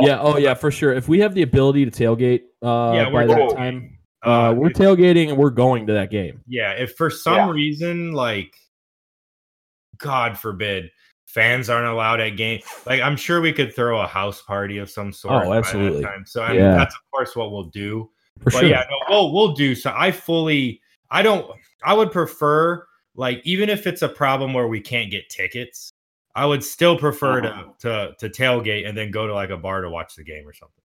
yeah. 0.00 0.20
Oh, 0.20 0.36
yeah. 0.36 0.54
For 0.54 0.70
sure. 0.70 0.92
If 0.92 1.08
we 1.08 1.18
have 1.20 1.34
the 1.34 1.42
ability 1.42 1.84
to 1.84 1.90
tailgate 1.90 2.42
uh, 2.62 2.94
Yeah, 2.94 3.10
by 3.10 3.26
that 3.26 3.54
time, 3.56 3.98
uh, 4.24 4.50
uh, 4.50 4.52
we're 4.54 4.70
tailgating 4.70 5.28
and 5.30 5.36
we're 5.38 5.50
going 5.50 5.86
to 5.88 5.92
that 5.94 6.10
game. 6.10 6.40
yeah, 6.46 6.72
if 6.72 6.94
for 6.96 7.10
some 7.10 7.34
Yeah. 7.34 7.50
reason, 7.50 8.12
like, 8.12 8.54
God 9.98 10.38
forbid. 10.38 10.90
Fans 11.26 11.70
aren't 11.70 11.88
allowed 11.88 12.20
at 12.20 12.30
game. 12.36 12.60
Like 12.84 13.00
I'm 13.00 13.16
sure 13.16 13.40
we 13.40 13.52
could 13.54 13.74
throw 13.74 14.00
a 14.00 14.06
house 14.06 14.42
party 14.42 14.76
of 14.78 14.90
some 14.90 15.12
sort. 15.12 15.46
Oh, 15.46 15.48
by 15.48 15.54
that 15.56 15.64
absolutely. 15.64 16.02
time. 16.04 16.24
So 16.26 16.42
I 16.42 16.48
mean, 16.52 16.58
Yeah. 16.60 16.74
that's 16.74 16.94
of 16.94 17.00
course 17.10 17.34
what 17.34 17.50
we'll 17.50 17.70
do. 17.70 18.10
For 18.40 18.44
but 18.50 18.52
sure. 18.60 18.68
yeah, 18.68 18.84
no, 18.90 18.96
we'll 19.08 19.32
we'll 19.32 19.52
do 19.54 19.74
so. 19.74 19.92
I 19.96 20.10
fully, 20.12 20.80
I 21.10 21.22
don't, 21.22 21.50
I 21.84 21.94
would 21.94 22.12
prefer 22.12 22.86
like 23.16 23.40
even 23.44 23.70
if 23.70 23.86
it's 23.86 24.02
a 24.02 24.08
problem 24.10 24.52
where 24.52 24.68
we 24.68 24.80
can't 24.80 25.10
get 25.10 25.28
tickets, 25.30 25.90
I 26.34 26.46
would 26.46 26.64
still 26.64 26.96
prefer 26.98 27.44
Uh-huh. 27.44 27.64
to 27.80 28.14
to 28.18 28.28
to 28.28 28.42
tailgate 28.42 28.88
and 28.88 28.96
then 28.96 29.10
go 29.10 29.26
to 29.26 29.34
like 29.34 29.50
a 29.50 29.56
bar 29.56 29.82
to 29.82 29.90
watch 29.90 30.14
the 30.16 30.24
game 30.24 30.46
or 30.48 30.52
something. 30.54 30.82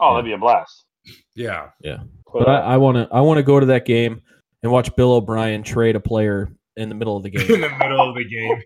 oh, 0.00 0.14
that'd 0.14 0.24
be 0.26 0.32
a 0.32 0.38
blast. 0.38 0.84
Yeah, 1.34 1.68
yeah. 1.82 1.98
But 2.32 2.48
I, 2.48 2.60
I 2.60 2.76
want 2.76 2.96
to 2.96 3.08
I 3.14 3.20
want 3.20 3.38
to 3.38 3.42
go 3.42 3.58
to 3.60 3.66
that 3.66 3.84
game 3.86 4.20
and 4.62 4.72
watch 4.72 4.94
Bill 4.96 5.12
O'Brien 5.12 5.62
trade 5.62 5.96
a 5.96 6.00
player 6.00 6.50
in 6.76 6.88
the 6.88 6.94
middle 6.94 7.16
of 7.16 7.22
the 7.22 7.30
game. 7.36 7.50
in 7.50 7.60
the 7.60 7.68
middle 7.78 8.08
of 8.08 8.14
the 8.14 8.24
game. 8.24 8.60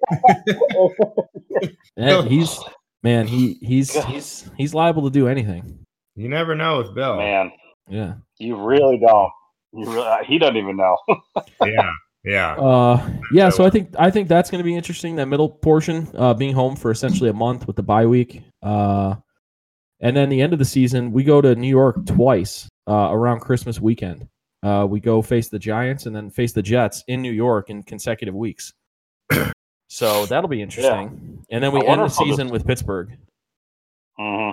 and 1.97 2.27
he's 2.29 2.59
man, 3.03 3.27
he 3.27 3.55
he's 3.63 3.93
he's 4.07 4.51
he's 4.57 4.75
liable 4.75 5.03
to 5.05 5.11
do 5.11 5.29
anything. 5.29 5.85
You 6.17 6.29
never 6.29 6.55
know 6.55 6.79
with 6.79 6.95
Bill. 6.95 7.17
Man, 7.17 7.53
Yeah. 7.89 8.15
you 8.39 8.57
really 8.63 8.99
don't. 8.99 9.31
You 9.73 9.85
really, 9.93 10.25
he 10.27 10.39
doesn't 10.39 10.57
even 10.57 10.77
know. 10.77 10.97
Yeah, 11.65 11.93
yeah. 12.25 12.53
Uh 12.55 13.11
yeah, 13.33 13.49
so 13.49 13.64
I 13.64 13.71
think 13.71 13.95
I 13.99 14.11
think 14.11 14.29
that's 14.29 14.51
going 14.51 14.59
to 14.59 14.64
be 14.64 14.75
interesting 14.77 15.16
that 15.16 15.27
middle 15.27 15.49
portion 15.49 16.09
uh 16.14 16.35
being 16.35 16.55
home 16.55 16.77
for 16.77 16.91
essentially 16.91 17.31
a 17.31 17.35
month 17.35 17.66
with 17.66 17.77
the 17.77 17.83
bye 17.83 18.07
week. 18.07 18.43
Uh 18.62 19.16
and 20.01 20.16
then 20.16 20.29
the 20.29 20.41
end 20.41 20.53
of 20.53 20.59
the 20.59 20.64
season, 20.64 21.12
we 21.12 21.25
go 21.25 21.41
to 21.41 21.55
New 21.55 21.68
York 21.68 22.05
twice 22.07 22.68
uh 22.89 23.09
around 23.11 23.41
Christmas 23.41 23.81
weekend. 23.81 24.29
Uh 24.62 24.87
we 24.89 25.01
go 25.01 25.23
face 25.23 25.49
the 25.49 25.59
Giants 25.59 26.07
and 26.07 26.14
then 26.14 26.30
face 26.30 26.53
the 26.53 26.63
Jets 26.63 27.05
in 27.09 27.22
New 27.22 27.33
York 27.33 27.71
in 27.71 27.83
consecutive 27.83 28.34
weeks. 28.34 28.72
so 29.88 30.26
that'll 30.26 30.49
be 30.49 30.63
interesting. 30.63 31.42
And 31.51 31.63
then 31.64 31.72
we 31.72 31.87
end 31.87 32.01
the 32.03 32.09
season 32.09 32.49
with 32.49 32.67
Pittsburgh. 32.67 33.17
hmm 34.18 34.51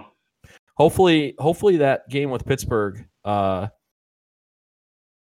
hopefully 0.77 1.33
hopefully 1.39 1.77
that 1.77 2.07
game 2.07 2.29
with 2.29 2.45
Pittsburgh 2.45 3.03
uh 3.25 3.67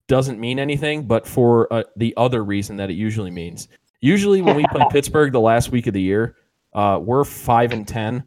doesn't 0.08 0.38
mean 0.38 0.58
anything 0.58 1.06
but 1.06 1.26
for 1.26 1.72
uh, 1.72 1.82
the 1.96 2.14
other 2.16 2.44
reason 2.44 2.76
that 2.76 2.90
it 2.90 2.94
usually 2.94 3.30
means 3.30 3.68
usually 4.00 4.42
when 4.42 4.56
we 4.56 4.64
play 4.70 4.84
Pittsburgh 4.90 5.32
the 5.32 5.40
last 5.40 5.70
week 5.70 5.86
of 5.86 5.94
the 5.94 6.02
year 6.02 6.36
uh 6.74 6.98
we're 7.02 7.24
5 7.24 7.72
and 7.72 7.86
10 7.86 8.22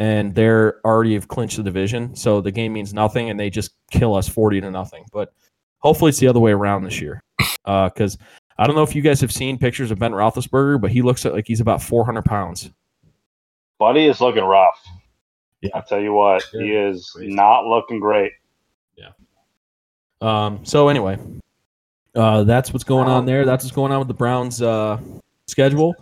and 0.00 0.34
they're 0.34 0.80
already 0.84 1.14
have 1.14 1.28
clinched 1.28 1.56
the 1.56 1.62
division 1.62 2.14
so 2.14 2.40
the 2.40 2.52
game 2.52 2.72
means 2.72 2.94
nothing 2.94 3.30
and 3.30 3.38
they 3.38 3.50
just 3.50 3.72
kill 3.90 4.14
us 4.14 4.28
40 4.28 4.60
to 4.62 4.70
nothing 4.70 5.04
but 5.12 5.32
hopefully 5.78 6.10
it's 6.10 6.18
the 6.18 6.28
other 6.28 6.40
way 6.40 6.52
around 6.52 6.84
this 6.84 7.00
year 7.00 7.22
uh 7.64 7.88
cuz 7.90 8.18
I 8.58 8.66
don't 8.66 8.74
know 8.74 8.82
if 8.82 8.94
you 8.94 9.02
guys 9.02 9.20
have 9.20 9.32
seen 9.32 9.56
pictures 9.56 9.92
of 9.92 10.00
Ben 10.00 10.10
Roethlisberger, 10.10 10.80
but 10.80 10.90
he 10.90 11.00
looks 11.00 11.24
like 11.24 11.46
he's 11.46 11.60
about 11.60 11.80
400 11.80 12.24
pounds. 12.24 12.70
Buddy 13.78 14.06
is 14.06 14.20
looking 14.20 14.42
rough. 14.42 14.84
Yeah. 15.60 15.70
I 15.74 15.80
tell 15.80 16.00
you 16.00 16.12
what, 16.12 16.42
he 16.52 16.72
is 16.72 17.16
not 17.20 17.66
looking 17.66 18.00
great. 18.00 18.32
Um, 20.20 20.64
so 20.64 20.88
anyway, 20.88 21.18
uh, 22.14 22.44
that's 22.44 22.72
what's 22.72 22.84
going 22.84 23.08
on 23.08 23.26
there. 23.26 23.44
That's 23.44 23.64
what's 23.64 23.74
going 23.74 23.92
on 23.92 24.00
with 24.00 24.08
the 24.08 24.14
Browns 24.14 24.60
uh, 24.60 24.98
schedule. 25.46 25.94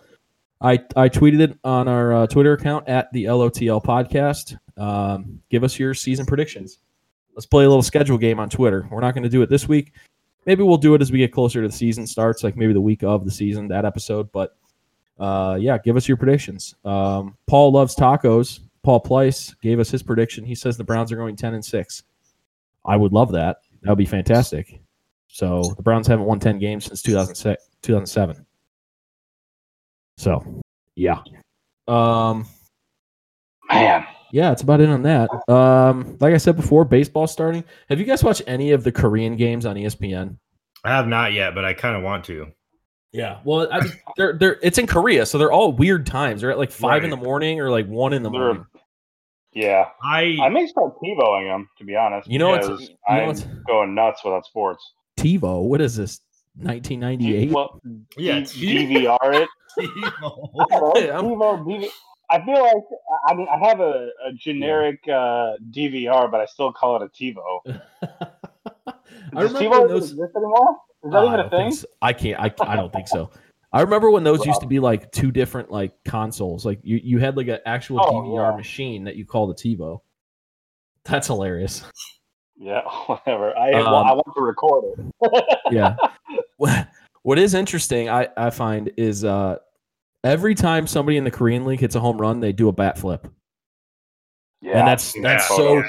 I 0.61 0.75
I 0.97 1.09
tweeted 1.09 1.41
it 1.41 1.59
on 1.65 1.89
our 1.89 2.15
uh, 2.15 2.27
Twitter 2.27 2.55
account 2.55 2.89
at 2.89 3.13
the 3.13 3.25
LOTL 3.25 3.85
podcast. 3.85 4.57
Um, 4.79 5.41
give 5.51 5.65
us 5.65 5.79
your 5.79 5.95
season 5.95 6.25
predictions. 6.27 6.79
Let's 7.35 7.47
play 7.47 7.65
a 7.65 7.69
little 7.69 7.83
schedule 7.83 8.17
game 8.17 8.41
on 8.41 8.49
Twitter. 8.49 8.89
We're 8.91 9.01
not 9.01 9.13
going 9.13 9.25
to 9.25 9.29
do 9.29 9.43
it 9.43 9.51
this 9.51 9.69
week. 9.69 9.93
Maybe 10.47 10.63
we'll 10.63 10.79
do 10.79 10.95
it 10.95 11.03
as 11.03 11.13
we 11.13 11.19
get 11.19 11.33
closer 11.33 11.61
to 11.61 11.69
the 11.69 11.75
season 11.75 12.07
starts, 12.07 12.43
like 12.43 12.57
maybe 12.57 12.73
the 12.73 12.81
week 12.81 13.03
of 13.03 13.25
the 13.25 13.31
season, 13.31 13.69
that 13.69 13.85
episode. 13.85 14.31
But 14.33 14.57
uh, 15.19 15.59
yeah, 15.61 15.77
give 15.77 15.97
us 15.97 16.09
your 16.09 16.17
predictions. 16.17 16.75
Um, 16.85 17.37
Paul 17.47 17.73
loves 17.73 17.95
tacos. 17.95 18.61
Paul 18.83 19.03
Pleiss 19.03 19.55
gave 19.61 19.81
us 19.81 19.91
his 19.91 20.03
prediction. 20.03 20.45
He 20.45 20.55
says 20.55 20.77
the 20.77 20.85
Browns 20.85 21.13
are 21.13 21.17
going 21.17 21.37
ten 21.37 21.53
and 21.53 21.65
six. 21.65 22.05
I 22.87 22.97
would 22.97 23.13
love 23.13 23.33
that. 23.33 23.59
That 23.87 23.93
would 23.93 23.99
be 23.99 24.05
fantastic. 24.05 24.81
So 25.29 25.63
the 25.77 25.83
Browns 25.83 26.09
haven't 26.09 26.25
won 26.27 26.41
10 26.41 26.59
games 26.59 26.87
since 26.87 27.03
2006, 27.03 27.63
2007. 27.83 28.45
So, 30.19 30.61
yeah. 30.97 31.19
Um, 31.87 32.47
Man, 33.71 34.05
yeah, 34.33 34.51
it's 34.51 34.63
about 34.63 34.81
it 34.81 34.89
on 34.89 35.03
that. 35.03 35.31
Um, 35.49 36.17
like 36.21 36.35
I 36.35 36.37
said 36.37 36.57
before, 36.57 36.85
baseball 36.85 37.27
starting. 37.29 37.63
Have 37.89 38.01
you 38.01 38.07
guys 38.07 38.25
watched 38.25 38.43
any 38.49 38.73
of 38.73 38.83
the 38.83 38.91
Korean 38.91 39.37
games 39.37 39.67
on 39.67 39.77
ESPN? 39.77 40.37
I 40.85 40.91
have 40.91 41.07
not 41.07 41.33
yet, 41.33 41.55
but 41.55 41.65
I 41.65 41.75
kind 41.75 41.95
of 41.97 42.03
want 42.03 42.25
to. 42.25 42.49
Yeah. 43.13 43.39
Well, 43.45 43.69
I, 43.73 43.81
they're 44.17 44.33
they're 44.37 44.59
it's 44.63 44.79
in 44.79 44.87
Korea, 44.87 45.27
so 45.27 45.39
they're 45.39 45.53
all 45.53 45.73
weird 45.73 46.07
times. 46.07 46.41
They're 46.41 46.51
at 46.51 46.59
like 46.59 46.71
five 46.73 47.05
in 47.05 47.11
the 47.11 47.17
morning 47.17 47.61
or 47.61 47.71
like 47.71 47.87
one 47.87 48.13
in 48.13 48.23
the 48.23 48.31
They're- 48.31 48.41
morning. 48.41 48.67
Yeah. 49.57 49.87
I 50.03 50.37
I 50.43 50.49
may 50.51 50.67
start 50.67 50.93
TiVoing 51.03 51.51
them 51.51 51.69
to 51.79 51.85
be 51.85 51.97
honest. 51.97 52.29
You 52.31 52.39
know 52.39 52.51
what's- 52.51 52.67
because 52.69 52.83
you 52.83 52.89
know 53.09 53.21
I'm 53.23 53.27
what's- 53.29 53.47
going 53.67 53.95
nuts 53.95 54.23
without 54.25 54.45
sports. 54.47 54.93
TiVo. 55.19 55.63
What 55.63 55.81
is 55.81 55.97
this? 55.97 56.21
1998. 56.59 57.53
Well, 57.53 57.81
Yeah, 58.17 58.41
DVR 58.41 59.19
it. 59.43 59.49
I 59.79 59.87
don't 60.71 60.71
know, 60.71 60.93
I'm- 60.93 61.25
TiVo, 61.25 61.65
DV 61.67 61.89
I 62.29 62.45
feel 62.45 62.61
like 62.61 62.83
I 63.29 63.35
mean 63.35 63.47
I 63.49 63.59
have 63.69 63.81
a, 63.81 64.09
a 64.29 64.33
generic 64.37 65.01
uh, 65.09 65.55
DVR, 65.71 66.29
but 66.31 66.41
I 66.41 66.47
still 66.47 66.73
call 66.73 66.97
it 66.97 67.03
a 67.03 67.09
TiVo. 67.09 67.81
I 69.35 69.41
Does 69.43 69.53
remember 69.55 69.59
TiVo 69.59 69.85
even 69.85 69.89
those. 69.89 70.11
exist 70.13 70.33
anymore? 70.37 70.77
Is 71.05 71.13
that 71.13 71.19
I 71.19 71.27
even 71.27 71.41
a 71.41 71.51
thing? 71.51 71.71
so. 71.73 71.87
I 72.03 72.13
can't. 72.13 72.41
I, 72.41 72.53
I 72.67 72.77
don't 72.77 72.93
think 72.93 73.07
so. 73.09 73.31
I 73.77 73.83
remember 73.83 74.11
when 74.11 74.25
those 74.25 74.45
used 74.47 74.61
to 74.63 74.67
be 74.67 74.81
like 74.81 75.11
two 75.13 75.31
different 75.31 75.71
like 75.71 75.93
consoles. 76.05 76.65
Like 76.65 76.81
you, 76.83 77.01
you 77.03 77.19
had 77.19 77.37
like 77.37 77.49
an 77.49 77.59
actual 77.67 78.01
Oh, 78.01 78.11
DVR 78.13 78.51
yeah. 78.53 78.57
machine 78.57 79.05
that 79.05 79.17
you 79.17 79.25
called 79.25 79.51
a 79.51 79.55
TiVo. 79.55 80.01
That's 81.05 81.27
hilarious. 81.27 81.85
Yeah, 82.59 82.81
whatever. 83.07 83.57
I 83.57 83.73
Um, 83.75 83.87
I 83.87 84.13
want 84.13 84.27
to 84.35 84.43
record 84.43 84.85
it. 84.99 85.45
yeah. 85.71 85.95
What- 86.57 86.89
What 87.23 87.39
is 87.41 87.55
interesting, 87.55 88.09
I, 88.09 88.29
I 88.37 88.51
find, 88.51 88.93
is 88.97 89.25
uh, 89.25 89.57
every 90.23 90.55
time 90.55 90.87
somebody 90.87 91.17
in 91.17 91.25
the 91.25 91.31
Korean 91.33 91.65
League 91.65 91.81
hits 91.81 91.97
a 91.97 92.01
home 92.01 92.19
run, 92.19 92.39
they 92.39 92.53
do 92.53 92.69
a 92.69 92.73
bat 92.73 92.97
flip. 92.99 93.27
yeah, 94.63 94.79
and 94.79 94.87
that's 94.89 95.13
that's 95.21 95.49
that 95.49 95.57
so 95.57 95.83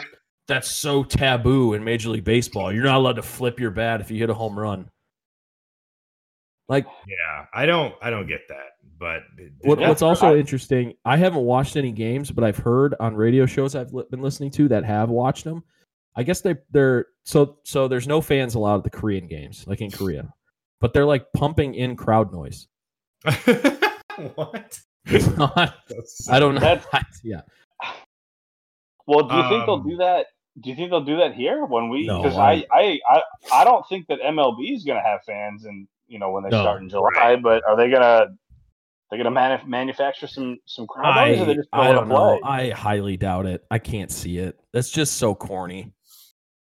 that's 0.47 0.71
so 0.71 1.03
taboo 1.03 1.73
in 1.75 1.83
Major 1.83 2.09
League 2.09 2.23
Baseball. 2.23 2.73
You're 2.73 2.85
not 2.85 2.97
allowed 2.97 3.17
to 3.17 3.21
flip 3.21 3.59
your 3.59 3.69
bat 3.69 4.01
if 4.01 4.09
you 4.09 4.17
hit 4.17 4.31
a 4.31 4.33
home 4.33 4.57
run. 4.57 4.89
Like 6.69 6.85
yeah, 7.07 7.45
I 7.53 7.65
don't 7.65 7.95
I 8.01 8.09
don't 8.09 8.27
get 8.27 8.41
that. 8.49 8.71
But 8.99 9.21
what, 9.61 9.79
what's 9.79 10.01
also 10.01 10.33
I- 10.33 10.37
interesting, 10.37 10.93
I 11.05 11.17
haven't 11.17 11.43
watched 11.43 11.75
any 11.77 11.91
games, 11.91 12.31
but 12.31 12.43
I've 12.43 12.57
heard 12.57 12.95
on 12.99 13.15
radio 13.15 13.45
shows 13.45 13.75
I've 13.75 13.93
li- 13.93 14.05
been 14.09 14.21
listening 14.21 14.51
to 14.51 14.67
that 14.69 14.83
have 14.85 15.09
watched 15.09 15.43
them. 15.43 15.63
I 16.15 16.23
guess 16.23 16.41
they 16.41 16.55
they're 16.71 17.05
so 17.23 17.59
so 17.63 17.87
there's 17.87 18.07
no 18.07 18.21
fans 18.21 18.55
allowed 18.55 18.77
at 18.79 18.83
the 18.85 18.89
Korean 18.89 19.27
games, 19.27 19.65
like 19.67 19.81
in 19.81 19.91
Korea, 19.91 20.33
but 20.81 20.93
they're 20.93 21.05
like 21.05 21.31
pumping 21.33 21.75
in 21.75 21.95
crowd 21.95 22.33
noise. 22.33 22.67
what? 24.35 24.79
It's 25.05 25.37
not- 25.37 25.75
I 26.29 26.39
don't 26.39 26.55
know. 26.55 26.59
That's- 26.61 27.19
yeah, 27.23 27.41
Well, 29.05 29.27
do 29.27 29.35
you 29.35 29.41
think 29.49 29.65
they'll 29.65 29.75
Um, 29.75 29.89
do 29.89 29.97
that? 29.97 30.25
Do 30.59 30.69
you 30.71 30.75
think 30.75 30.89
they'll 30.89 31.03
do 31.05 31.17
that 31.17 31.33
here 31.35 31.63
when 31.65 31.89
we? 31.89 32.07
Because 32.07 32.35
I- 32.35 32.65
I, 32.71 32.79
I, 32.79 32.99
I, 33.09 33.21
I 33.53 33.63
don't 33.63 33.87
think 33.87 34.07
that 34.07 34.19
MLB 34.21 34.75
is 34.75 34.83
going 34.83 34.97
to 34.97 35.07
have 35.07 35.21
fans, 35.23 35.65
and 35.65 35.87
you 36.07 36.19
know 36.19 36.31
when 36.31 36.43
they 36.43 36.49
No, 36.49 36.61
start 36.61 36.81
in 36.81 36.89
July. 36.89 37.09
right. 37.15 37.41
But 37.41 37.63
are 37.67 37.75
they 37.77 37.89
gonna? 37.89 38.27
They're 39.09 39.23
gonna 39.23 39.35
manuf- 39.35 39.65
manufacture 39.67 40.27
some 40.27 40.57
some 40.65 40.85
crowd 40.87 41.15
noise, 41.27 41.39
or 41.39 41.43
I, 41.43 41.45
they 41.45 41.55
just 41.55 41.69
I 41.71 41.91
don't 41.93 42.07
play? 42.09 42.15
know. 42.17 42.39
I 42.43 42.69
highly 42.71 43.15
doubt 43.17 43.45
it. 43.45 43.63
I 43.71 43.79
can't 43.79 44.11
see 44.11 44.37
it. 44.39 44.59
That's 44.73 44.89
just 44.89 45.15
so 45.17 45.33
corny. 45.33 45.93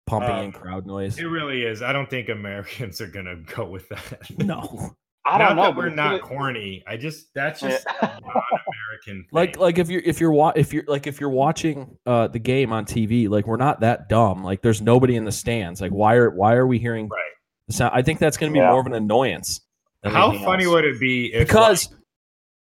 Pumping 0.08 0.30
in 0.38 0.46
Um, 0.46 0.52
crowd 0.52 0.86
noise. 0.86 1.18
It 1.20 1.24
really 1.26 1.62
is. 1.64 1.82
I 1.82 1.94
don't 1.94 2.10
think 2.10 2.30
Americans 2.30 3.00
are 3.02 3.08
gonna 3.08 3.36
go 3.38 3.66
with 3.66 3.88
that. 3.90 4.30
No. 4.40 4.90
I 5.26 5.38
don't 5.38 5.56
not 5.56 5.56
know. 5.56 5.62
that 5.64 5.76
we're 5.78 5.90
not 5.90 6.20
gonna- 6.22 6.36
corny. 6.36 6.84
I 6.86 6.98
just 6.98 7.28
that's 7.34 7.62
just 7.62 7.86
a 8.02 8.06
non-American. 8.08 9.26
Like 9.32 9.58
like 9.58 9.78
if 9.78 9.90
you're 9.90 10.02
if 10.04 10.20
you're 10.20 10.34
wa- 10.34 10.52
if 10.56 10.74
you're 10.74 10.84
like 10.88 11.08
if 11.08 11.22
you're 11.22 11.30
watching 11.30 11.98
uh 12.06 12.28
the 12.28 12.40
game 12.40 12.74
on 12.74 12.84
TV, 12.86 13.30
like 13.30 13.48
we're 13.48 13.56
not 13.58 13.80
that 13.82 14.10
dumb. 14.10 14.44
Like 14.44 14.62
there's 14.62 14.82
nobody 14.82 15.16
in 15.16 15.24
the 15.24 15.32
stands. 15.32 15.80
Like 15.82 15.92
why 15.92 16.16
are 16.16 16.30
why 16.32 16.56
are 16.56 16.68
we 16.68 16.78
hearing 16.80 17.08
right. 17.08 17.22
The 17.68 17.74
sound? 17.74 17.92
I 17.94 18.02
think 18.02 18.20
that's 18.20 18.38
going 18.38 18.52
to 18.52 18.54
be 18.54 18.60
Yeah. 18.60 18.70
more 18.72 18.80
of 18.80 18.86
an 18.88 18.94
annoyance. 18.94 19.62
How 20.04 20.32
funny 20.40 20.66
else. 20.66 20.74
would 20.74 20.86
it 20.86 21.00
be 21.00 21.34
if 21.34 21.48
because 21.48 21.90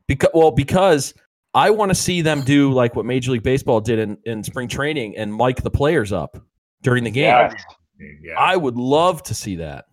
because 0.07 0.30
well 0.34 0.52
because 0.52 1.14
I 1.53 1.72
want 1.72 1.90
to 1.90 1.95
see 1.95 2.22
them 2.22 2.41
do 2.44 2.72
like 2.72 2.95
what 2.95 3.06
Major 3.06 3.32
League 3.32 3.44
Baseball 3.44 3.82
did 3.82 3.98
in 3.99 4.18
in 4.26 4.44
spring 4.44 4.68
training 4.68 5.18
and 5.18 5.36
mic 5.36 5.57
the 5.64 5.72
players 5.72 6.11
up 6.14 6.38
during 6.84 7.03
the 7.03 7.10
game. 7.11 7.26
Yeah, 7.26 7.53
yeah, 8.22 8.34
I 8.40 8.56
would 8.56 8.76
love 8.78 9.23
to 9.23 9.34
see 9.34 9.56
that. 9.57 9.86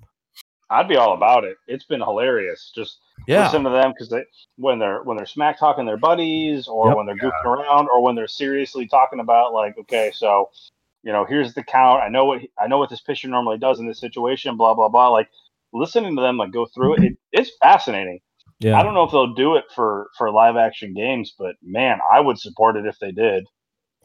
I'd 0.70 0.89
be 0.89 0.97
all 0.97 1.14
about 1.14 1.44
it. 1.44 1.56
It's 1.66 1.85
been 1.85 2.01
hilarious. 2.01 2.70
Just 2.74 2.98
Yeah. 3.26 3.44
listen 3.47 3.64
to 3.64 3.70
them 3.70 3.93
because 3.93 4.10
they 4.10 4.24
when 4.56 4.78
they're 4.78 5.02
when 5.05 5.16
they're 5.16 5.24
smack 5.26 5.59
talking 5.59 5.86
their 5.86 5.97
buddies, 5.97 6.68
or 6.68 6.89
Yep. 6.89 6.97
when 6.98 7.06
they're 7.06 7.16
goofing 7.16 7.44
around, 7.47 7.89
or 7.89 8.02
when 8.02 8.14
they're 8.14 8.28
seriously 8.28 8.86
talking 8.86 9.20
about 9.20 9.55
like, 9.55 9.78
okay, 9.78 10.10
so 10.12 10.51
you 11.03 11.12
know, 11.12 11.25
here's 11.25 11.55
the 11.55 11.62
count. 11.62 12.03
I 12.03 12.09
know 12.09 12.25
what 12.25 12.41
I 12.59 12.66
know 12.66 12.79
what 12.79 12.91
this 12.91 13.01
pitcher 13.01 13.29
normally 13.29 13.59
does 13.59 13.79
in 13.81 13.87
this 13.87 14.01
situation. 14.01 14.57
Blah 14.57 14.75
blah 14.75 14.89
blah. 14.89 15.09
Like 15.09 15.29
listening 15.73 16.16
to 16.16 16.23
them 16.23 16.37
like 16.39 16.53
go 16.53 16.66
through 16.66 16.95
it, 16.97 17.05
it 17.05 17.12
it's 17.33 17.51
fascinating. 17.62 18.20
Yeah. 18.61 18.79
I 18.79 18.83
don't 18.83 18.95
know 18.95 19.05
if 19.05 19.12
they'll 19.12 19.35
do 19.35 19.55
it 19.57 19.65
for 19.75 20.09
for 20.19 20.31
live 20.33 20.57
action 20.57 20.95
games, 20.95 21.35
but 21.39 21.55
man, 21.62 21.99
I 22.12 22.20
would 22.20 22.39
support 22.39 22.77
it 22.77 22.87
if 22.87 22.99
they 22.99 23.12
did. 23.12 23.47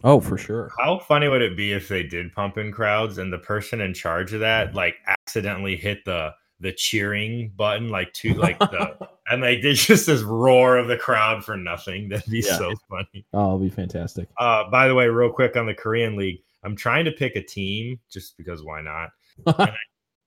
Oh, 0.04 0.20
for 0.20 0.38
sure. 0.38 0.70
How 0.78 1.00
funny 1.00 1.28
would 1.30 1.42
it 1.42 1.56
be 1.56 1.72
if 1.72 1.88
they 1.88 2.04
did 2.04 2.34
pump 2.34 2.58
in 2.58 2.72
crowds 2.74 3.18
and 3.18 3.32
the 3.32 3.38
person 3.38 3.80
in 3.82 3.94
charge 3.94 4.34
of 4.34 4.42
that 4.42 4.76
like 4.76 4.96
accidentally 5.08 5.76
hit 5.76 6.04
the 6.06 6.32
the 6.60 6.72
cheering 6.74 7.52
button 7.56 7.90
like 7.90 8.14
to 8.14 8.34
like 8.36 8.60
the 8.60 8.96
and 9.28 9.42
like 9.42 9.62
there's 9.62 9.86
just 9.86 10.06
this 10.06 10.22
roar 10.22 10.78
of 10.78 10.88
the 10.88 10.98
crowd 10.98 11.44
for 11.44 11.58
nothing. 11.58 12.10
That'd 12.10 12.30
be 12.30 12.40
Yeah. 12.46 12.58
so 12.58 12.74
funny. 12.90 13.26
Oh, 13.34 13.46
it'll 13.56 13.60
be 13.60 13.70
fantastic. 13.70 14.28
Uh 14.38 14.70
by 14.70 14.88
the 14.88 14.94
way, 14.96 15.08
real 15.08 15.32
quick 15.32 15.56
on 15.58 15.66
the 15.66 15.74
Korean 15.74 16.16
League, 16.16 16.42
I'm 16.64 16.76
trying 16.76 17.06
to 17.06 17.12
pick 17.12 17.36
a 17.36 17.44
team 17.44 18.00
just 18.12 18.38
because 18.38 18.64
why 18.64 18.82
not? 18.82 19.10
I 19.60 19.74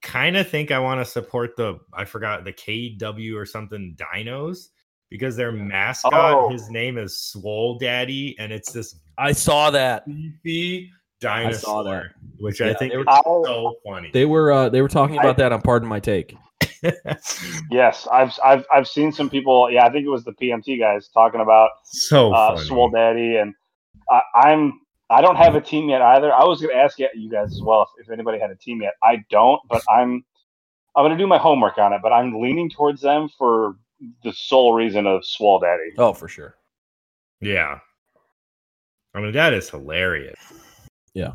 kind 0.03 0.37
of 0.37 0.49
think 0.49 0.71
I 0.71 0.79
want 0.79 1.01
to 1.01 1.05
support 1.05 1.57
the 1.57 1.79
I 1.95 2.05
forgot 2.05 2.45
the 2.45 2.53
KW 2.53 3.35
or 3.37 3.47
something 3.47 3.97
Dinos 3.99 4.69
because 5.11 5.37
their 5.37 5.53
mascot, 5.53 6.13
Oh. 6.15 6.49
his 6.51 6.69
name 6.71 6.99
is 6.99 7.19
Swole 7.19 7.79
Daddy, 7.79 8.37
and 8.39 8.53
it's 8.53 8.73
this 8.73 8.97
I 9.19 9.33
saw 9.33 9.71
that. 9.71 10.05
beefy 10.07 10.91
dinosaur, 11.21 11.61
saw 11.61 11.83
that. 11.85 12.05
which 12.39 12.61
Yeah, 12.61 12.71
I 12.71 12.75
think 12.75 12.93
they 12.93 12.99
is 12.99 13.07
were- 13.07 13.11
I, 13.13 13.21
so 13.25 13.75
funny. 13.87 14.11
They 14.13 14.27
were 14.27 14.53
uh, 14.53 14.69
they 14.69 14.83
were 14.83 14.89
talking 14.89 15.17
about 15.17 15.37
I- 15.41 15.43
that 15.45 15.53
on 15.53 15.63
Pardon 15.63 15.89
My 15.89 16.01
Take. 16.01 16.37
yes, 17.71 18.07
I've 18.13 18.33
I've 18.45 18.65
I've 18.73 18.89
seen 18.89 19.13
some 19.13 19.31
people. 19.31 19.71
Yeah, 19.71 19.87
I 19.87 19.91
think 19.91 20.05
it 20.05 20.11
was 20.11 20.25
the 20.25 20.33
PMT 20.33 20.79
guys 20.79 21.09
talking 21.09 21.41
about 21.41 21.71
so 21.85 22.33
uh. 22.33 22.57
Swole 22.57 22.91
Daddy, 22.91 23.37
and 23.37 23.55
I, 24.11 24.21
I'm 24.35 24.81
I 25.09 25.21
don't 25.21 25.37
have 25.37 25.55
a 25.55 25.61
team 25.61 25.89
yet 25.89 26.03
either. 26.03 26.33
I 26.33 26.45
was 26.45 26.61
going 26.61 26.75
to 26.75 26.81
ask 26.81 26.99
you 26.99 27.31
guys 27.31 27.53
as 27.53 27.63
well 27.63 27.83
if, 27.83 28.07
if 28.07 28.13
anybody 28.13 28.39
had 28.39 28.51
a 28.51 28.57
team 28.57 28.83
yet. 28.83 28.95
I 29.03 29.25
don't, 29.31 29.61
but 29.69 29.83
I'm 29.89 30.25
I'm 30.97 31.05
going 31.05 31.13
to 31.13 31.19
do 31.19 31.27
my 31.27 31.39
homework 31.39 31.79
on 31.79 31.93
it. 31.93 32.01
But 32.03 32.13
I'm 32.13 32.41
leaning 32.41 32.71
towards 32.71 33.03
them 33.03 33.29
for 33.39 33.77
the 34.25 34.33
sole 34.33 34.75
reason 34.75 35.07
of 35.07 35.25
Swole 35.25 35.61
Daddy. 35.61 35.93
Oh, 35.99 36.13
for 36.13 36.29
sure. 36.29 36.57
Yeah. 37.41 37.79
I 39.15 39.21
mean, 39.21 39.33
that 39.33 39.55
is 39.55 39.71
hilarious. 39.71 40.39
Yeah. 41.15 41.33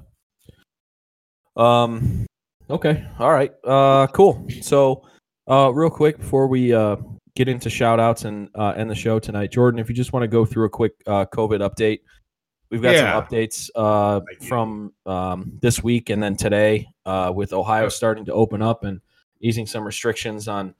Um. 1.56 2.26
Okay. 2.69 3.06
All 3.19 3.31
right. 3.31 3.52
Uh. 3.64 4.07
Cool. 4.07 4.48
So, 4.61 5.03
uh, 5.48 5.72
real 5.73 5.89
quick 5.89 6.18
before 6.18 6.48
we 6.48 6.73
uh 6.73 6.98
get 7.35 7.48
into 7.48 7.69
shout 7.69 7.99
outs 7.99 8.26
and 8.26 8.49
uh, 8.56 8.72
end 8.72 8.89
the 8.89 8.95
show 8.95 9.19
tonight, 9.19 9.52
Jordan, 9.52 9.80
if 9.80 9.89
you 9.89 9.95
just 9.95 10.14
want 10.14 10.23
to 10.23 10.27
go 10.27 10.45
through 10.45 10.65
a 10.65 10.69
quick 10.69 10.93
uh, 11.07 11.26
COVID 11.34 11.60
update, 11.60 11.99
we've 12.72 12.81
got 12.81 12.95
Yeah. 12.95 13.14
some 13.14 13.23
updates 13.23 13.69
uh 13.76 14.22
from 14.48 14.93
um 15.06 15.52
this 15.61 15.84
week 15.84 16.10
and 16.10 16.23
then 16.23 16.35
today 16.35 16.88
uh 17.06 17.31
with 17.35 17.53
Ohio 17.53 17.89
starting 17.89 18.26
to 18.26 18.34
open 18.34 18.61
up 18.61 18.84
and 18.84 18.99
easing 19.41 19.68
some 19.68 19.84
restrictions 19.84 20.48
on 20.48 20.73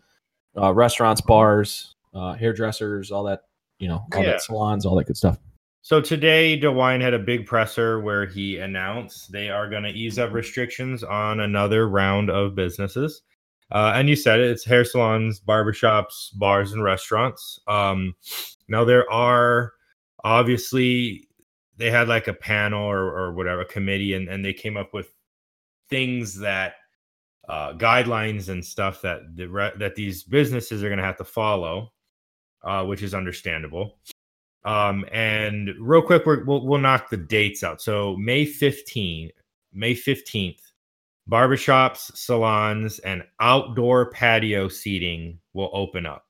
uh, 0.60 0.74
restaurants, 0.74 1.22
bars, 1.22 1.96
uh, 2.14 2.34
hairdressers, 2.34 3.10
all 3.12 3.24
that. 3.24 3.44
You 3.80 3.88
know, 3.88 4.06
all 4.14 4.22
Yeah. 4.24 4.32
that 4.32 4.42
salons, 4.42 4.86
all 4.86 4.96
that 4.98 5.06
good 5.08 5.18
stuff. 5.18 5.38
So 5.82 6.00
today, 6.02 6.60
DeWine 6.60 7.02
had 7.02 7.16
a 7.16 7.20
big 7.20 7.48
presser 7.48 8.00
where 8.02 8.28
he 8.28 8.58
announced 8.60 9.32
they 9.32 9.50
are 9.50 9.68
going 9.68 9.82
to 9.84 9.90
ease 9.90 10.20
up 10.20 10.32
restrictions 10.32 11.04
on 11.04 11.40
another 11.40 11.88
round 11.90 12.30
of 12.30 12.54
businesses. 12.54 13.24
Uh, 13.72 13.94
and 13.96 14.08
you 14.08 14.16
said 14.16 14.40
it, 14.40 14.52
it's 14.52 14.64
hair 14.66 14.84
salons, 14.86 15.40
barbershops, 15.40 16.38
bars, 16.38 16.74
and 16.74 16.84
restaurants. 16.84 17.60
Um, 17.68 18.14
now 18.68 18.84
there 18.84 19.10
are 19.12 19.72
obviously 20.24 21.28
they 21.82 21.90
had 21.90 22.08
like 22.08 22.28
a 22.28 22.34
panel 22.34 22.84
or, 22.84 23.06
or 23.06 23.34
whatever 23.34 23.66
committee, 23.66 24.14
and, 24.14 24.30
and 24.30 24.46
they 24.46 24.54
came 24.54 24.78
up 24.78 24.94
with 24.94 25.12
things 25.90 26.38
that 26.40 26.76
uh, 27.50 27.74
guidelines 27.74 28.50
and 28.50 28.64
stuff 28.64 29.02
that 29.02 29.36
the 29.36 29.48
re- 29.48 29.74
that 29.78 29.96
these 29.96 30.24
businesses 30.24 30.84
are 30.84 30.90
going 30.90 31.00
to 31.00 31.04
have 31.04 31.18
to 31.18 31.24
follow, 31.24 31.92
uh, 32.64 32.86
which 32.86 33.02
is 33.02 33.16
understandable. 33.16 33.98
Um, 34.64 35.06
and 35.12 35.72
real 35.80 36.04
quick, 36.04 36.26
we're, 36.26 36.44
we'll 36.44 36.66
we'll 36.66 36.80
knock 36.80 37.10
the 37.10 37.18
dates 37.18 37.64
out. 37.64 37.82
So 37.82 38.16
May 38.18 38.46
15, 38.46 39.32
May 39.74 39.96
15th 39.96 40.62
barbershops, 41.30 42.16
salons, 42.16 43.00
and 43.00 43.24
outdoor 43.40 44.12
patio 44.12 44.68
seating 44.68 45.40
will 45.54 45.72
open 45.74 46.06
up. 46.06 46.26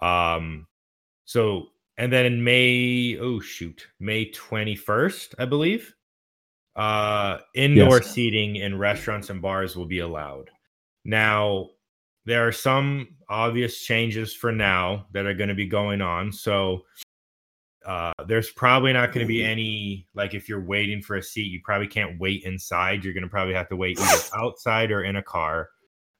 Um, 0.00 0.66
so 1.24 1.68
and 1.96 2.12
then 2.12 2.26
in 2.26 2.42
May, 2.44 3.16
oh 3.18 3.40
shoot, 3.40 3.86
May 4.00 4.30
21st, 4.30 5.34
I 5.38 5.44
believe, 5.44 5.94
uh, 6.76 7.38
indoor 7.54 7.98
Yes. 7.98 8.10
seating 8.10 8.56
in 8.56 8.78
restaurants 8.78 9.30
and 9.30 9.40
bars 9.40 9.76
will 9.76 9.86
be 9.86 10.00
allowed. 10.00 10.50
Now, 11.04 11.70
there 12.24 12.46
are 12.46 12.52
some 12.52 13.08
obvious 13.28 13.80
changes 13.82 14.34
for 14.34 14.50
now 14.50 15.06
that 15.12 15.26
are 15.26 15.34
going 15.34 15.50
to 15.50 15.54
be 15.54 15.66
going 15.66 16.00
on. 16.00 16.32
So, 16.32 16.84
uh, 17.84 18.12
there's 18.26 18.50
probably 18.50 18.92
not 18.94 19.12
going 19.12 19.26
to 19.26 19.28
be 19.28 19.44
any 19.44 20.08
like 20.14 20.32
if 20.32 20.48
you're 20.48 20.64
waiting 20.64 21.02
for 21.02 21.16
a 21.16 21.22
seat, 21.22 21.50
you 21.52 21.60
probably 21.62 21.86
can't 21.86 22.18
wait 22.18 22.42
inside. 22.44 23.04
You're 23.04 23.12
going 23.12 23.24
to 23.24 23.28
probably 23.28 23.54
have 23.54 23.68
to 23.68 23.76
wait 23.76 24.00
either 24.00 24.22
outside 24.36 24.90
or 24.90 25.04
in 25.04 25.16
a 25.16 25.22
car. 25.22 25.68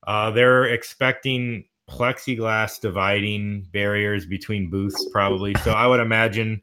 Uh, 0.06 0.30
they're 0.30 0.64
expecting 0.66 1.64
plexiglass 1.88 2.80
dividing 2.80 3.66
barriers 3.72 4.26
between 4.26 4.70
booths, 4.70 5.06
probably. 5.12 5.54
So 5.62 5.72
I 5.72 5.86
would 5.86 6.00
imagine 6.00 6.62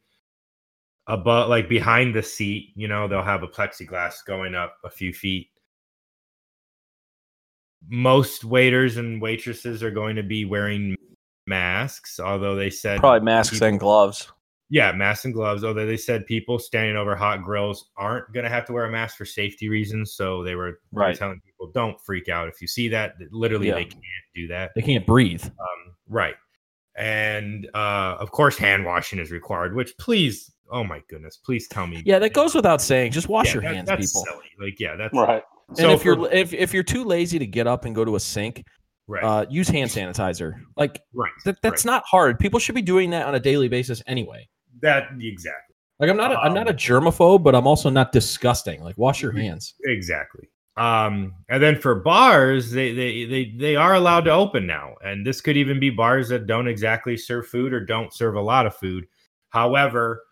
above, 1.07 1.49
like 1.49 1.69
behind 1.69 2.15
the 2.15 2.23
seat, 2.23 2.71
you 2.75 2.87
know, 2.87 3.07
they'll 3.07 3.23
have 3.23 3.43
a 3.43 3.47
plexiglass 3.47 4.25
going 4.25 4.55
up 4.55 4.77
a 4.83 4.89
few 4.89 5.13
feet. 5.13 5.49
Most 7.87 8.43
waiters 8.43 8.97
and 8.97 9.21
waitresses 9.21 9.81
are 9.83 9.91
going 9.91 10.15
to 10.15 10.23
be 10.23 10.45
wearing 10.45 10.95
masks, 11.47 12.19
although 12.19 12.55
they 12.55 12.69
said 12.69 12.99
Probably 12.99 13.25
masks 13.25 13.55
people- 13.55 13.67
and 13.67 13.79
gloves. 13.79 14.31
Yeah, 14.73 14.91
masks 14.93 15.25
and 15.25 15.33
gloves. 15.33 15.63
Although 15.65 15.85
they 15.85 15.97
said 15.97 16.25
people 16.25 16.57
standing 16.57 16.95
over 16.95 17.15
hot 17.15 17.43
grills 17.43 17.89
aren't 17.97 18.31
going 18.33 18.45
to 18.45 18.49
have 18.49 18.65
to 18.67 18.73
wear 18.73 18.85
a 18.85 18.89
mask 18.91 19.17
for 19.17 19.25
safety 19.25 19.67
reasons. 19.69 20.13
So 20.15 20.43
they 20.43 20.55
were 20.55 20.79
Right. 20.93 21.15
telling 21.15 21.41
people 21.41 21.69
don't 21.73 21.99
freak 22.05 22.29
out 22.29 22.47
if 22.47 22.61
you 22.61 22.67
see 22.67 22.87
that. 22.87 23.15
Literally, 23.31 23.67
Yeah. 23.67 23.75
they 23.75 23.83
can't 23.85 24.03
do 24.33 24.47
that. 24.47 24.71
They 24.75 24.81
can't 24.81 25.05
breathe. 25.05 25.43
Um, 25.43 25.95
right. 26.07 26.35
And 26.95 27.67
uh, 27.73 28.15
of 28.19 28.31
course, 28.31 28.57
hand 28.57 28.85
washing 28.85 29.19
is 29.19 29.29
required. 29.29 29.75
Which, 29.75 29.95
please, 29.97 30.51
oh 30.71 30.83
my 30.83 31.01
goodness, 31.09 31.37
please 31.37 31.67
tell 31.67 31.85
me. 31.87 32.01
Yeah, 32.05 32.19
that 32.19 32.33
goes 32.33 32.55
without 32.55 32.81
saying. 32.81 33.11
Just 33.11 33.27
wash 33.29 33.47
Yeah, 33.47 33.53
your 33.55 33.61
that- 33.63 33.75
hands, 33.75 33.87
that's 33.87 34.11
people. 34.13 34.25
Silly. 34.25 34.45
Like, 34.69 34.79
yeah, 34.79 34.95
that's 34.95 35.13
Right. 35.13 35.43
So 35.73 35.83
and 35.83 35.93
if 35.93 36.01
for- 36.01 36.05
you're 36.05 36.31
if, 36.33 36.53
if 36.53 36.73
you're 36.73 36.83
too 36.83 37.03
lazy 37.05 37.39
to 37.39 37.45
get 37.45 37.65
up 37.67 37.85
and 37.85 37.95
go 37.95 38.03
to 38.03 38.15
a 38.15 38.19
sink, 38.19 38.63
right, 39.07 39.23
uh, 39.23 39.45
use 39.49 39.69
hand 39.69 39.89
sanitizer. 39.89 40.53
Like 40.75 40.99
right, 41.13 41.31
that, 41.45 41.61
that's 41.61 41.85
right. 41.85 41.91
not 41.91 42.03
hard. 42.09 42.39
People 42.39 42.59
should 42.59 42.75
be 42.75 42.81
doing 42.81 43.09
that 43.11 43.25
on 43.25 43.35
a 43.35 43.39
daily 43.39 43.69
basis 43.69 44.01
anyway. 44.05 44.47
That 44.81 45.09
exactly. 45.19 45.75
Like 45.99 46.09
I'm 46.09 46.17
not 46.17 46.31
a, 46.31 46.37
I'm 46.39 46.49
Um, 46.49 46.53
not 46.55 46.69
a 46.69 46.73
germaphobe, 46.73 47.43
but 47.43 47.53
I'm 47.53 47.67
also 47.67 47.89
not 47.89 48.11
disgusting. 48.11 48.81
Like 48.83 48.97
wash 48.97 49.21
your 49.21 49.31
hands. 49.31 49.75
Exactly. 49.83 50.49
Um, 50.77 51.33
and 51.49 51.61
then 51.61 51.77
for 51.77 51.95
bars, 51.95 52.71
they, 52.71 52.93
they 52.93 53.25
they 53.25 53.53
they 53.57 53.75
are 53.75 53.95
allowed 53.95 54.25
to 54.25 54.31
open 54.31 54.65
now, 54.65 54.95
and 55.03 55.25
this 55.25 55.41
could 55.41 55.57
even 55.57 55.79
be 55.79 55.89
bars 55.89 56.29
that 56.29 56.47
don't 56.47 56.67
exactly 56.67 57.17
serve 57.17 57.47
food 57.47 57.73
or 57.73 57.85
don't 57.85 58.13
serve 58.13 58.35
a 58.35 58.41
lot 58.41 58.65
of 58.65 58.75
food. 58.75 59.05
However, 59.49 60.23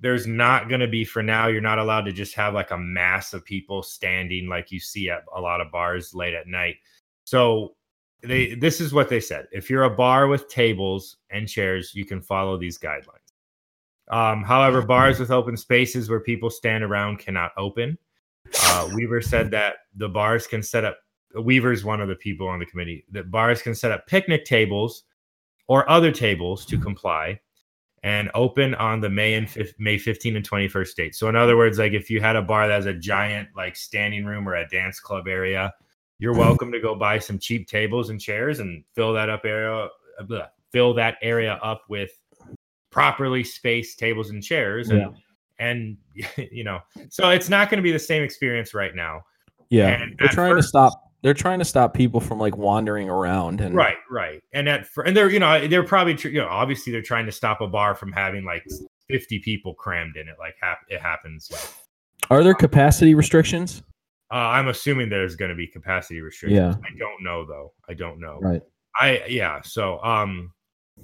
there's 0.00 0.26
not 0.26 0.68
going 0.68 0.80
to 0.80 0.88
be 0.88 1.04
for 1.04 1.22
now. 1.22 1.48
You're 1.48 1.60
not 1.60 1.80
allowed 1.80 2.02
to 2.02 2.12
just 2.12 2.34
have 2.36 2.54
like 2.54 2.70
a 2.70 2.78
mass 2.78 3.34
of 3.34 3.44
people 3.44 3.82
standing 3.82 4.48
like 4.48 4.70
you 4.70 4.78
see 4.80 5.10
at 5.10 5.24
a 5.34 5.40
lot 5.40 5.60
of 5.60 5.72
bars 5.72 6.14
late 6.14 6.34
at 6.34 6.46
night. 6.46 6.76
So 7.24 7.74
they 8.22 8.54
this 8.54 8.80
is 8.80 8.94
what 8.94 9.08
they 9.08 9.20
said: 9.20 9.48
if 9.52 9.68
you're 9.68 9.84
a 9.84 9.90
bar 9.90 10.28
with 10.28 10.48
tables 10.48 11.16
and 11.30 11.48
chairs, 11.48 11.92
you 11.94 12.04
can 12.04 12.22
follow 12.22 12.56
these 12.56 12.78
guidelines. 12.78 13.17
Um, 14.10 14.42
however, 14.42 14.82
bars 14.82 15.18
with 15.18 15.30
open 15.30 15.56
spaces 15.56 16.08
where 16.08 16.20
people 16.20 16.50
stand 16.50 16.84
around 16.84 17.18
cannot 17.18 17.52
open. 17.56 17.98
Uh, 18.64 18.88
Weaver 18.94 19.20
said 19.20 19.50
that 19.50 19.76
the 19.96 20.08
bars 20.08 20.46
can 20.46 20.62
set 20.62 20.84
up. 20.84 20.98
Weaver's 21.34 21.84
one 21.84 22.00
of 22.00 22.08
the 22.08 22.16
people 22.16 22.48
on 22.48 22.58
the 22.58 22.66
committee 22.66 23.04
that 23.12 23.30
bars 23.30 23.60
can 23.60 23.74
set 23.74 23.92
up 23.92 24.06
picnic 24.06 24.44
tables 24.44 25.04
or 25.66 25.88
other 25.90 26.10
tables 26.10 26.64
to 26.66 26.78
comply 26.78 27.38
and 28.02 28.30
open 28.34 28.74
on 28.76 29.00
the 29.00 29.10
May 29.10 29.34
and 29.34 29.50
fif- 29.50 29.74
May 29.78 29.98
15 29.98 30.36
and 30.36 30.48
21st 30.48 30.94
dates. 30.94 31.18
So 31.18 31.28
in 31.28 31.36
other 31.36 31.56
words, 31.56 31.78
like 31.78 31.92
if 31.92 32.08
you 32.08 32.20
had 32.20 32.36
a 32.36 32.42
bar 32.42 32.68
that 32.68 32.74
has 32.74 32.86
a 32.86 32.94
giant 32.94 33.48
like 33.56 33.76
standing 33.76 34.24
room 34.24 34.48
or 34.48 34.54
a 34.54 34.68
dance 34.68 35.00
club 35.00 35.28
area, 35.28 35.74
you're 36.18 36.34
welcome 36.34 36.72
to 36.72 36.80
go 36.80 36.94
buy 36.94 37.18
some 37.18 37.38
cheap 37.38 37.68
tables 37.68 38.10
and 38.10 38.20
chairs 38.20 38.60
and 38.60 38.84
fill 38.94 39.12
that 39.12 39.28
up 39.28 39.44
area 39.44 39.88
uh, 40.18 40.46
fill 40.72 40.94
that 40.94 41.16
area 41.22 41.58
up 41.62 41.82
with 41.88 42.10
properly 42.90 43.44
spaced 43.44 43.98
tables 43.98 44.30
and 44.30 44.42
chairs 44.42 44.88
and 44.90 45.14
and 45.58 45.96
you 46.52 46.64
know 46.64 46.78
so 47.10 47.30
it's 47.30 47.48
not 47.48 47.68
going 47.70 47.78
to 47.78 47.82
be 47.82 47.92
the 47.92 47.98
same 47.98 48.22
experience 48.22 48.74
right 48.74 48.94
now 48.94 49.20
Yeah, 49.70 49.88
And 49.88 50.16
they're 50.18 50.28
trying 50.28 50.54
first- 50.54 50.66
to 50.66 50.68
stop. 50.68 50.92
They're 51.22 51.34
trying 51.34 51.58
to 51.58 51.64
stop 51.64 51.94
people 51.94 52.20
from 52.20 52.38
like 52.38 52.56
wandering 52.56 53.10
around 53.10 53.60
and 53.60 53.74
right 53.74 53.96
right 54.08 54.40
and 54.52 54.68
at 54.68 54.86
and 55.04 55.16
they're 55.16 55.28
you 55.28 55.40
know 55.40 55.66
they're 55.66 55.82
probably 55.82 56.16
you 56.30 56.40
know 56.40 56.46
obviously 56.48 56.92
they're 56.92 57.02
trying 57.02 57.26
to 57.26 57.32
stop 57.32 57.60
a 57.60 57.66
bar 57.66 57.96
from 57.96 58.12
having 58.12 58.44
like 58.44 58.64
50 59.10 59.40
people 59.40 59.74
crammed 59.74 60.14
in 60.16 60.28
it 60.28 60.36
like 60.38 60.54
hap- 60.62 60.86
it 60.88 61.00
happens 61.00 61.48
like 61.50 62.30
Are 62.30 62.44
there 62.44 62.54
capacity 62.54 63.14
restrictions? 63.14 63.82
uh, 64.30 64.36
i'm 64.36 64.68
assuming 64.68 65.08
there's 65.08 65.34
going 65.34 65.48
to 65.48 65.56
be 65.56 65.66
capacity 65.66 66.20
restrictions 66.20 66.76
Yeah. 66.76 66.88
i 66.88 66.96
don't 66.96 67.20
know 67.24 67.44
though 67.44 67.72
i 67.88 67.94
don't 67.94 68.20
know 68.20 68.38
Right. 68.40 68.62
I 69.00 69.24
yeah. 69.28 69.60
So 69.62 70.00
um, 70.04 70.52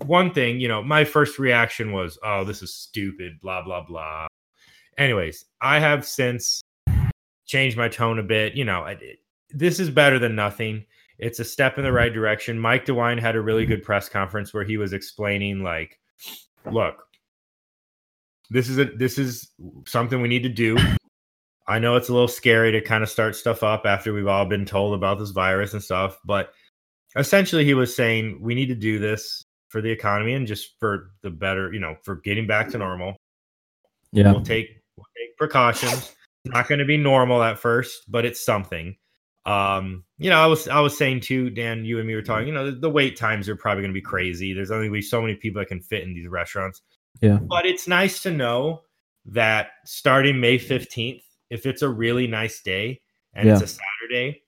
one 0.02 0.32
thing 0.32 0.60
you 0.60 0.68
know, 0.68 0.82
my 0.82 1.04
first 1.04 1.38
reaction 1.38 1.92
was, 1.92 2.18
oh, 2.22 2.44
this 2.44 2.62
is 2.62 2.74
stupid, 2.74 3.40
blah 3.40 3.62
blah 3.62 3.84
blah. 3.84 4.26
Anyways, 4.98 5.44
I 5.60 5.80
have 5.80 6.06
since 6.06 6.62
changed 7.46 7.76
my 7.76 7.88
tone 7.88 8.18
a 8.18 8.22
bit. 8.22 8.54
You 8.54 8.64
know, 8.64 8.82
I, 8.82 8.92
it- 8.92 9.20
this 9.50 9.78
is 9.78 9.90
better 9.90 10.18
than 10.18 10.34
nothing. 10.34 10.84
It's 11.18 11.38
a 11.38 11.44
step 11.44 11.78
in 11.78 11.84
the 11.84 11.92
right 11.92 12.12
direction. 12.12 12.58
Mike 12.58 12.86
DeWine 12.86 13.20
had 13.20 13.36
a 13.36 13.40
really 13.40 13.62
mm-hmm. 13.62 13.74
good 13.74 13.82
press 13.84 14.08
conference 14.08 14.52
where 14.52 14.64
he 14.64 14.76
was 14.76 14.92
explaining, 14.92 15.62
like, 15.62 16.00
look, 16.70 17.04
this 18.50 18.68
is 18.68 18.78
a 18.78 18.86
this 18.86 19.18
is 19.18 19.50
something 19.86 20.20
we 20.20 20.28
need 20.28 20.42
to 20.42 20.48
do. 20.48 20.76
I 21.66 21.78
know 21.78 21.96
it's 21.96 22.10
a 22.10 22.12
little 22.12 22.28
scary 22.28 22.72
to 22.72 22.80
kind 22.82 23.02
of 23.02 23.08
start 23.08 23.36
stuff 23.36 23.62
up 23.62 23.86
after 23.86 24.12
we've 24.12 24.26
all 24.26 24.44
been 24.44 24.66
told 24.66 24.94
about 24.94 25.18
this 25.18 25.30
virus 25.30 25.72
and 25.72 25.82
stuff, 25.82 26.18
but 26.24 26.52
essentially 27.16 27.64
he 27.64 27.72
was 27.72 27.94
saying 27.96 28.38
we 28.42 28.54
need 28.54 28.66
to 28.66 28.74
do 28.74 28.98
this 28.98 29.44
for 29.74 29.82
the 29.82 29.90
economy 29.90 30.34
and 30.34 30.46
just 30.46 30.78
for 30.78 31.10
the 31.22 31.30
better, 31.30 31.72
you 31.72 31.80
know, 31.80 31.96
for 32.04 32.14
getting 32.14 32.46
back 32.46 32.68
to 32.68 32.78
normal. 32.78 33.16
Yeah. 34.12 34.30
We'll 34.30 34.44
take 34.44 34.68
we'll 34.96 35.06
take 35.18 35.36
precautions. 35.36 36.14
It's 36.44 36.54
not 36.54 36.68
going 36.68 36.78
to 36.78 36.84
be 36.84 36.96
normal 36.96 37.42
at 37.42 37.58
first, 37.58 38.04
but 38.08 38.24
it's 38.24 38.40
something. 38.40 38.94
Um, 39.46 40.04
you 40.16 40.30
know, 40.30 40.38
I 40.38 40.46
was 40.46 40.68
I 40.68 40.78
was 40.78 40.96
saying 40.96 41.22
too, 41.22 41.50
Dan, 41.50 41.84
you 41.84 41.98
and 41.98 42.06
me 42.06 42.14
were 42.14 42.22
talking. 42.22 42.46
You 42.46 42.54
know, 42.54 42.70
the, 42.70 42.76
the 42.78 42.88
wait 42.88 43.16
times 43.16 43.48
are 43.48 43.56
probably 43.56 43.82
going 43.82 43.90
to 43.90 43.98
be 43.98 44.00
crazy. 44.00 44.52
There's 44.52 44.70
only 44.70 44.84
going 44.84 44.92
to 44.92 44.98
be 44.98 45.02
so 45.02 45.20
many 45.20 45.34
people 45.34 45.60
that 45.60 45.66
can 45.66 45.80
fit 45.80 46.04
in 46.04 46.14
these 46.14 46.28
restaurants. 46.28 46.80
Yeah. 47.20 47.38
But 47.42 47.66
it's 47.66 47.88
nice 47.88 48.22
to 48.22 48.30
know 48.30 48.82
that 49.26 49.70
starting 49.86 50.38
May 50.38 50.56
15th, 50.56 51.22
if 51.50 51.66
it's 51.66 51.82
a 51.82 51.88
really 51.88 52.28
nice 52.28 52.62
day 52.62 53.00
and 53.34 53.48
it's 53.48 53.60
a 53.60 53.66
Saturday, 53.66 54.42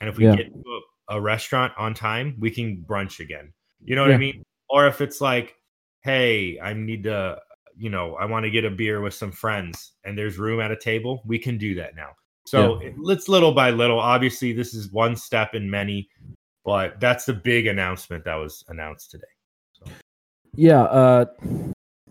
and 0.00 0.08
if 0.08 0.16
we 0.16 0.24
Yeah. 0.24 0.36
get 0.36 0.46
to 0.46 0.80
a, 1.10 1.16
a 1.18 1.20
restaurant 1.20 1.74
on 1.76 1.92
time, 1.92 2.36
we 2.38 2.50
can 2.50 2.82
brunch 2.88 3.20
again. 3.20 3.52
You 3.84 3.94
know 3.94 4.02
what 4.02 4.12
I 4.12 4.16
mean? 4.16 4.42
Or 4.70 4.86
if 4.86 5.00
it's 5.00 5.20
like, 5.20 5.56
hey, 6.02 6.58
I 6.60 6.72
need 6.72 7.04
to, 7.04 7.38
you 7.76 7.90
know, 7.90 8.14
I 8.16 8.24
want 8.26 8.44
to 8.44 8.50
get 8.50 8.64
a 8.64 8.70
beer 8.70 9.00
with 9.00 9.14
some 9.14 9.32
friends 9.32 9.92
and 10.04 10.16
there's 10.16 10.38
room 10.38 10.60
at 10.60 10.70
a 10.70 10.76
table, 10.76 11.22
we 11.26 11.38
can 11.38 11.58
do 11.58 11.74
that 11.76 11.96
now. 11.96 12.10
So 12.46 12.78
it- 12.80 12.94
it's 13.04 13.28
little 13.28 13.52
by 13.52 13.70
little. 13.70 13.98
Obviously, 13.98 14.52
this 14.52 14.74
is 14.74 14.90
one 14.92 15.16
step 15.16 15.54
in 15.54 15.68
many, 15.70 16.08
but 16.64 16.98
that's 17.00 17.24
the 17.24 17.34
big 17.34 17.66
announcement 17.66 18.24
that 18.24 18.34
was 18.36 18.64
announced 18.68 19.10
today. 19.10 19.92
Yeah, 20.54 20.82
uh 20.82 21.26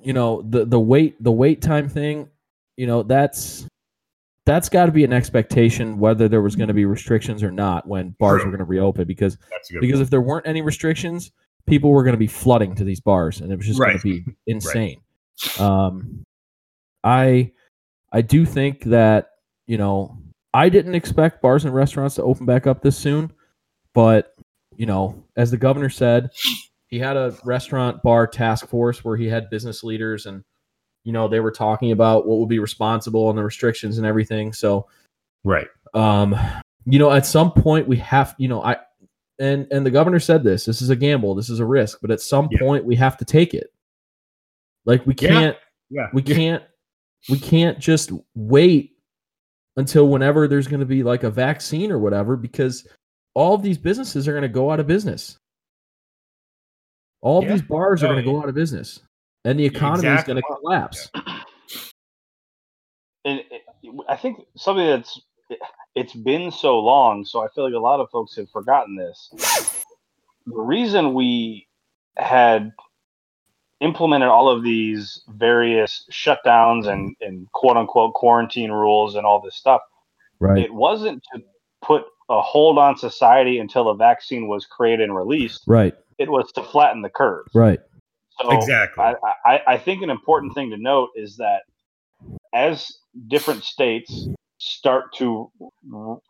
you 0.01 0.13
know, 0.13 0.41
the 0.43 0.65
the 0.65 0.79
wait 0.79 1.21
the 1.21 1.31
wait 1.31 1.61
time 1.61 1.89
thing, 1.89 2.29
you 2.77 2.87
know, 2.87 3.03
that's 3.03 3.67
that's 4.45 4.69
got 4.69 4.85
to 4.87 4.91
be 4.91 5.03
an 5.03 5.13
expectation 5.13 5.99
whether 5.99 6.27
there 6.29 6.41
was 6.41 6.55
going 6.55 6.69
to 6.69 6.73
be 6.73 6.85
restrictions 6.85 7.43
or 7.43 7.51
not 7.51 7.85
when 7.87 8.15
bars 8.17 8.41
True. 8.41 8.49
were 8.49 8.57
going 8.57 8.65
to 8.65 8.69
reopen 8.69 9.05
because 9.05 9.37
That's 9.51 9.69
a 9.69 9.73
good. 9.73 9.81
because 9.81 9.99
if 9.99 10.09
there 10.09 10.21
weren't 10.21 10.47
any 10.47 10.61
restrictions, 10.61 11.31
people 11.69 11.91
were 11.91 12.03
going 12.03 12.13
to 12.13 12.19
be 12.19 12.27
flooding 12.27 12.75
to 12.75 12.83
these 12.83 12.99
bars 12.99 13.41
and 13.41 13.51
it 13.51 13.55
was 13.55 13.65
just 13.65 13.79
going 13.79 13.97
to 13.97 14.03
be 14.03 14.25
insane. 14.47 15.01
Um 15.59 16.23
I 17.03 17.51
I 18.11 18.21
do 18.21 18.45
think 18.45 18.83
that, 18.85 19.29
you 19.67 19.77
know, 19.77 20.17
I 20.53 20.69
didn't 20.69 20.95
expect 20.95 21.41
bars 21.41 21.63
and 21.63 21.73
restaurants 21.73 22.15
to 22.15 22.23
open 22.23 22.45
back 22.45 22.67
up 22.67 22.81
this 22.81 22.97
soon, 22.97 23.31
but 23.93 24.33
you 24.75 24.85
know, 24.85 25.23
as 25.35 25.51
the 25.51 25.57
governor 25.57 25.89
said, 25.89 26.31
he 26.87 26.99
had 26.99 27.15
a 27.15 27.37
restaurant 27.43 28.01
bar 28.01 28.25
task 28.25 28.67
force 28.67 29.03
where 29.05 29.15
he 29.15 29.27
had 29.27 29.49
business 29.49 29.83
leaders 29.83 30.25
and 30.25 30.43
you 31.05 31.13
know, 31.13 31.27
they 31.27 31.39
were 31.39 31.51
talking 31.51 31.91
about 31.91 32.27
what 32.27 32.39
would 32.39 32.49
be 32.49 32.59
responsible 32.59 33.29
and 33.29 33.37
the 33.37 33.43
restrictions 33.43 33.97
and 33.97 34.05
everything. 34.05 34.51
So, 34.51 34.87
right. 35.43 35.67
um 35.93 36.35
you 36.85 36.99
know 36.99 37.11
at 37.11 37.25
some 37.25 37.51
point 37.51 37.87
we 37.87 37.97
have 37.97 38.35
you 38.37 38.47
know 38.47 38.63
i 38.63 38.77
and 39.39 39.67
and 39.71 39.85
the 39.85 39.91
governor 39.91 40.19
said 40.19 40.43
this 40.43 40.65
this 40.65 40.81
is 40.81 40.89
a 40.89 40.95
gamble 40.95 41.33
this 41.35 41.49
is 41.49 41.59
a 41.59 41.65
risk 41.65 41.99
but 42.01 42.11
at 42.11 42.21
some 42.21 42.47
Yeah. 42.51 42.59
point 42.59 42.85
we 42.85 42.95
have 42.95 43.17
to 43.17 43.25
take 43.25 43.53
it 43.53 43.67
like 44.85 45.05
we 45.05 45.13
can't 45.13 45.55
Yeah. 45.89 46.07
we 46.13 46.21
can't 46.21 46.63
we 47.29 47.39
can't 47.39 47.79
just 47.79 48.11
wait 48.35 48.95
until 49.77 50.07
whenever 50.09 50.47
there's 50.47 50.67
going 50.67 50.79
to 50.81 50.85
be 50.85 51.03
like 51.03 51.23
a 51.23 51.29
vaccine 51.29 51.91
or 51.91 51.99
whatever 51.99 52.35
because 52.35 52.87
all 53.33 53.53
of 53.53 53.61
these 53.61 53.77
businesses 53.77 54.27
are 54.27 54.31
going 54.31 54.41
to 54.41 54.49
go 54.49 54.71
out 54.71 54.79
of 54.79 54.87
business. 54.87 55.37
All 57.21 57.39
of 57.39 57.45
Yeah. 57.45 57.51
these 57.53 57.61
bars 57.61 58.03
are 58.03 58.07
No, 58.07 58.13
going 58.13 58.25
to 58.25 58.31
go 58.31 58.41
out 58.41 58.49
of 58.49 58.55
business 58.55 58.99
and 59.45 59.59
the 59.59 59.65
economy 59.65 60.07
Exactly. 60.07 60.33
is 60.33 60.41
going 60.41 60.43
to 60.43 60.61
collapse. 60.61 61.09
and 63.25 63.39
it, 63.39 63.61
I 64.07 64.15
think 64.15 64.39
something 64.57 64.85
that's 64.85 65.21
it's 65.95 66.13
been 66.13 66.51
so 66.51 66.79
long, 66.79 67.25
so 67.25 67.43
I 67.43 67.47
feel 67.49 67.63
like 67.65 67.73
a 67.73 67.79
lot 67.79 67.99
of 67.99 68.09
folks 68.09 68.35
have 68.35 68.49
forgotten 68.49 68.95
this. 68.95 69.29
The 70.45 70.55
reason 70.55 71.13
we 71.13 71.67
had 72.17 72.71
implemented 73.81 74.27
all 74.27 74.49
of 74.49 74.63
these 74.63 75.23
various 75.29 76.05
shutdowns 76.11 76.87
and, 76.87 77.15
and 77.21 77.49
quote 77.53 77.77
unquote 77.77 78.13
quarantine 78.13 78.71
rules 78.71 79.15
and 79.15 79.25
all 79.25 79.41
this 79.41 79.55
stuff, 79.55 79.81
Right. 80.39 80.57
it 80.57 80.73
wasn't 80.73 81.21
to 81.33 81.41
put 81.81 82.03
a 82.29 82.41
hold 82.41 82.77
on 82.77 82.97
society 82.97 83.59
until 83.59 83.89
a 83.89 83.95
vaccine 83.95 84.47
was 84.47 84.65
created 84.65 85.09
and 85.09 85.15
released. 85.15 85.63
Right. 85.67 85.93
It 86.17 86.29
was 86.29 86.51
to 86.53 86.63
flatten 86.63 87.01
the 87.01 87.09
curve. 87.09 87.47
Right. 87.53 87.79
So 88.41 88.51
Exactly. 88.51 89.03
I, 89.03 89.15
I, 89.45 89.61
I 89.67 89.77
think 89.77 90.01
an 90.01 90.09
important 90.09 90.53
thing 90.53 90.69
to 90.69 90.77
note 90.77 91.09
is 91.15 91.37
that 91.37 91.63
as 92.53 92.89
different 93.27 93.63
states 93.63 94.27
start 94.59 95.13
to 95.15 95.51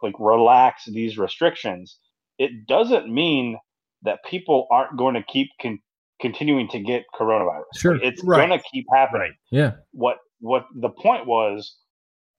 like 0.02 0.14
relax 0.20 0.86
these 0.86 1.18
restrictions, 1.18 1.98
it 2.38 2.66
doesn't 2.68 3.14
mean 3.14 3.58
that 4.04 4.20
people 4.24 4.68
aren't 4.72 4.96
going 4.98 5.16
to 5.16 5.24
keep 5.24 5.50
con- 5.62 5.80
continuing 6.22 6.68
to 6.70 6.80
get 6.80 7.04
coronavirus. 7.14 7.64
Sure. 7.76 7.96
it's 8.02 8.24
Right. 8.24 8.48
going 8.48 8.58
to 8.60 8.64
keep 8.72 8.86
happening. 8.94 9.34
Right. 9.52 9.60
Yeah. 9.60 9.72
What 9.92 10.18
what 10.42 10.66
the 10.76 10.90
point 10.90 11.26
was 11.28 11.76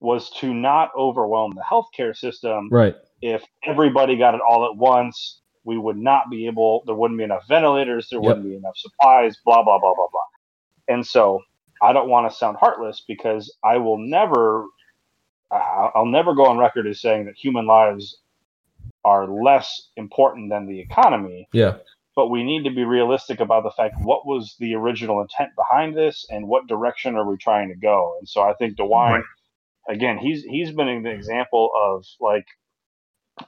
was 0.01 0.31
to 0.31 0.55
not 0.55 0.91
overwhelm 0.97 1.53
the 1.55 1.63
healthcare 1.71 2.17
system 2.17 2.69
Right. 2.71 2.95
if 3.21 3.45
everybody 3.67 4.17
got 4.17 4.35
it 4.35 4.41
all 4.49 4.65
at 4.65 4.75
once, 4.77 5.43
we 5.65 5.77
would 5.77 5.99
not 5.99 6.31
be 6.31 6.47
able. 6.47 6.83
There 6.87 6.95
wouldn't 6.95 7.19
be 7.19 7.25
enough 7.25 7.47
ventilators. 7.47 8.09
There 8.09 8.19
Yep. 8.21 8.27
wouldn't 8.29 8.47
be 8.47 8.55
enough 8.57 8.77
supplies. 8.77 9.37
Blah 9.45 9.63
blah 9.63 9.79
blah 9.79 9.93
blah 9.95 10.07
blah. 10.11 10.23
And 10.95 11.07
so 11.07 11.41
I 11.83 11.93
don't 11.93 12.09
want 12.09 12.31
to 12.31 12.35
sound 12.37 12.57
heartless 12.59 13.03
because 13.07 13.55
I 13.65 13.77
will 13.77 13.99
never. 13.99 14.67
I- 15.51 15.91
I'll 15.95 16.07
never 16.07 16.35
go 16.35 16.47
on 16.47 16.59
record 16.59 16.87
as 16.87 17.01
saying 17.01 17.27
that 17.27 17.35
human 17.37 17.67
lives 17.67 18.21
are 19.05 19.27
less 19.29 19.91
important 19.97 20.51
than 20.51 20.67
the 20.67 20.81
economy. 20.81 21.49
Yeah. 21.53 21.79
But 22.17 22.29
we 22.29 22.43
need 22.45 22.65
to 22.65 22.71
be 22.71 22.85
realistic 22.85 23.41
about 23.41 23.63
the 23.63 23.71
fact 23.71 23.95
what 24.03 24.27
was 24.27 24.57
the 24.59 24.75
original 24.75 25.21
intent 25.23 25.51
behind 25.57 25.97
this 25.97 26.27
and 26.31 26.47
what 26.49 26.67
direction 26.67 27.17
are 27.17 27.27
we 27.29 27.37
trying 27.39 27.69
to 27.69 27.77
go. 27.77 28.17
And 28.19 28.29
so 28.29 28.43
I 28.43 28.53
think 28.55 28.77
DeWine, 28.77 29.13
Right. 29.13 29.25
again, 29.89 30.19
he's 30.19 30.43
he's 30.45 30.73
been 30.73 30.89
an 30.89 31.07
example 31.07 31.71
of 31.75 32.05
like 32.21 32.47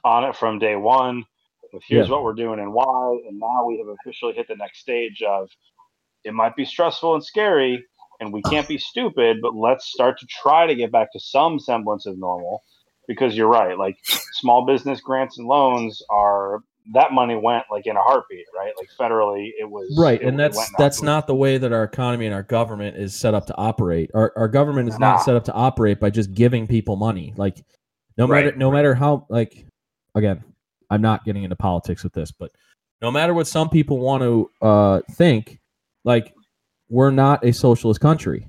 on 0.03 0.23
it 0.23 0.35
from 0.35 0.59
day 0.59 0.75
one. 0.75 1.25
With 1.71 1.83
here's 1.87 2.07
Yeah. 2.07 2.13
what 2.15 2.23
we're 2.23 2.33
doing 2.33 2.59
and 2.59 2.73
why, 2.73 3.19
and 3.27 3.39
now 3.39 3.65
we 3.65 3.77
have 3.79 3.87
officially 3.87 4.33
hit 4.33 4.47
the 4.47 4.55
next 4.55 4.79
stage 4.79 5.21
of 5.21 5.49
it 6.23 6.33
might 6.33 6.55
be 6.55 6.65
stressful 6.65 7.15
and 7.15 7.23
scary, 7.23 7.83
and 8.23 8.33
we 8.33 8.41
can't 8.43 8.67
be 8.67 8.77
stupid, 8.77 9.37
but 9.41 9.55
let's 9.55 9.85
start 9.91 10.17
to 10.19 10.25
try 10.27 10.65
to 10.65 10.75
get 10.75 10.91
back 10.91 11.11
to 11.13 11.19
some 11.19 11.59
semblance 11.59 12.05
of 12.05 12.17
normal. 12.17 12.63
Because 13.07 13.35
you're 13.35 13.49
right, 13.49 13.77
like 13.77 13.97
small 14.31 14.65
business 14.65 15.01
grants 15.01 15.37
and 15.37 15.45
loans 15.47 16.01
are 16.09 16.59
that 16.93 17.11
money 17.11 17.35
went 17.35 17.65
like 17.69 17.85
in 17.85 17.97
a 17.97 18.01
heartbeat, 18.01 18.45
right? 18.57 18.71
Like 18.77 18.87
federally, 18.99 19.49
it 19.59 19.69
was 19.69 19.93
Right, 19.97 20.21
it- 20.21 20.27
and 20.27 20.39
that's 20.39 20.71
that's 20.77 20.99
out. 20.99 21.05
not 21.05 21.27
the 21.27 21.35
way 21.35 21.57
that 21.57 21.73
our 21.73 21.83
economy 21.83 22.25
and 22.25 22.33
our 22.33 22.43
government 22.43 22.95
is 22.97 23.13
set 23.13 23.33
up 23.33 23.45
to 23.47 23.55
operate. 23.57 24.09
Our 24.13 24.31
our 24.37 24.47
government 24.47 24.87
is 24.87 24.97
Nah. 24.99 25.11
not 25.11 25.21
set 25.21 25.35
up 25.35 25.43
to 25.45 25.53
operate 25.53 25.99
by 25.99 26.09
just 26.09 26.33
giving 26.33 26.65
people 26.65 26.95
money. 26.95 27.33
Like 27.35 27.57
no 28.17 28.25
Right, 28.25 28.45
matter 28.45 28.57
no 28.57 28.71
matter 28.71 28.95
how 28.95 29.25
like 29.29 29.65
again, 30.15 30.43
I'm 30.89 31.01
not 31.01 31.25
getting 31.25 31.43
into 31.43 31.57
politics 31.57 32.03
with 32.03 32.13
this, 32.13 32.31
but 32.31 32.51
no 33.01 33.11
matter 33.11 33.33
what 33.33 33.47
some 33.47 33.69
people 33.69 33.99
want 33.99 34.23
to 34.23 34.49
uh 34.61 35.01
think, 35.11 35.59
like 36.05 36.33
we're 36.93 37.09
not 37.09 37.43
a 37.43 37.51
socialist 37.51 37.99
country. 37.99 38.47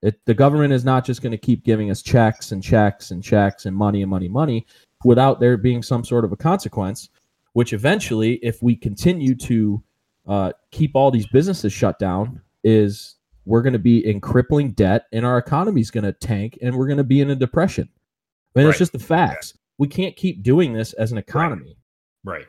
It, 0.00 0.24
the 0.26 0.34
government 0.34 0.72
is 0.72 0.84
not 0.84 1.04
just 1.04 1.22
going 1.22 1.32
to 1.32 1.38
keep 1.38 1.64
giving 1.64 1.90
us 1.90 2.02
checks 2.02 2.52
and 2.52 2.62
checks 2.62 3.10
and 3.10 3.20
checks 3.20 3.66
and 3.66 3.76
money 3.76 4.02
and 4.02 4.08
money 4.08 4.28
money 4.28 4.64
without 5.04 5.40
there 5.40 5.56
being 5.56 5.82
some 5.82 6.04
sort 6.04 6.24
of 6.24 6.30
a 6.30 6.36
consequence 6.36 7.08
which 7.54 7.72
eventually 7.72 8.34
if 8.34 8.62
we 8.62 8.76
continue 8.76 9.34
to 9.34 9.82
uh, 10.28 10.52
keep 10.70 10.92
all 10.94 11.10
these 11.10 11.26
businesses 11.26 11.72
shut 11.72 11.98
down 11.98 12.40
is 12.62 13.16
we're 13.44 13.62
going 13.62 13.72
to 13.72 13.78
be 13.80 14.06
in 14.06 14.20
crippling 14.20 14.70
debt 14.72 15.06
and 15.12 15.26
our 15.26 15.36
economy 15.36 15.80
is 15.80 15.90
going 15.90 16.04
to 16.04 16.12
tank 16.12 16.56
and 16.62 16.76
we're 16.76 16.86
going 16.86 16.98
to 16.98 17.02
be 17.02 17.20
in 17.20 17.30
a 17.30 17.34
depression. 17.34 17.88
I 18.54 18.60
mean, 18.60 18.68
it's 18.68 18.78
just 18.78 18.92
the 18.92 19.00
facts. 19.00 19.54
We 19.78 19.88
can't 19.88 20.14
keep 20.14 20.44
doing 20.44 20.74
this 20.74 20.92
as 20.92 21.10
an 21.10 21.18
economy. 21.18 21.76
Right. 22.22 22.46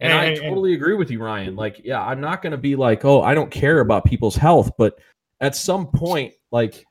And, 0.00 0.12
I 0.12 0.34
totally 0.36 0.74
agree 0.74 0.94
with 0.94 1.10
you, 1.10 1.22
Ryan. 1.22 1.56
Like, 1.56 1.80
yeah, 1.84 2.02
I'm 2.02 2.20
not 2.20 2.42
going 2.42 2.52
to 2.52 2.58
be 2.58 2.76
like, 2.76 3.04
oh, 3.04 3.22
I 3.22 3.34
don't 3.34 3.50
care 3.50 3.80
about 3.80 4.04
people's 4.04 4.36
health, 4.36 4.70
but 4.78 4.98
at 5.40 5.54
some 5.54 5.86
point, 5.86 6.34
like, 6.50 6.84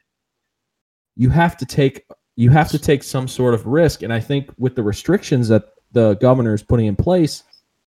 you 1.15 1.29
have 1.29 1.57
to 1.57 1.65
take 1.65 2.05
you 2.39 2.49
have 2.49 2.69
to 2.69 2.79
take 2.79 3.03
some 3.03 3.27
sort 3.27 3.53
of 3.53 3.65
risk. 3.65 4.01
And 4.01 4.13
I 4.13 4.21
think 4.21 4.49
with 4.57 4.73
the 4.73 4.81
restrictions 4.81 5.49
that 5.49 5.65
the 5.91 6.13
governor 6.15 6.53
is 6.53 6.63
putting 6.63 6.85
in 6.85 6.95
place, 6.95 7.43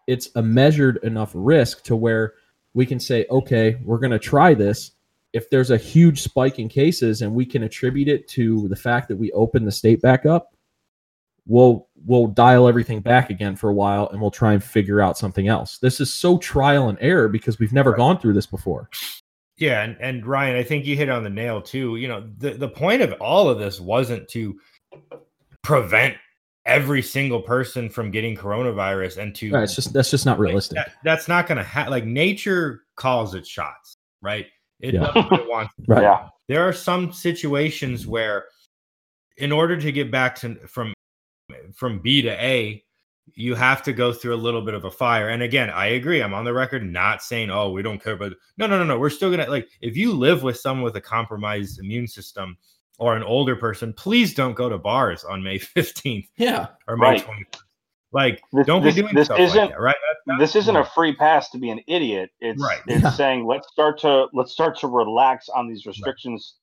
it's 0.07 0.29
a 0.35 0.41
measured 0.41 0.99
enough 1.03 1.31
risk 1.33 1.83
to 1.83 1.97
where 1.97 2.35
we 2.73 2.85
can 2.85 2.97
say, 2.97 3.25
okay, 3.29 3.77
we're 3.83 3.97
going 3.97 4.11
to 4.11 4.19
try 4.19 4.53
this. 4.53 4.91
If 5.33 5.49
there's 5.49 5.69
a 5.69 5.77
huge 5.77 6.21
spike 6.21 6.59
in 6.59 6.69
cases 6.69 7.21
and 7.21 7.35
we 7.35 7.45
can 7.45 7.63
attribute 7.63 8.07
it 8.07 8.29
to 8.29 8.69
the 8.69 8.75
fact 8.77 9.09
that 9.09 9.17
we 9.17 9.33
opened 9.33 9.67
the 9.67 9.71
state 9.73 10.01
back 10.01 10.25
up, 10.25 10.55
we'll 11.47 11.87
we'll 12.05 12.27
dial 12.27 12.67
everything 12.67 12.99
back 13.01 13.29
again 13.29 13.55
for 13.55 13.69
a 13.69 13.73
while 13.73 14.07
and 14.09 14.21
we'll 14.21 14.31
try 14.31 14.53
and 14.53 14.63
figure 14.63 15.01
out 15.01 15.17
something 15.17 15.47
else. 15.47 15.77
This 15.79 15.99
is 15.99 16.13
so 16.13 16.37
trial 16.37 16.89
and 16.89 16.97
error 17.01 17.27
because 17.27 17.57
we've 17.59 17.73
never 17.73 17.91
Right. 17.91 17.97
gone 17.97 18.19
through 18.19 18.33
this 18.33 18.45
before. 18.45 18.89
Yeah, 19.57 19.81
and, 19.81 19.97
and 19.99 20.25
Ryan, 20.25 20.55
I 20.55 20.63
think 20.63 20.85
you 20.85 20.95
hit 20.95 21.09
on 21.09 21.23
the 21.23 21.29
nail 21.31 21.61
too. 21.61 21.95
You 21.95 22.07
know, 22.07 22.29
the, 22.37 22.51
the 22.51 22.69
point 22.69 23.01
of 23.01 23.13
all 23.13 23.49
of 23.49 23.57
this 23.57 23.79
wasn't 23.81 24.27
to 24.29 24.59
prevent 25.63 26.15
every 26.65 27.01
single 27.01 27.41
person 27.41 27.89
from 27.89 28.11
getting 28.11 28.35
coronavirus 28.35 29.17
and 29.17 29.33
to 29.35 29.51
Right, 29.51 29.63
it's 29.63 29.75
just 29.75 29.93
that's 29.93 30.11
just 30.11 30.25
not 30.25 30.33
like, 30.39 30.47
realistic. 30.47 30.75
that- 30.75 30.91
that's 31.03 31.27
not 31.27 31.47
going 31.47 31.57
to 31.57 31.63
happen. 31.63 31.91
Like 31.91 32.05
nature 32.05 32.83
calls 32.95 33.33
its 33.33 33.49
shots, 33.49 33.95
right? 34.21 34.45
It 34.79 34.93
Yeah. 34.93 35.11
does 35.11 35.15
what 35.15 35.39
it 35.41 35.49
wants. 35.49 35.73
Right. 35.87 36.03
Yeah, 36.03 36.27
There 36.47 36.67
are 36.67 36.73
some 36.73 37.11
situations 37.11 38.05
where, 38.05 38.45
in 39.37 39.51
order 39.51 39.77
to 39.77 39.91
get 39.91 40.11
back 40.11 40.35
to 40.37 40.55
from 40.67 40.93
from 41.73 41.99
B 41.99 42.21
to 42.23 42.31
A, 42.43 42.83
you 43.35 43.55
have 43.55 43.83
to 43.83 43.93
go 43.93 44.13
through 44.13 44.35
a 44.35 44.37
little 44.37 44.61
bit 44.61 44.73
of 44.73 44.85
a 44.85 44.91
fire. 44.91 45.29
And 45.29 45.43
again, 45.43 45.69
I 45.69 45.87
agree. 45.87 46.21
I'm 46.21 46.33
on 46.33 46.45
the 46.45 46.53
record 46.53 46.83
not 46.83 47.21
saying, 47.21 47.49
"Oh, 47.49 47.71
we 47.71 47.81
don't 47.81 48.01
care 48.01 48.13
about." 48.13 48.33
No, 48.57 48.67
no, 48.67 48.77
no, 48.77 48.85
no. 48.85 48.97
We're 48.97 49.09
still 49.09 49.29
gonna 49.29 49.49
like 49.49 49.67
if 49.81 49.97
you 49.97 50.13
live 50.13 50.43
with 50.43 50.57
someone 50.57 50.83
with 50.83 50.95
a 50.95 51.01
compromised 51.01 51.79
immune 51.79 52.07
system 52.07 52.57
or 52.99 53.15
an 53.15 53.23
older 53.23 53.55
person, 53.55 53.93
please 53.93 54.33
don't 54.33 54.53
go 54.55 54.69
to 54.69 54.77
bars 54.77 55.23
on 55.23 55.43
May 55.43 55.59
15th 55.75 56.27
Yeah. 56.37 56.67
or 56.87 56.97
May 56.97 57.05
Right. 57.11 57.21
21st. 57.25 57.61
Like, 58.13 58.41
This- 58.53 58.65
don't 58.65 58.81
this- 58.81 58.95
be 58.95 59.01
doing 59.01 59.13
this 59.13 59.25
stuff 59.25 59.39
isn't- 59.39 59.69
that, 59.71 59.79
right? 59.79 59.95
That's- 60.25 60.39
this 60.39 60.55
isn't 60.63 60.75
a 60.75 60.85
free 60.85 61.13
pass 61.13 61.49
to 61.51 61.57
be 61.57 61.69
an 61.69 61.81
idiot. 61.87 62.31
It's 62.39 62.61
Right. 62.61 62.79
it's 62.87 63.03
Yeah. 63.03 63.09
saying 63.11 63.45
let's 63.45 63.67
start 63.71 63.97
to 63.99 64.27
let's 64.33 64.51
start 64.53 64.77
to 64.79 64.87
relax 64.87 65.49
on 65.49 65.67
these 65.67 65.85
restrictions 65.85 66.55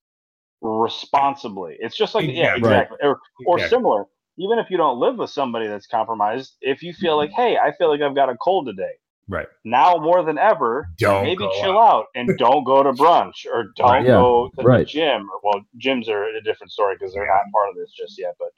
responsibly. 0.62 1.76
It's 1.78 1.96
just 1.96 2.14
like 2.14 2.24
yeah, 2.26 2.56
Exactly. 2.56 2.68
Right. 2.70 2.82
exactly. 2.84 2.98
Or 3.02 3.20
or 3.46 3.56
Exactly. 3.58 3.76
similar. 3.76 4.04
Even 4.38 4.58
if 4.58 4.68
you 4.70 4.76
don't 4.76 4.98
live 4.98 5.16
with 5.16 5.30
somebody 5.30 5.68
that's 5.68 5.86
compromised, 5.86 6.56
if 6.60 6.82
you 6.82 6.92
feel 6.92 7.16
like, 7.16 7.30
mm-hmm. 7.30 7.42
hey, 7.42 7.56
I 7.56 7.72
feel 7.76 7.88
like 7.88 8.00
I've 8.00 8.14
got 8.14 8.28
a 8.28 8.36
cold 8.36 8.66
today. 8.66 8.92
Right. 9.28 9.46
Now 9.64 9.96
more 9.96 10.22
than 10.22 10.36
ever, 10.36 10.86
Don't 10.98 11.22
maybe 11.24 11.48
chill 11.60 11.78
out 11.78 12.06
and 12.14 12.28
don't 12.38 12.64
go 12.64 12.82
to 12.82 12.92
brunch 12.92 13.46
or 13.50 13.66
don't 13.76 13.88
Right. 13.90 14.02
Yeah, 14.04 14.08
go 14.12 14.50
to 14.58 14.64
right. 14.64 14.78
the 14.80 14.84
gym. 14.84 15.28
Well, 15.42 15.62
gyms 15.82 16.08
are 16.08 16.24
a 16.24 16.42
different 16.42 16.72
story 16.72 16.96
because 16.98 17.14
they're 17.14 17.26
not 17.26 17.40
part 17.52 17.70
of 17.70 17.76
this 17.76 17.90
just 17.92 18.18
yet. 18.18 18.34
But 18.38 18.48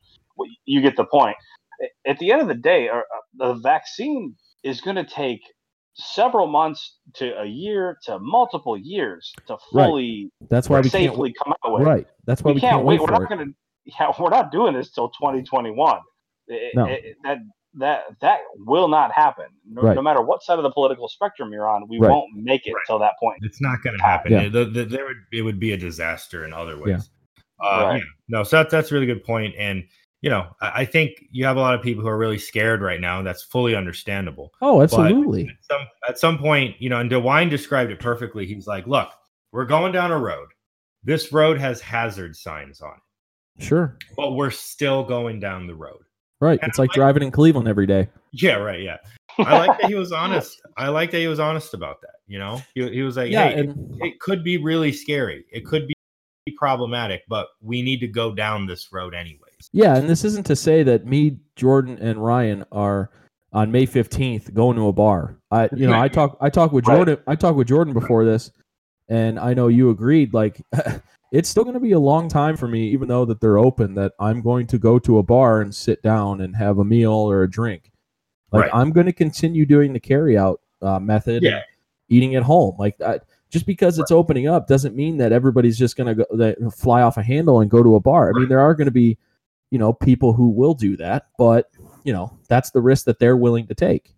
you 0.65 0.81
get 0.81 0.97
the 0.97 1.05
point. 1.05 1.37
At 2.07 2.19
the 2.19 2.33
end 2.33 2.41
of 2.41 2.49
the 2.49 2.55
day, 2.55 2.89
the 3.37 3.55
vaccine 3.55 4.35
is 4.65 4.81
going 4.81 4.97
to 4.97 5.05
take 5.05 5.41
several 5.95 6.47
months 6.47 6.97
to 7.15 7.39
a 7.41 7.47
year 7.47 7.99
to 8.05 8.19
multiple 8.19 8.77
years 8.77 9.33
to 9.47 9.55
Right. 9.73 9.85
fully 9.87 10.31
That's 10.51 10.69
why 10.69 10.79
we 10.81 10.91
can't 10.91 11.11
safely 11.13 11.33
come 11.43 11.55
out 11.65 11.73
with. 11.75 11.87
Right. 11.87 12.07
That's 12.27 12.43
why 12.43 12.51
We, 12.51 12.55
we, 12.57 12.61
can't, 12.61 12.85
wait. 12.85 13.01
wait 13.01 13.09
We're 13.09 13.13
not 13.13 13.23
it. 13.23 13.29
going 13.29 13.47
to. 13.47 13.55
Yeah, 14.01 14.13
we're 14.19 14.31
not 14.31 14.51
doing 14.51 14.75
this 14.75 14.91
till 14.91 15.09
2021. 15.11 15.99
It- 16.49 16.75
No. 16.75 16.87
it- 16.87 17.17
that 17.25 17.39
that 17.79 18.05
that 18.23 18.39
will 18.57 18.89
not 18.89 19.13
happen. 19.13 19.47
No, 19.71 19.83
Right. 19.83 19.95
no 19.95 20.01
matter 20.03 20.23
what 20.23 20.43
side 20.43 20.59
of 20.59 20.63
the 20.63 20.71
political 20.71 21.09
spectrum 21.09 21.53
you're 21.53 21.69
on, 21.69 21.87
we 21.89 21.99
Right. 21.99 22.11
won't 22.11 22.31
make 22.35 22.67
it 22.67 22.73
Right. 22.73 22.83
till 22.87 22.99
that 23.01 23.13
point. 23.21 23.39
It's 23.43 23.61
not 23.61 23.83
going 23.83 23.97
to 23.99 24.03
happen. 24.03 24.33
Yeah. 24.33 24.41
It- 24.43 24.53
the- 24.53 24.65
the- 24.65 24.85
there 24.87 25.05
would 25.05 25.17
it 25.33 25.43
would 25.43 25.61
be 25.61 25.73
a 25.73 25.77
disaster 25.77 26.45
in 26.45 26.53
other 26.55 26.79
ways. 26.79 27.11
Yeah. 27.61 27.67
Uh, 27.69 27.85
Right. 27.85 27.97
yeah. 27.99 28.05
No, 28.29 28.43
so 28.45 28.57
that's 28.57 28.71
that's 28.71 28.91
a 28.91 28.95
really 28.95 29.07
good 29.07 29.23
point. 29.25 29.55
And 29.59 29.85
you 30.23 30.31
know, 30.31 30.47
I, 30.63 30.73
I 30.81 30.85
think 30.87 31.11
you 31.31 31.45
have 31.45 31.59
a 31.59 31.61
lot 31.61 31.75
of 31.75 31.83
people 31.83 32.03
who 32.03 32.09
are 32.09 32.17
really 32.19 32.39
scared 32.39 32.81
right 32.81 33.01
now, 33.01 33.19
and 33.19 33.27
that's 33.27 33.43
fully 33.45 33.77
understandable. 33.77 34.51
Oh, 34.63 34.81
absolutely. 34.83 35.43
At 35.49 35.57
some 35.71 35.87
at 36.09 36.19
some 36.19 36.39
point, 36.39 36.77
you 36.81 36.89
know, 36.89 36.99
and 36.99 37.11
DeWine 37.11 37.51
described 37.51 37.91
it 37.93 38.01
perfectly. 38.01 38.47
He's 38.47 38.67
like, 38.67 38.87
"Look, 38.87 39.11
we're 39.53 39.67
going 39.67 39.93
down 39.93 40.11
a 40.13 40.19
road. 40.19 40.49
This 41.05 41.31
road 41.33 41.59
has 41.59 41.81
hazard 41.83 42.35
signs 42.35 42.81
on 42.81 42.95
it. 42.95 43.01
Sure. 43.59 43.97
but 44.17 44.33
we're 44.33 44.51
still 44.51 45.03
going 45.05 45.41
down 45.41 45.67
the 45.67 45.75
road. 45.75 46.01
Right. 46.41 46.59
And 46.63 46.69
It's 46.69 46.79
like 46.79 46.91
like- 46.91 46.95
driving 46.95 47.23
in 47.23 47.31
Cleveland 47.31 47.69
every 47.69 47.87
day. 47.87 48.09
Yeah, 48.33 48.55
right. 48.57 48.81
Yeah. 48.83 48.99
I 49.39 49.59
like 49.67 49.81
that 49.81 49.89
he 49.89 49.95
was 49.95 50.13
honest. 50.13 50.61
I 50.77 50.89
like 50.89 51.11
that 51.11 51.19
he 51.19 51.27
was 51.27 51.41
honest 51.41 51.73
about 51.75 52.01
that. 52.03 52.11
You 52.27 52.39
know, 52.39 52.61
he, 52.75 52.89
he 52.91 53.03
was 53.03 53.17
like, 53.17 53.31
Yeah, 53.31 53.49
hey, 53.49 53.61
and 53.61 53.97
it 54.03 54.19
could 54.21 54.43
be 54.45 54.57
really 54.59 54.93
scary. 54.93 55.45
It 55.53 55.65
could 55.65 55.87
be 55.87 55.95
problematic, 56.57 57.23
but 57.29 57.49
we 57.61 57.83
need 57.83 58.01
to 58.01 58.07
go 58.09 58.33
down 58.35 58.67
this 58.67 58.93
road 58.93 59.15
anyways. 59.15 59.69
yeah, 59.73 59.97
and 59.97 60.09
this 60.09 60.25
isn't 60.25 60.45
to 60.47 60.57
say 60.57 60.83
that 60.83 61.07
me, 61.07 61.39
Jordan, 61.57 61.99
and 62.01 62.23
Ryan 62.23 62.65
are 62.73 63.11
on 63.53 63.71
May 63.73 63.87
fifteenth 63.87 64.53
going 64.55 64.77
to 64.77 64.89
a 64.89 64.93
bar. 64.93 65.39
I 65.51 65.69
you 65.75 65.87
know, 65.87 65.99
I 65.99 66.09
talk 66.09 66.37
I 66.41 66.51
talk 66.51 66.73
with 66.73 66.87
Right. 66.87 66.97
Jordan 66.97 67.19
I 67.27 67.35
talked 67.37 67.57
with 67.57 67.69
Jordan 67.69 67.93
before 67.95 68.25
this, 68.25 68.51
and 69.09 69.39
I 69.39 69.55
know 69.55 69.69
you 69.69 69.91
agreed, 69.91 70.33
like 70.35 70.61
it's 71.33 71.49
still 71.49 71.65
gonna 71.65 71.81
be 71.81 71.93
a 71.93 71.99
long 71.99 72.29
time 72.29 72.57
for 72.57 72.69
me, 72.69 72.89
even 72.89 73.09
though 73.09 73.25
that 73.25 73.41
they're 73.41 73.59
open, 73.59 73.95
that 73.95 74.13
I'm 74.21 74.41
going 74.43 74.67
to 74.69 74.79
go 74.79 74.99
to 75.01 75.19
a 75.19 75.23
bar 75.23 75.61
and 75.61 75.75
sit 75.75 76.03
down 76.03 76.41
and 76.41 76.55
have 76.57 76.79
a 76.79 76.85
meal 76.85 77.13
or 77.13 77.43
a 77.43 77.51
drink. 77.51 77.91
Like 78.53 78.63
Right. 78.63 78.71
I'm 78.75 78.93
gonna 78.93 79.13
continue 79.13 79.67
doing 79.67 79.93
the 79.93 80.01
carry 80.01 80.39
out 80.39 80.61
uh, 80.83 80.99
method 81.01 81.43
Yeah. 81.43 81.63
eating 82.09 82.35
at 82.37 82.43
home. 82.43 82.77
Like 82.79 82.99
that 82.99 83.25
just 83.51 83.67
because 83.67 83.99
it's 83.99 84.11
opening 84.11 84.49
up 84.49 84.67
doesn't 84.67 84.95
mean 84.97 85.17
that 85.19 85.33
everybody's 85.33 85.79
just 85.79 85.97
going 85.97 86.17
to 86.17 86.27
go 86.27 86.71
fly 86.71 87.01
off 87.03 87.17
a 87.17 87.23
handle 87.23 87.61
and 87.61 87.71
go 87.71 87.81
to 87.81 87.95
a 87.95 88.01
bar. 88.01 88.29
I 88.29 88.33
mean, 88.33 88.49
there 88.49 88.59
are 88.61 88.75
going 88.75 88.87
to 88.87 88.91
be, 88.91 89.17
you 89.71 89.79
know, 89.79 89.93
people 89.93 90.33
who 90.33 90.49
will 90.49 90.75
do 90.75 90.97
that, 90.97 91.29
but 91.39 91.71
you 92.03 92.13
know, 92.13 92.37
that's 92.49 92.71
the 92.73 92.81
risk 92.81 93.05
that 93.07 93.21
they're 93.21 93.37
willing 93.37 93.69
to 93.69 93.75
take. 93.75 94.15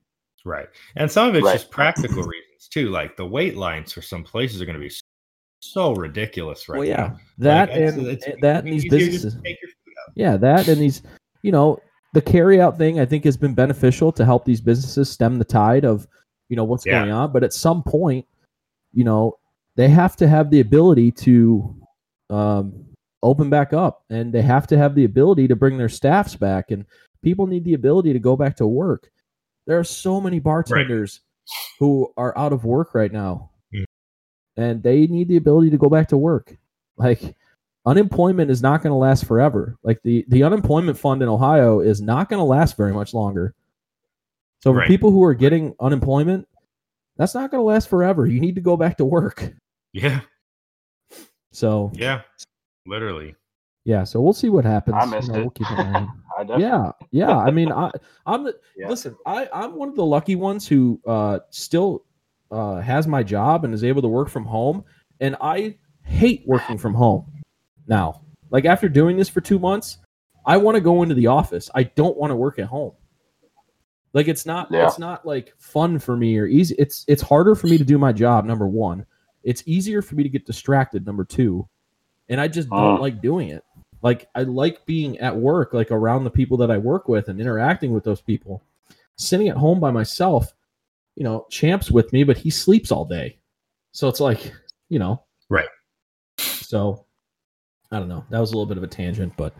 Right. 0.46 0.66
And 0.96 1.10
some 1.10 1.28
of 1.28 1.34
it's 1.34 1.44
Right. 1.44 1.52
just 1.52 1.70
practical 1.70 2.22
reasons 2.22 2.68
too. 2.70 2.88
Like 2.88 3.16
the 3.16 3.26
wait 3.26 3.56
lines 3.56 3.92
for 3.92 4.00
some 4.02 4.24
places 4.24 4.62
are 4.62 4.64
going 4.66 4.80
to 4.80 4.80
be 4.80 4.90
so 5.60 5.94
ridiculous 5.94 6.68
right 6.68 6.78
well, 6.78 6.86
yeah, 6.88 6.96
now. 6.96 7.18
that 7.38 7.68
Like, 7.70 7.78
and 7.78 8.06
it's 8.06 8.26
and 8.26 8.40
that 8.42 8.64
and 8.64 8.72
these 8.72 8.88
businesses, 8.88 9.34
to 9.34 9.40
take 9.42 9.60
your 9.62 9.70
food 9.70 9.94
out. 10.06 10.12
yeah, 10.14 10.36
that 10.36 10.68
and 10.68 10.80
these, 10.80 11.02
you 11.42 11.52
know, 11.52 11.78
the 12.14 12.22
carry 12.22 12.60
out 12.60 12.78
thing 12.78 13.00
I 13.00 13.04
think 13.04 13.24
has 13.24 13.36
been 13.36 13.54
beneficial 13.54 14.12
to 14.12 14.24
help 14.24 14.44
these 14.44 14.60
businesses 14.60 15.10
stem 15.10 15.38
the 15.38 15.44
tide 15.44 15.84
of, 15.84 16.06
you 16.48 16.56
know, 16.56 16.64
what's 16.64 16.86
Yeah. 16.86 17.00
going 17.00 17.10
on. 17.12 17.32
But 17.32 17.44
at 17.44 17.52
some 17.52 17.82
point, 17.82 18.26
you 18.92 19.04
know, 19.04 19.38
they 19.76 19.88
have 19.88 20.16
to 20.16 20.26
have 20.28 20.50
the 20.50 20.60
ability 20.60 21.12
to 21.12 21.74
um, 22.30 22.84
open 23.22 23.50
back 23.50 23.72
up, 23.72 24.04
and 24.10 24.32
they 24.32 24.42
have 24.42 24.66
to 24.68 24.78
have 24.78 24.94
the 24.94 25.04
ability 25.04 25.48
to 25.48 25.56
bring 25.56 25.76
their 25.78 25.88
staffs 25.88 26.36
back, 26.36 26.70
and 26.70 26.84
people 27.22 27.46
need 27.46 27.64
the 27.64 27.74
ability 27.74 28.12
to 28.12 28.18
go 28.18 28.36
back 28.36 28.56
to 28.56 28.66
work. 28.66 29.10
There 29.66 29.78
are 29.78 29.84
so 29.84 30.20
many 30.20 30.38
bartenders 30.38 31.20
who 31.78 32.12
are 32.16 32.36
out 32.38 32.52
of 32.52 32.64
work 32.64 32.94
right 32.94 33.12
now. 33.12 33.50
And 34.58 34.82
they 34.82 35.06
need 35.06 35.28
the 35.28 35.36
ability 35.36 35.70
to 35.70 35.78
go 35.78 35.88
back 35.88 36.08
to 36.08 36.16
work. 36.16 36.56
Like 36.96 37.34
unemployment 37.86 38.50
is 38.50 38.60
not 38.60 38.82
going 38.82 38.90
to 38.90 38.96
last 38.96 39.24
forever. 39.24 39.78
Like 39.84 40.02
the 40.02 40.24
the 40.28 40.42
unemployment 40.42 40.98
fund 40.98 41.22
in 41.22 41.28
Ohio 41.28 41.78
is 41.80 42.00
not 42.02 42.28
going 42.28 42.40
to 42.40 42.44
last 42.44 42.76
very 42.76 42.92
much 42.92 43.14
longer. 43.14 43.54
So 44.62 44.72
for 44.72 44.78
Right. 44.80 44.88
people 44.88 45.10
who 45.12 45.22
are 45.22 45.34
getting 45.34 45.74
unemployment, 45.80 46.46
that's 47.16 47.34
not 47.34 47.50
going 47.52 47.60
to 47.60 47.64
last 47.64 47.88
forever. 47.88 48.26
You 48.26 48.40
need 48.40 48.56
to 48.56 48.60
go 48.60 48.76
back 48.76 48.96
to 48.98 49.04
work. 49.04 49.52
Yeah. 49.92 50.20
So 51.52 51.90
Yeah. 51.94 52.22
Literally. 52.86 53.34
yeah, 53.84 54.04
so 54.04 54.20
we'll 54.20 54.32
see 54.32 54.48
what 54.48 54.64
happens. 54.64 54.96
I 55.00 55.04
missed 55.06 55.28
You 55.28 55.34
know, 55.34 55.38
it. 55.38 55.42
We'll 55.42 55.50
keep 55.50 55.70
an 55.70 55.78
eye 55.78 55.94
on 55.94 56.02
it. 56.04 56.08
I 56.54 56.58
yeah, 56.58 56.92
yeah. 57.10 57.36
I 57.36 57.50
mean, 57.50 57.70
I 57.72 57.90
I'm 58.26 58.44
the 58.44 58.56
Yeah. 58.76 58.88
listen. 58.88 59.16
I 59.26 59.48
I'm 59.52 59.74
one 59.76 59.88
of 59.88 59.94
the 59.96 60.04
lucky 60.04 60.36
ones 60.36 60.66
who 60.68 61.00
uh 61.06 61.38
still 61.50 62.04
uh 62.50 62.76
has 62.80 63.06
my 63.06 63.22
job 63.22 63.64
and 63.64 63.74
is 63.74 63.84
able 63.84 64.02
to 64.02 64.08
work 64.08 64.28
from 64.28 64.44
home, 64.44 64.84
and 65.20 65.36
I 65.40 65.76
hate 66.02 66.42
working 66.46 66.78
from 66.78 66.94
home 66.94 67.30
now. 67.86 68.22
Like 68.50 68.64
after 68.64 68.88
doing 68.88 69.16
this 69.16 69.28
for 69.28 69.40
two 69.40 69.58
months, 69.58 69.98
I 70.46 70.56
want 70.56 70.76
to 70.76 70.80
go 70.80 71.02
into 71.02 71.14
the 71.14 71.26
office. 71.26 71.68
I 71.74 71.82
don't 71.82 72.16
want 72.16 72.30
to 72.30 72.36
work 72.36 72.58
at 72.58 72.66
home. 72.66 72.92
Like 74.14 74.28
it's 74.28 74.46
not 74.46 74.68
Yeah. 74.70 74.86
it's 74.86 74.98
not 74.98 75.26
like 75.26 75.52
fun 75.58 75.98
for 75.98 76.16
me 76.16 76.38
or 76.38 76.46
easy. 76.46 76.74
It's 76.78 77.04
it's 77.08 77.22
harder 77.22 77.54
for 77.54 77.66
me 77.66 77.76
to 77.78 77.84
do 77.84 77.98
my 77.98 78.12
job. 78.12 78.44
Number 78.46 78.66
one, 78.66 79.04
it's 79.44 79.62
easier 79.66 80.00
for 80.00 80.14
me 80.14 80.22
to 80.22 80.28
get 80.30 80.46
distracted. 80.46 81.04
Number 81.06 81.24
two, 81.24 81.68
and 82.28 82.40
I 82.40 82.48
just 82.48 82.70
don't 82.70 82.98
Mm. 82.98 83.00
like 83.00 83.20
doing 83.20 83.50
it. 83.50 83.62
Like 84.00 84.28
I 84.34 84.44
like 84.44 84.86
being 84.86 85.18
at 85.18 85.36
work, 85.36 85.74
like 85.74 85.90
around 85.90 86.24
the 86.24 86.30
people 86.30 86.56
that 86.58 86.70
I 86.70 86.78
work 86.78 87.08
with 87.08 87.28
and 87.28 87.38
interacting 87.40 87.92
with 87.92 88.04
those 88.04 88.22
people. 88.22 88.62
Sitting 89.16 89.48
at 89.48 89.56
home 89.56 89.80
by 89.80 89.90
myself, 89.90 90.54
you 91.18 91.24
know, 91.24 91.46
Champ's 91.50 91.90
with 91.90 92.12
me, 92.12 92.22
but 92.22 92.38
he 92.38 92.48
sleeps 92.48 92.92
all 92.92 93.04
day. 93.04 93.36
So 93.90 94.06
it's 94.06 94.20
like, 94.20 94.52
you 94.88 95.00
know. 95.00 95.20
Right. 95.48 95.68
So 96.38 97.06
I 97.90 97.98
don't 97.98 98.08
know. 98.08 98.24
That 98.30 98.38
was 98.38 98.52
a 98.52 98.54
little 98.54 98.66
bit 98.66 98.76
of 98.76 98.84
a 98.84 98.88
tangent, 98.88 99.32
but 99.36 99.52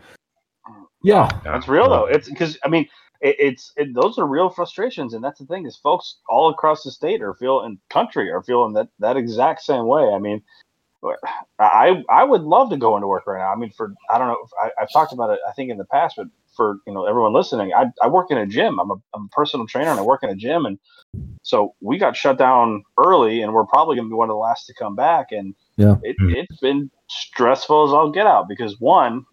yeah. 1.03 1.29
That's 1.43 1.67
real 1.67 1.89
though. 1.89 2.05
It's 2.05 2.29
because 2.29 2.57
I 2.63 2.69
mean, 2.69 2.87
it, 3.19 3.35
it's 3.39 3.73
it, 3.75 3.93
those 3.93 4.17
are 4.17 4.25
real 4.25 4.49
frustrations, 4.49 5.13
and 5.13 5.21
that's 5.21 5.39
the 5.39 5.45
thing 5.47 5.65
is, 5.65 5.75
folks 5.75 6.19
all 6.29 6.49
across 6.49 6.83
the 6.83 6.91
state 6.91 7.21
are 7.21 7.33
feeling, 7.33 7.77
country 7.89 8.31
are 8.31 8.41
feeling 8.41 8.71
that 8.73 8.87
that 8.99 9.17
exact 9.17 9.61
same 9.61 9.85
way. 9.85 10.13
I 10.13 10.17
mean, 10.17 10.41
I 11.59 12.05
I 12.09 12.23
would 12.23 12.43
love 12.43 12.69
to 12.69 12.77
go 12.77 12.95
into 12.95 13.07
work 13.07 13.27
right 13.27 13.39
now. 13.39 13.51
I 13.51 13.57
mean, 13.57 13.71
for 13.71 13.93
I 14.09 14.17
don't 14.17 14.29
know, 14.29 14.47
I, 14.63 14.71
I've 14.81 14.93
talked 14.93 15.11
about 15.11 15.31
it, 15.31 15.39
I 15.45 15.51
think 15.51 15.71
in 15.71 15.77
the 15.77 15.83
past, 15.83 16.15
but 16.15 16.27
for 16.59 16.79
you 16.85 16.93
know 16.93 17.05
everyone 17.05 17.31
listening, 17.33 17.71
I 17.73 17.85
I 18.03 18.07
work 18.07 18.27
in 18.31 18.37
a 18.37 18.45
gym. 18.45 18.79
I'm 18.79 18.91
a 18.91 18.95
I'm 19.15 19.25
a 19.25 19.27
personal 19.31 19.65
trainer, 19.65 19.91
and 19.91 19.99
I 19.99 20.03
work 20.03 20.23
in 20.23 20.29
a 20.29 20.35
gym, 20.35 20.65
and 20.65 20.77
so 21.41 21.73
we 21.81 21.97
got 21.97 22.15
shut 22.17 22.37
down 22.37 22.83
early, 22.97 23.41
and 23.41 23.53
we're 23.53 23.65
probably 23.65 23.95
going 23.95 24.07
to 24.07 24.11
be 24.11 24.15
one 24.15 24.29
of 24.29 24.33
the 24.33 24.37
last 24.37 24.65
to 24.67 24.73
come 24.73 24.95
back, 24.95 25.27
and 25.31 25.55
Yeah. 25.77 25.95
it, 26.03 26.15
it's 26.19 26.59
been 26.59 26.91
stressful 27.07 27.87
as 27.87 27.93
I'll 27.93 28.11
get 28.11 28.27
out 28.27 28.47
because 28.47 28.79
one, 28.79 29.25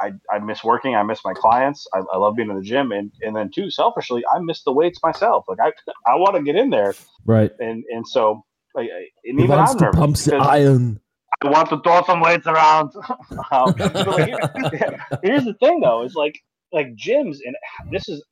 I, 0.00 0.12
I, 0.30 0.38
miss 0.38 0.62
working, 0.62 0.94
I 0.94 1.02
miss 1.02 1.20
my 1.24 1.32
clients, 1.34 1.86
I, 1.94 2.00
I 2.12 2.18
love 2.18 2.36
being 2.36 2.50
in 2.50 2.56
the 2.56 2.62
gym, 2.62 2.92
and 2.92 3.10
and 3.22 3.34
then 3.34 3.50
two, 3.52 3.70
selfishly, 3.70 4.22
I 4.32 4.38
miss 4.40 4.62
the 4.62 4.72
weights 4.72 5.00
myself. 5.02 5.46
Like 5.48 5.58
I 5.60 5.72
I 6.06 6.16
want 6.16 6.36
to 6.36 6.42
get 6.42 6.54
in 6.54 6.68
there, 6.70 6.94
Right. 7.24 7.50
and 7.58 7.82
and 7.92 8.06
so 8.06 8.44
like 8.74 8.88
I- 8.94 9.08
and 9.24 9.38
He 9.38 9.44
even 9.44 9.56
wants 9.56 9.72
I'm 9.72 9.80
nervous 9.80 9.98
pump 9.98 10.16
the 10.16 10.36
iron. 10.36 11.00
I 11.42 11.48
want 11.50 11.68
to 11.70 11.80
throw 11.80 12.02
some 12.04 12.20
weights 12.20 12.46
around. 12.46 12.90
um, 13.52 13.74
here- 14.72 14.98
here's 15.22 15.44
the 15.44 15.54
thing 15.60 15.80
though, 15.80 16.02
is 16.04 16.14
like 16.14 16.36
like 16.72 16.94
gyms, 16.94 17.38
and 17.44 17.56
this 17.90 18.08
is 18.08 18.24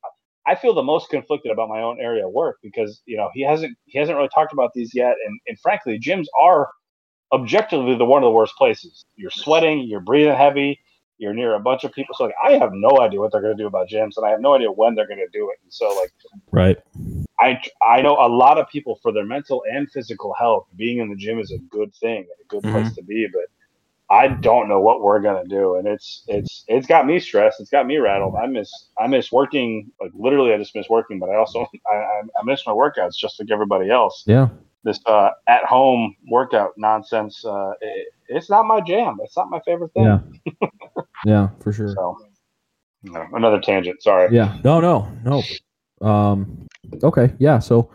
I 0.45 0.55
feel 0.55 0.73
the 0.73 0.83
most 0.83 1.09
conflicted 1.09 1.51
about 1.51 1.67
my 1.67 1.81
own 1.81 1.99
area 1.99 2.25
of 2.25 2.31
work 2.31 2.57
because 2.63 3.01
you 3.05 3.17
know 3.17 3.29
he 3.33 3.41
hasn't 3.41 3.77
he 3.85 3.99
hasn't 3.99 4.17
really 4.17 4.29
talked 4.33 4.53
about 4.53 4.71
these 4.73 4.93
yet, 4.93 5.15
and 5.25 5.39
and 5.47 5.59
frankly, 5.59 5.99
gyms 5.99 6.25
are 6.39 6.69
objectively 7.33 7.95
the 7.97 8.05
one 8.05 8.23
of 8.23 8.27
the 8.27 8.31
worst 8.31 8.55
places. 8.55 9.03
You're 9.15 9.31
sweating, 9.31 9.81
you're 9.81 9.99
breathing 9.99 10.35
heavy, 10.35 10.79
you're 11.17 11.33
near 11.33 11.55
a 11.55 11.59
bunch 11.59 11.83
of 11.83 11.91
people. 11.91 12.15
So 12.17 12.25
like 12.25 12.35
I 12.43 12.53
have 12.53 12.71
no 12.73 12.99
idea 13.01 13.19
what 13.19 13.31
they're 13.31 13.41
going 13.41 13.57
to 13.57 13.61
do 13.61 13.67
about 13.67 13.89
gyms, 13.89 14.13
and 14.17 14.25
I 14.25 14.29
have 14.29 14.41
no 14.41 14.55
idea 14.55 14.71
when 14.71 14.95
they're 14.95 15.07
going 15.07 15.19
to 15.19 15.37
do 15.37 15.49
it. 15.51 15.59
And 15.63 15.73
so 15.73 15.87
like 15.99 16.11
Right. 16.51 16.77
I 17.39 17.61
I 17.87 18.01
know 18.01 18.13
a 18.13 18.29
lot 18.29 18.57
of 18.57 18.67
people 18.69 18.99
for 19.01 19.11
their 19.11 19.25
mental 19.25 19.63
and 19.69 19.89
physical 19.91 20.33
health, 20.37 20.67
being 20.75 20.99
in 20.99 21.09
the 21.09 21.15
gym 21.15 21.39
is 21.39 21.51
a 21.51 21.59
good 21.69 21.93
thing 21.95 22.19
and 22.19 22.27
a 22.41 22.47
good 22.47 22.63
mm-hmm. 22.63 22.83
place 22.83 22.95
to 22.95 23.03
be. 23.03 23.27
But 23.31 23.45
I 24.09 24.29
don't 24.29 24.69
know 24.69 24.79
what 24.79 25.01
we're 25.01 25.19
gonna 25.19 25.47
do, 25.47 25.75
and 25.75 25.87
it's 25.87 26.23
it's 26.27 26.63
it's 26.67 26.87
got 26.87 27.05
me 27.05 27.19
stressed. 27.19 27.59
It's 27.59 27.69
got 27.69 27.85
me 27.85 27.97
rattled. 27.97 28.35
I 28.35 28.47
miss 28.47 28.71
I 28.97 29.07
miss 29.07 29.31
working. 29.31 29.91
Like 30.01 30.11
literally, 30.13 30.53
I 30.53 30.57
just 30.57 30.73
miss 30.75 30.87
working. 30.89 31.19
But 31.19 31.29
I 31.29 31.35
also 31.35 31.67
I, 31.91 31.95
I 31.95 32.43
miss 32.45 32.65
my 32.65 32.71
workouts 32.71 33.15
just 33.17 33.39
like 33.39 33.51
everybody 33.51 33.89
else. 33.89 34.23
Yeah. 34.25 34.49
This 34.83 34.99
uh, 35.05 35.31
at 35.47 35.65
home 35.65 36.15
workout 36.29 36.71
nonsense. 36.77 37.43
Uh, 37.43 37.71
it, 37.81 38.07
it's 38.29 38.49
not 38.49 38.65
my 38.65 38.79
jam. 38.79 39.17
It's 39.23 39.35
not 39.35 39.49
my 39.49 39.59
favorite 39.65 39.93
thing. 39.93 40.03
Yeah. 40.03 40.19
Yeah, 41.25 41.49
for 41.61 41.73
sure. 41.73 41.89
So 41.93 42.15
another 43.33 43.59
tangent. 43.59 44.01
Sorry. 44.03 44.33
Yeah. 44.33 44.57
No, 44.63 44.79
no, 44.79 45.11
no. 45.23 46.07
Um 46.07 46.67
okay, 47.03 47.33
yeah, 47.39 47.57
so 47.57 47.89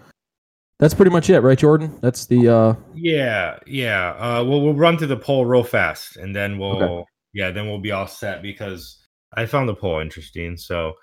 that's 0.82 0.94
pretty 0.94 1.12
much 1.12 1.30
it, 1.30 1.42
right, 1.42 1.56
Jordan? 1.56 1.96
That's 2.00 2.26
the 2.26 2.48
uh 2.48 2.74
Yeah, 2.92 3.56
yeah. 3.68 4.10
Uh, 4.18 4.42
well, 4.44 4.60
we'll 4.60 4.74
run 4.74 4.98
through 4.98 5.06
the 5.06 5.16
poll 5.16 5.46
real 5.46 5.62
fast, 5.62 6.16
and 6.16 6.34
then 6.34 6.58
we'll, 6.58 6.82
Okay. 6.82 7.04
yeah, 7.34 7.52
then 7.52 7.68
we'll 7.68 7.78
be 7.78 7.92
all 7.92 8.08
set 8.08 8.42
because 8.42 8.98
I 9.32 9.46
found 9.46 9.68
the 9.68 9.76
poll 9.76 10.00
interesting. 10.00 10.56
So, 10.56 10.94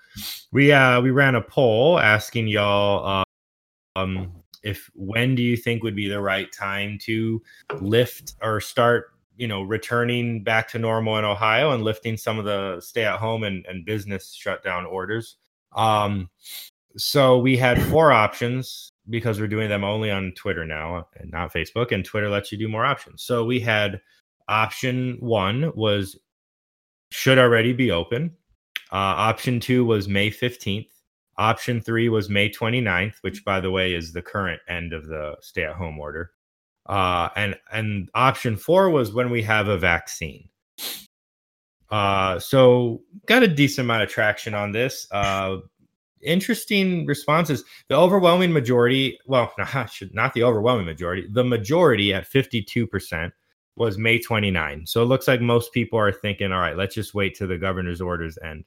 we 0.52 0.70
uh 0.70 1.00
we 1.00 1.10
ran 1.10 1.34
a 1.34 1.40
poll 1.40 1.98
asking 1.98 2.48
y'all, 2.48 3.24
uh, 3.96 3.98
um, 3.98 4.30
if 4.62 4.90
when 4.94 5.34
do 5.34 5.42
you 5.42 5.56
think 5.56 5.82
would 5.82 5.96
be 5.96 6.10
the 6.10 6.20
right 6.20 6.52
time 6.52 6.98
to 7.04 7.40
lift 7.80 8.34
or 8.42 8.60
start, 8.60 9.14
you 9.38 9.48
know, 9.48 9.62
returning 9.62 10.44
back 10.44 10.68
to 10.68 10.78
normal 10.78 11.16
in 11.16 11.24
Ohio 11.24 11.72
and 11.72 11.84
lifting 11.84 12.18
some 12.18 12.38
of 12.38 12.44
the 12.44 12.82
stay 12.82 13.06
at 13.06 13.18
home 13.18 13.44
and, 13.44 13.64
and 13.64 13.86
business 13.86 14.34
shutdown 14.34 14.84
orders. 14.84 15.36
Um, 15.74 16.28
so 16.98 17.38
we 17.38 17.56
had 17.56 17.80
four 17.84 18.12
options 18.12 18.92
because 19.10 19.40
we're 19.40 19.48
doing 19.48 19.68
them 19.68 19.84
only 19.84 20.10
on 20.10 20.32
Twitter 20.36 20.64
now 20.64 21.06
and 21.16 21.30
not 21.30 21.52
Facebook, 21.52 21.92
and 21.92 22.04
Twitter 22.04 22.30
lets 22.30 22.50
you 22.50 22.58
do 22.58 22.68
more 22.68 22.84
options. 22.84 23.22
So 23.22 23.44
we 23.44 23.60
had 23.60 24.00
option 24.48 25.16
one 25.20 25.72
was 25.74 26.18
should 27.10 27.38
already 27.38 27.72
be 27.72 27.90
open. 27.90 28.36
Uh, 28.92 29.30
option 29.30 29.60
two 29.60 29.84
was 29.84 30.08
May 30.08 30.30
15th. 30.30 30.88
Option 31.38 31.80
three 31.80 32.08
was 32.08 32.28
May 32.28 32.50
29th, 32.50 33.14
which 33.22 33.44
by 33.44 33.60
the 33.60 33.70
way 33.70 33.94
is 33.94 34.12
the 34.12 34.22
current 34.22 34.60
end 34.68 34.92
of 34.92 35.06
the 35.06 35.36
stay 35.40 35.64
at 35.64 35.74
home 35.74 35.98
order. 35.98 36.30
Uh, 36.86 37.28
and 37.36 37.56
and 37.72 38.10
option 38.14 38.56
four 38.56 38.90
was 38.90 39.12
when 39.12 39.30
we 39.30 39.42
have 39.42 39.68
a 39.68 39.78
vaccine. 39.78 40.48
Uh, 41.90 42.38
so 42.38 43.02
got 43.26 43.42
a 43.42 43.48
decent 43.48 43.86
amount 43.86 44.02
of 44.02 44.08
traction 44.08 44.54
on 44.54 44.72
this. 44.72 45.06
Interesting 46.22 47.06
responses. 47.06 47.64
The 47.88 47.96
overwhelming 47.96 48.52
majority, 48.52 49.18
well, 49.26 49.52
not, 49.58 49.92
not 50.12 50.34
the 50.34 50.42
overwhelming 50.42 50.86
majority, 50.86 51.26
the 51.30 51.44
majority 51.44 52.12
at 52.12 52.30
52% 52.30 53.32
was 53.76 53.96
May 53.96 54.18
29. 54.18 54.86
So 54.86 55.02
it 55.02 55.06
looks 55.06 55.26
like 55.26 55.40
most 55.40 55.72
people 55.72 55.98
are 55.98 56.12
thinking, 56.12 56.52
all 56.52 56.60
right, 56.60 56.76
let's 56.76 56.94
just 56.94 57.14
wait 57.14 57.34
till 57.34 57.48
the 57.48 57.56
governor's 57.56 58.00
orders 58.00 58.38
end. 58.44 58.64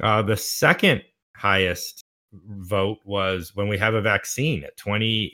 Uh, 0.00 0.22
the 0.22 0.36
second 0.36 1.02
highest 1.36 2.02
vote 2.32 2.98
was 3.04 3.54
when 3.54 3.68
we 3.68 3.76
have 3.78 3.94
a 3.94 4.00
vaccine 4.00 4.64
at 4.64 4.78
22%. 4.78 5.32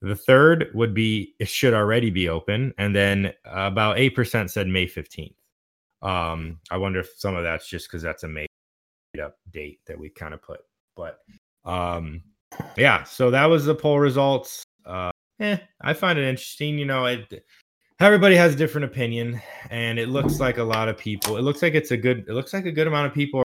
The 0.00 0.16
third 0.16 0.70
would 0.74 0.94
be 0.94 1.34
it 1.38 1.48
should 1.48 1.74
already 1.74 2.10
be 2.10 2.28
open. 2.28 2.72
And 2.78 2.94
then 2.94 3.32
about 3.44 3.96
8% 3.96 4.50
said 4.50 4.66
May 4.66 4.86
15th. 4.86 5.34
Um, 6.02 6.58
I 6.70 6.76
wonder 6.76 7.00
if 7.00 7.10
some 7.16 7.36
of 7.36 7.44
that's 7.44 7.68
just 7.68 7.88
because 7.88 8.02
that's 8.02 8.24
a 8.24 8.28
made 8.28 8.48
up 9.20 9.38
date 9.50 9.80
that 9.86 9.98
we 9.98 10.08
kind 10.08 10.32
of 10.32 10.42
put. 10.42 10.60
But 10.96 11.20
um, 11.64 12.22
yeah, 12.76 13.04
so 13.04 13.30
that 13.30 13.46
was 13.46 13.64
the 13.64 13.74
poll 13.74 13.98
results. 13.98 14.64
Uh, 14.86 15.10
eh, 15.40 15.58
I 15.80 15.92
find 15.92 16.18
it 16.18 16.28
interesting. 16.28 16.78
You 16.78 16.86
know, 16.86 17.04
it, 17.06 17.44
everybody 18.00 18.36
has 18.36 18.54
a 18.54 18.56
different 18.56 18.86
opinion, 18.86 19.40
and 19.70 19.98
it 19.98 20.08
looks 20.08 20.40
like 20.40 20.58
a 20.58 20.64
lot 20.64 20.88
of 20.88 20.96
people. 20.96 21.36
It 21.36 21.42
looks 21.42 21.62
like 21.62 21.74
it's 21.74 21.90
a 21.90 21.96
good. 21.96 22.24
It 22.28 22.32
looks 22.32 22.52
like 22.52 22.66
a 22.66 22.72
good 22.72 22.86
amount 22.86 23.06
of 23.08 23.14
people 23.14 23.42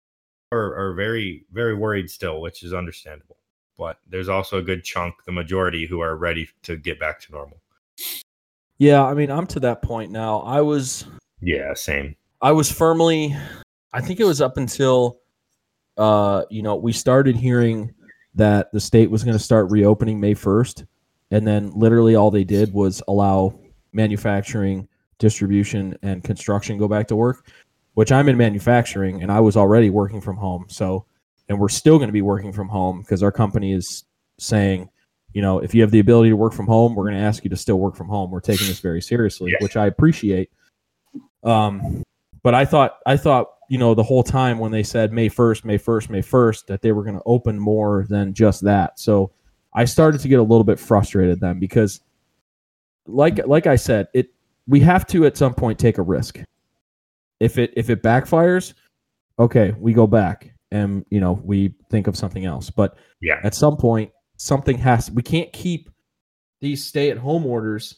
are, 0.52 0.76
are 0.76 0.94
very 0.94 1.46
very 1.52 1.76
worried 1.76 2.10
still, 2.10 2.42
which 2.42 2.64
is 2.64 2.74
understandable. 2.74 3.38
But 3.78 3.98
there's 4.08 4.30
also 4.30 4.60
a 4.60 4.62
good 4.62 4.84
chunk, 4.84 5.16
the 5.26 5.32
majority, 5.32 5.86
who 5.86 6.00
are 6.00 6.16
ready 6.16 6.48
to 6.64 6.78
get 6.78 7.00
back 7.00 7.20
to 7.22 7.32
normal. 7.32 7.60
Yeah, 8.78 9.04
I 9.04 9.14
mean, 9.14 9.32
I'm 9.32 9.48
to 9.48 9.60
that 9.62 9.82
point 9.82 10.12
now. 10.12 10.40
I 10.40 10.62
was 10.62 11.06
Yeah, 11.42 11.74
same. 11.74 12.16
I 12.42 12.52
was 12.52 12.70
firmly 12.70 13.36
I 13.94 14.02
think 14.02 14.20
it 14.20 14.26
was 14.26 14.42
up 14.42 14.58
until 14.58 15.20
uh, 15.98 16.44
you 16.50 16.62
know, 16.62 16.76
we 16.76 16.92
started 16.92 17.36
hearing 17.36 17.94
that 18.36 18.72
the 18.72 18.80
state 18.80 19.12
was 19.12 19.24
going 19.24 19.38
to 19.38 19.44
start 19.44 19.70
reopening 19.70 20.20
May 20.20 20.34
1st 20.34 20.86
and 21.32 21.48
then 21.48 21.72
literally 21.76 22.16
all 22.16 22.32
they 22.32 22.44
did 22.44 22.74
was 22.74 23.02
allow 23.08 23.60
manufacturing, 23.92 24.88
distribution 25.20 25.98
and 26.02 26.24
construction 26.24 26.78
go 26.78 26.88
back 26.88 27.08
to 27.08 27.16
work, 27.16 27.48
which 27.94 28.12
I'm 28.12 28.30
in 28.30 28.38
manufacturing 28.38 29.22
and 29.22 29.32
I 29.32 29.40
was 29.40 29.58
already 29.58 29.90
working 29.90 30.22
from 30.22 30.38
home. 30.38 30.66
So 30.70 31.06
and 31.50 31.60
we're 31.60 31.70
still 31.70 31.98
going 31.98 32.08
to 32.08 32.14
be 32.14 32.22
working 32.22 32.54
from 32.54 32.70
home 32.70 33.02
because 33.02 33.22
our 33.22 33.32
company 33.32 33.74
is 33.74 34.06
saying, 34.40 34.90
you 35.34 35.42
know, 35.42 35.60
if 35.60 35.74
you 35.74 35.82
have 35.82 35.92
the 35.92 36.00
ability 36.00 36.30
to 36.30 36.36
work 36.36 36.54
from 36.54 36.68
home, 36.68 36.96
we're 36.96 37.06
going 37.06 37.16
to 37.16 37.24
ask 37.24 37.44
you 37.44 37.50
to 37.50 37.58
still 37.58 37.80
work 37.80 37.96
from 37.96 38.08
home. 38.08 38.32
We're 38.32 38.40
taking 38.40 38.68
this 38.68 38.80
very 38.80 39.02
seriously, 39.02 39.56
which 39.60 39.76
I 39.76 39.88
appreciate. 39.88 40.52
Um, 41.44 42.04
but 42.44 42.54
I 42.54 42.66
thought, 42.66 43.00
I 43.06 43.18
thought, 43.18 43.48
you 43.70 43.78
know, 43.78 43.96
the 43.96 44.04
whole 44.04 44.24
time 44.24 44.60
when 44.60 44.72
they 44.72 44.84
said 44.84 45.12
May 45.14 45.30
1st, 45.30 45.66
May 45.66 45.78
1st, 45.78 46.10
May 46.10 46.22
1st, 46.22 46.66
that 46.68 46.82
they 46.82 46.92
were 46.92 47.04
going 47.04 47.16
to 47.16 47.24
open 47.26 47.58
more 47.58 48.06
than 48.10 48.34
just 48.34 48.62
that. 48.64 49.00
So 49.00 49.32
I 49.74 49.86
started 49.86 50.22
to 50.22 50.28
get 50.28 50.40
a 50.40 50.44
little 50.44 50.64
bit 50.66 50.80
frustrated 50.80 51.40
then 51.40 51.60
because, 51.60 52.02
like, 53.08 53.46
like 53.48 53.66
I 53.66 53.76
said, 53.76 54.08
it 54.14 54.28
we 54.68 54.80
have 54.82 55.06
to 55.08 55.26
at 55.26 55.36
some 55.36 55.54
point 55.54 55.80
take 55.80 55.98
a 55.98 56.02
risk. 56.02 56.40
If 57.40 57.58
it 57.58 57.74
if 57.76 57.90
it 57.90 58.04
backfires, 58.04 58.74
okay, 59.40 59.74
we 59.80 59.94
go 59.94 60.08
back 60.08 60.54
and 60.72 61.06
you 61.10 61.20
know 61.20 61.42
we 61.44 61.74
think 61.90 62.08
of 62.08 62.16
something 62.16 62.46
else. 62.46 62.70
But 62.70 62.96
Yeah. 63.22 63.40
at 63.44 63.56
some 63.56 63.76
point, 63.78 64.12
something 64.38 64.78
has. 64.78 65.10
We 65.12 65.22
can't 65.24 65.52
keep 65.52 65.90
these 66.62 66.86
stay-at-home 66.86 67.46
orders 67.46 67.98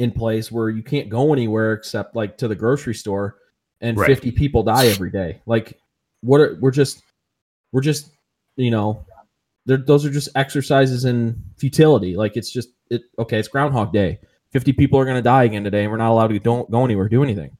in 0.00 0.10
place 0.10 0.50
where 0.50 0.70
you 0.70 0.82
can't 0.82 1.08
go 1.10 1.32
anywhere 1.32 1.74
except 1.74 2.16
like 2.16 2.38
to 2.38 2.48
the 2.48 2.54
grocery 2.56 2.94
store, 2.94 3.36
and 3.80 3.96
Right. 3.98 4.06
fifty 4.06 4.32
people 4.32 4.62
die 4.62 4.86
every 4.86 5.10
day. 5.10 5.42
Like, 5.46 5.78
what? 6.22 6.40
Are, 6.40 6.56
we're 6.60 6.70
just, 6.70 7.02
we're 7.72 7.82
just, 7.82 8.10
you 8.56 8.70
know, 8.70 9.04
those 9.66 10.06
are 10.06 10.10
just 10.10 10.30
exercises 10.34 11.04
in 11.04 11.42
futility. 11.58 12.16
Like, 12.16 12.36
it's 12.36 12.50
just 12.50 12.70
it. 12.90 13.02
Okay, 13.18 13.38
it's 13.38 13.48
Groundhog 13.48 13.92
Day. 13.92 14.18
Fifty 14.50 14.72
people 14.72 14.98
are 14.98 15.04
going 15.04 15.16
to 15.18 15.22
die 15.22 15.44
again 15.44 15.64
today, 15.64 15.82
and 15.82 15.90
we're 15.90 15.98
not 15.98 16.10
allowed 16.10 16.28
to 16.28 16.38
don't 16.38 16.70
go 16.70 16.84
anywhere, 16.84 17.08
do 17.08 17.22
anything. 17.22 17.56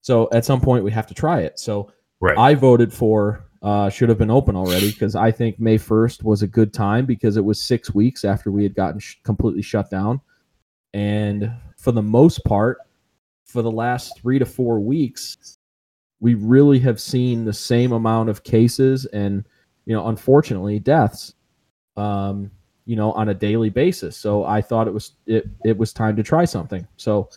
So 0.00 0.28
at 0.32 0.46
some 0.46 0.60
point, 0.62 0.82
we 0.82 0.90
have 0.92 1.06
to 1.08 1.14
try 1.14 1.40
it. 1.40 1.58
So 1.58 1.92
Right. 2.22 2.36
I 2.36 2.54
voted 2.54 2.92
for 2.92 3.44
uh, 3.62 3.88
should 3.90 4.08
have 4.08 4.16
been 4.18 4.30
open 4.30 4.56
already 4.56 4.90
because 4.90 5.14
I 5.14 5.30
think 5.30 5.58
May 5.60 5.76
1st 5.78 6.22
was 6.22 6.42
a 6.42 6.46
good 6.46 6.72
time 6.72 7.04
because 7.06 7.36
it 7.36 7.44
was 7.44 7.62
six 7.62 7.94
weeks 7.94 8.24
after 8.24 8.50
we 8.50 8.62
had 8.62 8.74
gotten 8.74 8.98
sh- 9.00 9.16
completely 9.24 9.60
shut 9.62 9.90
down. 9.90 10.20
And 10.94 11.52
for 11.78 11.92
the 11.92 12.02
most 12.02 12.44
part, 12.44 12.78
for 13.44 13.62
the 13.62 13.70
last 13.70 14.18
three 14.20 14.38
to 14.38 14.46
four 14.46 14.80
weeks, 14.80 15.58
we 16.20 16.34
really 16.34 16.78
have 16.80 17.00
seen 17.00 17.44
the 17.44 17.52
same 17.52 17.92
amount 17.92 18.28
of 18.28 18.44
cases 18.44 19.06
and, 19.06 19.46
you 19.86 19.94
know, 19.94 20.08
unfortunately, 20.08 20.78
deaths, 20.78 21.34
um, 21.96 22.50
you 22.84 22.96
know, 22.96 23.12
on 23.12 23.28
a 23.28 23.34
daily 23.34 23.70
basis. 23.70 24.16
So 24.16 24.44
I 24.44 24.60
thought 24.60 24.88
it 24.88 24.94
was 24.94 25.12
it 25.26 25.46
it 25.64 25.76
was 25.76 25.92
time 25.92 26.16
to 26.16 26.22
try 26.22 26.44
something. 26.44 26.86
So 26.96 27.30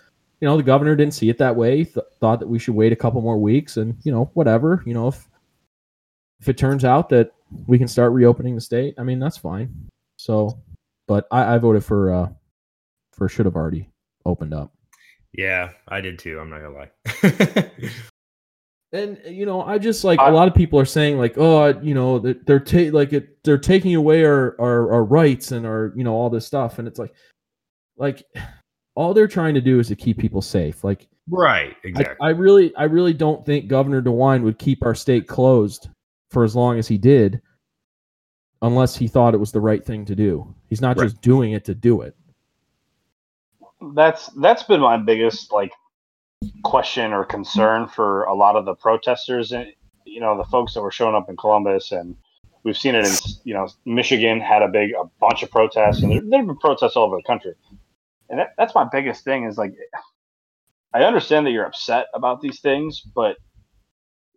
you 0.43 0.49
know, 0.49 0.57
the 0.57 0.63
governor 0.63 0.93
didn't 0.93 1.13
see 1.13 1.29
it 1.29 1.37
that 1.37 1.55
way. 1.55 1.85
Th- 1.85 2.05
thought 2.19 2.41
that 2.41 2.47
we 2.49 2.59
should 2.59 2.75
wait 2.75 2.91
a 2.91 2.97
couple 2.97 3.21
more 3.21 3.37
weeks, 3.37 3.77
and 3.77 3.95
you 4.03 4.11
know, 4.11 4.29
whatever. 4.33 4.83
You 4.85 4.93
know, 4.93 5.07
if 5.07 5.25
if 6.41 6.49
it 6.49 6.57
turns 6.57 6.83
out 6.83 7.07
that 7.09 7.31
we 7.65 7.77
can 7.77 7.87
start 7.87 8.11
reopening 8.11 8.55
the 8.55 8.59
state, 8.59 8.93
I 8.97 9.03
mean, 9.03 9.19
that's 9.19 9.37
fine. 9.37 9.73
So, 10.17 10.59
but 11.07 11.27
I, 11.31 11.55
I 11.55 11.57
voted 11.59 11.85
for 11.85 12.11
uh 12.11 12.29
for 13.23 13.29
should 13.29 13.45
have 13.45 13.55
already 13.55 13.89
opened 14.25 14.53
up. 14.53 14.73
Yeah, 15.33 15.71
I 15.87 16.01
did 16.01 16.19
too. 16.19 16.39
I'm 16.39 16.49
not 16.49 16.61
gonna 16.61 16.75
lie. 16.75 17.69
And 18.91 19.17
uh, 19.25 19.29
you 19.29 19.47
know, 19.47 19.63
I 19.63 19.79
just 19.79 20.03
like 20.03 20.19
I- 20.19 20.29
a 20.29 20.31
lot 20.31 20.47
of 20.47 20.53
people 20.53 20.79
are 20.79 20.85
saying 20.85 21.17
like, 21.17 21.33
oh, 21.37 21.69
you 21.81 21.95
know, 21.95 22.19
they're, 22.19 22.35
they're 22.45 22.59
ta- 22.59 22.95
like 22.95 23.11
it, 23.11 23.43
they're 23.43 23.57
taking 23.57 23.95
away 23.95 24.23
our, 24.23 24.55
our 24.61 24.91
our 24.93 25.03
rights 25.03 25.51
and 25.51 25.65
our 25.65 25.91
you 25.95 26.03
know 26.03 26.13
all 26.13 26.29
this 26.29 26.45
stuff, 26.45 26.77
and 26.77 26.87
it's 26.87 26.99
like, 26.99 27.11
like 27.97 28.23
all 28.95 29.15
they're 29.15 29.27
trying 29.27 29.55
to 29.55 29.61
do 29.61 29.79
is 29.79 29.87
to 29.87 29.95
keep 29.95 30.19
people 30.19 30.43
safe. 30.43 30.83
Like 30.83 31.07
right. 31.27 31.73
I, 31.83 31.87
Exactly. 31.87 32.17
I 32.21 32.29
really, 32.29 32.75
I 32.75 32.83
really 32.83 33.13
don't 33.15 33.43
think 33.43 33.67
Governor 33.67 34.01
DeWine 34.03 34.43
would 34.43 34.59
keep 34.59 34.85
our 34.85 34.93
state 34.93 35.27
closed 35.27 35.89
for 36.29 36.43
as 36.43 36.55
long 36.55 36.77
as 36.77 36.87
he 36.87 36.99
did, 36.99 37.41
unless 38.61 38.95
he 38.95 39.07
thought 39.07 39.33
it 39.33 39.39
was 39.39 39.51
the 39.51 39.59
right 39.59 39.83
thing 39.83 40.05
to 40.05 40.15
do. 40.15 40.53
He's 40.69 40.81
not 40.81 40.97
Right. 40.99 41.05
just 41.05 41.19
doing 41.23 41.53
it 41.53 41.65
to 41.65 41.73
do 41.73 42.01
it. 42.01 42.15
That's 43.93 44.27
that's 44.37 44.63
been 44.63 44.81
my 44.81 44.97
biggest 44.97 45.51
like 45.51 45.71
question 46.63 47.13
or 47.13 47.23
concern 47.23 47.87
for 47.87 48.23
a 48.23 48.33
lot 48.33 48.55
of 48.55 48.65
the 48.65 48.75
protesters 48.75 49.51
and 49.51 49.67
you 50.05 50.19
know 50.19 50.37
the 50.37 50.43
folks 50.45 50.73
that 50.73 50.81
were 50.81 50.91
showing 50.91 51.15
up 51.15 51.29
in 51.29 51.37
Columbus 51.37 51.91
and 51.91 52.15
we've 52.63 52.77
seen 52.77 52.95
it 52.95 53.05
in 53.05 53.13
you 53.43 53.53
know 53.53 53.67
Michigan 53.85 54.39
had 54.41 54.61
a 54.61 54.67
big 54.67 54.91
a 54.91 55.05
bunch 55.19 55.43
of 55.43 55.51
protests 55.51 56.01
and 56.01 56.11
there, 56.11 56.21
there 56.21 56.39
have 56.39 56.47
been 56.47 56.57
protests 56.57 56.95
all 56.95 57.05
over 57.05 57.17
the 57.17 57.23
country 57.23 57.53
and 58.29 58.39
that, 58.39 58.53
that's 58.57 58.75
my 58.75 58.85
biggest 58.91 59.23
thing 59.23 59.45
is 59.45 59.57
like 59.57 59.73
I 60.93 61.03
understand 61.03 61.45
that 61.47 61.51
you're 61.51 61.65
upset 61.65 62.07
about 62.13 62.41
these 62.41 62.59
things 62.59 63.01
but 63.01 63.37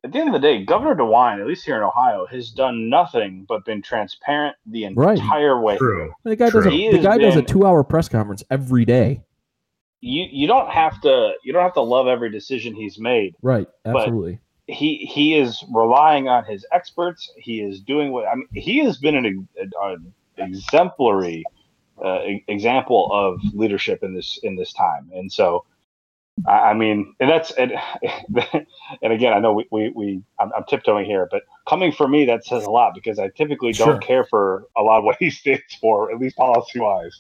at 0.05 0.13
the 0.13 0.19
end 0.19 0.29
of 0.29 0.41
the 0.41 0.47
day 0.47 0.65
Governor 0.65 0.95
DeWine 0.95 1.41
at 1.41 1.47
least 1.47 1.65
here 1.65 1.77
in 1.77 1.83
Ohio 1.83 2.27
has 2.27 2.51
done 2.51 2.89
nothing 2.89 3.45
but 3.49 3.65
been 3.65 3.83
transparent 3.83 4.57
the 4.67 4.89
Right. 4.95 5.19
entire 5.19 5.61
way 5.61 5.77
True. 5.79 6.13
The 6.25 6.37
guy 6.37 6.51
does 6.51 6.67
a, 6.67 6.71
He 6.71 6.91
the 6.91 6.99
has 6.99 7.05
guy 7.05 7.19
does 7.19 7.37
a 7.37 7.43
two-hour 7.43 7.83
press 7.85 8.09
conference 8.09 8.45
every 8.51 8.85
day. 8.85 9.23
You 10.01 10.27
you 10.31 10.47
don't 10.47 10.71
have 10.71 11.01
to 11.01 11.33
you 11.43 11.53
don't 11.53 11.63
have 11.63 11.75
to 11.75 11.81
love 11.81 12.07
every 12.07 12.31
decision 12.31 12.75
he's 12.75 12.99
made 12.99 13.35
Right. 13.43 13.67
But- 13.85 13.97
Absolutely. 13.97 14.41
he 14.67 14.97
he 14.97 15.35
is 15.35 15.65
relying 15.73 16.29
on 16.29 16.45
his 16.45 16.67
experts. 16.73 17.31
He 17.37 17.61
is 17.61 17.81
doing 17.81 18.13
what 18.13 18.27
I 18.27 18.35
mean. 18.35 18.49
He 18.53 18.79
has 18.85 18.99
been 18.99 19.15
an, 19.15 19.49
an 19.57 20.13
exemplary 20.37 21.45
uh, 22.05 22.21
example 22.49 23.09
of 23.13 23.41
leadership 23.55 24.03
in 24.03 24.15
this 24.15 24.39
in 24.43 24.57
this 24.57 24.73
time. 24.73 25.11
And 25.15 25.33
so, 25.33 25.65
I, 26.47 26.71
I 26.71 26.75
mean, 26.75 27.15
and 27.21 27.31
that's 27.31 27.53
and, 27.53 27.73
and 29.03 29.13
again, 29.13 29.33
I 29.33 29.39
know 29.39 29.53
we 29.53 29.67
we, 29.71 29.93
we 29.95 30.23
I'm, 30.39 30.53
I'm 30.55 30.65
tiptoeing 30.69 31.07
here, 31.07 31.29
but 31.31 31.43
coming 31.69 31.93
from 31.93 32.11
me, 32.11 32.27
that 32.27 32.45
says 32.45 32.65
a 32.65 32.71
lot 32.71 32.95
because 32.95 33.19
I 33.19 33.29
typically 33.29 33.73
don't 33.73 34.03
care 34.03 34.25
for 34.25 34.65
a 34.77 34.83
lot 34.83 34.99
of 34.99 35.05
what 35.05 35.17
he 35.19 35.31
stands 35.41 35.75
for, 35.81 36.13
at 36.13 36.19
least 36.19 36.37
policy 36.37 36.81
wise. 36.81 37.19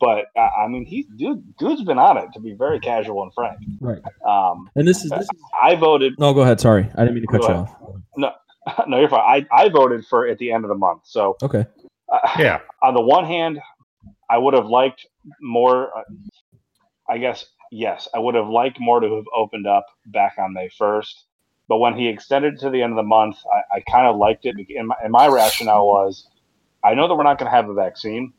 But 0.00 0.26
I 0.36 0.64
I 0.64 0.68
mean, 0.68 0.84
he's 0.86 1.06
dude, 1.16 1.56
dude's 1.58 1.82
been 1.84 1.98
on 1.98 2.16
it 2.16 2.28
to 2.34 2.40
be 2.40 2.52
very 2.54 2.80
casual 2.80 3.22
and 3.22 3.32
frank. 3.34 3.58
Right. 3.80 4.00
Um, 4.26 4.70
And 4.74 4.88
this 4.88 5.04
is 5.04 5.10
this. 5.10 5.20
Is, 5.22 5.28
I 5.62 5.74
voted 5.74 6.14
no, 6.18 6.32
go 6.34 6.40
ahead. 6.40 6.58
Sorry, 6.60 6.88
I 6.94 7.00
didn't 7.02 7.14
mean 7.14 7.26
to 7.26 7.28
cut 7.28 7.42
you 7.42 7.48
ahead. 7.48 7.56
off. 7.56 7.76
no, 8.16 8.32
no, 8.88 8.98
you're 8.98 9.08
fine. 9.10 9.46
I, 9.52 9.64
I 9.64 9.68
voted 9.68 10.06
for 10.06 10.26
at 10.26 10.38
the 10.38 10.52
end 10.52 10.64
of 10.64 10.68
the 10.70 10.74
month. 10.76 11.02
So, 11.04 11.36
Okay. 11.42 11.66
uh, 12.10 12.18
Yeah. 12.38 12.60
on 12.82 12.94
the 12.94 13.02
one 13.02 13.24
hand, 13.26 13.60
I 14.30 14.38
would 14.38 14.54
have 14.54 14.66
liked 14.66 15.06
more. 15.42 15.96
Uh, 15.96 16.02
I 17.08 17.18
guess 17.18 17.46
yes, 17.70 18.08
I 18.14 18.18
would 18.20 18.34
have 18.34 18.48
liked 18.48 18.78
more 18.80 19.00
to 19.00 19.14
have 19.16 19.24
opened 19.36 19.66
up 19.66 19.84
back 20.06 20.36
on 20.38 20.54
May 20.54 20.68
first. 20.78 21.24
But 21.68 21.78
when 21.78 21.94
he 21.96 22.08
extended 22.08 22.54
it 22.54 22.60
to 22.60 22.70
the 22.70 22.82
end 22.82 22.92
of 22.92 22.96
the 22.96 23.02
month, 23.04 23.36
I, 23.52 23.76
I 23.76 23.80
kind 23.90 24.06
of 24.06 24.16
liked 24.16 24.44
it. 24.46 24.56
And 24.76 24.88
my, 24.88 24.96
and 25.04 25.12
my 25.12 25.28
rationale 25.28 25.86
was, 25.86 26.26
I 26.82 26.94
know 26.94 27.06
that 27.06 27.14
we're 27.14 27.22
not 27.22 27.38
going 27.38 27.48
to 27.50 27.54
have 27.54 27.68
a 27.68 27.74
vaccine. 27.74 28.32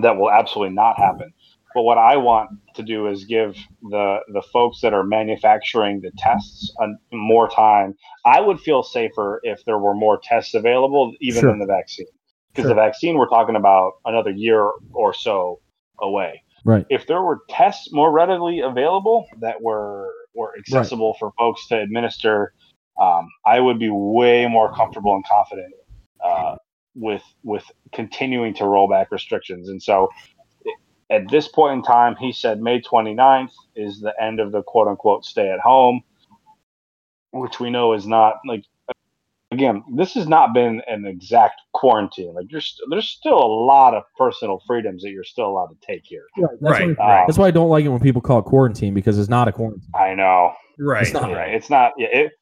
That 0.00 0.16
will 0.16 0.30
absolutely 0.30 0.74
not 0.74 0.96
happen. 0.98 1.32
But 1.74 1.82
what 1.82 1.98
I 1.98 2.16
want 2.16 2.50
to 2.74 2.82
do 2.82 3.06
is 3.06 3.24
give 3.24 3.56
the 3.82 4.18
the 4.32 4.42
folks 4.52 4.80
that 4.82 4.92
are 4.92 5.04
manufacturing 5.04 6.00
the 6.00 6.10
tests 6.18 6.72
a, 6.80 6.88
more 7.14 7.48
time. 7.48 7.94
I 8.26 8.40
would 8.40 8.60
feel 8.60 8.82
safer 8.82 9.40
if 9.42 9.64
there 9.64 9.78
were 9.78 9.94
more 9.94 10.20
tests 10.22 10.54
available, 10.54 11.14
even 11.20 11.40
Sure. 11.40 11.50
than 11.50 11.58
the 11.60 11.66
vaccine, 11.66 12.06
because 12.50 12.64
Sure. 12.64 12.68
the 12.70 12.74
vaccine 12.74 13.16
we're 13.16 13.28
talking 13.28 13.56
about 13.56 13.94
another 14.04 14.30
year 14.30 14.70
or 14.92 15.14
so 15.14 15.60
away. 16.00 16.42
Right. 16.64 16.86
If 16.90 17.06
there 17.06 17.22
were 17.22 17.40
tests 17.48 17.92
more 17.92 18.12
readily 18.12 18.60
available 18.60 19.26
that 19.40 19.60
were 19.62 20.10
were 20.34 20.54
accessible 20.58 21.14
for 21.18 21.32
folks 21.38 21.66
to 21.68 21.80
administer, 21.80 22.54
um, 23.00 23.28
I 23.46 23.60
would 23.60 23.78
be 23.78 23.90
way 23.90 24.46
more 24.46 24.72
comfortable 24.74 25.14
and 25.14 25.24
confident 25.26 25.72
uh, 26.24 26.56
with 26.94 27.22
with 27.42 27.64
continuing 27.92 28.54
to 28.54 28.66
roll 28.66 28.88
back 28.88 29.10
restrictions. 29.10 29.68
And 29.68 29.82
so 29.82 30.08
at 31.12 31.28
this 31.30 31.46
point 31.46 31.74
in 31.74 31.82
time, 31.82 32.16
he 32.16 32.32
said 32.32 32.60
May 32.60 32.80
29th 32.80 33.52
is 33.76 34.00
the 34.00 34.14
end 34.20 34.40
of 34.40 34.50
the 34.50 34.62
quote 34.62 34.88
unquote 34.88 35.24
stay 35.24 35.50
at 35.50 35.60
home, 35.60 36.02
which 37.32 37.60
we 37.60 37.70
know 37.70 37.92
is 37.92 38.06
not 38.06 38.36
like, 38.46 38.64
again, 39.50 39.84
this 39.94 40.14
has 40.14 40.26
not 40.26 40.54
been 40.54 40.80
an 40.86 41.04
exact 41.04 41.60
quarantine. 41.74 42.34
Like, 42.34 42.46
there's, 42.50 42.78
there's 42.90 43.08
still 43.08 43.36
a 43.36 43.52
lot 43.66 43.94
of 43.94 44.04
personal 44.16 44.62
freedoms 44.66 45.02
that 45.02 45.10
you're 45.10 45.22
still 45.22 45.46
allowed 45.46 45.66
to 45.66 45.86
take 45.86 46.02
here. 46.04 46.24
That's 46.36 46.52
Right, 46.60 46.96
Why, 46.96 46.96
right. 46.96 47.20
Um, 47.20 47.24
that's 47.26 47.38
why 47.38 47.48
I 47.48 47.50
don't 47.50 47.68
like 47.68 47.84
it 47.84 47.88
when 47.88 48.00
people 48.00 48.22
call 48.22 48.38
it 48.38 48.46
quarantine 48.46 48.94
because 48.94 49.18
it's 49.18 49.28
not 49.28 49.48
a 49.48 49.52
quarantine. 49.52 49.90
I 49.94 50.14
know. 50.14 50.54
Right. 50.78 51.02
It's 51.02 51.12
not. 51.12 51.28
Yeah, 51.28 51.42
it's 51.42 51.68
not. 51.68 51.92
Yeah, 51.98 52.08
it, 52.10 52.32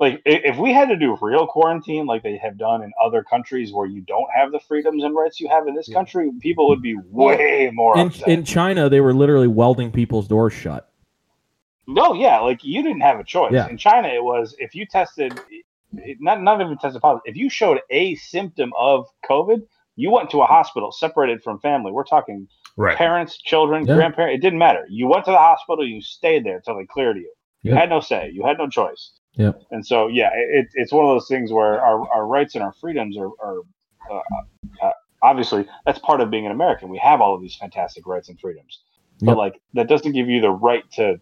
like 0.00 0.22
if 0.24 0.56
we 0.56 0.72
had 0.72 0.88
to 0.88 0.96
do 0.96 1.16
real 1.20 1.46
quarantine, 1.46 2.06
like 2.06 2.22
they 2.22 2.38
have 2.38 2.56
done 2.56 2.82
in 2.82 2.90
other 3.00 3.22
countries 3.22 3.72
where 3.72 3.86
you 3.86 4.00
don't 4.00 4.28
have 4.34 4.50
the 4.50 4.58
freedoms 4.60 5.04
and 5.04 5.14
rights 5.14 5.38
you 5.38 5.48
have 5.48 5.68
in 5.68 5.74
this 5.74 5.88
Yeah. 5.88 5.94
country, 5.94 6.30
people 6.40 6.68
would 6.68 6.80
be 6.82 6.96
way 7.10 7.70
more 7.72 7.98
In, 7.98 8.10
in 8.26 8.44
China, 8.44 8.88
they 8.88 9.00
were 9.00 9.12
literally 9.12 9.46
welding 9.48 9.92
people's 9.92 10.26
doors 10.26 10.54
shut. 10.54 10.90
No, 11.86 12.14
yeah, 12.14 12.38
like 12.40 12.64
you 12.64 12.82
didn't 12.82 13.02
have 13.02 13.20
a 13.20 13.24
choice. 13.24 13.52
Yeah. 13.52 13.68
In 13.68 13.76
China, 13.76 14.08
it 14.08 14.22
was 14.24 14.54
if 14.58 14.74
you 14.74 14.86
tested, 14.86 15.38
not 16.20 16.40
not 16.40 16.60
even 16.60 16.78
tested 16.78 17.02
positive. 17.02 17.22
If 17.26 17.36
you 17.36 17.50
showed 17.50 17.80
a 17.90 18.14
symptom 18.14 18.72
of 18.78 19.06
COVID, 19.28 19.60
you 19.96 20.10
went 20.10 20.30
to 20.30 20.40
a 20.40 20.46
hospital 20.46 20.92
separated 20.92 21.42
from 21.42 21.58
family. 21.60 21.92
We're 21.92 22.04
talking 22.04 22.48
Right. 22.76 22.96
parents, 22.96 23.36
children, 23.36 23.84
Yeah. 23.84 23.96
grandparents. 23.96 24.38
It 24.38 24.40
didn't 24.40 24.60
matter. 24.60 24.86
You 24.88 25.08
went 25.08 25.24
to 25.26 25.30
the 25.32 25.36
hospital. 25.38 25.84
You 25.86 26.00
stayed 26.00 26.44
there 26.44 26.56
until 26.56 26.76
they 26.78 26.86
cleared 26.86 27.16
you. 27.18 27.30
You 27.62 27.74
had 27.74 27.90
no 27.90 28.00
say. 28.00 28.30
You 28.32 28.44
had 28.46 28.56
no 28.56 28.68
choice. 28.68 29.12
Yep. 29.34 29.62
And 29.70 29.86
so, 29.86 30.08
yeah, 30.08 30.30
it, 30.34 30.68
it's 30.74 30.92
one 30.92 31.04
of 31.04 31.10
those 31.10 31.28
things 31.28 31.52
where 31.52 31.80
our, 31.80 32.08
our 32.10 32.26
rights 32.26 32.54
and 32.54 32.64
our 32.64 32.72
freedoms 32.72 33.16
are, 33.16 33.30
are 33.42 33.60
uh, 34.10 34.20
uh, 34.82 34.90
obviously 35.22 35.66
that's 35.86 35.98
part 36.00 36.20
of 36.20 36.30
being 36.30 36.46
an 36.46 36.52
American. 36.52 36.88
We 36.88 36.98
have 36.98 37.20
all 37.20 37.34
of 37.34 37.40
these 37.40 37.54
fantastic 37.56 38.06
rights 38.06 38.28
and 38.28 38.38
freedoms, 38.40 38.80
but 39.20 39.28
Yep. 39.32 39.36
like 39.36 39.60
that 39.74 39.88
doesn't 39.88 40.12
give 40.12 40.28
you 40.28 40.40
the 40.40 40.50
right 40.50 40.82
to, 40.92 41.20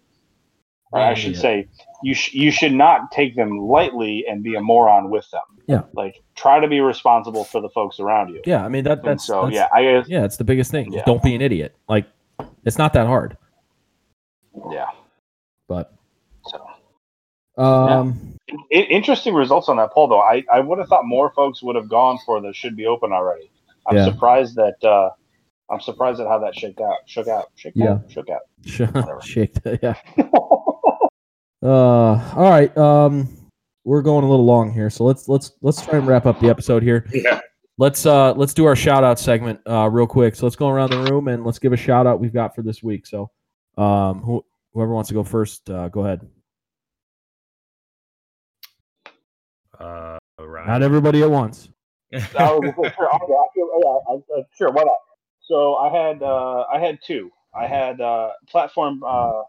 or 0.91 1.01
I 1.01 1.13
should 1.15 1.35
Yeah. 1.35 1.41
say, 1.41 1.69
you 2.03 2.15
sh- 2.15 2.33
you 2.33 2.51
should 2.51 2.73
not 2.73 3.13
take 3.13 3.37
them 3.37 3.59
lightly 3.59 4.25
and 4.29 4.43
be 4.43 4.55
a 4.55 4.61
moron 4.61 5.11
with 5.11 5.31
them. 5.31 5.43
Yeah. 5.67 5.83
Like 5.93 6.23
try 6.35 6.61
to 6.61 6.67
be 6.69 6.81
responsible 6.81 7.45
for 7.45 7.61
the 7.61 7.69
folks 7.69 8.01
around 8.01 8.31
you. 8.31 8.41
Yeah, 8.47 8.65
I 8.65 8.69
mean 8.69 8.85
that 8.85 9.01
And 9.01 9.07
that's 9.09 9.27
so 9.27 9.43
that's- 9.47 9.55
yeah, 9.55 9.69
I 9.75 9.83
guess 9.83 10.09
yeah, 10.09 10.25
it's 10.25 10.39
the 10.39 10.45
biggest 10.45 10.71
thing. 10.71 10.93
Yeah. 10.93 11.03
don't 11.05 11.23
be 11.23 11.35
an 11.35 11.43
idiot. 11.43 11.77
Like 11.89 12.07
it's 12.65 12.79
not 12.79 12.95
that 12.95 13.07
hard. 13.07 13.37
yeah. 14.71 14.87
But 15.69 15.93
um, 17.59 18.35
I- 18.51 18.77
interesting 18.77 19.35
results 19.35 19.69
on 19.69 19.77
that 19.77 19.93
poll 19.93 20.09
though. 20.09 20.21
I, 20.21 20.45
I 20.53 20.61
would 20.61 20.79
have 20.79 20.89
thought 20.89 21.05
more 21.05 21.31
folks 21.33 21.63
would 21.63 21.77
have 21.77 21.89
gone 21.89 22.19
for 22.25 22.41
the 22.41 22.53
should 22.53 22.77
be 22.77 22.87
open 22.87 23.13
already. 23.13 23.51
I'm 23.87 23.97
Yeah. 23.97 24.05
surprised 24.07 24.55
that 24.57 24.83
uh, 24.85 25.11
I'm 25.71 25.81
surprised 25.81 26.21
at 26.21 26.27
how 26.29 26.39
that 26.41 26.55
shook 26.55 26.81
out. 26.81 26.99
Shook 27.07 27.29
out. 27.29 27.49
Shook 27.57 27.77
out. 27.79 28.03
Shook 28.09 28.29
out. 28.31 28.41
shook, 28.67 29.25
shake. 29.25 29.55
Yeah. 29.83 29.95
Uh, 31.61 32.33
all 32.37 32.49
right. 32.49 32.77
Um, 32.79 33.29
we're 33.85 34.03
going 34.03 34.25
a 34.25 34.29
little 34.31 34.45
long 34.45 34.73
here, 34.73 34.91
so 34.91 35.03
let's 35.05 35.29
let's 35.29 35.53
let's 35.61 35.85
try 35.85 35.99
and 35.99 36.07
wrap 36.07 36.25
up 36.25 36.39
the 36.39 36.49
episode 36.49 36.83
here. 36.85 37.05
Yeah. 37.13 37.41
Let's 37.79 38.07
uh 38.07 38.33
let's 38.35 38.55
do 38.55 38.65
our 38.65 38.77
shout 38.77 39.03
out 39.03 39.19
segment 39.19 39.59
uh 39.69 39.89
real 39.91 40.07
quick. 40.07 40.37
So 40.37 40.47
let's 40.47 40.55
go 40.57 40.69
around 40.69 40.91
the 40.91 41.11
room 41.11 41.27
and 41.29 41.45
let's 41.45 41.59
give 41.59 41.73
a 41.73 41.77
shout 41.77 42.07
out 42.07 42.21
we've 42.21 42.33
got 42.33 42.55
for 42.55 42.63
this 42.63 42.81
week. 42.83 43.07
So 43.09 43.31
um 43.77 44.21
who, 44.23 44.45
whoever 44.73 44.93
wants 44.93 45.09
to 45.09 45.15
go 45.15 45.25
first, 45.25 45.69
uh, 45.71 45.89
go 45.89 46.05
ahead. 46.05 46.27
Uh, 49.79 50.19
right. 50.41 50.67
Not 50.67 50.83
everybody 50.83 51.23
at 51.23 51.31
once. 51.31 51.69
That 52.13 52.33
was- 52.35 52.75
sure, 52.97 53.13
I'll 53.13 53.19
go. 53.27 53.37
I 53.37 53.47
feel- 53.55 53.71
yeah, 53.83 54.13
I- 54.37 54.41
I- 54.41 54.45
sure, 54.57 54.71
why 54.73 54.83
not? 54.85 54.97
So 55.43 55.77
I 55.77 55.89
had 55.91 56.23
uh, 56.23 56.65
I 56.73 56.79
had 56.79 56.99
two. 57.07 57.31
I 57.55 57.67
had 57.67 58.01
uh, 58.01 58.31
platform. 58.49 59.03
Uh, 59.07 59.43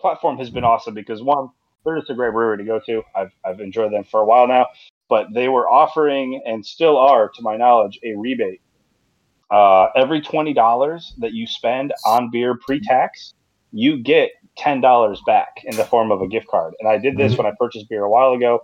platform 0.00 0.38
has 0.38 0.50
been 0.50 0.64
awesome 0.64 0.94
because 0.94 1.22
one, 1.22 1.48
they're 1.84 1.98
just 1.98 2.10
a 2.10 2.14
great 2.14 2.32
brewery 2.32 2.58
to 2.58 2.64
go 2.64 2.80
to. 2.86 3.02
I've 3.14 3.30
I've 3.44 3.60
enjoyed 3.60 3.92
them 3.92 4.04
for 4.04 4.20
a 4.20 4.24
while 4.24 4.46
now, 4.46 4.66
but 5.08 5.28
they 5.34 5.48
were 5.48 5.68
offering 5.68 6.40
and 6.46 6.64
still 6.64 6.96
are, 6.96 7.28
to 7.28 7.42
my 7.42 7.56
knowledge, 7.56 7.98
a 8.04 8.14
rebate. 8.16 8.60
Uh, 9.50 9.88
every 9.94 10.20
twenty 10.22 10.54
dollars 10.54 11.12
that 11.18 11.32
you 11.32 11.46
spend 11.46 11.92
on 12.06 12.30
beer 12.30 12.56
pre-tax, 12.56 13.34
you 13.72 13.98
get 14.02 14.30
ten 14.56 14.80
dollars 14.80 15.20
back 15.26 15.48
in 15.64 15.76
the 15.76 15.84
form 15.84 16.10
of 16.10 16.22
a 16.22 16.26
gift 16.28 16.48
card. 16.48 16.72
And 16.80 16.88
I 16.88 16.96
did 16.98 17.16
this 17.18 17.36
when 17.36 17.46
I 17.46 17.52
purchased 17.58 17.88
beer 17.90 18.04
a 18.04 18.10
while 18.10 18.32
ago, 18.32 18.60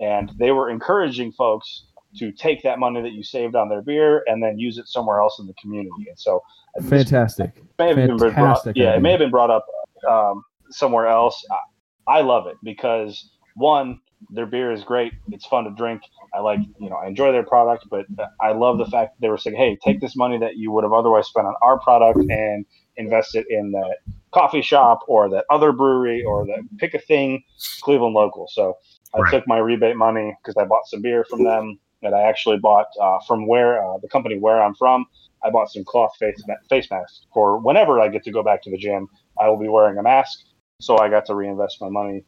and 0.00 0.32
they 0.38 0.52
were 0.52 0.70
encouraging 0.70 1.32
folks 1.32 1.86
to 2.18 2.32
take 2.32 2.62
that 2.62 2.78
money 2.78 3.02
that 3.02 3.12
you 3.12 3.22
saved 3.22 3.54
on 3.54 3.68
their 3.68 3.82
beer 3.82 4.22
and 4.26 4.42
then 4.42 4.58
use 4.58 4.78
it 4.78 4.88
somewhere 4.88 5.20
else 5.20 5.38
in 5.38 5.46
the 5.46 5.54
community. 5.54 6.08
And 6.08 6.18
so 6.18 6.42
this 6.76 6.88
Fantastic. 6.88 7.62
may 7.78 7.88
have 7.88 7.98
even 7.98 8.16
been 8.16 8.16
brought, 8.16 8.34
Fantastic 8.34 8.76
yeah, 8.76 8.96
it 8.96 9.00
may 9.00 9.10
have 9.10 9.20
been 9.20 9.30
brought 9.30 9.50
up 9.50 9.66
um, 10.08 10.42
somewhere 10.70 11.06
else. 11.08 11.44
I, 11.50 12.18
I 12.18 12.20
love 12.22 12.46
it 12.46 12.56
because 12.62 13.30
one, 13.54 14.00
their 14.30 14.46
beer 14.46 14.72
is 14.72 14.82
great. 14.82 15.12
It's 15.30 15.46
fun 15.46 15.64
to 15.64 15.70
drink. 15.70 16.02
I 16.34 16.40
like, 16.40 16.60
you 16.80 16.88
know, 16.90 16.96
I 16.96 17.06
enjoy 17.06 17.32
their 17.32 17.44
product, 17.44 17.86
but 17.90 18.06
I 18.40 18.52
love 18.52 18.78
the 18.78 18.86
fact 18.86 19.14
that 19.14 19.20
they 19.20 19.28
were 19.28 19.38
saying, 19.38 19.56
"Hey, 19.56 19.76
take 19.84 20.00
this 20.00 20.16
money 20.16 20.38
that 20.38 20.56
you 20.56 20.70
would 20.72 20.84
have 20.84 20.92
otherwise 20.92 21.26
spent 21.26 21.46
on 21.46 21.54
our 21.62 21.78
product 21.80 22.18
and 22.30 22.64
invest 22.96 23.34
it 23.34 23.46
in 23.50 23.72
that 23.72 23.98
coffee 24.32 24.62
shop 24.62 25.00
or 25.06 25.28
that 25.30 25.44
other 25.50 25.72
brewery 25.72 26.24
or 26.24 26.46
that 26.46 26.60
pick 26.78 26.94
a 26.94 26.98
thing, 26.98 27.42
Cleveland 27.82 28.14
local." 28.14 28.48
So 28.48 28.76
I 29.14 29.20
Right. 29.20 29.32
took 29.32 29.46
my 29.46 29.58
rebate 29.58 29.96
money 29.96 30.36
because 30.42 30.56
I 30.56 30.64
bought 30.64 30.86
some 30.86 31.02
beer 31.02 31.24
from 31.28 31.44
them 31.44 31.78
that 32.02 32.12
I 32.14 32.22
actually 32.22 32.58
bought 32.58 32.86
uh, 33.00 33.18
from 33.26 33.46
where 33.46 33.82
uh, 33.82 33.98
the 33.98 34.08
company 34.08 34.38
where 34.38 34.62
I'm 34.62 34.74
from. 34.74 35.06
I 35.44 35.50
bought 35.50 35.70
some 35.70 35.84
cloth 35.84 36.12
face 36.18 36.42
face 36.68 36.90
masks 36.90 37.26
for 37.32 37.58
whenever 37.58 38.00
I 38.00 38.08
get 38.08 38.24
to 38.24 38.32
go 38.32 38.42
back 38.42 38.62
to 38.62 38.70
the 38.70 38.76
gym. 38.76 39.08
I 39.40 39.48
will 39.48 39.58
be 39.58 39.68
wearing 39.68 39.98
a 39.98 40.02
mask, 40.02 40.40
so 40.80 40.98
I 40.98 41.08
got 41.08 41.26
to 41.26 41.34
reinvest 41.34 41.80
my 41.80 41.88
money 41.88 42.24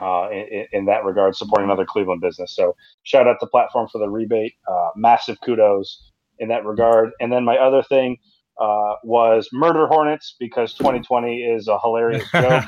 uh, 0.00 0.28
in, 0.30 0.66
in 0.72 0.84
that 0.86 1.04
regard, 1.04 1.36
supporting 1.36 1.64
another 1.64 1.86
Cleveland 1.86 2.20
business. 2.20 2.54
So 2.54 2.74
shout 3.04 3.26
out 3.26 3.36
to 3.40 3.46
Platform 3.46 3.88
for 3.90 3.98
the 3.98 4.08
rebate. 4.08 4.54
Uh, 4.68 4.90
massive 4.96 5.38
kudos 5.44 6.10
in 6.38 6.48
that 6.48 6.64
regard. 6.64 7.10
And 7.20 7.32
then 7.32 7.44
my 7.44 7.56
other 7.56 7.82
thing 7.82 8.18
uh, 8.60 8.94
was 9.04 9.48
Murder 9.52 9.86
Hornets 9.86 10.36
because 10.38 10.74
2020 10.74 11.42
is 11.42 11.68
a 11.68 11.78
hilarious 11.80 12.28
joke 12.32 12.64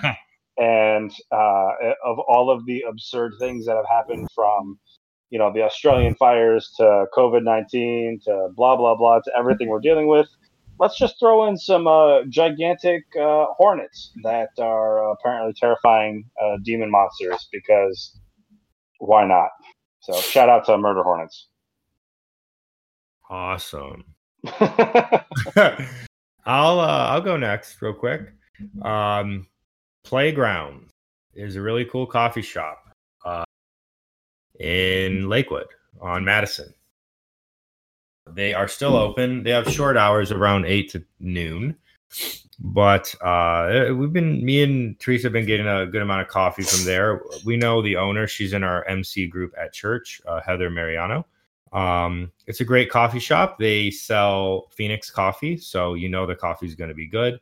and 0.59 1.12
uh, 1.30 1.70
of 2.05 2.18
all 2.28 2.51
of 2.51 2.66
the 2.66 2.85
absurd 2.89 3.32
things 3.39 3.66
that 3.66 3.76
have 3.76 3.89
happened 3.89 4.28
from 4.35 4.78
you 5.30 5.39
know 5.39 5.52
the 5.52 5.62
Australian 5.62 6.14
fires 6.16 6.72
to 6.76 7.06
COVID 7.16 7.44
nineteen 7.44 8.20
to 8.24 8.48
blah 8.56 8.76
blah 8.76 8.97
blah 8.97 9.20
to 9.20 9.32
everything 9.36 9.68
we're 9.68 9.80
dealing 9.80 10.09
with. 10.09 10.28
Let's 10.80 10.97
just 10.97 11.18
throw 11.18 11.48
in 11.48 11.56
some 11.56 11.86
uh, 11.89 12.22
gigantic 12.28 13.02
uh, 13.20 13.47
hornets 13.56 14.12
that 14.22 14.51
are 14.59 15.10
apparently 15.10 15.52
terrifying 15.59 16.24
uh, 16.40 16.59
demon 16.62 16.90
monsters 16.90 17.48
because 17.51 18.16
why 19.01 19.26
not? 19.26 19.48
So 20.01 20.20
shout 20.20 20.48
out 20.48 20.64
to 20.66 20.78
Murder 20.78 21.02
Hornets. 21.02 21.48
awesome. 23.28 24.05
I'll 26.47 26.80
uh, 26.80 27.09
I'll 27.10 27.20
go 27.20 27.36
next 27.36 27.82
real 27.82 27.93
quick. 27.93 28.32
Um, 28.82 29.47
Playground 30.09 30.86
is 31.35 31.56
a 31.56 31.60
really 31.60 31.85
cool 31.85 32.06
coffee 32.06 32.40
shop 32.40 32.82
uh, 33.26 33.44
in 34.59 35.28
Lakewood 35.28 35.66
on 36.01 36.24
Madison. 36.24 36.72
They 38.26 38.55
are 38.55 38.68
still 38.68 38.97
open. 38.97 39.43
They 39.43 39.51
have 39.51 39.68
short 39.68 39.98
hours 39.98 40.32
around 40.32 40.64
eight 40.64 40.90
to 40.93 41.05
noon, 41.20 41.76
but 42.59 43.14
uh, 43.20 43.93
we've 43.94 44.14
been 44.14 44.43
me 44.43 44.62
and 44.62 44.98
Teresa 44.98 45.24
have 45.24 45.35
been 45.35 45.44
getting 45.44 45.68
a 45.68 45.85
good 45.85 46.01
amount 46.01 46.22
of 46.22 46.28
coffee 46.28 46.62
from 46.62 46.86
there. 46.86 47.20
We 47.44 47.59
know 47.59 47.82
the 47.82 47.97
owner; 47.97 48.26
she's 48.26 48.55
in 48.55 48.64
our 48.64 48.86
MC 48.86 49.26
group 49.26 49.52
at 49.60 49.74
church, 49.74 50.22
uh, 50.26 50.40
Heather 50.40 50.70
Mariano. 50.70 51.26
Um, 51.74 52.32
it's 52.47 52.60
a 52.62 52.64
great 52.64 52.89
coffee 52.89 53.20
shop. 53.20 53.59
They 53.59 53.90
sell 53.90 54.68
Phoenix 54.70 55.10
coffee, 55.10 55.59
so 55.59 55.93
you 55.93 56.09
know 56.09 56.24
the 56.24 56.35
coffee 56.35 56.64
is 56.64 56.74
going 56.74 56.89
to 56.89 56.94
be 56.94 57.06
good. 57.06 57.39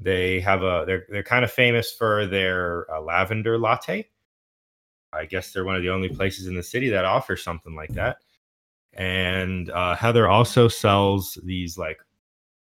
They 0.00 0.40
have 0.40 0.62
a 0.62 0.84
they're 0.86 1.06
they're 1.10 1.22
kind 1.22 1.44
of 1.44 1.52
famous 1.52 1.92
for 1.92 2.26
their 2.26 2.90
uh, 2.90 3.00
lavender 3.00 3.58
latte. 3.58 4.08
I 5.12 5.26
guess 5.26 5.52
they're 5.52 5.64
one 5.64 5.76
of 5.76 5.82
the 5.82 5.90
only 5.90 6.08
places 6.08 6.46
in 6.46 6.54
the 6.54 6.62
city 6.62 6.88
that 6.90 7.04
offers 7.04 7.42
something 7.42 7.74
like 7.74 7.92
that. 7.94 8.18
And 8.94 9.70
uh, 9.70 9.94
Heather 9.96 10.28
also 10.28 10.68
sells 10.68 11.38
these 11.44 11.76
like 11.76 11.98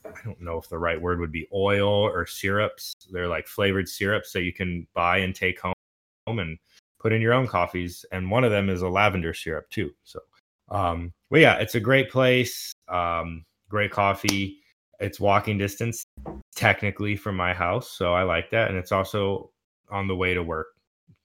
I 0.04 0.12
don't 0.24 0.40
know 0.40 0.58
if 0.58 0.68
the 0.68 0.78
right 0.78 1.00
word 1.00 1.18
would 1.20 1.32
be 1.32 1.48
oil 1.52 1.88
or 1.88 2.26
syrups. 2.26 2.94
They're 3.10 3.28
like 3.28 3.46
flavored 3.46 3.88
syrups 3.88 4.32
that 4.32 4.42
you 4.42 4.52
can 4.52 4.86
buy 4.94 5.18
and 5.18 5.34
take 5.34 5.60
home 5.60 5.74
and 6.26 6.58
put 7.00 7.12
in 7.12 7.22
your 7.22 7.32
own 7.32 7.46
coffees. 7.46 8.04
And 8.12 8.30
one 8.30 8.44
of 8.44 8.50
them 8.50 8.68
is 8.68 8.82
a 8.82 8.88
lavender 8.88 9.34
syrup 9.34 9.68
too. 9.70 9.92
So, 10.04 10.20
um, 10.70 11.12
yeah, 11.32 11.56
it's 11.56 11.74
a 11.74 11.80
great 11.80 12.10
place. 12.10 12.72
Um, 12.88 13.44
great 13.68 13.90
coffee. 13.90 14.58
It's 15.00 15.18
walking 15.18 15.58
distance 15.58 16.03
technically 16.54 17.16
from 17.16 17.36
my 17.36 17.52
house, 17.52 17.90
so 17.90 18.14
I 18.14 18.22
like 18.22 18.50
that. 18.50 18.68
And 18.68 18.78
it's 18.78 18.92
also 18.92 19.50
on 19.90 20.08
the 20.08 20.16
way 20.16 20.34
to 20.34 20.42
work, 20.42 20.68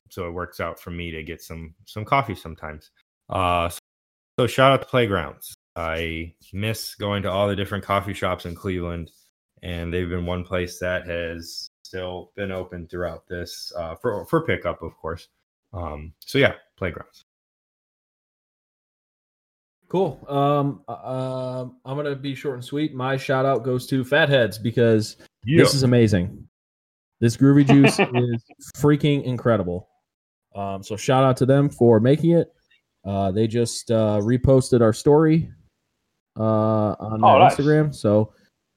so 0.09 0.27
it 0.27 0.31
works 0.31 0.59
out 0.59 0.79
for 0.79 0.91
me 0.91 1.11
to 1.11 1.23
get 1.23 1.41
some 1.41 1.75
some 1.85 2.05
coffee 2.05 2.35
sometimes. 2.35 2.91
Uh, 3.29 3.69
so 4.39 4.47
shout 4.47 4.71
out 4.71 4.81
to 4.81 4.87
Playgrounds. 4.87 5.53
I 5.75 6.33
miss 6.53 6.95
going 6.95 7.23
to 7.23 7.31
all 7.31 7.47
the 7.47 7.55
different 7.55 7.83
coffee 7.83 8.13
shops 8.13 8.45
in 8.45 8.55
Cleveland, 8.55 9.11
and 9.63 9.93
they've 9.93 10.09
been 10.09 10.25
one 10.25 10.43
place 10.43 10.79
that 10.79 11.05
has 11.07 11.69
still 11.83 12.31
been 12.35 12.51
open 12.51 12.87
throughout 12.87 13.27
this 13.27 13.71
uh, 13.77 13.95
for 13.95 14.25
for 14.25 14.45
pickup, 14.45 14.81
of 14.81 14.95
course. 14.97 15.27
Um, 15.73 16.13
so 16.19 16.37
yeah, 16.37 16.53
Playgrounds. 16.77 17.25
Cool. 19.89 20.23
Um, 20.29 20.81
uh, 20.87 21.65
I'm 21.83 21.97
gonna 21.97 22.15
be 22.15 22.35
short 22.35 22.55
and 22.55 22.63
sweet. 22.63 22.93
My 22.93 23.17
shout 23.17 23.45
out 23.45 23.63
goes 23.63 23.87
to 23.87 24.03
Fatheads 24.05 24.57
because 24.59 25.17
this 25.43 25.73
is 25.73 25.83
amazing. 25.83 26.47
This 27.19 27.35
groovy 27.35 27.67
juice 27.67 27.99
is 27.99 28.71
freaking 28.77 29.23
incredible. 29.23 29.89
Um, 30.55 30.83
so 30.83 30.95
shout 30.95 31.23
out 31.23 31.37
to 31.37 31.45
them 31.45 31.69
for 31.69 31.99
making 31.99 32.31
it. 32.31 32.53
Uh, 33.05 33.31
they 33.31 33.47
just 33.47 33.89
uh, 33.91 34.19
reposted 34.21 34.81
our 34.81 34.93
story 34.93 35.49
uh, 36.39 36.43
on 36.99 37.23
Oh, 37.23 37.39
nice. 37.39 37.55
Instagram. 37.55 37.93
So 37.95 38.33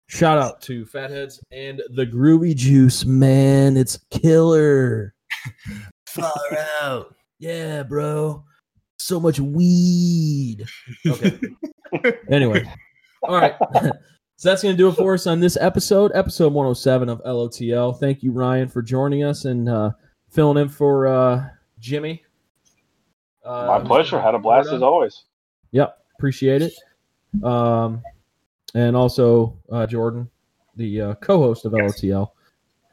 shout 0.08 0.38
out 0.38 0.62
to 0.62 0.86
Fatheads 0.86 1.40
and 1.52 1.82
the 1.94 2.06
groovy 2.06 2.56
juice, 2.56 3.04
man. 3.04 3.76
It's 3.76 3.98
killer. 4.10 5.14
Far 6.08 6.32
out. 6.80 7.14
Yeah, 7.38 7.82
bro. 7.82 8.44
So 9.02 9.18
much 9.18 9.40
weed. 9.40 10.64
Okay. 11.04 11.36
anyway. 12.30 12.64
All 13.24 13.34
right. 13.34 13.56
so 14.36 14.48
that's 14.48 14.62
going 14.62 14.74
to 14.74 14.76
do 14.76 14.88
it 14.88 14.92
for 14.92 15.14
us 15.14 15.26
on 15.26 15.40
this 15.40 15.58
episode, 15.60 16.12
episode 16.14 16.52
107 16.52 17.08
of 17.08 17.20
LOTL. 17.24 17.98
Thank 17.98 18.22
you, 18.22 18.30
Ryan, 18.30 18.68
for 18.68 18.80
joining 18.80 19.24
us 19.24 19.44
and 19.44 19.68
uh, 19.68 19.90
filling 20.30 20.56
in 20.56 20.68
for 20.68 21.08
uh, 21.08 21.48
Jimmy. 21.80 22.22
Uh, 23.44 23.66
My 23.66 23.80
pleasure. 23.80 24.20
Had 24.20 24.36
a 24.36 24.38
blast 24.38 24.70
as 24.70 24.82
always. 24.82 25.24
Yep, 25.72 25.98
appreciate 26.16 26.62
it. 26.62 26.74
Um, 27.42 28.02
and 28.76 28.94
also 28.94 29.58
uh, 29.72 29.84
Jordan, 29.84 30.30
the 30.76 31.00
uh, 31.00 31.14
co-host 31.16 31.64
of 31.64 31.72
LOTL. 31.72 32.30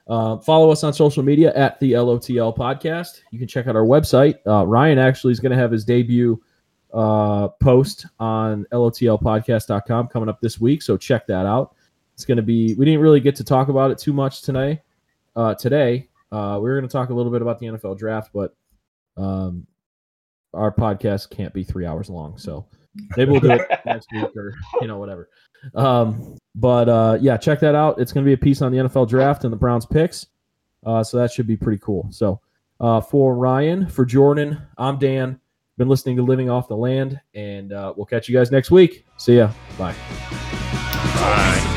Uh, 0.10 0.38
follow 0.40 0.72
us 0.72 0.84
on 0.84 0.92
social 0.92 1.22
media 1.22 1.54
at 1.54 1.80
the 1.80 1.94
LOTL 1.94 2.58
podcast. 2.58 3.22
You 3.30 3.38
can 3.38 3.48
check 3.48 3.68
out 3.68 3.76
our 3.76 3.84
website. 3.84 4.40
Uh, 4.46 4.66
Ryan 4.66 4.98
actually 4.98 5.32
is 5.32 5.40
going 5.40 5.52
to 5.52 5.58
have 5.58 5.72
his 5.72 5.86
debut 5.86 6.42
uh, 6.94 7.50
post 7.60 8.08
on 8.20 8.66
LOTLpodcast.com 8.72 10.08
coming 10.08 10.28
up 10.28 10.42
this 10.42 10.60
week, 10.60 10.82
so 10.82 10.98
check 10.98 11.28
that 11.28 11.46
out. 11.46 11.76
It's 12.16 12.26
going 12.26 12.38
to 12.38 12.44
be. 12.44 12.74
We 12.74 12.86
didn't 12.86 13.02
really 13.02 13.20
get 13.20 13.36
to 13.36 13.44
talk 13.44 13.70
about 13.70 13.92
it 13.92 14.00
too 14.00 14.12
much 14.12 14.42
today. 14.42 14.82
Uh, 15.36 15.54
today, 15.54 16.10
uh, 16.32 16.60
we 16.62 16.70
were 16.70 16.80
going 16.80 16.90
to 16.90 16.92
talk 16.92 17.10
a 17.10 17.14
little 17.14 17.32
bit 17.32 17.44
about 17.44 17.60
the 17.60 17.68
NFL 17.68 17.98
draft, 17.98 18.32
but 18.34 18.56
um, 19.16 19.68
our 20.56 20.72
podcast 20.72 21.30
can't 21.30 21.54
be 21.54 21.64
three 21.64 21.86
hours 21.86 22.10
long, 22.10 22.36
so 22.36 22.66
maybe 23.18 23.32
we'll 23.32 23.40
do 23.40 23.52
it 23.52 23.68
next 23.86 24.08
week 24.12 24.36
or 24.36 24.54
you 24.82 24.88
know 24.88 24.98
whatever. 24.98 25.30
Um, 25.76 26.38
but 26.56 26.90
uh, 26.90 27.18
yeah, 27.22 27.38
check 27.38 27.60
that 27.62 27.76
out. 27.76 28.00
It's 28.00 28.12
going 28.12 28.24
to 28.24 28.30
be 28.30 28.34
a 28.34 28.38
piece 28.38 28.62
on 28.62 28.72
the 28.72 28.80
NFL 28.80 29.10
draft 29.10 29.44
and 29.44 29.54
the 29.54 29.58
Browns 29.58 29.86
picks, 29.86 30.28
uh, 30.86 31.04
so 31.04 31.18
that 31.18 31.32
should 31.32 31.48
be 31.48 31.58
pretty 31.58 31.80
cool. 31.80 32.08
So 32.12 32.40
uh, 32.80 33.02
for 33.02 33.36
Ryan, 33.36 33.88
for 33.88 34.06
Jordan, 34.06 34.62
I'm 34.78 34.98
Dan. 35.00 35.40
Been 35.78 35.88
listening 35.88 36.18
to 36.18 36.24
Living 36.24 36.50
Off 36.50 36.68
the 36.68 36.76
Land, 36.76 37.20
and 37.34 37.72
uh, 37.72 37.94
we'll 37.96 38.06
catch 38.06 38.28
you 38.28 38.36
guys 38.36 38.52
next 38.52 38.70
week. 38.70 39.06
See 39.18 39.38
ya. 39.38 39.52
Bye. 39.78 39.96
Bye. 41.16 41.76